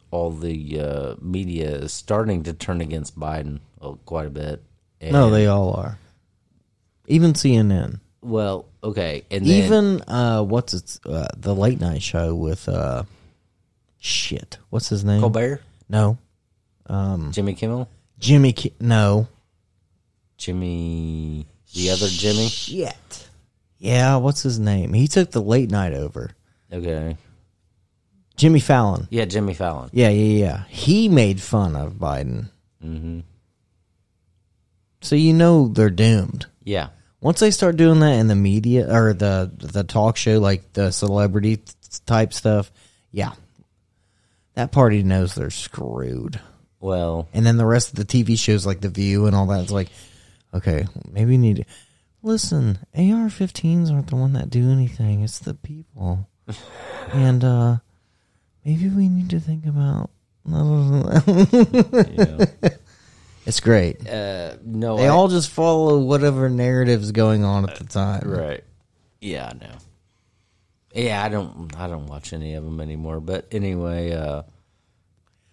all 0.09 0.31
the 0.31 0.79
uh, 0.79 1.15
media 1.21 1.69
is 1.75 1.93
starting 1.93 2.41
to 2.43 2.53
turn 2.53 2.81
against 2.81 3.19
Biden 3.19 3.59
uh, 3.79 3.91
quite 4.05 4.25
a 4.25 4.31
bit. 4.31 4.63
And, 4.99 5.11
no, 5.11 5.29
they 5.29 5.45
all 5.45 5.73
are. 5.75 5.99
Even 7.05 7.33
CNN. 7.33 7.99
Well 8.25 8.65
okay, 8.83 9.23
and 9.31 9.45
then, 9.45 9.63
Even 9.63 10.01
uh, 10.07 10.41
what's 10.43 10.73
its 10.73 10.99
uh, 11.05 11.27
the 11.37 11.53
late 11.55 11.79
night 11.79 12.01
show 12.01 12.35
with 12.35 12.67
uh, 12.67 13.03
shit. 13.99 14.57
What's 14.69 14.89
his 14.89 15.03
name? 15.05 15.21
Colbert, 15.21 15.61
No, 15.89 16.17
Jimmy 17.31 17.53
Kimmel, 17.55 17.87
Jimmy. 18.19 18.53
Ki- 18.53 18.73
no, 18.79 19.27
Jimmy, 20.37 21.45
the 21.73 21.89
other 21.91 22.07
Jimmy. 22.07 22.47
Shit. 22.47 23.29
Yeah, 23.77 24.15
what's 24.17 24.41
his 24.43 24.59
name? 24.59 24.93
He 24.93 25.07
took 25.07 25.31
the 25.31 25.41
late 25.41 25.69
night 25.69 25.93
over. 25.93 26.31
Okay, 26.71 27.17
Jimmy 28.35 28.59
Fallon. 28.59 29.07
yeah, 29.09 29.25
Jimmy 29.25 29.53
Fallon. 29.53 29.89
Yeah, 29.93 30.09
yeah, 30.09 30.45
yeah. 30.45 30.63
He 30.69 31.07
made 31.09 31.41
fun 31.41 31.75
of 31.75 31.93
Biden. 31.93 32.49
Mm-hmm. 32.83 33.19
So 35.01 35.15
you 35.15 35.33
know 35.33 35.67
they're 35.67 35.89
doomed. 35.91 36.47
Yeah, 36.63 36.87
Once 37.25 37.39
they 37.39 37.49
start 37.49 37.75
doing 37.75 38.01
that 38.01 38.19
in 38.19 38.27
the 38.27 38.35
media 38.35 38.87
or 38.87 39.11
the 39.11 39.51
the 39.57 39.83
talk 39.83 40.15
show, 40.15 40.37
like 40.37 40.73
the 40.73 40.91
celebrity 40.91 41.59
type 42.05 42.31
stuff, 42.31 42.71
yeah, 43.11 43.31
that 44.53 44.71
party 44.71 45.01
knows 45.01 45.33
they're 45.33 45.49
screwed. 45.49 46.39
Well, 46.79 47.27
And 47.33 47.43
then 47.43 47.57
the 47.57 47.65
rest 47.65 47.89
of 47.89 47.95
the 47.95 48.05
TV 48.05 48.37
shows 48.37 48.63
like 48.63 48.79
The 48.79 48.89
View 48.89 49.25
and 49.25 49.35
all 49.35 49.47
that, 49.47 49.63
it's 49.63 49.71
like, 49.71 49.89
okay, 50.53 50.85
maybe 51.11 51.31
we 51.31 51.37
need 51.39 51.55
to 51.55 51.65
listen. 52.21 52.77
AR-15s 52.93 53.91
aren't 53.91 54.05
the 54.05 54.17
one 54.17 54.33
that 54.33 54.51
do 54.51 54.69
anything; 54.69 55.23
it's 55.23 55.39
the 55.39 55.55
people. 55.55 56.29
and 57.11 57.43
uh 57.43 57.77
maybe 58.63 58.87
we 58.87 59.09
need 59.09 59.31
to 59.31 59.39
think 59.39 59.65
about. 59.65 60.11
yeah. 62.07 62.45
It's 63.45 63.59
great. 63.59 64.07
uh, 64.09 64.55
no, 64.63 64.97
They 64.97 65.05
I- 65.05 65.09
all 65.09 65.27
just 65.27 65.49
follow 65.49 65.99
whatever 65.99 66.49
narrative's 66.49 67.11
going 67.11 67.43
on 67.43 67.69
at 67.69 67.77
the 67.77 67.83
time. 67.85 68.27
right. 68.29 68.63
Yeah, 69.21 69.49
I 69.49 69.53
know. 69.53 69.75
Yeah, 70.93 71.23
I 71.23 71.29
don't. 71.29 71.75
I 71.77 71.87
don't 71.87 72.07
watch 72.07 72.31
any 72.33 72.53
of 72.53 72.63
them 72.63 72.79
anymore. 72.79 73.19
But 73.19 73.47
anyway, 73.51 74.11
uh, 74.13 74.43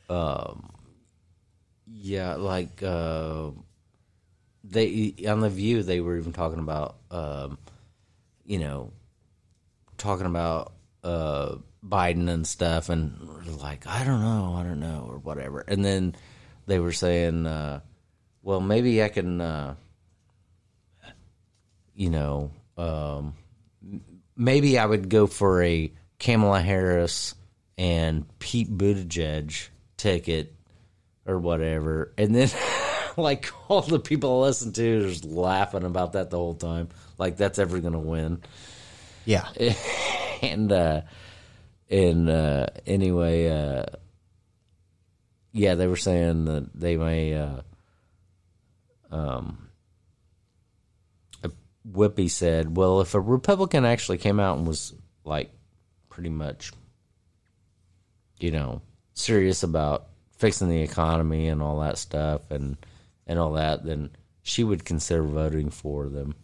um, 0.09 0.71
yeah, 1.87 2.35
like 2.37 2.83
uh, 2.83 3.51
they 4.65 5.15
on 5.27 5.41
the 5.41 5.51
View, 5.51 5.83
they 5.83 6.01
were 6.01 6.17
even 6.17 6.33
talking 6.33 6.59
about, 6.61 6.97
um, 7.11 7.59
you 8.45 8.59
know, 8.59 8.93
talking 9.99 10.27
about 10.27 10.73
uh, 11.03 11.57
Biden 11.85 12.29
and 12.29 12.47
stuff, 12.47 12.89
and 12.89 13.17
like, 13.61 13.87
I 13.87 14.05
don't 14.05 14.21
know, 14.21 14.55
I 14.57 14.63
don't 14.63 14.81
know, 14.81 15.07
or 15.09 15.19
whatever. 15.19 15.65
And 15.67 15.85
then 15.85 16.15
they 16.67 16.79
were 16.79 16.93
saying, 16.93 17.47
uh, 17.47 17.81
well, 18.43 18.61
maybe 18.61 19.03
I 19.03 19.09
can, 19.09 19.41
uh, 19.41 19.75
you 21.95 22.11
know, 22.11 22.51
um, 22.77 23.35
maybe 24.37 24.79
I 24.79 24.87
would 24.87 25.09
go 25.09 25.27
for 25.27 25.63
a 25.63 25.93
Kamala 26.19 26.61
Harris 26.61 27.35
and 27.77 28.27
Pete 28.39 28.71
Buttigieg 28.71 29.69
ticket 29.97 30.55
or 31.27 31.39
whatever, 31.39 32.13
and 32.19 32.35
then. 32.35 32.49
Like 33.15 33.51
all 33.69 33.83
the 33.83 33.99
people 34.01 34.43
I 34.43 34.47
listen 34.47 34.73
to 34.73 35.05
are 35.05 35.09
just 35.11 35.27
laughing 35.27 35.85
about 35.85 36.15
that 36.15 36.31
the 36.31 36.39
whole 36.39 36.55
time. 36.55 36.89
Like 37.19 37.37
that's 37.37 37.59
ever 37.59 37.79
gonna 37.79 38.01
win 38.01 38.41
Yeah. 39.27 39.47
and 40.43 40.73
uh 40.73 41.03
and 41.91 42.31
uh 42.31 42.69
anyway 42.87 43.51
uh 43.51 43.85
yeah 45.53 45.75
they 45.75 45.87
were 45.87 45.97
saying 45.97 46.45
that 46.47 46.71
they 46.75 46.97
may 46.97 47.35
uh 47.35 47.61
um 49.11 49.63
Whoopi 51.91 52.31
said, 52.31 52.77
"Well, 52.77 53.01
if 53.01 53.15
a 53.15 53.21
Republican 53.21 53.85
actually 53.85 54.19
came 54.19 54.39
out 54.39 54.57
and 54.57 54.67
was 54.67 54.95
like 55.25 55.51
pretty 56.09 56.31
much 56.31 56.73
you 58.39 58.51
know, 58.51 58.83
serious 59.15 59.63
about 59.63 60.09
fixing 60.37 60.69
the 60.69 60.83
economy 60.83 61.49
and 61.49 61.63
all 61.63 61.81
that 61.81 61.99
stuff 61.99 62.51
and 62.51 62.77
and 63.27 63.39
all 63.39 63.53
that, 63.53 63.85
then 63.85 64.11
she 64.43 64.65
would 64.65 64.85
consider 64.85 65.23
voting 65.23 65.71
for 65.71 66.09
them." 66.09 66.35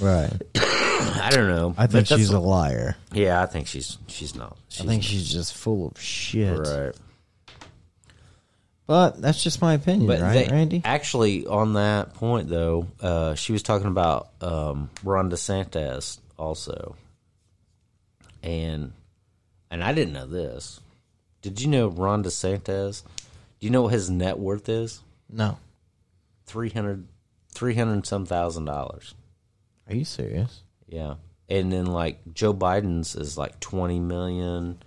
Right. 0.00 0.30
I 0.56 1.30
don't 1.32 1.48
know. 1.48 1.74
I 1.78 1.86
think 1.86 2.06
she's 2.06 2.30
a 2.30 2.38
liar. 2.38 2.96
Yeah, 3.12 3.42
I 3.42 3.46
think 3.46 3.66
she's 3.66 3.96
she's 4.08 4.34
not. 4.34 4.58
She's 4.68 4.84
I 4.84 4.88
think 4.88 5.02
she's 5.02 5.30
just 5.30 5.54
full 5.54 5.86
of 5.86 6.00
shit. 6.00 6.58
right. 6.58 6.94
But 8.90 9.22
that's 9.22 9.40
just 9.40 9.62
my 9.62 9.74
opinion, 9.74 10.08
But 10.08 10.20
right, 10.20 10.48
they- 10.48 10.52
Randy? 10.52 10.82
Actually, 10.84 11.46
on 11.46 11.74
that 11.74 12.12
point 12.14 12.48
though, 12.48 12.88
uh, 13.00 13.36
she 13.36 13.52
was 13.52 13.62
talking 13.62 13.86
about 13.86 14.30
um, 14.40 14.90
Ron 15.04 15.30
DeSantis 15.30 16.18
also, 16.36 16.96
and 18.42 18.92
and 19.70 19.84
I 19.84 19.92
didn't 19.92 20.14
know 20.14 20.26
this. 20.26 20.80
Did 21.40 21.60
you 21.60 21.68
know 21.68 21.86
Ron 21.86 22.24
DeSantis? 22.24 23.04
Do 23.60 23.66
you 23.68 23.70
know 23.70 23.82
what 23.82 23.92
his 23.92 24.10
net 24.10 24.40
worth 24.40 24.68
is? 24.68 25.00
No. 25.28 25.58
300 26.46 27.06
300 27.54 28.04
some 28.04 28.26
thousand 28.26 28.64
dollars. 28.64 29.14
Are 29.88 29.94
you 29.94 30.04
serious? 30.04 30.62
Yeah. 30.88 31.14
And 31.48 31.72
then 31.72 31.86
like 31.86 32.18
Joe 32.34 32.52
Biden's 32.52 33.14
is 33.14 33.38
like 33.38 33.60
20 33.60 34.00
million. 34.00 34.82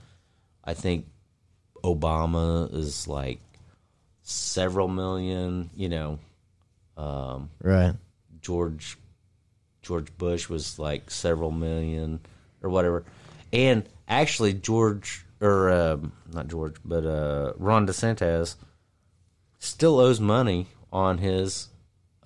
I 0.62 0.74
think 0.74 1.06
Obama 1.86 2.74
is 2.74 3.08
like 3.08 3.40
several 4.24 4.88
million, 4.88 5.70
you 5.76 5.90
know. 5.90 6.20
Um, 6.98 7.50
Right. 7.62 7.94
George 8.42 8.98
George 9.82 10.16
Bush 10.18 10.50
was 10.50 10.80
like 10.80 11.12
several 11.12 11.52
million 11.52 12.20
or 12.62 12.70
whatever. 12.70 13.04
And 13.52 13.84
actually 14.08 14.54
George 14.54 15.26
or 15.42 15.70
um, 15.70 16.14
not 16.32 16.48
George, 16.48 16.76
but 16.84 17.06
uh, 17.06 17.54
Ron 17.58 17.86
DeSantis 17.86 18.56
still 19.60 20.00
owes 20.00 20.20
money 20.20 20.68
on 20.92 21.18
his 21.18 21.68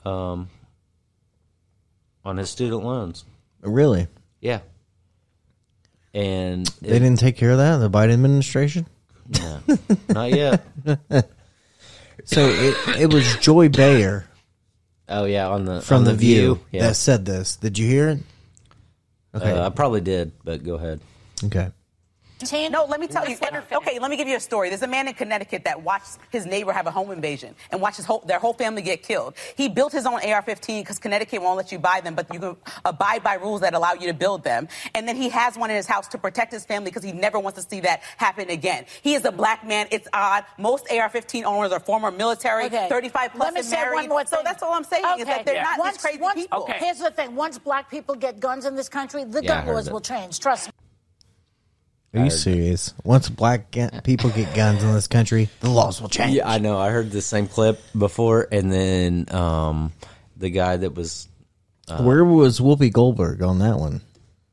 um, 0.05 0.49
on 2.23 2.37
his 2.37 2.49
student 2.49 2.83
loans. 2.83 3.25
Really? 3.61 4.07
Yeah. 4.39 4.59
And 6.13 6.65
They 6.81 6.99
didn't 6.99 7.19
take 7.19 7.37
care 7.37 7.51
of 7.51 7.57
that 7.57 7.77
the 7.77 7.89
Biden 7.89 8.13
administration? 8.13 8.85
no, 9.39 9.59
not 10.09 10.31
yet. 10.31 10.65
So 12.27 12.47
it, 12.47 13.01
it 13.01 13.13
was 13.13 13.37
Joy 13.37 13.69
Behar 13.69 14.25
Oh 15.09 15.25
yeah, 15.25 15.47
on 15.47 15.65
the 15.65 15.81
from 15.81 15.99
on 15.99 16.03
The 16.03 16.13
View, 16.13 16.59
Yeah, 16.71 16.87
that 16.87 16.95
said 16.95 17.25
this. 17.25 17.55
Did 17.55 17.77
you 17.77 17.87
hear 17.87 18.09
it? 18.09 18.19
Okay. 19.33 19.51
Uh, 19.51 19.65
I 19.65 19.69
probably 19.69 20.01
did, 20.01 20.33
but 20.43 20.63
go 20.63 20.75
ahead. 20.75 20.99
okay. 21.45 21.71
No, 22.69 22.85
let 22.85 22.99
me 22.99 23.07
tell 23.07 23.27
you. 23.27 23.37
Okay, 23.73 23.99
let 23.99 24.11
me 24.11 24.17
give 24.17 24.27
you 24.27 24.35
a 24.35 24.39
story. 24.39 24.69
There's 24.69 24.83
a 24.83 24.87
man 24.87 25.07
in 25.07 25.13
Connecticut 25.15 25.63
that 25.63 25.81
watched 25.81 26.19
his 26.31 26.45
neighbor 26.45 26.71
have 26.71 26.85
a 26.85 26.91
home 26.91 27.11
invasion 27.11 27.55
and 27.71 27.81
watched 27.81 27.97
his 27.97 28.05
whole, 28.05 28.19
their 28.27 28.39
whole 28.39 28.53
family 28.53 28.81
get 28.81 29.01
killed. 29.01 29.35
He 29.55 29.67
built 29.67 29.91
his 29.91 30.05
own 30.05 30.15
AR-15 30.15 30.81
because 30.81 30.99
Connecticut 30.99 31.41
won't 31.41 31.57
let 31.57 31.71
you 31.71 31.79
buy 31.79 32.01
them, 32.01 32.13
but 32.15 32.31
you 32.33 32.39
can 32.39 32.55
abide 32.85 33.23
by 33.23 33.35
rules 33.35 33.61
that 33.61 33.73
allow 33.73 33.93
you 33.93 34.07
to 34.07 34.13
build 34.13 34.43
them. 34.43 34.67
And 34.93 35.07
then 35.07 35.15
he 35.15 35.29
has 35.29 35.57
one 35.57 35.69
in 35.71 35.75
his 35.75 35.87
house 35.87 36.07
to 36.09 36.17
protect 36.17 36.51
his 36.53 36.63
family 36.63 36.91
because 36.91 37.03
he 37.03 37.11
never 37.11 37.39
wants 37.39 37.61
to 37.63 37.67
see 37.67 37.79
that 37.81 38.01
happen 38.17 38.49
again. 38.49 38.85
He 39.01 39.15
is 39.15 39.25
a 39.25 39.31
black 39.31 39.65
man. 39.65 39.87
It's 39.91 40.07
odd. 40.13 40.45
Most 40.59 40.87
AR-15 40.91 41.43
owners 41.43 41.71
are 41.71 41.79
former 41.79 42.11
military, 42.11 42.65
Okay. 42.65 42.87
35 42.89 43.31
plus 43.31 43.43
Let 43.43 43.53
me 43.53 43.59
and 43.59 43.67
say 43.67 43.75
married. 43.77 43.95
one 43.95 44.09
more 44.09 44.25
So 44.25 44.41
that's 44.43 44.61
all 44.61 44.73
I'm 44.73 44.83
saying 44.83 45.05
is 45.19 45.25
that 45.25 45.45
they're 45.45 45.63
not 45.63 45.79
once, 45.79 45.95
these 45.97 46.01
crazy 46.03 46.19
once, 46.21 46.41
people. 46.41 46.67
Here's 46.77 46.99
the 46.99 47.11
thing: 47.11 47.35
once 47.35 47.57
black 47.57 47.89
people 47.89 48.15
get 48.15 48.39
guns 48.39 48.65
in 48.65 48.75
this 48.75 48.89
country, 48.89 49.23
the 49.23 49.41
Yeah, 49.43 49.65
gun 49.65 49.73
laws 49.73 49.89
will 49.89 50.01
change. 50.01 50.39
Trust 50.39 50.67
me. 50.67 50.73
Are 52.13 52.23
you 52.23 52.29
serious? 52.31 52.93
Once 53.03 53.29
black 53.29 53.75
people 54.03 54.29
get 54.29 54.55
guns 54.55 54.83
in 54.83 54.93
this 54.93 55.07
country, 55.07 55.49
the 55.59 55.69
laws 55.69 56.01
will 56.01 56.09
change. 56.09 56.35
Yeah, 56.35 56.49
I 56.49 56.57
know. 56.57 56.77
I 56.79 56.89
heard 56.89 57.11
the 57.11 57.21
same 57.21 57.47
clip 57.47 57.79
before, 57.97 58.47
and 58.51 58.71
then 58.71 59.25
um, 59.33 59.91
the 60.35 60.49
guy 60.49 60.77
that 60.77 60.95
was 60.95 61.27
Where 61.99 62.23
was 62.25 62.59
Whoopi 62.59 62.91
Goldberg 62.91 63.43
on 63.43 63.59
that 63.59 63.77
one? 63.77 64.01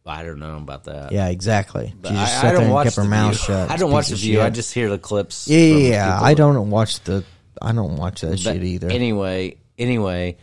I 0.06 0.22
don't 0.22 0.38
know 0.38 0.56
about 0.56 0.84
that. 0.84 1.12
Yeah, 1.12 1.28
exactly. 1.28 1.94
But 1.98 2.08
she 2.08 2.14
just 2.14 2.36
I, 2.36 2.40
sat 2.42 2.52
there 2.54 2.62
and 2.62 2.72
watch 2.72 2.84
kept 2.84 2.96
her 2.96 3.02
the 3.04 3.08
mouth 3.08 3.36
view. 3.36 3.44
shut. 3.44 3.70
I 3.70 3.76
don't 3.76 3.90
watch 3.90 4.08
the 4.08 4.14
piece 4.14 4.20
of 4.20 4.24
view. 4.24 4.40
I 4.42 4.46
shit. 4.46 4.54
just 4.54 4.74
hear 4.74 4.90
the 4.90 4.98
clips. 4.98 5.48
yeah, 5.48 5.58
from 5.72 5.78
yeah, 5.80 5.88
yeah. 5.88 6.12
people 6.12 6.26
I 6.26 6.34
don't 6.34 6.70
watch 6.70 7.00
the. 7.00 7.24
I 7.62 7.72
don't 7.72 7.96
watch 7.96 8.20
that 8.20 8.30
But 8.30 8.38
shit 8.40 8.64
either. 8.64 8.90
Anyway, 8.90 9.56
anyway, 9.78 10.36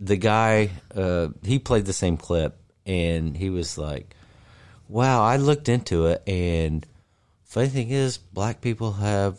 the 0.00 0.16
guy 0.16 0.70
uh, 0.94 1.28
he 1.42 1.58
played 1.58 1.84
the 1.84 1.92
same 1.92 2.16
clip, 2.16 2.56
and 2.86 3.36
he 3.36 3.50
was 3.50 3.76
like, 3.76 4.14
"Wow, 4.92 5.22
I 5.22 5.36
looked 5.36 5.68
into 5.68 6.06
it, 6.06 6.22
and 6.28 6.86
funny 7.44 7.68
thing 7.68 7.90
is, 7.90 8.18
black 8.18 8.60
people 8.60 8.92
have 8.92 9.38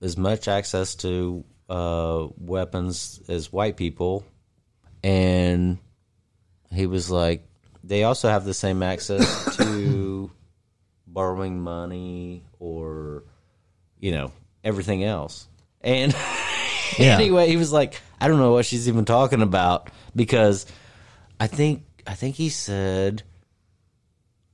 as 0.00 0.16
much 0.16 0.46
access 0.46 0.94
to 0.96 1.44
uh, 1.68 2.28
weapons 2.38 3.20
as 3.28 3.52
white 3.52 3.76
people." 3.76 4.24
And 5.02 5.78
he 6.72 6.86
was 6.86 7.10
like, 7.10 7.44
"They 7.82 8.04
also 8.04 8.28
have 8.28 8.44
the 8.44 8.54
same 8.54 8.82
access 8.82 9.56
to 9.56 10.30
borrowing 11.06 11.60
money 11.60 12.44
or, 12.60 13.24
you 13.98 14.12
know, 14.12 14.30
everything 14.62 15.02
else." 15.02 15.48
And 15.80 16.14
Yeah. 16.98 17.18
anyway, 17.18 17.48
he 17.48 17.56
was 17.56 17.72
like, 17.72 18.00
I 18.20 18.28
don't 18.28 18.38
know 18.38 18.52
what 18.52 18.64
she's 18.64 18.88
even 18.88 19.04
talking 19.04 19.42
about 19.42 19.90
because 20.14 20.66
I 21.38 21.46
think 21.46 21.82
I 22.06 22.14
think 22.14 22.36
he 22.36 22.48
said 22.48 23.22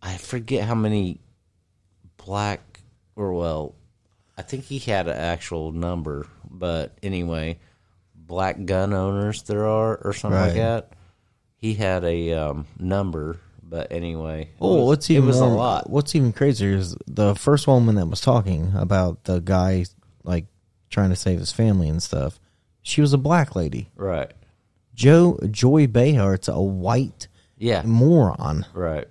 I 0.02 0.16
forget 0.16 0.64
how 0.64 0.74
many 0.74 1.20
black 2.24 2.80
or 3.16 3.32
well, 3.32 3.74
I 4.36 4.42
think 4.42 4.64
he 4.64 4.78
had 4.78 5.06
an 5.08 5.16
actual 5.16 5.72
number, 5.72 6.26
but 6.50 6.96
anyway, 7.02 7.58
black 8.14 8.64
gun 8.64 8.92
owners 8.92 9.42
there 9.42 9.66
are 9.66 9.96
or 9.96 10.12
something 10.12 10.40
like 10.40 10.54
that. 10.54 10.92
He 11.56 11.74
had 11.74 12.04
a 12.04 12.32
um, 12.32 12.66
number, 12.78 13.38
but 13.62 13.92
anyway, 13.92 14.50
Oh, 14.60 14.76
was- 14.78 14.86
what's 14.86 15.10
even 15.10 15.24
it 15.24 15.26
was 15.28 15.40
more, 15.40 15.50
a 15.50 15.54
lot. 15.54 15.90
What's 15.90 16.14
even 16.14 16.32
crazier 16.32 16.70
is 16.70 16.96
the 17.06 17.34
first 17.34 17.66
woman 17.68 17.94
that 17.96 18.06
was 18.06 18.20
talking 18.20 18.72
about 18.74 19.24
the 19.24 19.40
guy 19.40 19.84
like 20.24 20.46
trying 20.90 21.10
to 21.10 21.16
save 21.16 21.38
his 21.38 21.52
family 21.52 21.88
and 21.88 22.02
stuff. 22.02 22.40
She 22.82 23.00
was 23.00 23.12
a 23.12 23.18
black 23.18 23.54
lady. 23.54 23.90
Right. 23.94 24.32
Joe 24.94 25.38
Joy 25.50 25.86
Behar's 25.86 26.48
a 26.48 26.60
white 26.60 27.28
Yeah. 27.56 27.82
moron. 27.84 28.66
Right. 28.74 29.06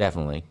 Definitely. 0.00 0.44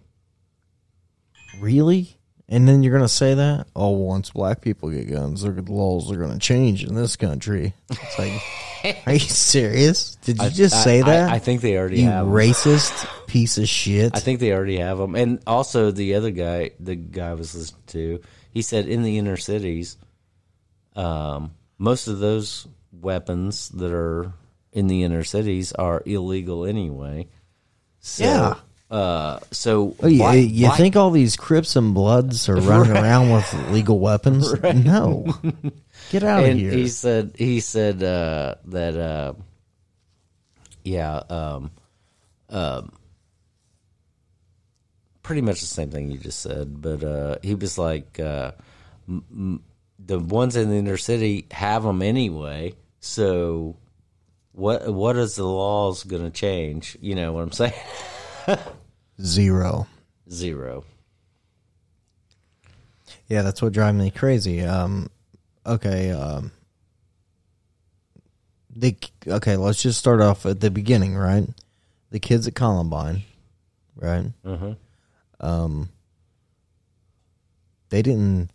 Really? 1.60 2.16
And 2.47 2.68
then 2.68 2.84
you're 2.84 2.93
gonna 2.93 3.08
say 3.08 3.34
that? 3.34 3.66
Oh, 3.76 3.89
once 3.89 4.30
black 4.30 4.62
people 4.62 4.89
get 4.91 5.10
guns, 5.10 5.41
their 5.41 5.54
laws 5.54 6.12
are 6.12 6.18
gonna 6.18 6.38
change 6.38 6.84
in 6.84 6.93
this 6.93 7.16
country. 7.16 7.74
It's 7.89 8.20
like, 8.20 9.02
are 9.08 9.14
you 9.14 9.20
serious? 9.20 10.16
Did 10.24 10.38
you 10.38 10.45
I- 10.45 10.50
just 10.50 10.76
I- 10.76 10.84
say 10.84 11.02
I- 11.02 11.06
that? 11.06 11.30
I 11.32 11.39
think 11.39 11.62
they 11.62 11.78
already 11.78 12.02
you 12.02 12.06
have 12.10 12.28
racist 12.28 13.08
piece 13.28 13.58
of 13.58 13.68
shit. 13.68 14.16
I 14.16 14.20
think 14.20 14.39
they 14.39 14.54
already 14.54 14.78
have 14.78 15.00
them. 15.00 15.16
And 15.16 15.39
also 15.47 15.89
the 15.89 16.14
other 16.14 16.30
guy, 16.32 16.72
the 16.80 16.95
guy 16.95 17.30
I 17.32 17.34
was 17.34 17.56
listening 17.56 17.82
to, 17.88 18.22
he 18.52 18.62
said 18.62 18.88
in 18.88 19.02
the 19.02 19.18
inner 19.18 19.38
cities, 19.38 19.97
um, 20.95 21.52
most 21.80 22.08
of 22.08 22.20
those 22.20 22.68
weapons 22.91 23.70
that 23.70 23.91
are 23.91 24.32
in 24.74 24.86
the 24.88 25.04
inner 25.04 25.24
cities 25.24 25.72
are 25.74 26.04
illegal 26.06 26.66
anyway. 26.66 27.28
So, 28.00 28.24
Yeah. 28.24 28.56
Uh, 28.90 29.40
so 29.52 29.96
Oh, 30.02 30.08
you, 30.08 30.20
why- 30.22 30.34
you 30.36 30.68
why- 30.68 30.76
think 30.78 30.96
all 30.96 31.12
these 31.12 31.36
Crips 31.36 31.76
and 31.76 31.94
Bloods 31.94 32.50
are 32.50 32.56
running 32.56 32.92
Right. 32.94 33.04
around 33.04 33.32
with 33.32 33.54
legal 33.72 34.00
weapons? 34.00 34.52
No, 34.74 35.28
get 36.10 36.24
out 36.24 36.44
of 36.44 36.58
here. 36.58 36.72
He 36.72 36.88
said 36.88 37.34
he 37.38 37.60
said 37.60 38.02
uh, 38.02 38.56
that 38.66 38.98
uh, 38.98 39.34
yeah, 40.84 41.18
um, 41.30 41.72
um, 42.50 42.92
pretty 45.22 45.42
much 45.42 45.60
the 45.60 45.68
same 45.68 45.92
thing 45.92 46.10
you 46.10 46.18
just 46.18 46.40
said, 46.42 46.82
but 46.82 47.04
uh, 47.04 47.36
he 47.44 47.54
was 47.56 47.78
like 47.78 48.20
uh, 48.20 48.52
m- 49.08 49.24
m- 49.32 49.64
the 50.04 50.18
ones 50.18 50.56
in 50.56 50.70
the 50.72 50.78
inner 50.78 50.98
city 50.98 51.46
have 51.52 51.84
them 51.84 52.02
anyway, 52.02 52.74
so. 53.00 53.76
What 54.54 54.92
what 54.94 55.16
is 55.16 55.36
the 55.38 55.46
laws 55.46 56.04
going 56.04 56.24
to 56.24 56.32
change? 56.32 56.98
You 57.00 57.16
know 57.16 57.32
what 57.32 57.44
I'm 57.44 57.52
saying? 57.54 57.74
Zero. 59.22 59.88
Zero. 60.32 60.86
Yeah, 63.28 63.42
that's 63.42 63.62
what 63.62 63.74
drives 63.74 63.98
me 63.98 64.12
crazy. 64.12 64.62
Um, 64.62 65.10
okay, 65.66 66.12
um, 66.12 66.52
the 68.76 68.96
okay. 69.28 69.56
Let's 69.58 69.82
just 69.82 70.00
start 70.00 70.22
off 70.22 70.46
at 70.46 70.60
the 70.60 70.72
beginning, 70.72 71.16
right? 71.16 71.48
The 72.12 72.20
kids 72.20 72.48
at 72.48 72.56
Columbine, 72.56 73.24
right? 73.96 74.32
Mhm. 74.46 74.78
Um, 75.40 75.90
they 77.90 78.02
didn't. 78.02 78.50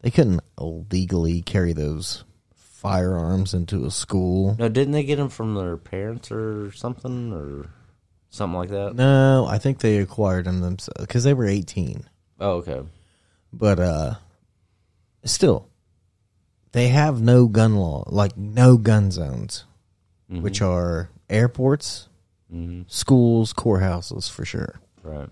They 0.00 0.10
couldn't 0.10 0.40
legally 0.58 1.40
carry 1.42 1.72
those 1.72 2.24
firearms 2.54 3.54
into 3.54 3.86
a 3.86 3.90
school. 3.90 4.54
No, 4.58 4.68
didn't 4.68 4.92
they 4.92 5.04
get 5.04 5.16
them 5.16 5.30
from 5.30 5.54
their 5.54 5.76
parents 5.78 6.30
or 6.30 6.70
something 6.72 7.32
or 7.32 7.70
something 8.34 8.58
like 8.58 8.70
that? 8.70 8.94
No, 8.94 9.46
I 9.48 9.58
think 9.58 9.78
they 9.78 9.98
acquired 9.98 10.46
them 10.46 10.60
themselves 10.60 11.00
because 11.00 11.24
they 11.24 11.34
were 11.34 11.46
eighteen. 11.46 12.04
Oh, 12.40 12.56
okay. 12.56 12.82
But 13.52 13.78
uh 13.78 14.14
still 15.24 15.68
they 16.72 16.88
have 16.88 17.20
no 17.20 17.46
gun 17.46 17.76
law, 17.76 18.04
like 18.08 18.36
no 18.36 18.76
gun 18.76 19.12
zones, 19.12 19.64
which 20.28 20.60
are 20.60 21.08
airports, 21.30 22.08
schools, 22.88 23.52
courthouses 23.52 24.28
for 24.28 24.44
sure. 24.44 24.80
Right. 25.02 25.28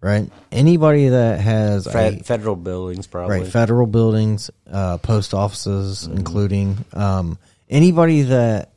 Right? 0.00 0.30
Anybody 0.52 1.08
that 1.08 1.40
has 1.40 1.86
a 1.86 2.18
federal 2.18 2.56
buildings, 2.56 3.06
probably. 3.06 3.40
right 3.40 3.50
federal 3.50 3.86
buildings, 3.88 4.50
uh 4.70 4.98
post 4.98 5.34
offices 5.34 6.06
including 6.06 6.84
um 6.92 7.38
anybody 7.68 8.22
that 8.22 8.70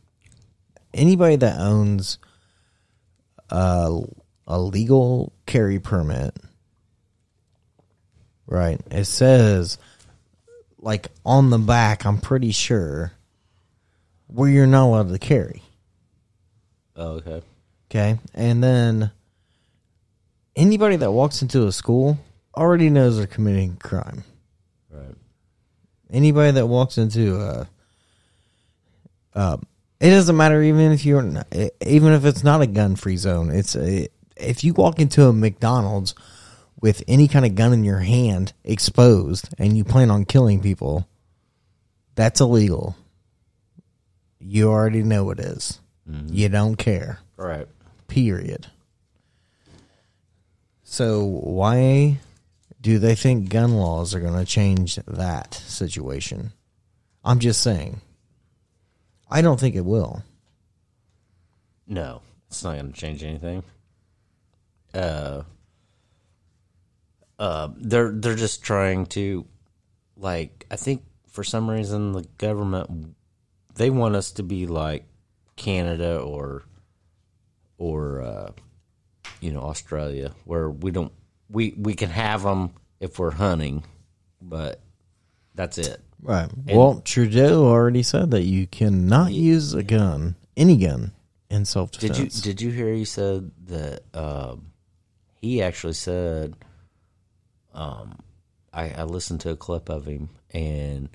anybody 0.94 1.36
that 1.36 1.60
owns 1.60 2.18
uh, 3.50 4.00
a 4.48 4.60
legal 4.60 5.32
carry 5.46 5.80
permit 5.80 6.36
right 8.46 8.80
it 8.92 9.06
says 9.06 9.78
like 10.80 11.08
on 11.26 11.50
the 11.50 11.58
back 11.58 12.06
i'm 12.06 12.18
pretty 12.18 12.52
sure 12.52 13.12
where 14.28 14.50
you're 14.50 14.68
not 14.68 14.86
allowed 14.86 15.10
to 15.10 15.20
carry 15.20 15.62
Oh, 16.96 17.16
okay. 17.18 17.42
okay 17.92 18.20
and 18.34 18.64
then 18.64 19.12
anybody 20.56 20.96
that 20.96 21.12
walks 21.12 21.42
into 21.42 21.68
a 21.68 21.72
school 21.72 22.18
already 22.56 22.90
knows 22.90 23.18
they're 23.18 23.28
committing 23.28 23.76
crime 23.78 24.24
Right. 24.90 25.16
anybody 26.10 26.52
that 26.52 26.66
walks 26.68 26.98
into 26.98 27.40
a 27.40 27.68
uh, 29.36 29.58
it 30.00 30.10
doesn't 30.12 30.38
matter 30.38 30.62
even 30.62 30.92
if 30.92 31.06
you're 31.06 31.22
not, 31.24 31.48
even 31.86 32.14
if 32.14 32.26
it's 32.26 32.44
not 32.44 32.62
a 32.62 32.68
gun 32.68 32.96
free 32.96 33.18
zone 33.18 33.50
it's 33.50 33.76
a, 33.76 34.08
if 34.36 34.64
you 34.64 34.74
walk 34.74 35.00
into 35.00 35.26
a 35.26 35.34
mcdonald's 35.34 36.14
with 36.80 37.04
any 37.08 37.28
kind 37.28 37.46
of 37.46 37.56
gun 37.56 37.74
in 37.74 37.84
your 37.84 38.00
hand 38.00 38.54
exposed 38.64 39.50
and 39.58 39.76
you 39.76 39.84
plan 39.84 40.12
on 40.12 40.26
killing 40.26 40.62
people 40.62 41.08
that's 42.16 42.40
illegal 42.42 42.96
you 44.40 44.70
already 44.70 45.02
know 45.04 45.30
it 45.32 45.40
is. 45.40 45.80
Mm-hmm. 46.10 46.34
you 46.34 46.50
don't 46.50 46.76
care 46.76 47.20
Right. 47.36 47.68
period 48.08 48.68
so 50.84 51.26
why 51.26 52.20
do 52.80 53.00
they 53.00 53.16
think 53.16 53.50
gun 53.50 53.74
laws 53.76 54.16
are 54.16 54.20
going 54.22 54.38
to 54.40 54.46
change 54.46 54.96
that 55.08 55.54
situation? 55.54 56.54
I'm 57.26 57.40
just 57.40 57.62
saying. 57.62 58.00
I 59.30 59.42
don't 59.42 59.60
think 59.60 59.76
it 59.76 59.86
will. 59.86 60.24
No, 61.88 62.22
it's 62.48 62.64
not 62.64 62.74
going 62.76 62.92
to 62.92 63.00
change 63.00 63.24
anything. 63.24 63.64
Uh, 64.94 65.44
uh, 67.40 67.70
they're 67.78 68.12
they're 68.12 68.36
just 68.36 68.64
trying 68.64 69.06
to, 69.08 69.46
like, 70.16 70.66
I 70.72 70.76
think 70.76 71.04
for 71.28 71.44
some 71.44 71.70
reason 71.70 72.14
the 72.14 72.26
government 72.38 73.16
they 73.76 73.90
want 73.90 74.16
us 74.16 74.32
to 74.32 74.44
be 74.44 74.66
like 74.66 75.06
Canada 75.56 76.18
or 76.20 76.64
or 77.78 78.22
uh, 78.22 78.52
you 79.40 79.52
know 79.52 79.62
Australia, 79.62 80.34
where 80.46 80.70
we 80.70 80.92
don't 80.92 81.14
we 81.50 81.76
we 81.78 81.94
can 81.94 82.10
have 82.10 82.44
them 82.44 82.72
if 83.00 83.20
we're 83.20 83.32
hunting, 83.32 83.84
but 84.42 84.82
that's 85.54 85.78
it. 85.78 86.02
Right. 86.22 86.50
And- 86.52 86.78
well, 86.78 87.02
Trudeau 87.02 87.66
already 87.66 88.04
said 88.04 88.32
that 88.32 88.44
you 88.44 88.68
cannot 88.68 89.34
use 89.34 89.74
a 89.74 89.84
gun, 89.84 90.36
any 90.56 90.78
gun, 90.78 91.12
in 91.50 91.66
self 91.66 91.92
defense. 91.92 92.18
Did 92.18 92.36
you 92.36 92.42
did 92.42 92.62
you 92.62 92.72
hear 92.72 92.94
he 92.94 93.06
said 93.06 93.52
that 93.68 94.02
um, 94.14 94.72
he 95.42 95.62
actually 95.62 95.94
said 95.94 96.56
um, 97.74 98.20
I, 98.74 98.90
I 98.90 99.04
listened 99.04 99.42
to 99.42 99.52
a 99.52 99.56
clip 99.56 99.90
of 99.90 100.06
him 100.06 100.30
and 100.52 101.10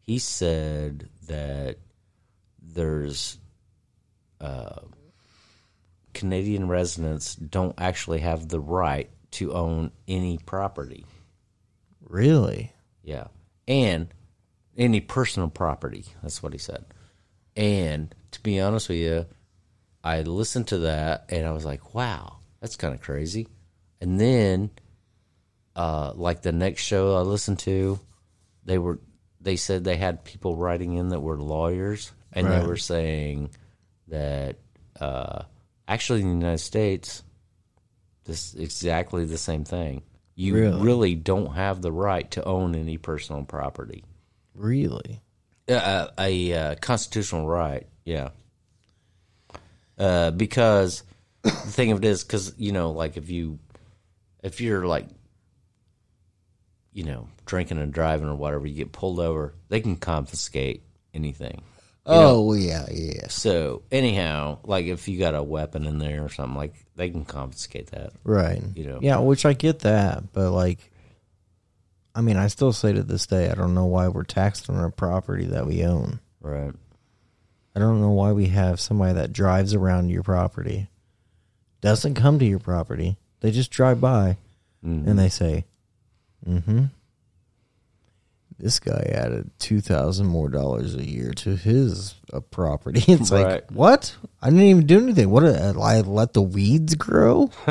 he 0.00 0.18
said 0.18 1.08
that 1.26 1.76
there's 2.60 3.38
uh, 4.40 4.80
Canadian 6.14 6.68
residents 6.68 7.34
don't 7.34 7.74
actually 7.78 8.20
have 8.20 8.48
the 8.48 8.60
right 8.60 9.10
to 9.32 9.52
own 9.52 9.90
any 10.06 10.38
property. 10.38 11.06
Really? 12.00 12.72
Yeah. 13.02 13.28
And 13.66 14.08
any 14.76 15.00
personal 15.00 15.48
property. 15.48 16.04
That's 16.22 16.42
what 16.42 16.52
he 16.52 16.58
said. 16.58 16.84
And 17.56 18.14
to 18.32 18.40
be 18.42 18.60
honest 18.60 18.88
with 18.88 18.98
you, 18.98 19.26
I 20.02 20.22
listened 20.22 20.68
to 20.68 20.78
that 20.78 21.26
and 21.28 21.46
I 21.46 21.52
was 21.52 21.64
like, 21.64 21.94
wow, 21.94 22.36
that's 22.60 22.76
kind 22.76 22.94
of 22.94 23.00
crazy. 23.00 23.46
And 24.00 24.18
then, 24.18 24.70
uh, 25.76 26.12
like 26.14 26.42
the 26.42 26.52
next 26.52 26.82
show 26.82 27.16
I 27.16 27.20
listened 27.20 27.58
to, 27.60 28.00
they 28.64 28.78
were, 28.78 28.98
they 29.40 29.56
said 29.56 29.84
they 29.84 29.96
had 29.96 30.24
people 30.24 30.56
writing 30.56 30.94
in 30.94 31.08
that 31.10 31.20
were 31.20 31.38
lawyers 31.38 32.12
and 32.32 32.46
Right. 32.46 32.60
they 32.60 32.66
were 32.66 32.76
saying 32.76 33.50
that, 34.08 34.56
uh, 35.00 35.42
actually 35.86 36.20
in 36.22 36.28
the 36.28 36.34
United 36.34 36.58
States, 36.58 37.22
this 38.24 38.54
exactly 38.54 39.24
the 39.24 39.38
same 39.38 39.64
thing. 39.64 40.02
You 40.34 40.54
Really? 40.54 40.80
really 40.80 41.14
don't 41.14 41.54
have 41.54 41.82
the 41.82 41.92
right 41.92 42.30
to 42.32 42.44
own 42.44 42.74
any 42.74 42.96
personal 42.98 43.44
property. 43.44 44.04
Really? 44.54 45.20
Uh, 45.68 46.08
a 46.18 46.52
uh, 46.52 46.74
constitutional 46.76 47.46
right, 47.46 47.86
yeah. 48.04 48.30
Uh, 49.98 50.30
because 50.30 51.04
the 51.42 51.50
thing 51.50 51.92
of 51.92 51.98
it 51.98 52.04
is, 52.04 52.24
because 52.24 52.54
you 52.58 52.72
know, 52.72 52.90
like 52.90 53.16
if 53.16 53.30
you, 53.30 53.58
if 54.42 54.60
you're 54.60 54.86
like, 54.86 55.06
you 56.92 57.04
know, 57.04 57.28
drinking 57.46 57.78
and 57.78 57.92
driving 57.92 58.28
or 58.28 58.34
whatever, 58.34 58.66
you 58.66 58.74
get 58.74 58.92
pulled 58.92 59.20
over, 59.20 59.54
they 59.68 59.80
can 59.80 59.96
confiscate 59.96 60.82
anything. 61.14 61.62
You 62.06 62.14
know? 62.14 62.48
Oh, 62.48 62.52
yeah, 62.54 62.86
yeah. 62.90 63.28
So 63.28 63.82
anyhow, 63.92 64.58
like 64.64 64.86
if 64.86 65.06
you 65.06 65.18
got 65.18 65.34
a 65.34 65.42
weapon 65.42 65.86
in 65.86 65.98
there 65.98 66.24
or 66.24 66.28
something, 66.28 66.56
like 66.56 66.74
they 66.96 67.10
can 67.10 67.24
confiscate 67.24 67.92
that. 67.92 68.12
Right. 68.24 68.62
You 68.74 68.88
know. 68.88 68.98
Yeah, 69.00 69.18
which 69.18 69.46
I 69.46 69.52
get 69.52 69.80
that, 69.80 70.32
but 70.32 70.50
like, 70.50 70.91
I 72.14 72.20
mean, 72.20 72.36
I 72.36 72.48
still 72.48 72.72
say 72.72 72.92
to 72.92 73.02
this 73.02 73.26
day, 73.26 73.50
I 73.50 73.54
don't 73.54 73.74
know 73.74 73.86
why 73.86 74.08
we're 74.08 74.24
taxed 74.24 74.68
on 74.68 74.76
our 74.76 74.90
property 74.90 75.46
that 75.46 75.66
we 75.66 75.84
own. 75.84 76.20
Right. 76.40 76.72
I 77.74 77.78
don't 77.80 78.00
know 78.02 78.10
why 78.10 78.32
we 78.32 78.48
have 78.48 78.80
somebody 78.80 79.14
that 79.14 79.32
drives 79.32 79.72
around 79.72 80.10
your 80.10 80.22
property, 80.22 80.88
doesn't 81.80 82.14
come 82.14 82.38
to 82.38 82.44
your 82.44 82.58
property. 82.58 83.16
They 83.40 83.50
just 83.50 83.70
drive 83.70 84.00
by 84.00 84.36
Mm-hmm. 84.84 85.08
and 85.08 85.18
they 85.18 85.28
say, 85.28 85.64
mm 86.44 86.62
hmm, 86.64 86.84
This 88.58 88.80
guy 88.80 89.10
added 89.14 89.50
two 89.60 89.80
thousand 89.80 90.26
more 90.26 90.48
dollars 90.48 90.96
a 90.96 91.08
year 91.08 91.30
to 91.34 91.54
his 91.56 92.16
uh, 92.32 92.40
property. 92.40 93.04
It's 93.12 93.30
like 93.30 93.70
what? 93.70 94.16
I 94.42 94.50
didn't 94.50 94.64
even 94.64 94.86
do 94.86 94.98
anything. 95.00 95.30
What? 95.30 95.44
uh, 95.44 95.72
I 95.80 96.00
let 96.00 96.32
the 96.32 96.42
weeds 96.42 96.96
grow. 96.96 97.50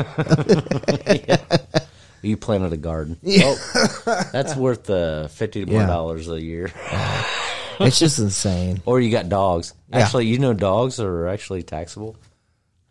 You 2.22 2.36
planted 2.36 2.72
a 2.72 2.76
garden. 2.76 3.18
Oh, 3.24 4.28
that's 4.32 4.54
worth 4.56 4.88
uh, 4.88 5.26
fifty 5.28 5.64
more 5.64 5.80
Yeah. 5.80 5.86
dollars 5.86 6.28
a 6.28 6.40
year. 6.40 6.70
it's 7.80 7.98
just 7.98 8.18
insane. 8.20 8.80
Or 8.86 9.00
you 9.00 9.10
got 9.10 9.28
dogs. 9.28 9.74
Yeah. 9.88 9.98
Actually, 9.98 10.26
you 10.26 10.38
know 10.38 10.52
dogs 10.54 11.00
are 11.00 11.26
actually 11.26 11.64
taxable. 11.64 12.16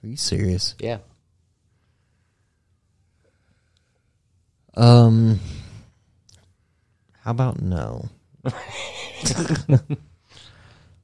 Are 0.04 0.08
you 0.08 0.18
serious? 0.18 0.76
Yeah. 0.80 0.98
Um, 4.76 5.40
how 7.20 7.32
about 7.32 7.62
no? 7.62 8.10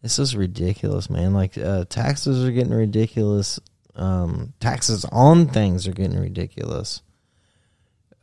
this 0.02 0.20
is 0.20 0.36
ridiculous, 0.36 1.10
man. 1.10 1.34
Like 1.34 1.58
uh, 1.58 1.86
taxes 1.90 2.44
are 2.44 2.52
getting 2.52 2.74
ridiculous. 2.74 3.60
Um, 3.96 4.54
taxes 4.60 5.06
on 5.12 5.48
things 5.48 5.88
are 5.88 5.92
getting 5.94 6.20
ridiculous. 6.20 7.02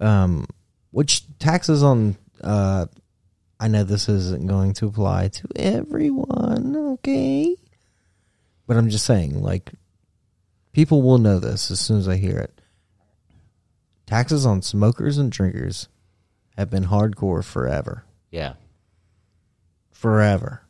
Um, 0.05 0.47
which 0.91 1.23
taxes 1.39 1.83
on? 1.83 2.17
Uh, 2.43 2.87
I 3.59 3.69
know 3.69 3.85
this 3.85 4.09
isn't 4.09 4.47
going 4.47 4.75
to 4.75 4.87
apply 4.87 5.29
to 5.29 5.49
everyone, 5.57 6.77
okay? 6.77 7.57
But 8.67 8.77
I'm 8.77 8.91
just 8.91 9.07
saying, 9.07 9.43
like, 9.43 9.73
people 10.73 11.03
will 11.03 11.19
know 11.19 11.39
this 11.39 11.71
as 11.71 11.81
soon 11.81 11.99
as 11.99 12.09
I 12.09 12.17
hear 12.17 12.37
it. 12.37 12.61
Taxes 14.07 14.45
on 14.45 14.61
smokers 14.61 15.17
and 15.17 15.33
drinkers 15.33 15.89
have 16.59 16.71
been 16.71 16.85
hardcore 16.85 17.43
forever. 17.43 18.05
Yeah. 18.31 18.55
Forever. 19.93 20.63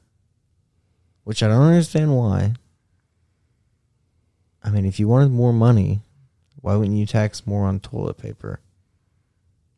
Which 1.24 1.42
I 1.42 1.48
don't 1.48 1.62
understand 1.62 2.16
why. 2.16 2.54
I 4.62 4.70
mean, 4.70 4.84
if 4.84 5.00
you 5.00 5.08
wanted 5.08 5.32
more 5.32 5.52
money, 5.52 6.00
why 6.60 6.76
wouldn't 6.76 6.96
you 6.96 7.06
tax 7.06 7.46
more 7.46 7.66
on 7.66 7.80
toilet 7.80 8.18
paper? 8.18 8.60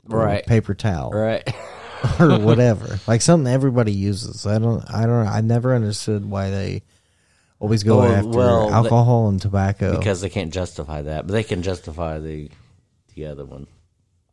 Right. 0.08 0.46
Paper 0.46 0.74
towel. 0.74 1.10
Right. 1.10 1.46
or 2.20 2.38
whatever. 2.40 2.98
Like 3.06 3.22
something 3.22 3.52
everybody 3.52 3.92
uses. 3.92 4.46
I 4.46 4.58
don't 4.58 4.82
I 4.90 5.06
don't 5.06 5.26
I 5.26 5.40
never 5.40 5.74
understood 5.74 6.28
why 6.28 6.50
they 6.50 6.82
always 7.58 7.82
go 7.82 7.98
Well, 8.00 8.12
after 8.12 8.28
well, 8.28 8.70
alcohol 8.72 9.28
and 9.28 9.40
tobacco. 9.40 9.96
because 9.96 10.20
they 10.20 10.28
can't 10.28 10.52
justify 10.52 11.02
that, 11.02 11.26
but 11.26 11.32
they 11.32 11.42
can 11.42 11.62
justify 11.62 12.18
the 12.18 12.50
the 13.14 13.26
other 13.26 13.44
one, 13.46 13.66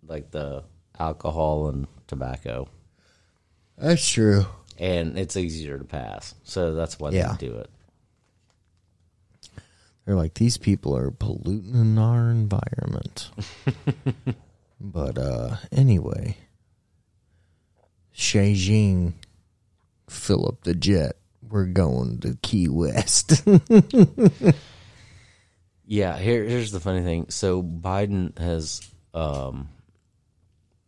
like 0.06 0.30
the 0.32 0.64
alcohol 1.00 1.70
and 1.70 1.88
tobacco, 2.08 2.68
That's 3.78 4.08
true. 4.08 4.46
and 4.78 5.18
it's 5.18 5.38
easier 5.38 5.78
to 5.78 5.86
pass. 5.86 6.36
So 6.44 6.74
that's 6.76 7.00
why 7.00 7.12
Yeah. 7.12 7.32
they 7.40 7.48
do 7.48 7.56
it. 7.60 7.70
They're 10.06 10.16
like 10.16 10.34
these 10.34 10.58
people 10.58 10.98
are 10.98 11.12
polluting 11.12 11.98
our 11.98 12.30
environment. 12.30 13.30
but 14.84 15.18
uh 15.18 15.56
anyway, 15.72 16.38
Beijing, 18.16 19.14
fill 20.08 20.48
up 20.48 20.64
the 20.64 20.76
jet. 20.76 21.14
We're 21.50 21.66
going 21.66 22.20
to 22.20 22.38
Key 22.42 22.68
West. 22.70 23.44
Yeah, 25.86 26.18
here 26.18 26.44
here's 26.44 26.72
the 26.72 26.80
funny 26.80 27.04
thing. 27.04 27.30
So 27.30 27.62
Biden 27.62 28.38
has 28.40 28.82
um 29.14 29.70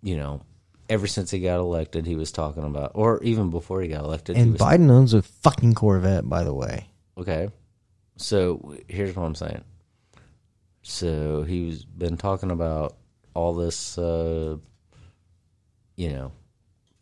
you 0.01 0.17
know, 0.17 0.41
ever 0.89 1.07
since 1.07 1.31
he 1.31 1.39
got 1.39 1.59
elected 1.59 2.05
he 2.05 2.15
was 2.15 2.31
talking 2.31 2.63
about 2.63 2.91
or 2.95 3.21
even 3.23 3.49
before 3.49 3.81
he 3.81 3.87
got 3.87 4.03
elected 4.03 4.37
and 4.37 4.55
Biden 4.57 4.89
owns 4.89 5.13
a 5.13 5.21
fucking 5.21 5.73
Corvette, 5.73 6.27
by 6.27 6.43
the 6.43 6.53
way. 6.53 6.87
Okay. 7.17 7.49
So 8.17 8.77
here's 8.87 9.15
what 9.15 9.25
I'm 9.25 9.35
saying. 9.35 9.63
So 10.81 11.43
he's 11.43 11.83
been 11.83 12.17
talking 12.17 12.51
about 12.51 12.95
all 13.35 13.53
this 13.53 13.97
uh 13.97 14.57
you 15.95 16.09
know, 16.09 16.31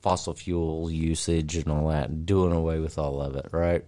fossil 0.01 0.33
fuel 0.33 0.91
usage 0.91 1.55
and 1.55 1.69
all 1.69 1.87
that 1.87 2.09
and 2.09 2.25
doing 2.25 2.51
away 2.51 2.79
with 2.79 2.97
all 2.97 3.21
of 3.21 3.35
it, 3.35 3.47
right? 3.51 3.83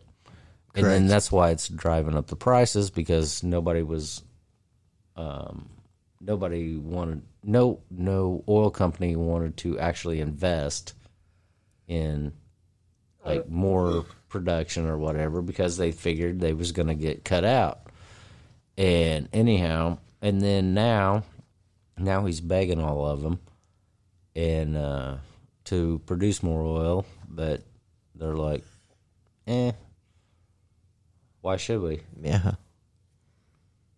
Correct. 0.74 0.76
And 0.76 0.86
then 0.86 1.08
that's 1.08 1.32
why 1.32 1.52
it's 1.52 1.68
driving 1.68 2.16
up 2.16 2.28
the 2.28 2.36
prices 2.36 2.90
because 2.90 3.44
nobody 3.44 3.84
was 3.84 4.24
um 5.16 5.70
nobody 6.20 6.76
wanted 6.76 7.22
no 7.44 7.80
no 7.92 8.44
oil 8.50 8.70
company 8.72 9.16
wanted 9.16 9.56
to 9.58 9.80
actually 9.80 10.20
invest 10.20 10.94
in 11.88 12.34
like 13.24 13.50
more 13.50 14.06
production 14.28 14.88
or 14.88 14.98
whatever 14.98 15.42
because 15.42 15.78
they 15.78 15.92
figured 15.92 16.40
they 16.40 16.54
was 16.54 16.72
going 16.72 16.88
to 16.88 16.96
get 16.96 17.26
cut 17.26 17.44
out. 17.46 17.88
And 18.78 19.30
anyhow, 19.34 19.98
and 20.22 20.42
then 20.42 20.74
now 20.74 21.24
now 21.98 22.26
he's 22.26 22.42
begging 22.42 22.82
all 22.82 23.06
of 23.06 23.22
them 23.22 23.40
and 24.36 24.76
uh 24.76 25.18
to 25.66 26.00
produce 26.06 26.44
more 26.44 26.62
oil, 26.62 27.06
but 27.28 27.62
they're 28.14 28.36
like, 28.36 28.64
"Eh, 29.48 29.72
why 31.42 31.58
should 31.58 31.82
we?" 31.82 32.02
Yeah. 32.22 32.52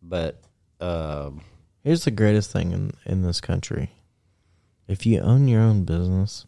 But 0.02 0.42
um 0.80 1.42
Here's 1.84 2.06
the 2.06 2.12
greatest 2.12 2.52
thing 2.52 2.72
in, 2.72 2.92
in 3.06 3.22
this 3.22 3.42
country. 3.42 3.92
If 4.88 5.06
you 5.06 5.20
own 5.20 5.48
your 5.48 5.62
own 5.62 5.84
business, 5.84 6.46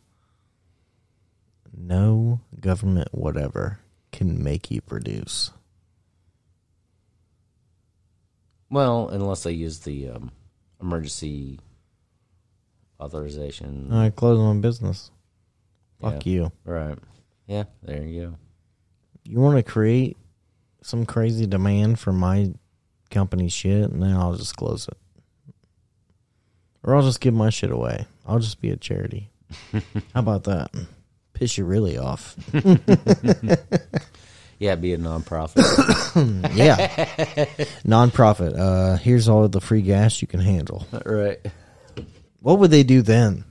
no 1.75 2.41
government 2.59 3.09
whatever 3.11 3.79
can 4.11 4.43
make 4.43 4.69
you 4.71 4.81
produce. 4.81 5.51
well, 8.69 9.09
unless 9.09 9.43
they 9.43 9.51
use 9.51 9.79
the 9.79 10.09
um, 10.09 10.31
emergency 10.81 11.59
authorization. 12.99 13.91
I 13.91 14.09
close 14.09 14.39
my 14.39 14.59
business. 14.59 15.11
Fuck 16.01 16.25
Yeah. 16.25 16.31
you. 16.31 16.51
Right. 16.65 16.97
Yeah, 17.47 17.63
there 17.83 18.03
you 18.03 18.21
go. 18.21 18.35
You 19.23 19.39
want 19.39 19.57
to 19.57 19.63
create 19.63 20.17
some 20.81 21.05
crazy 21.05 21.45
demand 21.45 21.99
for 21.99 22.13
my 22.13 22.53
company 23.09 23.49
shit, 23.49 23.89
and 23.91 24.01
then 24.01 24.15
I'll 24.15 24.35
just 24.35 24.55
close 24.55 24.87
it. 24.87 24.97
Or 26.83 26.95
I'll 26.95 27.01
just 27.03 27.19
give 27.19 27.33
my 27.33 27.49
shit 27.49 27.71
away. 27.71 28.05
I'll 28.25 28.39
just 28.39 28.61
be 28.61 28.69
a 28.69 28.77
charity. 28.77 29.29
How 29.73 29.81
about 30.21 30.43
that? 30.45 30.71
Piss 31.33 31.57
you 31.57 31.65
really 31.65 31.97
off. 31.97 32.35
Yeah, 34.59 34.75
be 34.75 34.93
a 34.93 34.97
nonprofit. 34.97 35.63
yeah. 36.55 37.45
Nonprofit. 37.87 38.59
Uh, 38.59 38.97
here's 38.97 39.29
all 39.29 39.45
of 39.45 39.53
the 39.53 39.61
free 39.61 39.81
gas 39.81 40.21
you 40.21 40.27
can 40.27 40.41
handle. 40.41 40.85
right. 41.05 41.39
What 42.41 42.59
would 42.59 42.69
they 42.69 42.83
do 42.83 43.01
then? 43.01 43.45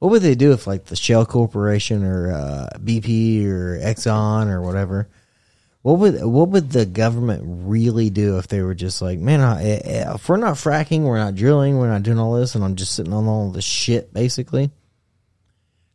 What 0.00 0.10
would 0.10 0.22
they 0.22 0.34
do 0.34 0.52
if, 0.52 0.66
like, 0.66 0.86
the 0.86 0.96
Shell 0.96 1.26
Corporation 1.26 2.04
or 2.04 2.32
uh, 2.32 2.68
BP 2.78 3.46
or 3.46 3.78
Exxon 3.78 4.48
or 4.48 4.60
whatever? 4.60 5.08
What 5.82 5.98
would 5.98 6.24
what 6.24 6.48
would 6.50 6.70
the 6.70 6.86
government 6.86 7.42
really 7.44 8.08
do 8.08 8.38
if 8.38 8.46
they 8.46 8.62
were 8.62 8.74
just 8.74 9.02
like, 9.02 9.18
man, 9.18 9.40
I, 9.40 9.64
eh, 9.64 10.14
if 10.14 10.28
we're 10.28 10.36
not 10.36 10.54
fracking, 10.54 11.02
we're 11.02 11.18
not 11.18 11.34
drilling, 11.34 11.76
we're 11.76 11.90
not 11.90 12.04
doing 12.04 12.20
all 12.20 12.34
this, 12.34 12.54
and 12.54 12.62
I'm 12.62 12.76
just 12.76 12.94
sitting 12.94 13.12
on 13.12 13.26
all 13.26 13.50
this 13.50 13.64
shit, 13.64 14.14
basically. 14.14 14.70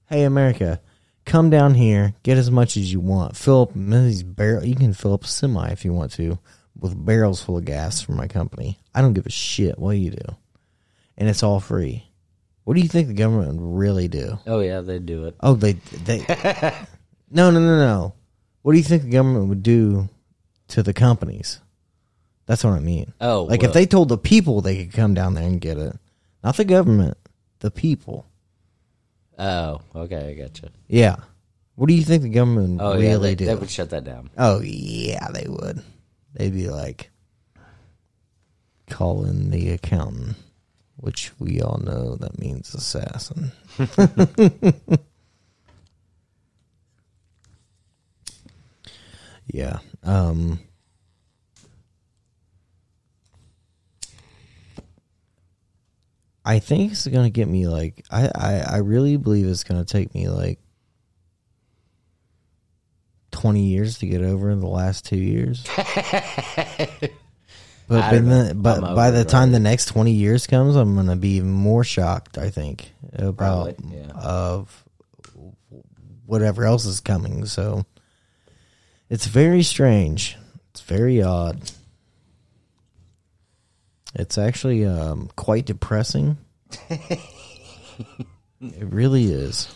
Hey, 0.10 0.24
America, 0.24 0.82
come 1.28 1.50
down 1.50 1.76
here, 1.76 2.14
get 2.24 2.38
as 2.38 2.50
much 2.50 2.78
as 2.78 2.92
you 2.92 3.00
want, 3.00 3.38
fill 3.38 3.62
up 3.64 3.72
these 3.76 4.24
barrel. 4.24 4.66
You 4.66 4.76
can 4.76 4.94
fill 4.94 5.14
up 5.14 5.26
a 5.26 5.28
semi 5.28 5.70
if 5.70 5.86
you 5.86 5.94
want 5.94 6.12
to 6.14 6.40
with 6.80 7.06
barrels 7.06 7.42
full 7.42 7.58
of 7.58 7.66
gas 7.66 8.02
from 8.02 8.16
my 8.16 8.28
company. 8.28 8.80
I 8.96 9.02
don't 9.02 9.14
give 9.14 9.26
a 9.26 9.32
shit 9.32 9.78
what 9.78 9.98
you 9.98 10.12
do, 10.12 10.36
and 11.18 11.30
it's 11.30 11.44
all 11.44 11.60
free. 11.60 12.06
What 12.64 12.76
do 12.76 12.82
you 12.82 12.90
think 12.90 13.08
the 13.08 13.14
government 13.14 13.62
would 13.62 13.78
really 13.78 14.08
do? 14.08 14.40
Oh 14.48 14.60
yeah, 14.60 14.82
they 14.82 15.00
do 15.00 15.26
it. 15.26 15.36
Oh, 15.42 15.54
they 15.54 15.74
they. 15.74 16.20
no, 17.32 17.52
no, 17.52 17.60
no, 17.60 17.78
no. 17.78 18.14
What 18.64 18.74
do 18.74 18.78
you 18.78 18.84
think 18.84 19.04
the 19.04 19.10
government 19.10 19.48
would 19.50 19.64
do 19.64 20.10
to 20.70 20.84
the 20.84 20.94
companies? 20.94 21.60
That's 22.46 22.64
what 22.64 22.74
I 22.74 22.80
mean. 22.80 23.14
Oh, 23.22 23.44
like 23.44 23.62
well- 23.62 23.70
if 23.70 23.74
they 23.74 23.86
told 23.86 24.10
the 24.10 24.18
people 24.18 24.62
they 24.62 24.84
could 24.86 24.94
come 24.94 25.14
down 25.14 25.34
there 25.34 25.44
and 25.44 25.62
get 25.62 25.78
it, 25.78 25.96
not 26.44 26.58
the 26.58 26.66
government, 26.66 27.18
the 27.60 27.72
people. 27.72 28.26
Oh, 29.38 29.82
okay, 29.96 30.30
I 30.30 30.34
gotcha. 30.34 30.72
Yeah. 30.88 31.16
What 31.76 31.88
do 31.90 31.94
you 31.94 32.04
think 32.04 32.24
the 32.24 32.30
government 32.30 32.82
would 32.82 32.86
Oh 32.86 32.94
really 32.94 33.06
yeah, 33.08 33.18
they, 33.18 33.36
do? 33.36 33.46
they 33.46 33.56
would 33.56 33.70
shut 33.70 33.92
that 33.92 34.04
down. 34.04 34.30
oh 34.38 34.62
yeah, 34.62 35.28
they 35.32 35.46
would. 35.48 35.84
They'd 36.34 36.54
be 36.54 36.70
like 36.70 37.12
calling 38.90 39.52
the 39.52 39.70
accountant, 39.72 40.38
which 40.96 41.32
we 41.40 41.62
all 41.62 41.78
know 41.78 42.16
that 42.16 42.40
means 42.40 42.74
assassin. 42.74 43.52
yeah. 49.48 49.80
Um 50.04 50.60
I 56.48 56.60
think 56.60 56.94
it's 56.94 57.06
gonna 57.06 57.30
get 57.30 57.48
me 57.48 57.68
like 57.68 58.06
I, 58.10 58.32
I, 58.34 58.54
I 58.60 58.78
really 58.78 59.18
believe 59.18 59.46
it's 59.48 59.66
gonna 59.66 59.84
take 59.84 60.16
me 60.16 60.30
like 60.30 60.60
twenty 63.32 63.66
years 63.66 63.98
to 64.00 64.08
get 64.08 64.22
over 64.22 64.50
in 64.50 64.62
the 64.62 64.68
last 64.68 65.06
two 65.06 65.18
years. 65.18 65.66
But 67.88 68.04
I 68.04 68.10
but, 68.10 68.16
don't 68.16 68.26
know. 68.28 68.44
then, 68.44 68.62
but 68.62 68.84
I'm 68.84 68.96
by 68.96 69.12
the 69.12 69.22
it 69.22 69.30
time 69.30 69.54
the 69.54 69.60
next 69.60 69.86
twenty 69.86 70.12
years 70.12 70.46
comes, 70.46 70.76
I'm 70.76 70.96
gonna 70.96 71.16
be 71.16 71.38
even 71.38 71.52
more 71.52 71.86
shocked. 71.86 72.38
I 72.38 72.50
think 72.50 72.92
about 73.14 73.78
Probably, 73.78 73.98
yeah. 73.98 74.12
of 74.12 74.84
whatever 76.26 76.66
else 76.66 76.86
is 76.86 77.00
coming. 77.00 77.46
So 77.46 77.86
it's 79.10 79.26
very 79.26 79.64
strange. 79.64 80.36
It's 80.72 80.82
very 80.82 81.22
odd. 81.22 81.62
It's 84.18 84.40
actually 84.40 84.84
um, 84.84 85.30
quite 85.36 85.66
depressing. 85.66 86.38
it 86.90 87.20
really 88.60 89.26
is. 89.26 89.74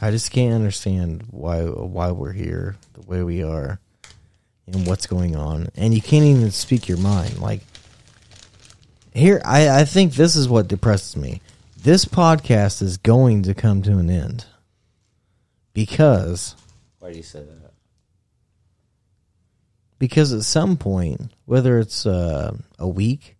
I 0.00 0.10
just 0.10 0.32
can't 0.32 0.52
understand 0.52 1.22
why 1.30 1.62
why 1.62 2.10
we're 2.10 2.32
here 2.32 2.76
the 2.94 3.02
way 3.02 3.22
we 3.22 3.44
are 3.44 3.78
and 4.66 4.84
what's 4.84 5.06
going 5.06 5.36
on. 5.36 5.68
And 5.76 5.94
you 5.94 6.02
can't 6.02 6.24
even 6.24 6.50
speak 6.50 6.88
your 6.88 6.98
mind. 6.98 7.38
Like 7.38 7.60
here 9.14 9.40
I, 9.44 9.68
I 9.68 9.84
think 9.84 10.14
this 10.14 10.34
is 10.34 10.48
what 10.48 10.66
depresses 10.66 11.16
me. 11.16 11.40
This 11.80 12.04
podcast 12.04 12.82
is 12.82 12.96
going 12.96 13.44
to 13.44 13.54
come 13.54 13.80
to 13.82 13.92
an 13.92 14.10
end. 14.10 14.44
Because 15.72 16.56
Why 16.98 17.12
do 17.12 17.16
you 17.16 17.22
say 17.22 17.44
that? 17.44 17.72
because 20.00 20.32
at 20.32 20.42
some 20.42 20.76
point, 20.76 21.30
whether 21.44 21.78
it's 21.78 22.06
uh, 22.06 22.56
a 22.76 22.88
week, 22.88 23.36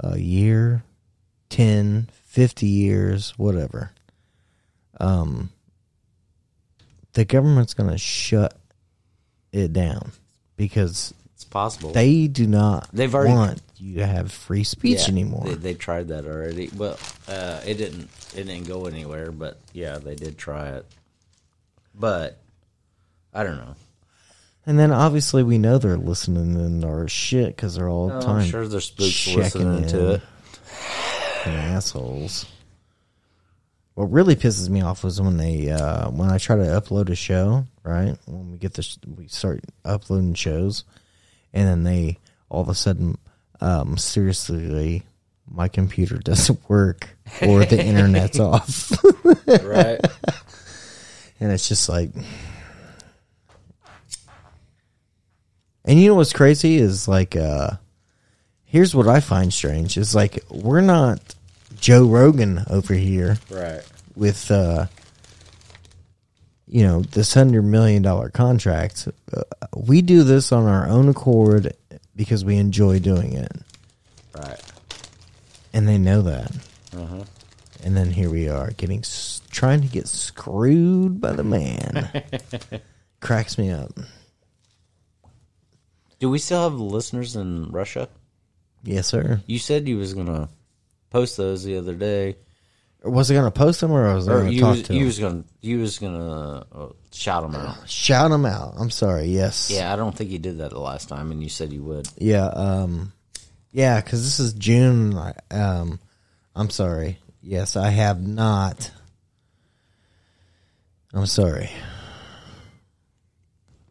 a 0.00 0.18
year, 0.18 0.82
10, 1.50 2.08
50 2.12 2.66
years, 2.66 3.30
whatever, 3.38 3.92
um, 5.00 5.50
the 7.14 7.24
government's 7.24 7.74
going 7.74 7.90
to 7.90 7.98
shut 7.98 8.56
it 9.52 9.72
down 9.72 10.12
because 10.56 11.12
It's 11.34 11.44
possible. 11.44 11.92
they 11.92 12.26
do 12.28 12.46
not 12.46 12.88
They've 12.92 13.14
already- 13.14 13.32
want 13.34 13.62
you 13.76 13.96
to 13.96 14.06
have 14.06 14.30
free 14.32 14.64
speech 14.64 15.00
Yeah, 15.02 15.08
anymore. 15.08 15.44
They, 15.46 15.54
they 15.54 15.74
tried 15.74 16.08
that 16.08 16.26
already. 16.26 16.68
Well, 16.76 16.98
uh, 17.28 17.60
it 17.64 17.74
didn't. 17.74 18.10
It 18.36 18.44
didn't 18.44 18.66
go 18.66 18.86
anywhere. 18.86 19.30
But 19.30 19.58
yeah, 19.72 19.98
they 19.98 20.16
did 20.16 20.36
try 20.36 20.70
it. 20.70 20.86
But 21.94 22.38
I 23.32 23.44
don't 23.44 23.56
know. 23.56 23.76
And 24.68 24.78
then 24.78 24.92
obviously 24.92 25.42
we 25.42 25.56
know 25.58 25.78
they're 25.78 25.96
listening 25.96 26.54
in 26.64 26.84
our 26.84 27.08
shit 27.08 27.56
because 27.56 27.74
they're 27.74 27.88
all 27.88 28.08
the 28.08 28.18
Oh, 28.18 28.20
time 28.20 28.36
I'm 28.42 28.46
sure 28.46 28.68
there's 28.68 28.84
spooks 28.84 29.10
checking 29.12 29.40
listening 29.40 29.86
to 29.88 30.10
it. 30.14 30.22
and 31.46 31.56
assholes. 31.56 32.44
What 33.94 34.12
really 34.12 34.36
pisses 34.36 34.68
me 34.68 34.80
off 34.82 35.02
was 35.02 35.20
when 35.20 35.38
they 35.38 35.70
uh, 35.70 36.10
when 36.10 36.28
I 36.30 36.38
try 36.38 36.54
to 36.56 36.62
upload 36.62 37.08
a 37.08 37.16
show, 37.16 37.66
right? 37.82 38.16
When 38.26 38.52
we 38.52 38.58
get 38.58 38.74
this, 38.74 38.96
we 39.16 39.26
start 39.26 39.64
uploading 39.84 40.34
shows, 40.34 40.84
and 41.52 41.66
then 41.66 41.82
they 41.82 42.18
all 42.48 42.60
of 42.62 42.68
a 42.68 42.74
sudden, 42.74 43.18
um, 43.60 43.96
seriously, 43.98 45.02
my 45.50 45.66
computer 45.66 46.18
doesn't 46.24 46.60
work 46.68 47.08
or 47.42 47.64
the 47.64 47.82
internet's 47.84 48.38
off, 48.40 48.92
Right. 49.46 49.98
and 51.40 51.50
it's 51.52 51.68
just 51.68 51.88
like. 51.88 52.10
And 55.88 55.98
you 55.98 56.08
know 56.10 56.14
what's 56.16 56.34
crazy 56.34 56.76
is 56.76 57.08
like, 57.08 57.34
uh, 57.34 57.70
here's 58.66 58.94
what 58.94 59.08
I 59.08 59.20
find 59.20 59.52
strange 59.52 59.96
is 59.96 60.14
like 60.14 60.38
we're 60.50 60.82
not 60.82 61.34
Joe 61.80 62.06
Rogan 62.06 62.64
over 62.68 62.92
here 62.94 63.38
right. 63.50 63.80
with 64.14 64.50
uh 64.50 64.86
you 66.66 66.82
know 66.82 67.00
this 67.00 67.32
hundred 67.32 67.62
million 67.62 68.02
dollar 68.02 68.28
contract. 68.28 69.08
Uh, 69.32 69.42
we 69.74 70.02
do 70.02 70.22
this 70.22 70.52
on 70.52 70.66
our 70.66 70.86
own 70.86 71.08
accord 71.08 71.72
because 72.14 72.44
we 72.44 72.56
enjoy 72.56 72.98
doing 72.98 73.32
it, 73.32 73.52
Right. 74.34 74.60
and 75.72 75.88
they 75.88 75.96
know 75.96 76.20
that. 76.22 76.50
Uh-huh. 76.94 77.24
And 77.82 77.96
then 77.96 78.10
here 78.10 78.28
we 78.28 78.48
are 78.48 78.72
getting 78.72 79.02
trying 79.50 79.80
to 79.80 79.86
get 79.86 80.08
screwed 80.08 81.20
by 81.20 81.32
the 81.32 81.44
man. 81.44 82.10
Cracks 83.20 83.56
me 83.56 83.70
up. 83.70 83.92
Do 86.18 86.28
we 86.30 86.38
still 86.38 86.62
have 86.62 86.74
listeners 86.78 87.36
in 87.36 87.70
Russia? 87.70 88.08
Yes, 88.82 89.06
sir. 89.06 89.40
You 89.46 89.58
said 89.58 89.88
you 89.88 89.98
was 89.98 90.14
gonna 90.14 90.48
post 91.10 91.36
those 91.36 91.64
the 91.64 91.76
other 91.78 91.94
day, 91.94 92.36
Was 93.04 93.30
I 93.30 93.34
going 93.34 93.44
to 93.46 93.50
post 93.52 93.80
them 93.80 93.92
or 93.92 94.12
was 94.14 94.28
I 94.28 94.32
or 94.32 94.42
to 94.44 94.52
you 94.52 94.60
talk 94.60 94.70
was, 94.76 94.82
to 94.84 94.92
you 94.94 94.98
them? 95.00 95.06
was 95.06 95.18
gonna 95.18 95.44
you 95.60 95.78
was 95.80 95.98
gonna 95.98 96.66
uh, 96.72 96.88
shout 97.12 97.42
them 97.42 97.54
out. 97.54 97.88
Shout 97.88 98.30
them 98.30 98.44
out. 98.44 98.74
I'm 98.76 98.90
sorry. 98.90 99.26
Yes. 99.26 99.70
Yeah, 99.70 99.92
I 99.92 99.96
don't 99.96 100.14
think 100.16 100.30
you 100.30 100.38
did 100.38 100.58
that 100.58 100.70
the 100.70 100.80
last 100.80 101.08
time, 101.08 101.30
and 101.30 101.42
you 101.42 101.48
said 101.48 101.72
you 101.72 101.82
would. 101.84 102.08
Yeah, 102.18 102.46
um, 102.46 103.12
yeah, 103.72 104.00
because 104.00 104.24
this 104.24 104.40
is 104.40 104.52
June. 104.54 105.14
I- 105.16 105.34
Um, 105.50 106.00
I'm 106.56 106.70
sorry. 106.70 107.18
Yes, 107.40 107.76
I 107.76 107.90
have 107.90 108.20
not. 108.20 108.90
I'm 111.14 111.26
sorry. 111.26 111.70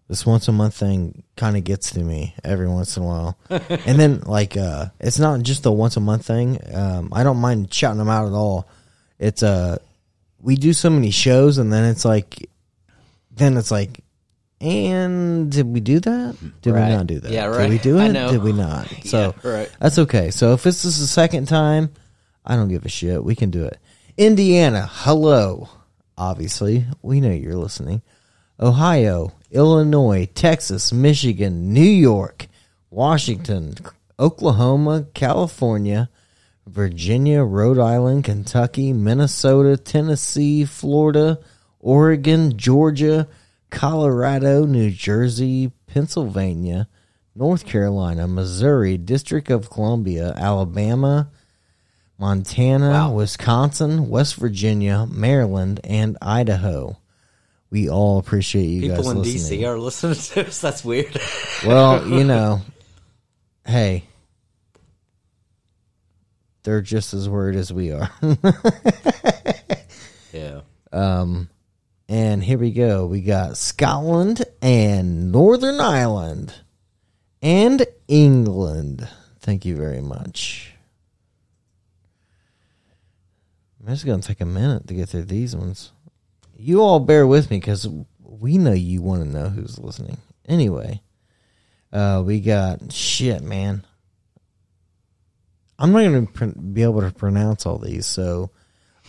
This 0.10 0.26
once 0.26 0.48
a 0.48 0.54
month 0.54 0.74
thing 0.76 1.24
kind 1.36 1.58
of 1.58 1.66
gets 1.66 1.92
to 1.92 2.00
me 2.00 2.34
every 2.44 2.68
once 2.70 2.96
in 2.96 3.04
a 3.04 3.06
while, 3.06 3.38
and 3.50 4.00
then 4.00 4.22
like 4.26 4.56
uh, 4.56 4.86
it's 5.02 5.20
not 5.20 5.42
just 5.42 5.64
the 5.64 5.72
once 5.72 5.98
a 5.98 6.00
month 6.00 6.26
thing. 6.26 6.60
Um, 6.74 7.10
I 7.12 7.24
don't 7.24 7.38
mind 7.42 7.74
shouting 7.74 7.98
them 7.98 8.08
out 8.10 8.26
at 8.28 8.32
all. 8.34 8.70
It's 9.20 9.44
uh, 9.44 9.80
we 10.40 10.56
do 10.56 10.72
so 10.72 10.90
many 10.90 11.12
shows, 11.12 11.58
and 11.58 11.74
then 11.74 11.84
it's 11.84 12.06
like, 12.06 12.50
then 13.36 13.58
it's 13.58 13.70
like, 13.70 14.00
and 14.62 15.52
did 15.52 15.66
we 15.68 15.82
do 15.82 16.00
that? 16.00 16.38
Did 16.62 16.72
Right. 16.74 16.90
we 16.90 16.96
not 16.96 17.08
do 17.08 17.20
that? 17.20 17.32
Yeah, 17.32 17.46
right. 17.48 17.64
Did 17.64 17.70
we 17.72 17.78
do 17.80 18.00
it? 18.00 18.14
Did 18.14 18.44
we 18.44 18.54
not? 18.54 18.88
So 19.06 19.36
Yeah, 19.44 19.50
right. 19.52 19.70
that's 19.80 20.00
okay. 20.00 20.32
So 20.32 20.54
if 20.54 20.64
this 20.64 20.86
is 20.86 21.00
the 21.00 21.08
second 21.08 21.48
time, 21.48 21.90
I 22.46 22.56
don't 22.56 22.70
give 22.70 22.86
a 22.86 22.90
shit. 22.90 23.24
We 23.24 23.36
can 23.36 23.50
do 23.52 23.66
it. 23.66 23.78
Indiana, 24.18 24.88
hello. 24.90 25.70
Obviously, 26.18 26.86
we 27.02 27.20
know 27.22 27.32
you're 27.32 27.56
listening. 27.56 28.02
Ohio, 28.60 29.34
Illinois, 29.52 30.26
Texas, 30.34 30.92
Michigan, 30.92 31.74
New 31.74 31.82
York, 31.82 32.48
Washington, 32.90 33.76
Oklahoma, 34.20 35.06
California, 35.14 36.10
Virginia, 36.66 37.44
Rhode 37.44 37.78
Island, 37.78 38.24
Kentucky, 38.24 38.94
Minnesota, 38.94 39.78
Tennessee, 39.78 40.66
Florida, 40.66 41.40
Oregon, 41.80 42.58
Georgia, 42.58 43.28
Colorado, 43.70 44.66
New 44.66 44.90
Jersey, 44.90 45.72
Pennsylvania, 45.86 46.88
North 47.36 47.64
Carolina, 47.64 48.28
Missouri, 48.28 48.98
District 48.98 49.52
of 49.52 49.70
Columbia, 49.70 50.34
Alabama, 50.36 51.30
Montana, 52.18 53.12
Wisconsin, 53.12 54.10
West 54.10 54.36
Virginia, 54.36 55.06
Maryland, 55.06 55.80
and 55.84 56.18
Idaho. 56.24 56.98
We 57.70 57.90
all 57.90 58.18
appreciate 58.18 58.66
you 58.66 58.82
People 58.82 58.98
guys 58.98 59.08
in 59.08 59.22
listening. 59.22 59.62
DC 59.62 59.68
are 59.68 59.78
listening 59.78 60.16
to 60.16 60.48
us. 60.48 60.62
That's 60.68 60.86
weird. 60.86 61.20
Well, 61.66 62.08
you 62.08 62.24
know, 62.24 62.62
hey, 63.66 64.04
they're 66.64 66.82
just 66.82 67.14
as 67.14 67.28
worried 67.28 67.58
as 67.58 67.74
we 67.74 67.92
are. 67.92 68.10
yeah. 70.34 70.62
Um, 70.94 71.50
and 72.08 72.42
here 72.42 72.58
we 72.58 72.72
go. 72.72 73.06
We 73.06 73.22
got 73.22 73.58
Scotland 73.58 74.46
and 74.62 75.32
Northern 75.32 75.82
Ireland 75.82 76.54
and 77.42 77.86
England. 78.08 79.08
Thank 79.40 79.66
you 79.66 79.76
very 79.76 80.02
much. 80.02 80.74
It's 83.86 84.04
going 84.04 84.20
to 84.20 84.28
take 84.28 84.42
a 84.42 84.46
minute 84.46 84.88
to 84.88 84.94
get 84.94 85.08
through 85.08 85.24
these 85.24 85.56
ones. 85.56 85.94
You 86.60 86.82
all 86.82 87.00
bear 87.00 87.28
with 87.28 87.52
me 87.52 87.58
because 87.58 87.88
we 88.20 88.58
know 88.58 88.74
you 88.74 89.02
want 89.02 89.24
to 89.24 89.30
know 89.30 89.50
who's 89.50 89.78
listening. 89.78 90.18
Anyway, 90.48 91.02
uh, 91.94 92.24
we 92.26 92.40
got 92.40 92.92
shit, 92.92 93.44
man. 93.44 93.86
I'm 95.78 95.92
not 95.92 96.00
going 96.00 96.26
to 96.28 96.34
pr- 96.34 96.60
be 96.60 96.82
able 96.84 97.02
to 97.02 97.12
pronounce 97.12 97.66
all 97.68 97.78
these, 97.78 98.08
so 98.08 98.50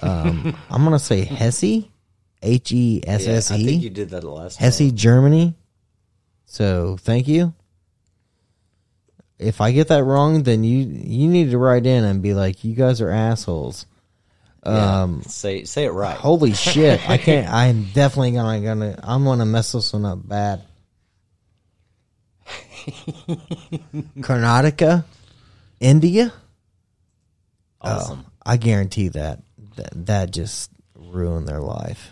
um, 0.02 0.56
I'm 0.70 0.84
going 0.84 0.92
to 0.92 1.02
say 1.02 1.24
Hesse, 1.24 1.84
H 2.42 2.72
E 2.72 3.02
S 3.06 3.26
S 3.26 3.50
I 3.50 3.56
think 3.56 3.82
you 3.82 3.88
E, 3.88 3.92
did 3.92 4.10
that 4.10 4.20
the 4.20 4.30
last 4.30 4.58
Hesse, 4.58 4.78
time. 4.78 4.96
Germany. 4.96 5.54
So 6.44 6.96
thank 7.00 7.28
you. 7.28 7.54
If 9.38 9.60
I 9.60 9.72
get 9.72 9.88
that 9.88 10.04
wrong, 10.04 10.42
then 10.42 10.64
you 10.64 10.78
you 10.78 11.28
need 11.28 11.50
to 11.52 11.58
write 11.58 11.86
in 11.86 12.04
and 12.04 12.20
be 12.20 12.34
like, 12.34 12.64
"You 12.64 12.74
guys 12.74 13.00
are 13.00 13.10
assholes." 13.10 13.86
Yeah. 14.64 15.02
Um, 15.02 15.22
say 15.22 15.64
say 15.64 15.84
it 15.84 15.90
right. 15.90 16.16
Holy 16.16 16.52
shit! 16.54 17.08
I 17.08 17.16
can't. 17.18 17.52
I'm 17.52 17.84
definitely 17.92 18.32
gonna 18.32 18.60
gonna. 18.60 19.00
I'm 19.02 19.24
gonna 19.24 19.46
mess 19.46 19.72
this 19.72 19.92
one 19.92 20.04
up 20.04 20.26
bad. 20.26 20.62
Karnataka, 24.20 25.04
India. 25.80 26.32
Awesome. 27.80 28.24
Oh, 28.26 28.32
I 28.44 28.56
guarantee 28.56 29.08
that 29.08 29.40
that 29.76 30.06
that 30.06 30.30
just 30.30 30.70
ruined 30.94 31.46
their 31.48 31.60
life. 31.60 32.10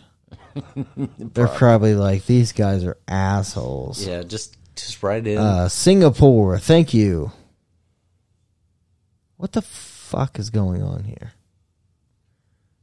They're 1.19 1.49
probably 1.49 1.95
like 1.95 2.27
these 2.27 2.53
guys 2.53 2.85
are 2.85 2.97
assholes. 3.09 4.07
Yeah, 4.07 4.23
just 4.23 4.57
just 4.77 5.03
write 5.03 5.27
in. 5.27 5.39
Uh, 5.39 5.69
Singapore, 5.69 6.59
thank 6.59 6.95
you. 6.95 7.33
What 9.37 9.53
the 9.53 9.63
fuck 9.63 10.39
is 10.39 10.51
going 10.51 10.83
on 10.83 11.05
here? 11.05 11.33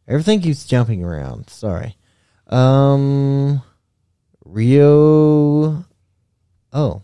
Everything 0.07 0.41
keeps 0.41 0.65
jumping 0.65 1.03
around. 1.03 1.49
Sorry. 1.49 1.95
Um, 2.47 3.61
Rio. 4.45 5.85
Oh, 6.73 7.01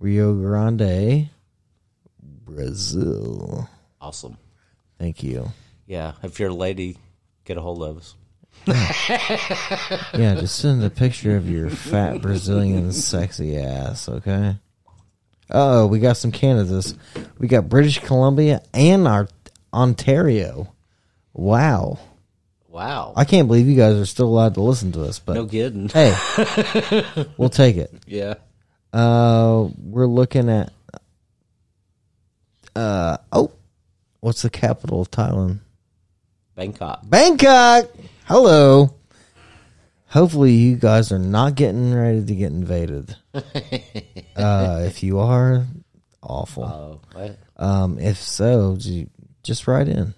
Rio 0.00 0.34
Grande, 0.34 1.30
Brazil. 2.22 3.68
awesome. 4.00 4.36
Thank 4.98 5.22
you. 5.22 5.50
Yeah, 5.86 6.12
if 6.22 6.38
you're 6.40 6.50
a 6.50 6.54
lady, 6.54 6.98
get 7.44 7.56
a 7.56 7.60
hold 7.60 7.82
of 7.82 7.96
us. 7.98 8.14
Yeah, 8.66 10.34
just 10.34 10.58
send 10.58 10.82
a 10.82 10.90
picture 10.90 11.36
of 11.36 11.48
your 11.48 11.70
fat 11.70 12.20
Brazilian 12.20 12.92
sexy 12.92 13.56
ass, 13.56 14.08
okay? 14.08 14.56
Oh, 15.50 15.86
we 15.86 16.00
got 16.00 16.16
some 16.16 16.32
Canadas. 16.32 16.94
We 17.38 17.48
got 17.48 17.68
British 17.68 18.00
Columbia 18.00 18.60
and 18.74 19.06
our 19.08 19.28
Ontario. 19.72 20.74
Wow. 21.38 22.00
Wow. 22.66 23.12
I 23.14 23.24
can't 23.24 23.46
believe 23.46 23.68
you 23.68 23.76
guys 23.76 23.94
are 23.94 24.06
still 24.06 24.26
allowed 24.26 24.54
to 24.54 24.60
listen 24.60 24.90
to 24.92 25.04
us, 25.04 25.20
but 25.20 25.34
no 25.34 25.46
kidding. 25.46 25.88
hey, 25.94 26.12
we'll 27.36 27.48
take 27.48 27.76
it. 27.76 27.94
Yeah. 28.08 28.34
Uh, 28.92 29.68
we're 29.78 30.08
looking 30.08 30.50
at 30.50 30.72
uh 32.74 33.18
oh, 33.30 33.52
what's 34.18 34.42
the 34.42 34.50
capital 34.50 35.00
of 35.00 35.12
Thailand? 35.12 35.60
Bangkok. 36.56 37.08
Bangkok. 37.08 37.88
Hello. 38.24 38.92
Hopefully, 40.08 40.54
you 40.54 40.74
guys 40.74 41.12
are 41.12 41.20
not 41.20 41.54
getting 41.54 41.94
ready 41.94 42.24
to 42.24 42.34
get 42.34 42.50
invaded. 42.50 43.14
uh, 44.36 44.82
if 44.86 45.04
you 45.04 45.20
are, 45.20 45.66
awful. 46.20 46.64
Oh, 46.64 47.00
what? 47.12 47.38
Um, 47.56 48.00
if 48.00 48.20
so, 48.20 48.76
ju- 48.76 49.10
just 49.44 49.68
write 49.68 49.86
in. 49.86 50.14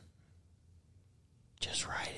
Just 1.60 1.86
write 1.86 2.12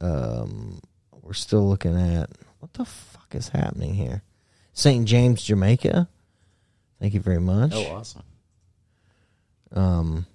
in. 0.00 0.06
Um, 0.06 0.80
we're 1.22 1.34
still 1.34 1.68
looking 1.68 1.98
at 1.98 2.30
what 2.58 2.72
the 2.74 2.84
fuck 2.84 3.34
is 3.34 3.48
happening 3.48 3.94
here. 3.94 4.22
St. 4.72 5.06
James, 5.06 5.42
Jamaica. 5.42 6.08
Thank 7.00 7.14
you 7.14 7.20
very 7.20 7.40
much. 7.40 7.72
Oh, 7.74 7.96
awesome. 7.96 8.22
Um, 9.72 10.26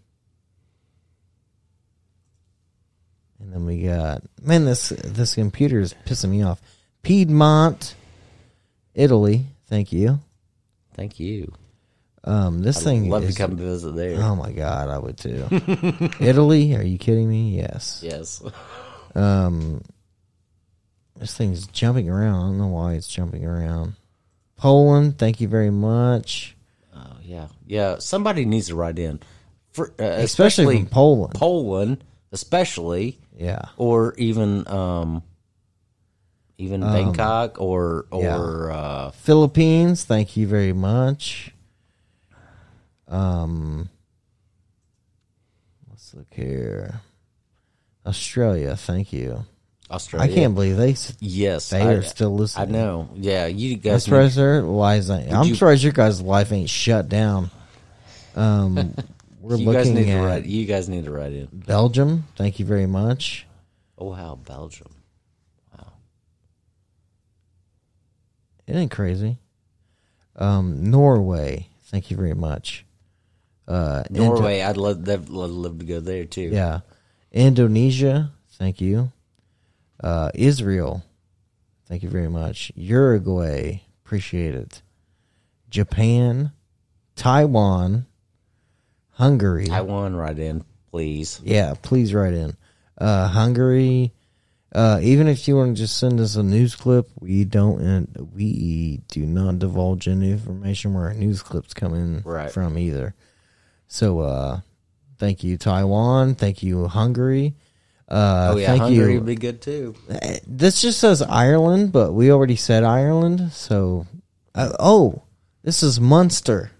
and 3.40 3.54
then 3.54 3.66
we 3.66 3.84
got 3.84 4.22
man, 4.42 4.66
this 4.66 4.90
this 4.90 5.36
computer 5.36 5.80
is 5.80 5.96
pissing 6.06 6.30
me 6.30 6.44
off. 6.44 6.62
Piedmont, 7.02 7.96
Italy. 8.94 9.46
Thank 9.68 9.94
you. 9.94 10.20
Thank 10.94 11.20
you. 11.20 11.54
Um, 12.24 12.60
this 12.62 12.78
I'd 12.80 12.84
thing 12.84 13.10
love 13.10 13.24
is, 13.24 13.36
to 13.36 13.42
come 13.42 13.56
visit 13.56 13.96
there. 13.96 14.22
Oh 14.22 14.36
my 14.36 14.52
god, 14.52 14.90
I 14.90 14.98
would 15.00 15.18
too. 15.18 15.48
Italy? 16.20 16.76
Are 16.76 16.84
you 16.84 16.98
kidding 16.98 17.30
me? 17.30 17.58
Yes. 17.58 18.02
Yes. 18.04 18.44
Um, 19.16 19.82
this 21.18 21.34
thing's 21.36 21.68
jumping 21.68 22.10
around. 22.10 22.36
I 22.36 22.48
don't 22.48 22.58
know 22.58 22.68
why 22.68 22.94
it's 22.94 23.08
jumping 23.08 23.46
around. 23.46 23.96
Poland. 24.58 25.18
Thank 25.18 25.40
you 25.40 25.48
very 25.48 25.70
much. 25.72 26.56
Oh, 26.96 27.18
yeah. 27.24 27.48
Yeah. 27.66 28.00
Somebody 28.00 28.44
needs 28.46 28.68
to 28.68 28.76
write 28.76 29.00
in. 29.00 29.20
For, 29.72 29.90
uh, 30.00 30.04
Especially 30.04 30.24
especially, 30.24 30.78
from 30.80 30.86
Poland. 30.88 31.34
Poland, 31.36 32.04
especially. 32.32 33.20
Yeah. 33.38 33.62
Or 33.78 34.14
even 34.18 34.68
um, 34.68 35.24
even 36.58 36.84
Um, 36.84 36.92
Bangkok 36.92 37.62
or 37.62 38.06
yeah. 38.12 38.38
or 38.38 38.72
uh, 38.72 39.12
Philippines, 39.12 40.04
thank 40.04 40.36
you 40.36 40.46
very 40.48 40.74
much. 40.74 41.54
Um, 43.10 43.90
let's 45.90 46.14
look 46.14 46.34
here. 46.34 47.02
Australia, 48.06 48.76
thank 48.76 49.12
you. 49.14 49.46
Australia. 49.92 50.32
I 50.32 50.34
can't 50.34 50.54
believe 50.54 50.78
they 50.78 50.96
Yes, 51.20 51.70
they 51.72 51.82
I- 51.82 51.94
are 51.94 52.02
still 52.04 52.34
listening. 52.36 52.70
I 52.76 52.80
know. 52.80 53.10
Yeah, 53.16 53.48
you 53.48 53.74
I'm 53.74 53.80
guys. 53.80 54.04
surprised 54.04 54.38
their 54.38 54.62
lives 54.62 55.10
ain't. 55.10 55.32
I'm 55.34 55.48
you- 55.48 55.56
surprised 55.56 55.84
your 55.84 55.94
guys' 55.94 56.22
life 56.22 56.52
ain't 56.52 56.70
shut 56.70 57.10
down. 57.10 57.50
Um, 58.36 58.94
we're 59.42 59.56
you 59.58 59.66
guys 59.74 59.88
looking 59.90 59.96
need 59.96 60.12
to 60.14 60.22
write. 60.22 60.46
You 60.46 60.66
guys 60.68 60.88
need 60.88 61.06
to 61.06 61.12
write 61.12 61.34
in. 61.34 61.48
Belgium. 61.52 62.26
Thank 62.36 62.60
you 62.60 62.66
very 62.66 62.86
much. 62.86 63.48
Oh 63.98 64.12
wow, 64.12 64.36
Belgium. 64.46 64.92
Wow. 65.76 65.88
It 68.68 68.76
ain't 68.76 68.92
crazy. 68.92 69.40
Um, 70.36 70.90
Norway. 70.92 71.68
Thank 71.86 72.12
you 72.12 72.18
very 72.18 72.36
much. 72.36 72.86
Uh, 73.70 74.04
Indo- 74.10 74.24
Norway. 74.34 74.62
I'd 74.62 74.78
love. 74.78 75.08
I'd 75.08 75.30
love, 75.30 75.78
to 75.80 75.86
go 75.86 76.00
there 76.00 76.26
too. 76.26 76.50
Yeah. 76.52 76.80
Indonesia, 77.32 78.32
thank 78.58 78.82
you. 78.82 79.12
Uh, 80.04 80.32
Israel, 80.34 81.04
thank 81.88 82.02
you 82.02 82.10
very 82.10 82.30
much. 82.30 82.72
Uruguay, 82.76 83.82
appreciate 84.04 84.56
it. 84.56 84.82
Japan, 85.70 86.52
Taiwan, 87.16 88.08
Hungary. 89.12 89.68
Taiwan, 89.68 90.16
write 90.16 90.40
in, 90.40 90.64
please. 90.90 91.40
Yeah, 91.44 91.76
please 91.80 92.14
write 92.14 92.34
in. 92.34 92.58
Uh, 92.98 93.28
Hungary. 93.28 94.14
Uh, 94.74 95.00
even 95.02 95.28
if 95.28 95.48
you 95.48 95.56
want 95.56 95.76
to 95.76 95.82
just 95.82 95.98
send 95.98 96.20
us 96.20 96.36
a 96.36 96.44
news 96.44 96.76
clip, 96.76 97.10
we 97.20 97.44
don't. 97.44 98.08
We 98.34 99.02
do 99.10 99.26
not 99.26 99.60
divulge 99.60 100.08
any 100.08 100.32
information 100.32 100.94
where 100.94 101.06
our 101.06 101.14
news 101.14 101.42
clips 101.42 101.74
come 101.74 101.94
in 101.94 102.22
Right. 102.26 102.52
from 102.52 102.78
either. 102.78 103.14
So, 103.92 104.20
uh, 104.20 104.62
thank 105.18 105.44
you, 105.44 105.58
Taiwan. 105.58 106.36
Thank 106.36 106.62
you, 106.64 106.88
Hungary. 106.88 107.56
Uh, 108.08 108.52
oh 108.54 108.58
yeah, 108.58 108.68
thank 108.68 108.82
Hungary 108.84 109.14
you. 109.14 109.18
would 109.20 109.26
be 109.26 109.36
good 109.36 109.62
too. 109.62 109.96
This 110.48 110.82
just 110.82 111.00
says 111.00 111.22
Ireland, 111.22 111.92
but 111.92 112.14
we 112.14 112.32
already 112.32 112.56
said 112.56 112.84
Ireland. 112.84 113.52
So, 113.52 114.08
uh, 114.56 114.72
oh, 114.80 115.24
this 115.64 115.84
is 115.84 116.00
Munster. 116.00 116.72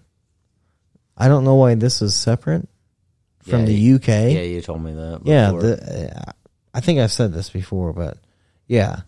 I 1.16 1.28
don't 1.28 1.44
know 1.44 1.56
why 1.56 1.74
this 1.74 2.00
is 2.00 2.14
separate 2.14 2.68
from 3.42 3.60
Yeah, 3.60 3.66
the 3.66 3.74
you- 3.74 3.94
UK. 3.96 4.08
Yeah, 4.08 4.40
you 4.42 4.60
told 4.62 4.82
me 4.82 4.92
that. 4.94 5.20
Yeah, 5.24 5.50
the, 5.52 6.16
uh, 6.28 6.32
I 6.72 6.80
think 6.80 6.98
I've 7.00 7.12
said 7.12 7.32
this 7.32 7.50
before, 7.50 7.92
but 7.92 8.18
yeah, 8.66 9.00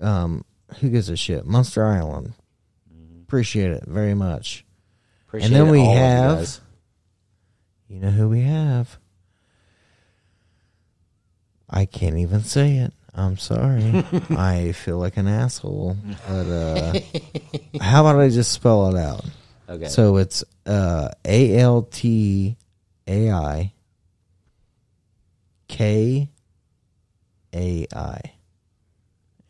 um, 0.00 0.44
who 0.80 0.90
gives 0.90 1.08
a 1.10 1.16
shit? 1.16 1.44
Munster 1.44 1.84
Island. 1.84 2.32
Appreciate 3.22 3.70
it 3.72 3.84
very 3.86 4.14
much. 4.14 4.64
Appreciate 5.28 5.46
and 5.48 5.56
then 5.56 5.70
we 5.70 5.78
all 5.80 5.88
of 5.90 5.92
you 5.94 5.98
have, 6.00 6.38
guys. 6.38 6.60
You 7.92 8.00
know 8.00 8.10
who 8.10 8.26
we 8.26 8.40
have. 8.40 8.98
I 11.68 11.84
can't 11.84 12.16
even 12.16 12.42
say 12.42 12.78
it. 12.78 12.94
I'm 13.14 13.36
sorry. 13.36 13.82
I 14.30 14.72
feel 14.72 14.96
like 14.98 15.18
an 15.18 15.28
asshole. 15.28 15.98
But 16.26 16.46
uh, 16.46 16.98
how 17.82 18.00
about 18.06 18.18
I 18.18 18.30
just 18.30 18.50
spell 18.50 18.88
it 18.94 18.98
out? 18.98 19.26
Okay. 19.68 19.88
So 19.88 20.16
it's 20.16 20.42
uh, 20.64 21.10
A 21.26 21.58
L 21.58 21.82
T 21.82 22.56
A 23.06 23.30
I 23.30 23.72
K 25.68 26.30
A 27.54 27.86
I. 27.94 28.20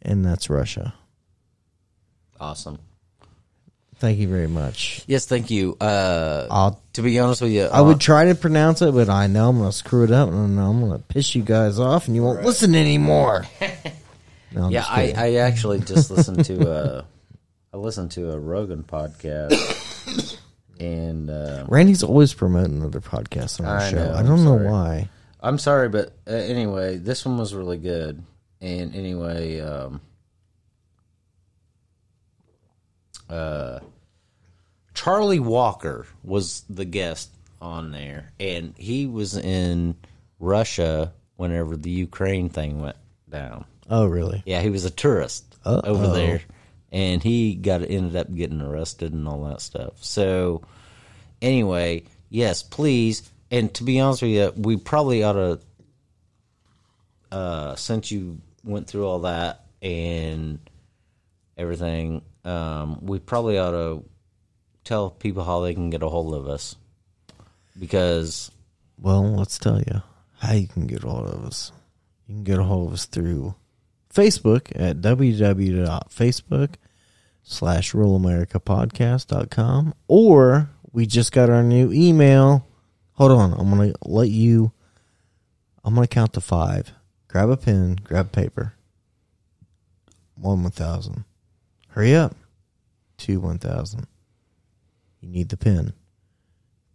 And 0.02 0.27
that's 0.27 0.51
Russia. 0.51 0.94
Awesome. 2.40 2.81
Thank 4.02 4.18
you 4.18 4.26
very 4.26 4.48
much. 4.48 5.04
Yes, 5.06 5.26
thank 5.26 5.48
you. 5.48 5.76
Uh, 5.80 6.48
I'll, 6.50 6.82
to 6.94 7.02
be 7.02 7.20
honest 7.20 7.40
with 7.40 7.52
you, 7.52 7.66
I 7.66 7.80
would 7.80 8.00
try 8.00 8.24
to 8.24 8.34
pronounce 8.34 8.82
it, 8.82 8.92
but 8.92 9.08
I 9.08 9.28
know 9.28 9.48
I'm 9.50 9.58
going 9.58 9.70
to 9.70 9.76
screw 9.76 10.02
it 10.02 10.10
up 10.10 10.28
and 10.28 10.58
I'm 10.58 10.80
going 10.80 10.90
to 10.90 10.98
piss 10.98 11.36
you 11.36 11.42
guys 11.42 11.78
off 11.78 12.08
and 12.08 12.16
you 12.16 12.24
won't 12.24 12.42
listen 12.44 12.74
anymore. 12.74 13.46
No, 14.54 14.68
yeah, 14.68 14.84
I. 14.86 15.14
I 15.16 15.34
actually 15.36 15.80
just 15.80 16.10
listened 16.10 16.44
to 16.46 16.70
a, 16.70 17.04
I 17.72 17.76
listened 17.78 18.10
to 18.10 18.32
a 18.32 18.38
Rogan 18.38 18.82
podcast, 18.82 20.36
and 20.80 21.30
uh, 21.30 21.64
Randy's 21.68 22.02
always 22.02 22.34
promoting 22.34 22.82
other 22.84 23.00
podcasts 23.00 23.60
on 23.60 23.64
our 23.66 23.78
I 23.78 23.90
show. 23.90 23.96
know, 24.04 24.12
I 24.12 24.18
I'm 24.18 24.26
don't 24.26 24.44
know 24.44 24.58
sorry. 24.58 24.66
why. 24.66 25.08
I'm 25.40 25.56
sorry, 25.58 25.88
but 25.88 26.12
uh, 26.26 26.32
anyway, 26.32 26.98
this 26.98 27.24
one 27.24 27.38
was 27.38 27.54
really 27.54 27.78
good. 27.78 28.22
And 28.60 28.94
anyway, 28.94 29.60
um, 29.60 30.02
uh, 33.30 33.80
Charlie 34.94 35.40
Walker 35.40 36.06
was 36.23 36.64
the 36.69 36.85
guest 36.85 37.31
on 37.60 37.90
there, 37.93 38.32
and 38.39 38.74
he 38.77 39.06
was 39.06 39.36
in 39.36 39.97
Russia 40.39 41.12
whenever 41.36 41.77
the 41.77 41.90
Ukraine 41.90 42.48
thing 42.48 42.81
went 42.81 42.97
down. 43.28 43.64
Oh, 43.89 44.06
really? 44.06 44.43
Yeah, 44.47 44.60
he 44.60 44.70
was 44.70 44.85
a 44.85 44.90
tourist 44.90 45.44
Uh-oh. 45.64 45.89
over 45.89 46.09
there, 46.09 46.43
and 46.90 47.23
he 47.23 47.55
got 47.55 47.82
ended 47.82 48.16
up 48.16 48.35
getting 48.35 48.60
arrested 48.60 49.12
and 49.12 49.27
all 49.27 49.44
that 49.44 49.60
stuff. 49.60 50.02
So, 50.05 50.62
anyway, 51.40 52.05
yes, 52.28 52.62
please. 52.62 53.28
And 53.51 53.73
to 53.74 53.85
be 53.85 54.01
honest 54.01 54.23
with 54.23 54.31
you, 54.31 54.52
we 54.56 54.77
probably 54.77 55.23
ought 55.23 55.35
to 55.35 55.60
uh, 57.32 57.74
since 57.77 58.10
you 58.10 58.40
went 58.62 58.86
through 58.86 59.06
all 59.06 59.20
that 59.20 59.64
and 59.81 60.59
everything, 61.56 62.23
um, 62.44 62.98
we 63.05 63.19
probably 63.19 63.59
ought 63.59 63.70
to 63.70 64.05
tell 64.84 65.10
people 65.10 65.44
how 65.44 65.60
they 65.60 65.74
can 65.74 65.90
get 65.90 66.02
a 66.02 66.09
hold 66.09 66.34
of 66.34 66.48
us 66.48 66.76
because 67.78 68.50
Well, 68.98 69.22
let's 69.34 69.59
tell 69.59 69.78
you 69.80 70.02
how 70.38 70.52
you 70.54 70.66
can 70.68 70.86
get 70.86 71.04
a 71.04 71.09
hold 71.09 71.28
of 71.28 71.44
us. 71.44 71.72
You 72.26 72.34
can 72.36 72.44
get 72.44 72.59
a 72.59 72.64
hold 72.64 72.88
of 72.88 72.94
us 72.94 73.04
through 73.06 73.54
Facebook 74.12 74.72
at 74.74 74.98
www.facebook 74.98 76.68
slash 77.42 77.92
ruralamerica.podcast.com 77.92 79.94
or 80.09 80.70
we 80.92 81.06
just 81.06 81.32
got 81.32 81.50
our 81.50 81.62
new 81.62 81.92
email. 81.92 82.66
Hold 83.12 83.32
on. 83.32 83.52
I'm 83.54 83.70
going 83.70 83.92
to 83.92 83.98
let 84.04 84.28
you, 84.28 84.72
I'm 85.84 85.94
going 85.94 86.06
to 86.06 86.14
count 86.14 86.34
to 86.34 86.40
five. 86.40 86.92
Grab 87.28 87.48
a 87.48 87.56
pen, 87.56 87.98
grab 88.04 88.32
paper. 88.32 88.74
One 90.36 90.62
1,000. 90.62 91.24
Hurry 91.88 92.14
up. 92.14 92.36
Two 93.16 93.40
1,000. 93.40 94.06
You 95.23 95.28
need 95.28 95.49
the 95.49 95.57
pen. 95.57 95.94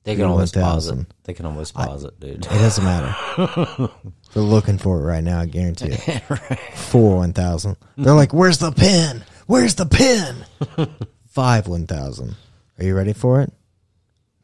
they 0.04 0.16
can 0.16 0.26
almost 0.26 0.56
always 0.56 0.86
pause 0.86 0.88
it. 0.90 1.08
They 1.24 1.34
can 1.34 1.46
always 1.48 1.72
pause 1.72 2.04
it, 2.04 2.20
dude. 2.20 2.46
It 2.46 2.50
doesn't 2.50 2.84
matter. 2.84 3.16
They're 4.34 4.44
looking 4.44 4.78
for 4.78 5.00
it 5.00 5.04
right 5.06 5.24
now. 5.24 5.40
I 5.40 5.46
guarantee 5.48 5.94
it. 5.94 6.20
Four 6.76 7.16
one 7.18 7.34
thousand. 7.34 7.78
They're 7.98 8.14
like, 8.14 8.34
"Where's 8.34 8.60
the 8.60 8.72
pin? 8.72 9.24
Where's 9.48 9.76
the 9.76 9.86
pin?" 9.86 10.46
Five 11.28 11.68
one 11.68 11.88
thousand. 11.88 12.36
Are 12.78 12.84
you 12.86 12.96
ready 12.96 13.14
for 13.14 13.42
it? 13.42 13.52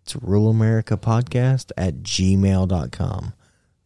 It's 0.04 0.16
Rural 0.16 0.50
America 0.50 0.98
Podcast 0.98 1.72
at 1.78 1.98
gmail.com. 2.04 3.34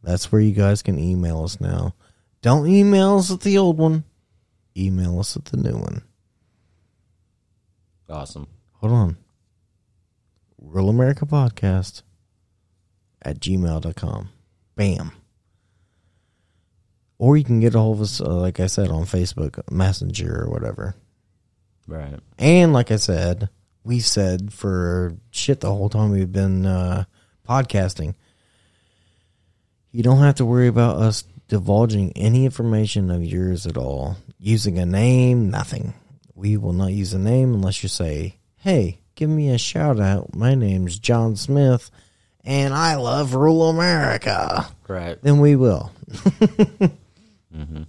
That's 0.03 0.31
where 0.31 0.41
you 0.41 0.53
guys 0.53 0.81
can 0.81 0.97
email 0.99 1.43
us 1.43 1.59
now. 1.59 1.95
Don't 2.43 2.67
email 2.67 3.17
us 3.17 3.31
at 3.31 3.41
the 3.41 3.57
old 3.57 3.77
one. 3.77 4.03
Email 4.77 5.19
us 5.19 5.35
at 5.35 5.45
the 5.45 5.57
new 5.57 5.75
one. 5.77 6.03
Awesome. 8.09 8.47
Hold 8.73 8.93
on. 8.93 9.17
Rural 10.59 10.89
America 10.89 11.25
Podcast 11.25 12.01
at 13.21 13.39
gmail.com. 13.39 14.29
Bam. 14.75 15.11
Or 17.19 17.35
you 17.35 17.43
can 17.43 17.59
get 17.59 17.75
a 17.75 17.79
hold 17.79 17.97
of 17.97 18.01
us, 18.03 18.21
uh, 18.21 18.35
like 18.35 18.59
I 18.59 18.67
said, 18.67 18.89
on 18.89 19.03
Facebook 19.03 19.59
Messenger 19.71 20.43
or 20.43 20.49
whatever. 20.49 20.95
Right. 21.87 22.19
And 22.37 22.73
like 22.73 22.91
I 22.91 22.97
said, 22.97 23.49
we 23.83 23.99
said 24.01 24.53
for 24.53 25.15
shit 25.31 25.61
the 25.61 25.73
whole 25.73 25.89
time 25.89 26.11
we've 26.11 26.31
been 26.31 26.65
uh, 26.65 27.05
podcasting, 27.47 28.15
you 29.91 30.03
don't 30.03 30.19
have 30.19 30.35
to 30.35 30.45
worry 30.45 30.67
about 30.67 30.97
us 30.97 31.23
divulging 31.47 32.11
any 32.15 32.45
information 32.45 33.09
of 33.09 33.23
yours 33.23 33.65
at 33.65 33.77
all. 33.77 34.17
Using 34.37 34.77
a 34.77 34.85
name, 34.85 35.49
nothing. 35.49 35.93
We 36.35 36.57
will 36.57 36.73
not 36.73 36.91
use 36.91 37.13
a 37.13 37.19
name 37.19 37.53
unless 37.53 37.81
you 37.81 37.89
say, 37.89 38.35
hey, 38.57 38.99
give 39.17 39.29
me 39.29 39.49
a 39.49 39.57
shout 39.57 39.99
out. 39.99 40.35
My 40.35 40.55
name's 40.55 40.97
John 40.97 41.35
Smith 41.35 41.91
and 42.45 42.73
I 42.73 42.95
love 42.95 43.33
rural 43.33 43.69
America. 43.69 44.65
Right. 44.87 45.21
Then 45.21 45.39
we 45.39 45.57
will. 45.57 45.91
Mm-hmm. 47.53 47.83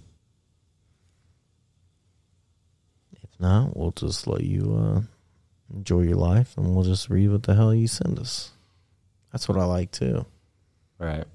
If 3.21 3.39
not, 3.39 3.77
we'll 3.77 3.91
just 3.91 4.25
let 4.25 4.41
you 4.41 4.75
uh, 4.75 5.01
enjoy 5.75 6.01
your 6.01 6.17
life 6.17 6.57
and 6.57 6.73
we'll 6.73 6.83
just 6.83 7.09
read 7.09 7.29
what 7.29 7.43
the 7.43 7.53
hell 7.53 7.75
you 7.75 7.87
send 7.87 8.17
us. 8.17 8.51
That's 9.31 9.47
what 9.47 9.59
I 9.59 9.65
like 9.65 9.91
too. 9.91 10.25
Right. 10.97 11.25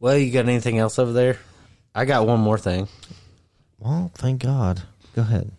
Well, 0.00 0.18
you 0.18 0.32
got 0.32 0.48
anything 0.48 0.78
else 0.78 0.98
over 0.98 1.12
there? 1.12 1.38
I 1.94 2.04
got 2.04 2.26
one 2.26 2.40
more 2.40 2.58
thing. 2.58 2.88
Well, 3.78 4.10
thank 4.16 4.42
God. 4.42 4.82
Go 5.14 5.22
ahead. 5.22 5.52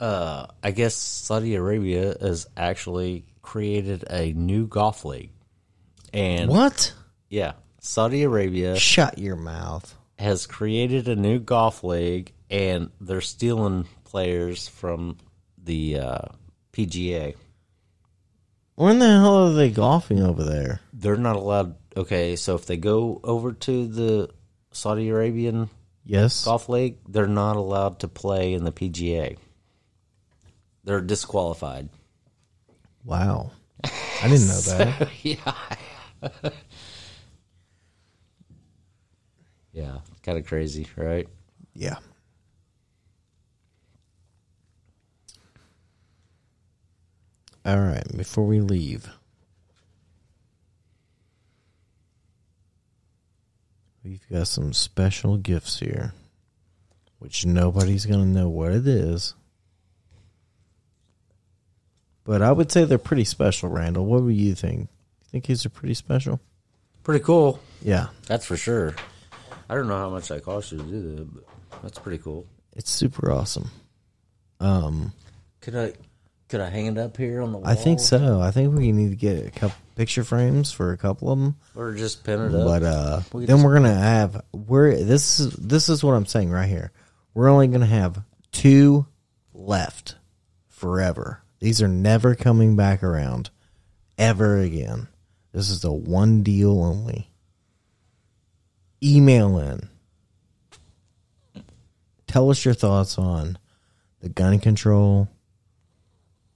Uh, 0.00 0.46
I 0.62 0.70
guess 0.70 0.94
Saudi 0.94 1.54
Arabia 1.54 2.16
has 2.20 2.46
actually 2.56 3.26
created 3.42 4.04
a 4.10 4.32
new 4.32 4.66
golf 4.66 5.04
league. 5.04 5.30
And 6.12 6.48
What? 6.50 6.92
Yeah, 7.28 7.52
Saudi 7.80 8.22
Arabia 8.24 8.76
Shut 8.76 9.18
your 9.18 9.36
mouth. 9.36 9.94
has 10.18 10.46
created 10.46 11.06
a 11.06 11.14
new 11.16 11.38
golf 11.38 11.84
league, 11.84 12.32
and 12.50 12.90
they're 13.00 13.20
stealing 13.20 13.86
players 14.04 14.66
from 14.68 15.18
the 15.62 15.98
uh, 15.98 16.22
PGA. 16.72 17.34
When 18.74 18.98
the 18.98 19.06
hell 19.06 19.48
are 19.48 19.52
they 19.52 19.70
golfing 19.70 20.22
over 20.22 20.42
there? 20.42 20.80
They're 20.92 21.16
not 21.16 21.36
allowed. 21.36 21.76
Okay, 21.96 22.36
so 22.36 22.54
if 22.54 22.66
they 22.66 22.76
go 22.78 23.20
over 23.22 23.52
to 23.52 23.86
the 23.86 24.30
Saudi 24.72 25.10
Arabian 25.10 25.68
Yes. 26.04 26.44
golf 26.44 26.68
league, 26.68 26.96
they're 27.08 27.26
not 27.26 27.56
allowed 27.56 28.00
to 28.00 28.08
play 28.08 28.54
in 28.54 28.64
the 28.64 28.72
PGA. 28.72 29.36
They're 30.84 31.00
disqualified. 31.00 31.88
Wow. 33.04 33.52
I 33.84 34.28
didn't 34.28 34.48
know 34.48 34.60
that. 34.60 35.08
yeah. 35.22 35.54
yeah, 39.72 39.98
kind 40.22 40.38
of 40.38 40.46
crazy, 40.46 40.86
right? 40.96 41.28
Yeah. 41.74 41.96
All 47.64 47.78
right, 47.78 48.04
before 48.16 48.46
we 48.46 48.60
leave, 48.60 49.08
we've 54.02 54.26
got 54.30 54.48
some 54.48 54.72
special 54.72 55.36
gifts 55.36 55.78
here, 55.78 56.14
which 57.18 57.44
nobody's 57.44 58.06
going 58.06 58.20
to 58.20 58.26
know 58.26 58.48
what 58.48 58.72
it 58.72 58.88
is. 58.88 59.34
But 62.30 62.42
I 62.42 62.52
would 62.52 62.70
say 62.70 62.84
they're 62.84 62.96
pretty 62.96 63.24
special, 63.24 63.70
Randall. 63.70 64.06
What 64.06 64.22
would 64.22 64.36
you 64.36 64.54
think? 64.54 64.82
You 64.82 65.28
think 65.32 65.46
these 65.46 65.66
are 65.66 65.68
pretty 65.68 65.94
special? 65.94 66.38
Pretty 67.02 67.24
cool. 67.24 67.58
Yeah, 67.82 68.06
That's 68.28 68.46
for 68.46 68.56
sure. 68.56 68.94
I 69.68 69.74
don't 69.74 69.88
know 69.88 69.98
how 69.98 70.10
much 70.10 70.28
that 70.28 70.44
cost 70.44 70.70
you 70.70 70.78
to 70.78 70.84
do 70.84 71.16
that, 71.16 71.34
but 71.34 71.44
that's 71.82 71.98
pretty 71.98 72.18
cool. 72.18 72.46
it's 72.76 72.88
super 72.88 73.32
awesome. 73.32 73.72
Um, 74.60 75.12
Could 75.60 75.74
I 75.74 75.92
could 76.48 76.60
I 76.60 76.70
hang 76.70 76.86
it 76.86 76.98
up 76.98 77.16
here 77.16 77.42
on 77.42 77.50
the 77.50 77.58
wall? 77.58 77.66
I 77.66 77.74
think 77.74 77.98
so. 77.98 78.40
I 78.40 78.52
think 78.52 78.78
we 78.78 78.92
need 78.92 79.10
to 79.10 79.16
get 79.16 79.44
a 79.44 79.50
couple 79.50 79.76
picture 79.96 80.22
frames 80.22 80.70
for 80.70 80.92
a 80.92 80.96
couple 80.96 81.32
of 81.32 81.38
them. 81.40 81.56
Or 81.74 81.94
just 81.94 82.22
pin 82.22 82.38
it 82.42 82.54
up. 82.54 82.64
But 82.64 82.82
uh, 82.84 83.20
We 83.32 83.46
then 83.46 83.64
we're 83.64 83.74
gonna 83.74 83.92
have 83.92 84.44
we're 84.52 84.94
this 85.02 85.40
is 85.40 85.50
this 85.54 85.88
is 85.88 86.04
what 86.04 86.12
I'm 86.12 86.26
saying 86.26 86.52
right 86.52 86.68
here. 86.68 86.92
We're 87.34 87.48
only 87.48 87.66
gonna 87.66 87.86
have 87.86 88.22
two 88.52 89.06
left 89.52 90.14
forever. 90.68 91.42
These 91.60 91.82
are 91.82 91.88
never 91.88 92.34
coming 92.34 92.74
back 92.74 93.02
around 93.02 93.50
ever 94.18 94.58
again. 94.58 95.08
This 95.52 95.70
is 95.70 95.84
a 95.84 95.92
one 95.92 96.42
deal 96.42 96.82
only. 96.82 97.30
Email 99.02 99.58
in. 99.58 99.88
Tell 102.26 102.50
us 102.50 102.64
your 102.64 102.74
thoughts 102.74 103.18
on 103.18 103.58
the 104.20 104.28
gun 104.28 104.58
control. 104.58 105.28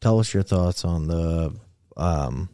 Tell 0.00 0.20
us 0.20 0.32
your 0.32 0.42
thoughts 0.42 0.84
on 0.84 1.06
the 1.08 1.54
um, 1.96 2.48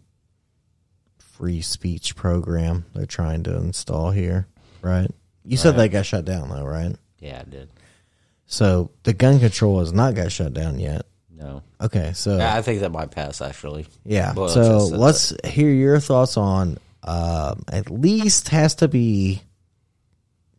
free 1.18 1.60
speech 1.60 2.16
program 2.16 2.86
they're 2.94 3.06
trying 3.06 3.42
to 3.44 3.56
install 3.56 4.10
here, 4.10 4.46
right? 4.82 5.10
You 5.44 5.56
said 5.56 5.76
that 5.76 5.88
got 5.88 6.06
shut 6.06 6.24
down 6.24 6.48
though, 6.48 6.64
right? 6.64 6.94
yeah, 7.18 7.42
I 7.46 7.50
did. 7.50 7.70
So 8.46 8.90
the 9.04 9.12
gun 9.12 9.38
control 9.38 9.80
has 9.80 9.92
not 9.92 10.14
got 10.14 10.32
shut 10.32 10.54
down 10.54 10.78
yet. 10.78 11.06
No. 11.40 11.62
Okay, 11.80 12.12
so 12.14 12.38
I 12.38 12.60
think 12.62 12.80
that 12.80 12.92
might 12.92 13.10
pass 13.10 13.40
actually. 13.40 13.86
yeah. 14.04 14.34
Well, 14.34 14.48
so 14.48 14.62
just- 14.90 14.92
let's 14.92 15.32
hear 15.44 15.70
your 15.70 15.98
thoughts 15.98 16.36
on. 16.36 16.76
Um, 17.02 17.64
at 17.72 17.90
least 17.90 18.50
has 18.50 18.74
to 18.76 18.88
be. 18.88 19.42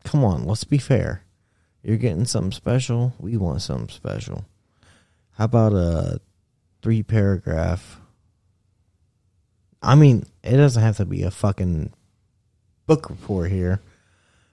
Come 0.04 0.24
on, 0.26 0.46
let's 0.46 0.64
be 0.64 0.80
fair. 0.80 1.22
You're 1.84 1.98
getting 1.98 2.26
something 2.26 2.52
special. 2.52 3.14
We 3.20 3.38
want 3.38 3.62
something 3.62 3.90
special. 3.90 4.46
How 5.34 5.46
about 5.46 5.74
a 5.74 6.20
three 6.82 7.04
paragraph? 7.04 8.00
I 9.84 9.96
mean, 9.96 10.26
it 10.44 10.58
doesn't 10.58 10.82
have 10.82 10.98
to 10.98 11.06
be 11.06 11.24
a 11.24 11.32
fucking 11.32 11.94
book 12.88 13.10
report 13.10 13.52
here. 13.52 13.82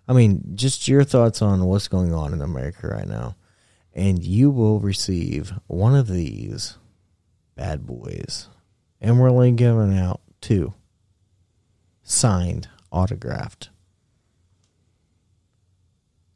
I 0.07 0.13
mean, 0.15 0.53
just 0.55 0.89
your 0.89 1.05
thoughts 1.05 1.43
on 1.43 1.65
what's 1.65 1.89
going 1.89 2.15
on 2.15 2.33
in 2.33 2.41
America 2.41 2.89
right 2.89 3.07
now. 3.09 3.35
And 3.99 4.23
you 4.23 4.53
will 4.53 4.79
receive 4.79 5.53
one 5.67 5.97
of 5.97 6.07
these 6.07 6.79
bad 7.57 7.85
boys. 7.85 8.49
And 9.01 9.19
we're 9.19 9.29
only 9.29 9.51
giving 9.51 9.99
out 9.99 10.21
two 10.41 10.73
signed, 12.05 12.69
autographed. 12.93 13.71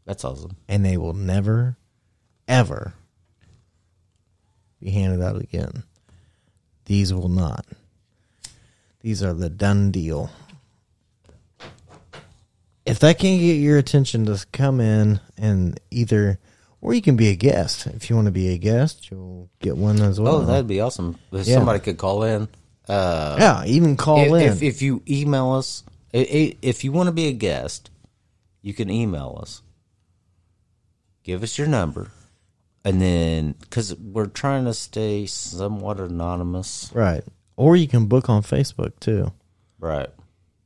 That's 0.05 0.25
awesome. 0.25 0.57
And 0.67 0.85
they 0.85 0.97
will 0.97 1.13
never, 1.13 1.77
ever 2.49 2.95
be 4.81 4.91
handed 4.91 5.23
out 5.23 5.41
again. 5.41 5.85
These 6.87 7.15
will 7.15 7.29
not. 7.29 7.65
These 9.03 9.23
are 9.23 9.35
the 9.35 9.49
done 9.49 9.93
deal. 9.93 10.31
If 12.85 12.99
that 12.99 13.21
can't 13.21 13.41
get 13.41 13.55
your 13.55 13.79
attention 13.79 14.27
to 14.27 14.45
come 14.51 14.81
in 14.81 15.21
and 15.39 15.79
either, 15.93 16.41
or 16.83 16.93
you 16.93 17.01
can 17.01 17.17
be 17.17 17.29
a 17.29 17.35
guest. 17.37 17.87
If 17.87 18.11
you 18.11 18.17
want 18.17 18.27
to 18.27 18.33
be 18.33 18.49
a 18.49 18.59
guest, 18.59 19.11
you'll 19.11 19.49
get 19.61 19.77
one 19.79 20.01
as 20.03 20.21
well. 20.21 20.37
Oh, 20.37 20.45
that'd 20.45 20.67
be 20.67 20.81
awesome. 20.81 21.19
If 21.33 21.47
Yeah. 21.47 21.55
somebody 21.55 21.79
could 21.81 21.97
call 21.97 22.25
in. 22.25 22.49
Uh, 22.89 23.37
yeah, 23.39 23.65
even 23.65 23.97
call 23.97 24.19
if, 24.19 24.43
in. 24.43 24.53
If, 24.53 24.63
if 24.63 24.83
you 24.83 25.03
email 25.09 25.53
us, 25.53 25.85
i- 26.13 26.19
i- 26.19 26.57
if 26.61 26.85
you 26.85 26.93
want 26.93 27.07
to 27.07 27.13
be 27.13 27.29
a 27.29 27.33
guest, 27.33 27.89
you 28.61 28.75
can 28.75 28.91
email 28.91 29.39
us. 29.41 29.63
Give 31.23 31.43
us 31.45 31.57
your 31.57 31.69
number, 31.69 32.11
and 32.85 33.01
then 33.01 33.55
because 33.61 33.95
we're 33.97 34.27
trying 34.27 34.65
to 34.65 34.75
stay 34.75 35.25
somewhat 35.27 36.01
anonymous, 36.01 36.91
right. 36.93 37.23
Or 37.57 37.77
you 37.77 37.87
can 37.87 38.07
book 38.07 38.29
on 38.29 38.43
Facebook 38.43 38.99
too. 38.99 39.31
right? 39.79 40.11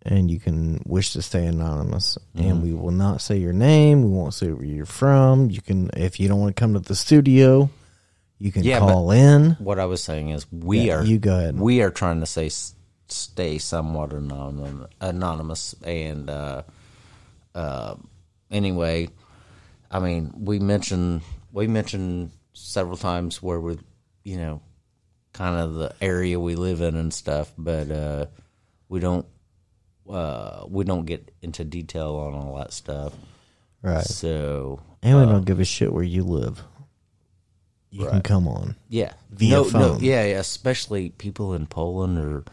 And 0.06 0.30
you 0.30 0.40
can 0.40 0.80
wish 0.86 1.12
to 1.12 1.22
stay 1.22 1.44
anonymous. 1.46 2.16
Mm-hmm. 2.36 2.48
and 2.50 2.62
we 2.62 2.72
will 2.72 2.90
not 2.92 3.20
say 3.20 3.36
your 3.36 3.52
name. 3.52 4.02
We 4.02 4.10
won't 4.10 4.34
say 4.34 4.50
where 4.50 4.64
you're 4.64 4.86
from. 4.86 5.50
You 5.50 5.60
can 5.60 5.90
if 5.94 6.18
you 6.18 6.28
don't 6.28 6.40
want 6.40 6.56
to 6.56 6.60
come 6.60 6.74
to 6.74 6.80
the 6.80 6.94
studio 6.94 7.68
you 8.38 8.52
can 8.52 8.64
Yeah, 8.64 8.78
call 8.80 9.10
in. 9.12 9.52
What 9.52 9.78
I 9.78 9.86
was 9.86 10.02
saying 10.02 10.30
is, 10.30 10.50
we 10.52 10.88
Yeah, 10.88 10.98
are 10.98 11.04
you 11.04 11.18
go 11.18 11.36
ahead. 11.36 11.58
We 11.58 11.82
are 11.82 11.90
trying 11.90 12.20
to 12.20 12.26
say 12.26 12.50
stay 13.08 13.58
somewhat 13.58 14.12
anonymous, 14.12 14.90
anonymous, 15.00 15.74
and 15.82 16.28
uh, 16.28 16.62
uh, 17.54 17.94
anyway, 18.50 19.08
I 19.90 20.00
mean, 20.00 20.32
we 20.36 20.58
mentioned 20.58 21.22
we 21.52 21.66
mentioned 21.66 22.30
several 22.52 22.96
times 22.96 23.42
where 23.42 23.60
we, 23.60 23.78
you 24.24 24.36
know, 24.36 24.60
kind 25.32 25.56
of 25.56 25.74
the 25.74 25.94
area 26.00 26.38
we 26.38 26.56
live 26.56 26.82
in 26.82 26.96
and 26.96 27.12
stuff, 27.14 27.52
but 27.56 27.90
uh, 27.90 28.26
we 28.88 29.00
don't 29.00 29.26
uh, 30.08 30.64
we 30.68 30.84
don't 30.84 31.04
get 31.06 31.30
into 31.42 31.64
detail 31.64 32.16
on 32.16 32.34
all 32.34 32.56
that 32.56 32.72
stuff. 32.72 33.12
right 33.82 34.04
So 34.04 34.80
and 35.02 35.16
we 35.16 35.22
uh, 35.24 35.26
don't 35.26 35.44
give 35.44 35.60
a 35.60 35.64
shit 35.64 35.92
where 35.92 36.04
you 36.04 36.22
live 36.24 36.62
you 37.90 38.06
can 38.06 38.22
come 38.22 38.46
on 38.48 38.76
Yeah, 38.88 39.12
Via 39.30 39.56
no, 39.56 39.64
phone. 39.64 39.80
No, 39.80 39.98
yeah, 40.00 40.24
yeah, 40.24 40.38
especially 40.38 41.10
people 41.10 41.54
in 41.54 41.66
Poland 41.66 42.18
or 42.18 42.44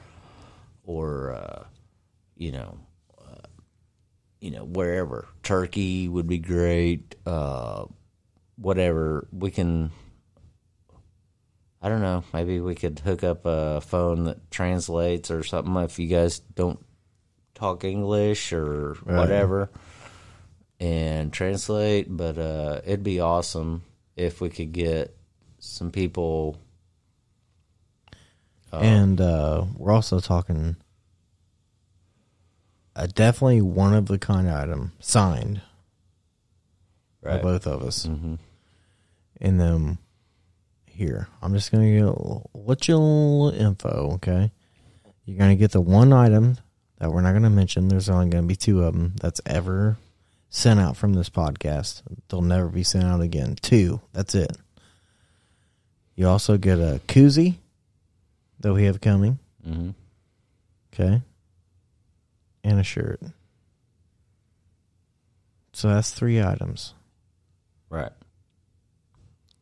or 0.84 1.34
uh, 1.34 1.64
you 2.36 2.52
know, 2.52 2.78
uh, 3.20 3.48
you 4.40 4.52
know 4.52 4.64
wherever 4.64 5.28
Turkey 5.44 6.08
would 6.08 6.28
be 6.28 6.40
great. 6.40 7.16
Uh, 7.26 7.86
whatever 8.56 9.28
we 9.32 9.52
can. 9.52 9.92
I 11.82 11.90
don't 11.90 12.02
know. 12.02 12.24
Maybe 12.34 12.62
we 12.62 12.76
could 12.76 13.00
hook 13.00 13.26
up 13.26 13.42
a 13.46 13.82
phone 13.82 14.24
that 14.26 14.50
translates 14.50 15.30
or 15.30 15.44
something 15.44 15.76
if 15.84 16.00
you 16.00 16.08
guys 16.08 16.40
don't 16.40 16.80
talk 17.56 17.84
English 17.84 18.52
or 18.54 18.94
Right. 19.04 19.18
whatever 19.18 19.70
and 20.80 21.32
translate. 21.32 22.08
But 22.16 22.38
uh, 22.38 22.82
it'd 22.86 23.04
be 23.04 23.20
awesome 23.20 23.84
if 24.16 24.42
we 24.42 24.50
could 24.50 24.72
get 24.74 25.16
some 25.60 25.92
people. 25.92 26.58
and 28.72 29.22
uh, 29.22 29.66
we're 29.78 29.92
also 29.94 30.20
talking 30.20 30.76
a 32.96 33.08
definitely 33.08 33.62
one 33.62 33.94
of 33.94 34.08
the 34.08 34.18
kind 34.20 34.50
item 34.50 34.92
signed 35.00 35.62
by 37.24 37.38
both 37.38 37.66
of 37.68 37.82
us 37.84 38.06
Mm-hmm. 38.06 38.36
and 39.42 39.60
then 39.60 39.98
here 40.86 41.28
i'm 41.42 41.54
just 41.54 41.72
gonna 41.72 41.90
get 41.92 42.06
let 42.54 42.88
you 42.88 42.96
a 42.96 42.98
little 42.98 43.50
info 43.56 44.12
okay 44.16 44.52
you're 45.26 45.38
gonna 45.38 45.56
get 45.56 45.72
the 45.72 45.82
one 45.82 46.12
item 46.14 46.58
that 47.00 47.12
we're 47.12 47.22
not 47.22 47.34
gonna 47.34 47.50
mention. 47.50 47.88
There's 47.88 48.10
only 48.10 48.30
gonna 48.30 48.48
be 48.48 48.56
two 48.56 48.84
of 48.84 48.94
them 48.94 49.14
that's 49.20 49.42
ever 49.46 49.98
sent 50.50 50.80
out 50.80 50.96
from 50.98 51.14
this 51.14 51.30
podcast. 51.30 52.02
They'll 52.30 52.42
never 52.42 52.68
be 52.70 52.84
sent 52.84 53.04
out 53.06 53.22
again. 53.22 53.56
Two. 53.62 54.02
That's 54.14 54.36
it. 54.36 54.56
You 56.16 56.28
also 56.28 56.58
get 56.58 56.78
a 56.78 57.02
koozie 57.08 57.56
that 58.60 58.74
we 58.74 58.84
have 58.86 59.02
coming. 59.02 59.40
Mm-hmm. 59.68 59.90
okay. 60.94 61.22
And 62.64 62.80
a 62.80 62.84
shirt. 62.84 63.20
So 65.74 65.90
that's 65.90 66.12
three 66.12 66.42
items. 66.42 66.94
Right. 67.90 68.12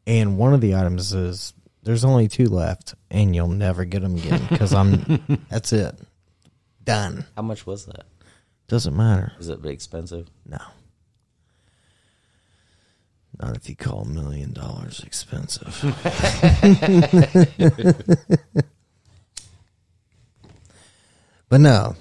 and 0.08 0.38
one 0.38 0.54
of 0.54 0.62
the 0.62 0.76
items 0.76 1.14
is 1.14 1.54
there's 1.84 2.06
only 2.06 2.28
two 2.30 2.46
left, 2.46 2.96
and 3.10 3.36
you'll 3.36 3.48
never 3.50 3.84
get 3.86 4.02
them 4.04 4.16
again 4.16 4.42
because 4.50 4.74
I'm. 4.74 5.46
that's 5.50 5.74
it, 5.74 5.96
done. 6.84 7.26
How 7.36 7.42
much 7.42 7.66
was 7.66 7.86
that? 7.86 8.06
Doesn't 8.68 8.96
matter. 8.96 9.34
Is 9.40 9.50
it 9.50 9.66
expensive? 9.66 10.28
No, 10.46 10.60
not 13.42 13.56
if 13.56 13.70
you 13.70 13.76
call 13.76 14.02
a 14.02 14.08
million 14.08 14.54
dollars 14.54 15.02
expensive. 15.06 15.82
but 21.50 21.62
no, 21.62 21.96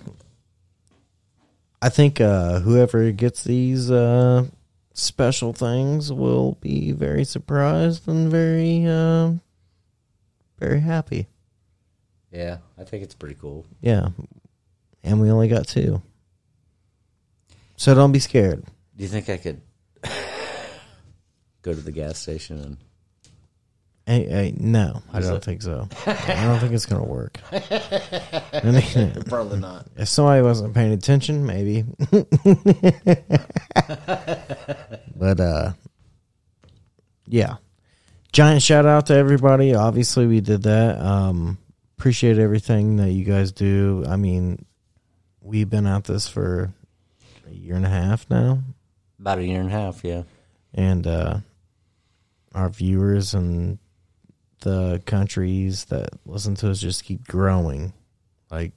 I 1.80 1.88
think 1.88 2.20
uh, 2.20 2.60
whoever 2.60 3.10
gets 3.12 3.44
these 3.44 3.90
uh, 3.90 4.46
special 4.92 5.52
things 5.52 6.12
will 6.12 6.58
be 6.60 6.92
very 6.92 7.24
surprised 7.24 8.06
and 8.06 8.30
very, 8.30 8.84
uh, 8.86 9.32
very 10.58 10.80
happy. 10.80 11.26
Yeah, 12.30 12.58
I 12.78 12.84
think 12.84 13.02
it's 13.02 13.14
pretty 13.14 13.36
cool. 13.40 13.66
Yeah, 13.80 14.10
and 15.02 15.20
we 15.20 15.30
only 15.30 15.48
got 15.48 15.66
two, 15.68 16.02
so 17.76 17.94
don't 17.94 18.12
be 18.12 18.18
scared. 18.20 18.64
Do 18.96 19.02
you 19.02 19.08
think 19.08 19.28
I 19.28 19.36
could 19.36 19.60
go 21.62 21.72
to 21.74 21.80
the 21.80 21.92
gas 21.92 22.18
station 22.18 22.58
and? 22.60 22.76
Hey, 24.06 24.24
hey, 24.26 24.54
no, 24.56 25.02
I 25.12 25.18
Is 25.18 25.28
don't 25.28 25.36
it? 25.36 25.44
think 25.44 25.62
so. 25.62 25.88
I 26.06 26.42
don't 26.44 26.58
think 26.58 26.72
it's 26.72 26.86
gonna 26.86 27.04
work. 27.04 27.38
I 27.52 28.60
mean, 28.64 29.12
Probably 29.26 29.60
not. 29.60 29.86
If 29.96 30.08
somebody 30.08 30.42
wasn't 30.42 30.74
paying 30.74 30.92
attention, 30.92 31.46
maybe. 31.46 31.84
but 35.16 35.38
uh 35.40 35.72
yeah. 37.26 37.56
Giant 38.32 38.62
shout 38.62 38.86
out 38.86 39.06
to 39.06 39.14
everybody. 39.14 39.74
Obviously 39.74 40.26
we 40.26 40.40
did 40.40 40.64
that. 40.64 40.98
Um 41.00 41.58
appreciate 41.98 42.38
everything 42.38 42.96
that 42.96 43.10
you 43.12 43.24
guys 43.24 43.52
do. 43.52 44.04
I 44.08 44.16
mean, 44.16 44.64
we've 45.50 45.68
been 45.68 45.86
at 45.86 46.04
this 46.04 46.28
for 46.28 46.72
a 47.48 47.52
year 47.52 47.74
and 47.74 47.84
a 47.84 47.88
half 47.88 48.28
now. 48.30 48.60
About 49.18 49.38
a 49.38 49.44
year 49.44 49.60
and 49.60 49.68
a 49.68 49.72
half, 49.72 50.02
yeah. 50.04 50.22
And 50.72 51.06
uh 51.06 51.38
our 52.54 52.68
viewers 52.68 53.34
and 53.34 53.78
the 54.60 55.02
countries 55.06 55.86
that 55.86 56.10
listen 56.26 56.54
to 56.56 56.70
us 56.70 56.80
just 56.80 57.04
keep 57.04 57.26
growing. 57.26 57.92
Like 58.50 58.72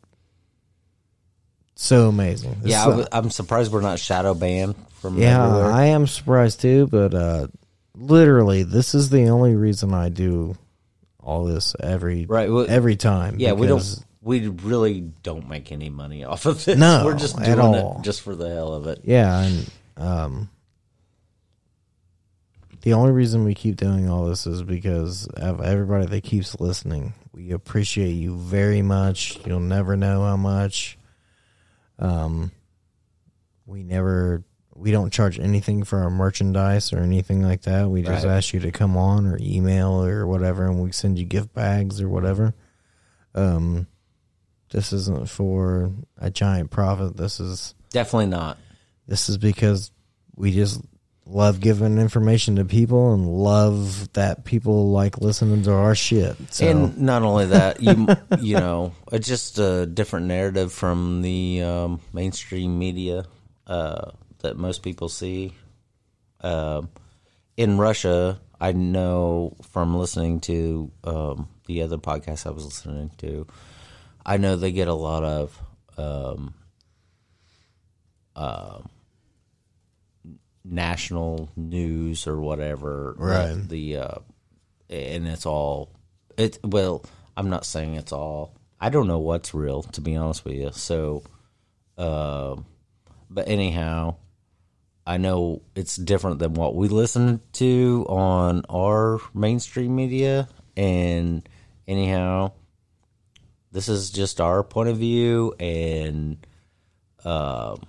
so 1.76 2.08
amazing. 2.10 2.58
Yeah, 2.64 2.80
I 2.80 2.82
is- 2.82 2.90
w- 2.90 3.08
I'm 3.12 3.30
surprised 3.30 3.72
we're 3.72 3.82
not 3.82 4.00
shadow 4.00 4.34
banned 4.34 4.76
from 5.02 5.18
yeah, 5.18 5.46
everywhere. 5.46 5.72
I 5.72 5.86
am 5.88 6.08
surprised 6.08 6.62
too, 6.62 6.88
but 6.88 7.14
uh 7.14 7.48
literally 7.96 8.64
this 8.64 8.96
is 8.96 9.10
the 9.10 9.30
only 9.30 9.56
reason 9.56 9.94
I 9.94 10.10
do 10.10 10.56
all 11.22 11.46
this 11.46 11.76
every 11.80 12.26
Right, 12.26 12.52
well, 12.52 12.66
every 12.68 12.96
time. 12.96 13.36
yeah, 13.40 13.54
we 13.54 13.68
don't. 13.68 14.04
We 14.24 14.48
really 14.48 15.02
don't 15.02 15.50
make 15.50 15.72
any 15.74 15.90
money 15.90 16.24
off 16.24 16.46
of 16.46 16.64
this. 16.64 16.78
No, 16.80 17.04
we're 17.06 17.18
just 17.18 17.38
doing 17.44 17.60
all. 17.60 17.98
it 18.00 18.04
just 18.06 18.22
for 18.22 18.36
the 18.36 18.50
hell 18.50 18.74
of 18.74 18.88
it. 18.88 19.02
Yeah, 19.04 19.40
and 19.42 19.70
um 19.98 20.50
the 22.82 22.94
only 22.94 23.12
reason 23.12 23.46
we 23.46 23.54
keep 23.54 23.78
doing 23.78 24.10
all 24.10 24.26
this 24.26 24.46
is 24.46 24.62
because 24.64 25.28
of 25.28 25.62
everybody 25.62 26.06
that 26.06 26.24
keeps 26.24 26.60
listening. 26.60 27.14
We 27.34 27.52
appreciate 27.52 28.12
you 28.12 28.36
very 28.38 28.82
much. 28.82 29.40
You'll 29.46 29.60
never 29.62 29.96
know 29.96 30.22
how 30.24 30.38
much. 30.38 30.98
Um 32.00 32.52
we 33.66 33.84
never 33.84 34.44
we 34.76 34.92
don't 34.92 35.14
charge 35.14 35.40
anything 35.40 35.84
for 35.84 36.00
our 36.00 36.10
merchandise 36.10 36.92
or 36.92 37.00
anything 37.00 37.42
like 37.44 37.62
that. 37.64 37.90
We 37.90 38.02
just 38.02 38.26
Right. 38.26 38.34
ask 38.38 38.54
you 38.54 38.60
to 38.62 38.72
come 38.72 38.98
on 38.98 39.28
or 39.28 39.38
email 39.40 40.04
or 40.04 40.26
whatever 40.28 40.66
and 40.66 40.82
we 40.82 40.92
send 40.92 41.20
you 41.20 41.26
gift 41.26 41.54
bags 41.54 42.02
or 42.02 42.10
whatever. 42.10 42.54
Um 43.36 43.88
this 44.74 44.92
isn't 44.92 45.30
for 45.30 45.92
a 46.18 46.30
giant 46.30 46.70
profit. 46.72 47.16
This 47.16 47.40
is 47.40 47.74
Definitely 47.92 48.28
not. 48.28 48.58
this 49.08 49.30
is 49.30 49.38
because 49.38 49.92
we 50.36 50.52
just 50.52 50.82
love 51.26 51.62
giving 51.62 52.00
information 52.00 52.58
to 52.58 52.66
people 52.66 53.14
and 53.14 53.26
love 53.26 54.12
that 54.12 54.44
people 54.44 54.92
like 54.92 55.20
listening 55.22 55.64
to 55.64 55.72
our 55.72 55.96
shit. 55.96 56.36
So 56.52 56.68
And 56.68 56.98
not 56.98 57.22
only 57.24 57.46
that, 57.46 57.82
you 57.82 58.08
you 58.42 58.56
know, 58.56 58.92
it's 59.12 59.28
just 59.28 59.58
a 59.60 59.86
different 59.86 60.26
narrative 60.26 60.74
from 60.74 61.22
the 61.22 61.62
um, 61.62 62.02
mainstream 62.12 62.78
media 62.78 63.24
uh, 63.68 64.12
that 64.40 64.58
most 64.58 64.84
people 64.84 65.08
see. 65.08 65.54
Um 66.42 66.90
in 67.56 67.78
Russia, 67.78 68.40
I 68.60 68.72
know 68.72 69.56
from 69.62 69.96
listening 69.96 70.40
to 70.42 70.92
um, 71.04 71.48
the 71.68 71.84
other 71.84 71.98
podcast 71.98 72.48
I 72.48 72.50
was 72.50 72.66
listening 72.66 73.12
to, 73.20 73.46
I 74.26 74.38
know 74.38 74.56
they 74.56 74.72
get 74.72 74.88
a 74.88 74.94
lot 74.94 75.24
of 75.24 75.62
um, 75.98 76.54
uh, 78.36 78.80
national 80.64 81.50
news 81.56 82.28
or 82.28 82.40
whatever. 82.40 83.16
Right. 83.18 83.68
The 83.68 83.98
uh, 83.98 84.16
and 84.90 85.28
it's 85.28 85.46
all 85.46 85.90
it. 86.38 86.60
Well, 86.64 87.04
I'm 87.36 87.50
not 87.50 87.66
saying 87.66 87.96
it's 87.96 88.12
all. 88.12 88.56
I 88.80 88.90
don't 88.90 89.08
know 89.08 89.20
what's 89.20 89.54
real, 89.54 89.84
to 89.84 90.02
be 90.02 90.16
honest 90.16 90.44
with 90.44 90.56
you. 90.56 90.72
So, 90.74 91.24
uh, 91.98 92.58
but 93.30 93.48
anyhow, 93.48 94.16
I 95.08 95.18
know 95.18 95.62
it's 95.76 95.96
different 95.96 96.40
than 96.40 96.54
what 96.54 96.76
we 96.76 96.88
listen 96.90 97.42
to 97.54 98.06
on 98.10 98.64
our 98.70 99.20
mainstream 99.34 99.96
media. 99.96 100.50
And 100.76 101.48
anyhow, 101.88 102.54
this 103.74 103.90
is 103.90 104.12
just 104.12 104.40
our 104.40 104.64
point 104.64 104.90
of 104.90 104.98
view, 104.98 105.56
and 105.60 106.38
um, 107.26 107.82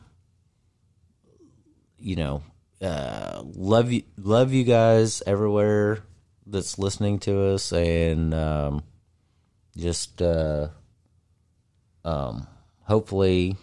you 1.98 2.16
know, 2.16 2.43
uh, 2.81 3.43
love 3.44 3.93
you, 3.93 4.02
love 4.16 4.55
you 4.55 4.65
guys 4.65 5.23
everywhere 5.27 5.98
that's 6.47 6.78
listening 6.78 7.19
to 7.20 7.52
us, 7.52 7.70
and 7.70 8.32
um, 8.32 8.82
just 9.77 10.23
uh, 10.23 10.69
um, 12.02 12.47
hopefully 12.85 13.56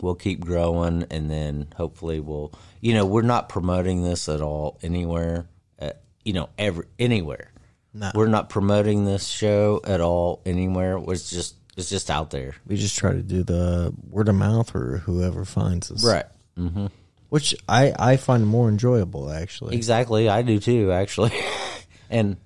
we'll 0.00 0.14
keep 0.14 0.40
growing, 0.40 1.04
and 1.10 1.30
then 1.30 1.68
hopefully 1.76 2.20
we'll, 2.20 2.54
you 2.80 2.94
know, 2.94 3.04
we're 3.04 3.20
not 3.20 3.50
promoting 3.50 4.02
this 4.02 4.30
at 4.30 4.40
all 4.40 4.78
anywhere, 4.82 5.46
at, 5.78 6.00
you 6.24 6.32
know, 6.32 6.48
every 6.56 6.86
anywhere. 6.98 7.51
No. 7.94 8.10
We're 8.14 8.26
not 8.26 8.48
promoting 8.48 9.04
this 9.04 9.26
show 9.26 9.80
at 9.84 10.00
all 10.00 10.40
anywhere. 10.46 10.98
It's 11.08 11.30
just 11.30 11.56
it's 11.76 11.90
just 11.90 12.10
out 12.10 12.30
there. 12.30 12.54
We 12.66 12.76
just 12.76 12.98
try 12.98 13.12
to 13.12 13.22
do 13.22 13.42
the 13.42 13.94
word 14.10 14.28
of 14.28 14.34
mouth 14.34 14.74
or 14.74 14.98
whoever 14.98 15.44
finds 15.44 15.90
us. 15.90 16.04
Right. 16.04 16.26
Mm-hmm. 16.58 16.86
Which 17.28 17.54
I, 17.66 17.94
I 17.98 18.16
find 18.18 18.46
more 18.46 18.68
enjoyable, 18.68 19.30
actually. 19.30 19.74
Exactly. 19.74 20.28
I 20.28 20.42
do 20.42 20.58
too, 20.58 20.92
actually. 20.92 21.32
and 22.10 22.36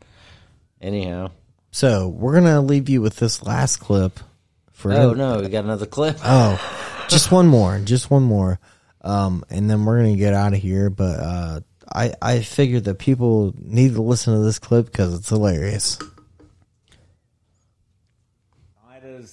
anyhow. 0.80 1.32
So 1.72 2.06
we're 2.06 2.32
going 2.32 2.44
to 2.44 2.60
leave 2.60 2.88
you 2.88 3.02
with 3.02 3.16
this 3.16 3.42
last 3.42 3.78
clip. 3.78 4.20
For 4.76 4.92
Oh 4.92 5.14
no, 5.14 5.40
we 5.40 5.48
got 5.48 5.64
another 5.64 5.86
clip. 5.86 6.18
Oh, 6.24 6.60
just 7.08 7.32
one 7.32 7.46
more, 7.46 7.78
just 7.78 8.10
one 8.10 8.24
more, 8.24 8.60
um, 9.00 9.42
and 9.48 9.70
then 9.70 9.86
we're 9.86 10.02
gonna 10.02 10.16
get 10.16 10.34
out 10.34 10.52
of 10.52 10.58
here. 10.58 10.90
But 10.90 11.18
uh, 11.18 11.60
I 11.94 12.14
I 12.20 12.40
figured 12.40 12.84
that 12.84 12.98
people 12.98 13.54
need 13.58 13.94
to 13.94 14.02
listen 14.02 14.34
to 14.34 14.40
this 14.40 14.58
clip 14.58 14.86
because 14.86 15.14
it's 15.14 15.28
hilarious. 15.28 15.98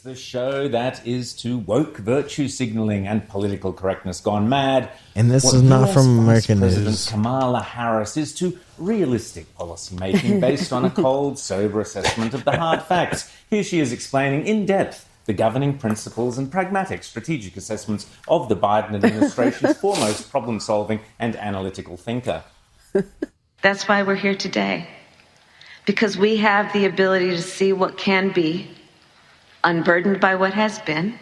The 0.03 0.15
show 0.15 0.67
that 0.67 1.05
is 1.07 1.34
to 1.38 1.59
woke 1.59 1.97
virtue 1.97 2.47
signaling 2.49 3.07
and 3.07 3.27
political 3.30 3.71
correctness 3.71 4.19
gone 4.19 4.49
mad. 4.49 4.89
And 5.15 5.31
this 5.31 5.45
What 5.45 5.55
is 5.55 5.61
not 5.61 5.89
US 5.89 5.93
from 5.93 6.17
Vice 6.17 6.23
American 6.23 6.59
President 6.59 6.88
News. 6.88 7.09
Kamala 7.09 7.61
Harris 7.61 8.17
is 8.17 8.34
to 8.35 8.57
realistic 8.77 9.53
policy 9.55 9.95
making 9.95 10.39
based 10.39 10.73
on 10.73 10.84
a 10.84 10.89
cold, 11.03 11.39
sober 11.39 11.80
assessment 11.80 12.34
of 12.34 12.43
the 12.43 12.57
hard 12.57 12.81
facts. 12.81 13.31
Here 13.49 13.63
she 13.63 13.80
is 13.80 13.93
explaining 13.93 14.45
in 14.45 14.65
depth 14.65 15.07
the 15.25 15.33
governing 15.33 15.77
principles 15.77 16.37
and 16.37 16.51
pragmatic 16.51 17.03
strategic 17.03 17.55
assessments 17.57 18.09
of 18.27 18.49
the 18.49 18.55
Biden 18.55 18.95
administration's 18.95 19.77
foremost 19.81 20.29
problem 20.29 20.59
solving 20.59 20.99
and 21.19 21.35
analytical 21.35 21.97
thinker. 21.97 22.43
That's 23.61 23.87
why 23.87 24.03
we're 24.03 24.15
here 24.15 24.35
today. 24.35 24.87
Because 25.85 26.17
we 26.17 26.37
have 26.37 26.71
the 26.73 26.85
ability 26.85 27.29
to 27.31 27.41
see 27.41 27.73
what 27.73 27.97
can 27.97 28.31
be, 28.31 28.69
unburdened 29.63 30.19
by 30.19 30.35
what 30.35 30.53
has 30.53 30.79
been, 30.79 31.17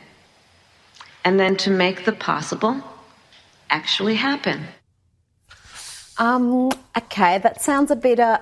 and 1.23 1.39
then 1.39 1.55
to 1.57 1.69
make 1.69 2.05
the 2.05 2.11
possible 2.11 2.83
actually 3.69 4.15
happen. 4.15 4.65
Um, 6.17 6.71
okay, 6.97 7.39
that 7.39 7.61
sounds 7.61 7.89
a 7.89 7.95
bit 7.95 8.19
uh, 8.19 8.39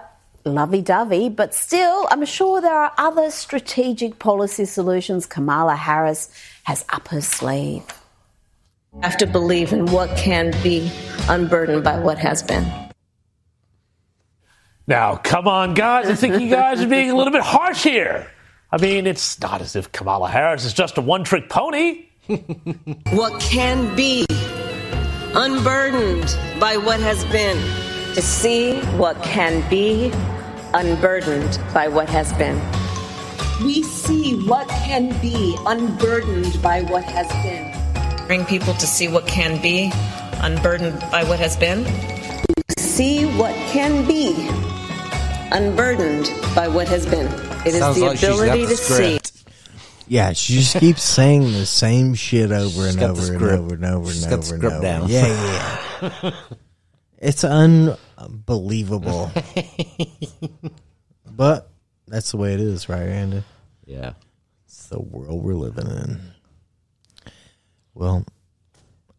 lovey 0.50 0.82
dovey, 0.82 1.30
but 1.30 1.54
still, 1.54 2.08
I'm 2.12 2.26
sure 2.26 2.62
there 2.62 2.74
are 2.74 2.92
other 2.98 3.32
strategic 3.32 4.20
policy 4.20 4.66
solutions 4.66 5.26
Kamala 5.26 5.76
Harris 5.76 6.30
has 6.64 6.84
up 6.90 7.08
her 7.10 7.22
sleeve. 7.22 7.86
I 9.02 9.08
Have 9.08 9.18
to 9.18 9.28
believe 9.28 9.72
in 9.72 9.86
what 9.88 10.16
can 10.18 10.52
be, 10.64 10.92
unburdened 11.30 11.84
by 11.84 12.00
what 12.00 12.18
has 12.18 12.44
been. 12.44 12.66
Now, 14.88 15.16
come 15.18 15.48
on, 15.48 15.76
guys. 15.76 16.10
I 16.10 16.16
think 16.16 16.42
you 16.42 16.50
guys 16.62 16.82
are 16.82 16.88
being 16.88 17.12
a 17.12 17.16
little 17.16 17.32
bit 17.32 17.44
harsh 17.44 17.84
here. 17.84 18.30
I 18.72 18.78
mean, 18.78 19.08
it's 19.08 19.40
not 19.40 19.62
as 19.62 19.76
if 19.76 19.92
Kamala 19.92 20.30
Harris 20.30 20.66
is 20.66 20.74
just 20.74 20.98
a 20.98 21.02
one 21.02 21.24
trick 21.24 21.50
pony. 21.50 22.06
What 23.12 23.42
can 23.42 23.96
be, 23.96 24.26
unburdened 25.34 26.38
by 26.60 26.78
what 26.78 27.00
has 27.00 27.24
been. 27.26 27.58
To 28.16 28.22
see 28.22 28.80
what 28.98 29.22
can 29.24 29.68
be, 29.70 30.10
unburdened 30.74 31.60
by 31.74 31.88
what 31.88 32.10
has 32.10 32.32
been. 32.34 32.60
We 33.64 33.84
see 33.84 34.36
what 34.48 34.68
can 34.70 35.20
be, 35.22 35.58
unburdened 35.66 36.62
by 36.62 36.82
what 36.84 37.04
has 37.04 37.28
been. 37.44 38.28
Bring 38.28 38.46
people 38.46 38.74
to 38.76 38.88
see 38.88 39.08
what 39.08 39.28
can 39.28 39.62
be, 39.62 39.92
unburdened 40.42 41.00
by 41.12 41.24
what 41.24 41.40
has 41.40 41.58
been. 41.58 41.86
See 42.78 43.26
what 43.38 43.54
can 43.72 44.08
be, 44.08 44.48
unburdened 45.52 46.30
by 46.56 46.68
what 46.68 46.88
has 46.88 47.06
been. 47.06 47.28
It 47.66 47.74
is 47.74 47.80
Sounds 47.80 47.98
the 48.00 48.06
like 48.06 48.18
ability 48.18 48.66
the 48.66 48.72
to 48.72 48.78
see. 48.78 49.20
Yeah, 50.08 50.34
she 50.34 50.56
just 50.56 50.78
keeps 50.78 51.04
saying 51.04 51.52
the 51.52 51.66
same 51.68 52.16
shit 52.16 52.52
over 52.52 52.66
She's 52.86 52.96
and 52.96 53.00
got 53.00 53.16
the 53.16 53.22
over 53.22 53.34
and 53.34 53.60
over 53.60 53.76
and 53.76 53.86
over 53.86 54.12
She's 54.12 54.24
and 54.24 54.32
got 54.32 54.42
the 54.44 54.56
over 54.56 54.66
and 54.66 54.74
over. 54.74 54.82
down. 54.82 55.08
Yeah, 55.08 55.80
yeah. 56.24 56.32
it's 57.20 57.44
unbelievable. 57.44 59.32
but 61.26 61.70
that's 62.08 62.32
the 62.32 62.38
way 62.38 62.54
it 62.54 62.60
is, 62.60 62.90
right, 62.90 63.06
Randy? 63.06 63.44
Yeah. 63.86 64.14
It's 64.66 64.88
the 64.88 65.00
world 65.00 65.44
we're 65.44 65.54
living 65.54 65.88
in. 65.88 66.20
Well, 67.94 68.26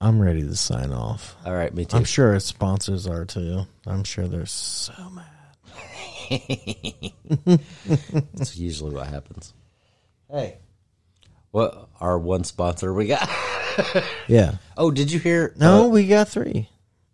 I'm 0.00 0.20
ready 0.20 0.42
to 0.42 0.56
sign 0.56 0.92
off. 0.92 1.36
All 1.44 1.54
right, 1.54 1.74
me 1.74 1.84
too. 1.84 1.98
I'm 1.98 2.04
sure 2.04 2.32
our 2.32 2.40
sponsors 2.40 3.06
are 3.06 3.24
too. 3.24 3.66
I'm 3.86 4.04
sure 4.04 4.26
they're 4.26 4.46
so 4.46 4.94
mad. 5.10 5.26
That's 8.34 8.56
usually 8.56 8.94
what 8.94 9.08
happens. 9.08 9.52
Hey. 10.30 10.58
What 11.50 11.88
our 12.00 12.18
one 12.18 12.44
sponsor 12.44 12.92
we 12.94 13.06
got? 13.08 13.28
Yeah. 14.26 14.56
Oh, 14.76 14.90
did 14.90 15.10
you 15.12 15.18
hear? 15.18 15.54
No, 15.56 15.84
uh, 15.84 15.88
we 15.88 16.06
got 16.06 16.28
three. 16.28 16.68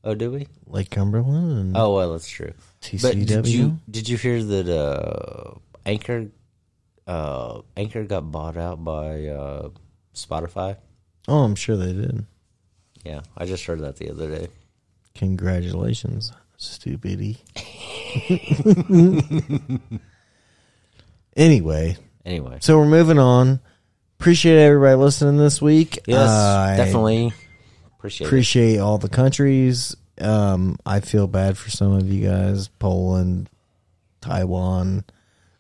Oh, 0.06 0.14
did 0.14 0.30
we? 0.32 0.46
Lake 0.66 0.88
Cumberland 0.90 1.52
and 1.58 1.76
Oh, 1.76 1.94
well, 1.94 2.12
that's 2.12 2.28
true. 2.28 2.52
But 3.02 3.12
did 3.14 3.28
TCW. 3.28 3.48
you 3.50 3.78
did 3.90 4.08
you 4.08 4.16
hear 4.16 4.42
that 4.42 4.68
uh, 4.68 5.54
Anchor 5.84 6.28
uh, 7.06 7.60
Anchor 7.76 8.04
got 8.04 8.30
bought 8.32 8.56
out 8.56 8.82
by 8.82 9.26
uh, 9.26 9.68
Spotify? 10.14 10.76
Oh, 11.28 11.40
I'm 11.42 11.54
sure 11.56 11.76
they 11.76 11.92
did. 11.92 12.24
Yeah, 13.04 13.20
I 13.36 13.44
just 13.44 13.64
heard 13.66 13.80
that 13.80 13.96
the 13.96 14.10
other 14.10 14.28
day. 14.34 14.48
Congratulations, 15.14 16.32
stupidity. 16.56 17.38
anyway, 21.36 21.96
Anyway, 22.24 22.58
so 22.60 22.78
we're 22.78 22.86
moving 22.86 23.18
on. 23.18 23.60
Appreciate 24.18 24.58
everybody 24.58 24.96
listening 24.96 25.36
this 25.36 25.60
week. 25.62 25.98
yes, 26.06 26.28
I 26.28 26.76
definitely 26.76 27.32
appreciate. 28.06 28.74
it. 28.76 28.78
all 28.78 28.98
the 28.98 29.08
countries. 29.08 29.96
Um, 30.20 30.78
I 30.86 31.00
feel 31.00 31.26
bad 31.26 31.58
for 31.58 31.70
some 31.70 31.92
of 31.92 32.10
you 32.10 32.26
guys: 32.28 32.68
Poland, 32.68 33.50
Taiwan, 34.20 35.04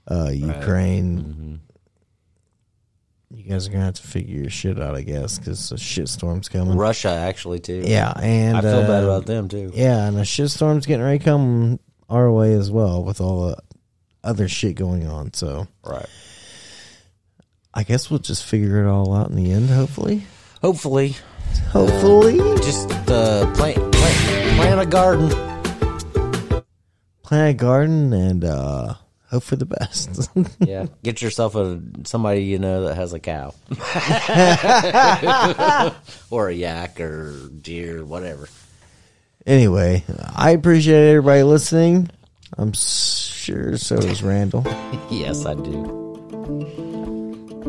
uh, 0.08 0.30
Ukraine. 0.32 1.18
Mm-hmm. 1.18 1.54
You 3.36 3.42
guys 3.42 3.66
are 3.68 3.72
gonna 3.72 3.84
have 3.84 3.94
to 3.94 4.02
figure 4.02 4.40
your 4.40 4.50
shit 4.50 4.80
out, 4.80 4.94
I 4.94 5.02
guess, 5.02 5.38
because 5.38 5.72
a 5.72 5.74
shitstorm's 5.74 6.48
coming. 6.48 6.76
Russia 6.76 7.10
actually 7.10 7.58
too. 7.58 7.82
Yeah, 7.84 8.12
and 8.16 8.56
I 8.56 8.60
feel 8.62 8.82
bad 8.82 9.02
uh, 9.04 9.08
about 9.08 9.26
them 9.26 9.48
too. 9.48 9.70
Yeah, 9.74 10.06
and 10.06 10.16
a 10.16 10.22
shitstorm's 10.22 10.86
getting 10.86 11.04
ready 11.04 11.18
to 11.18 11.24
come 11.24 11.80
our 12.08 12.30
way 12.30 12.54
as 12.54 12.70
well 12.70 13.02
with 13.04 13.20
all 13.20 13.48
the 13.48 13.56
other 14.24 14.48
shit 14.48 14.76
going 14.76 15.06
on. 15.06 15.34
So 15.34 15.66
Right. 15.84 16.06
I 17.74 17.82
guess 17.82 18.08
we'll 18.10 18.20
just 18.20 18.44
figure 18.44 18.82
it 18.84 18.88
all 18.88 19.12
out 19.12 19.28
in 19.28 19.36
the 19.36 19.50
end. 19.52 19.68
Hopefully, 19.70 20.26
Hopefully, 20.62 21.16
hopefully, 21.72 22.38
just 22.62 22.90
uh, 23.08 23.50
plant, 23.54 23.76
plant 23.92 24.56
plant 24.56 24.80
a 24.80 24.86
garden. 24.86 25.30
plant 27.22 27.50
a 27.50 27.54
garden 27.54 28.12
and 28.12 28.44
uh, 28.44 28.94
hope 29.30 29.42
for 29.42 29.56
the 29.56 29.66
best. 29.66 30.30
Yeah, 30.60 30.86
get 31.02 31.22
yourself 31.22 31.54
a 31.54 31.80
somebody 32.04 32.44
you 32.44 32.58
know 32.58 32.84
that 32.84 32.94
has 32.96 33.12
a 33.12 33.20
cow, 33.20 33.54
or 36.30 36.48
a 36.48 36.54
yak, 36.54 37.00
or 37.00 37.48
deer, 37.62 38.04
whatever. 38.04 38.48
anyway, 39.46 40.02
I 40.34 40.50
appreciate 40.50 41.10
everybody 41.10 41.42
listening. 41.44 42.10
I'm 42.58 42.72
sure 42.72 43.76
so 43.76 43.96
does 43.96 44.22
Randall. 44.22 44.64
Yes, 45.10 45.46
I 45.46 45.54
do. 45.54 45.84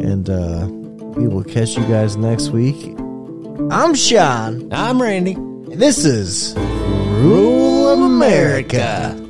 And 0.01 0.29
uh, 0.29 0.67
we 1.19 1.27
will 1.27 1.43
catch 1.43 1.75
you 1.77 1.83
guys 1.87 2.15
next 2.15 2.49
week. 2.49 2.95
I'm 3.59 3.95
Sean. 3.95 4.71
I'm 4.71 5.01
Randy. 5.01 5.33
And 5.33 5.73
this 5.73 6.05
is 6.05 6.53
Rural 6.55 8.03
America. 8.03 9.26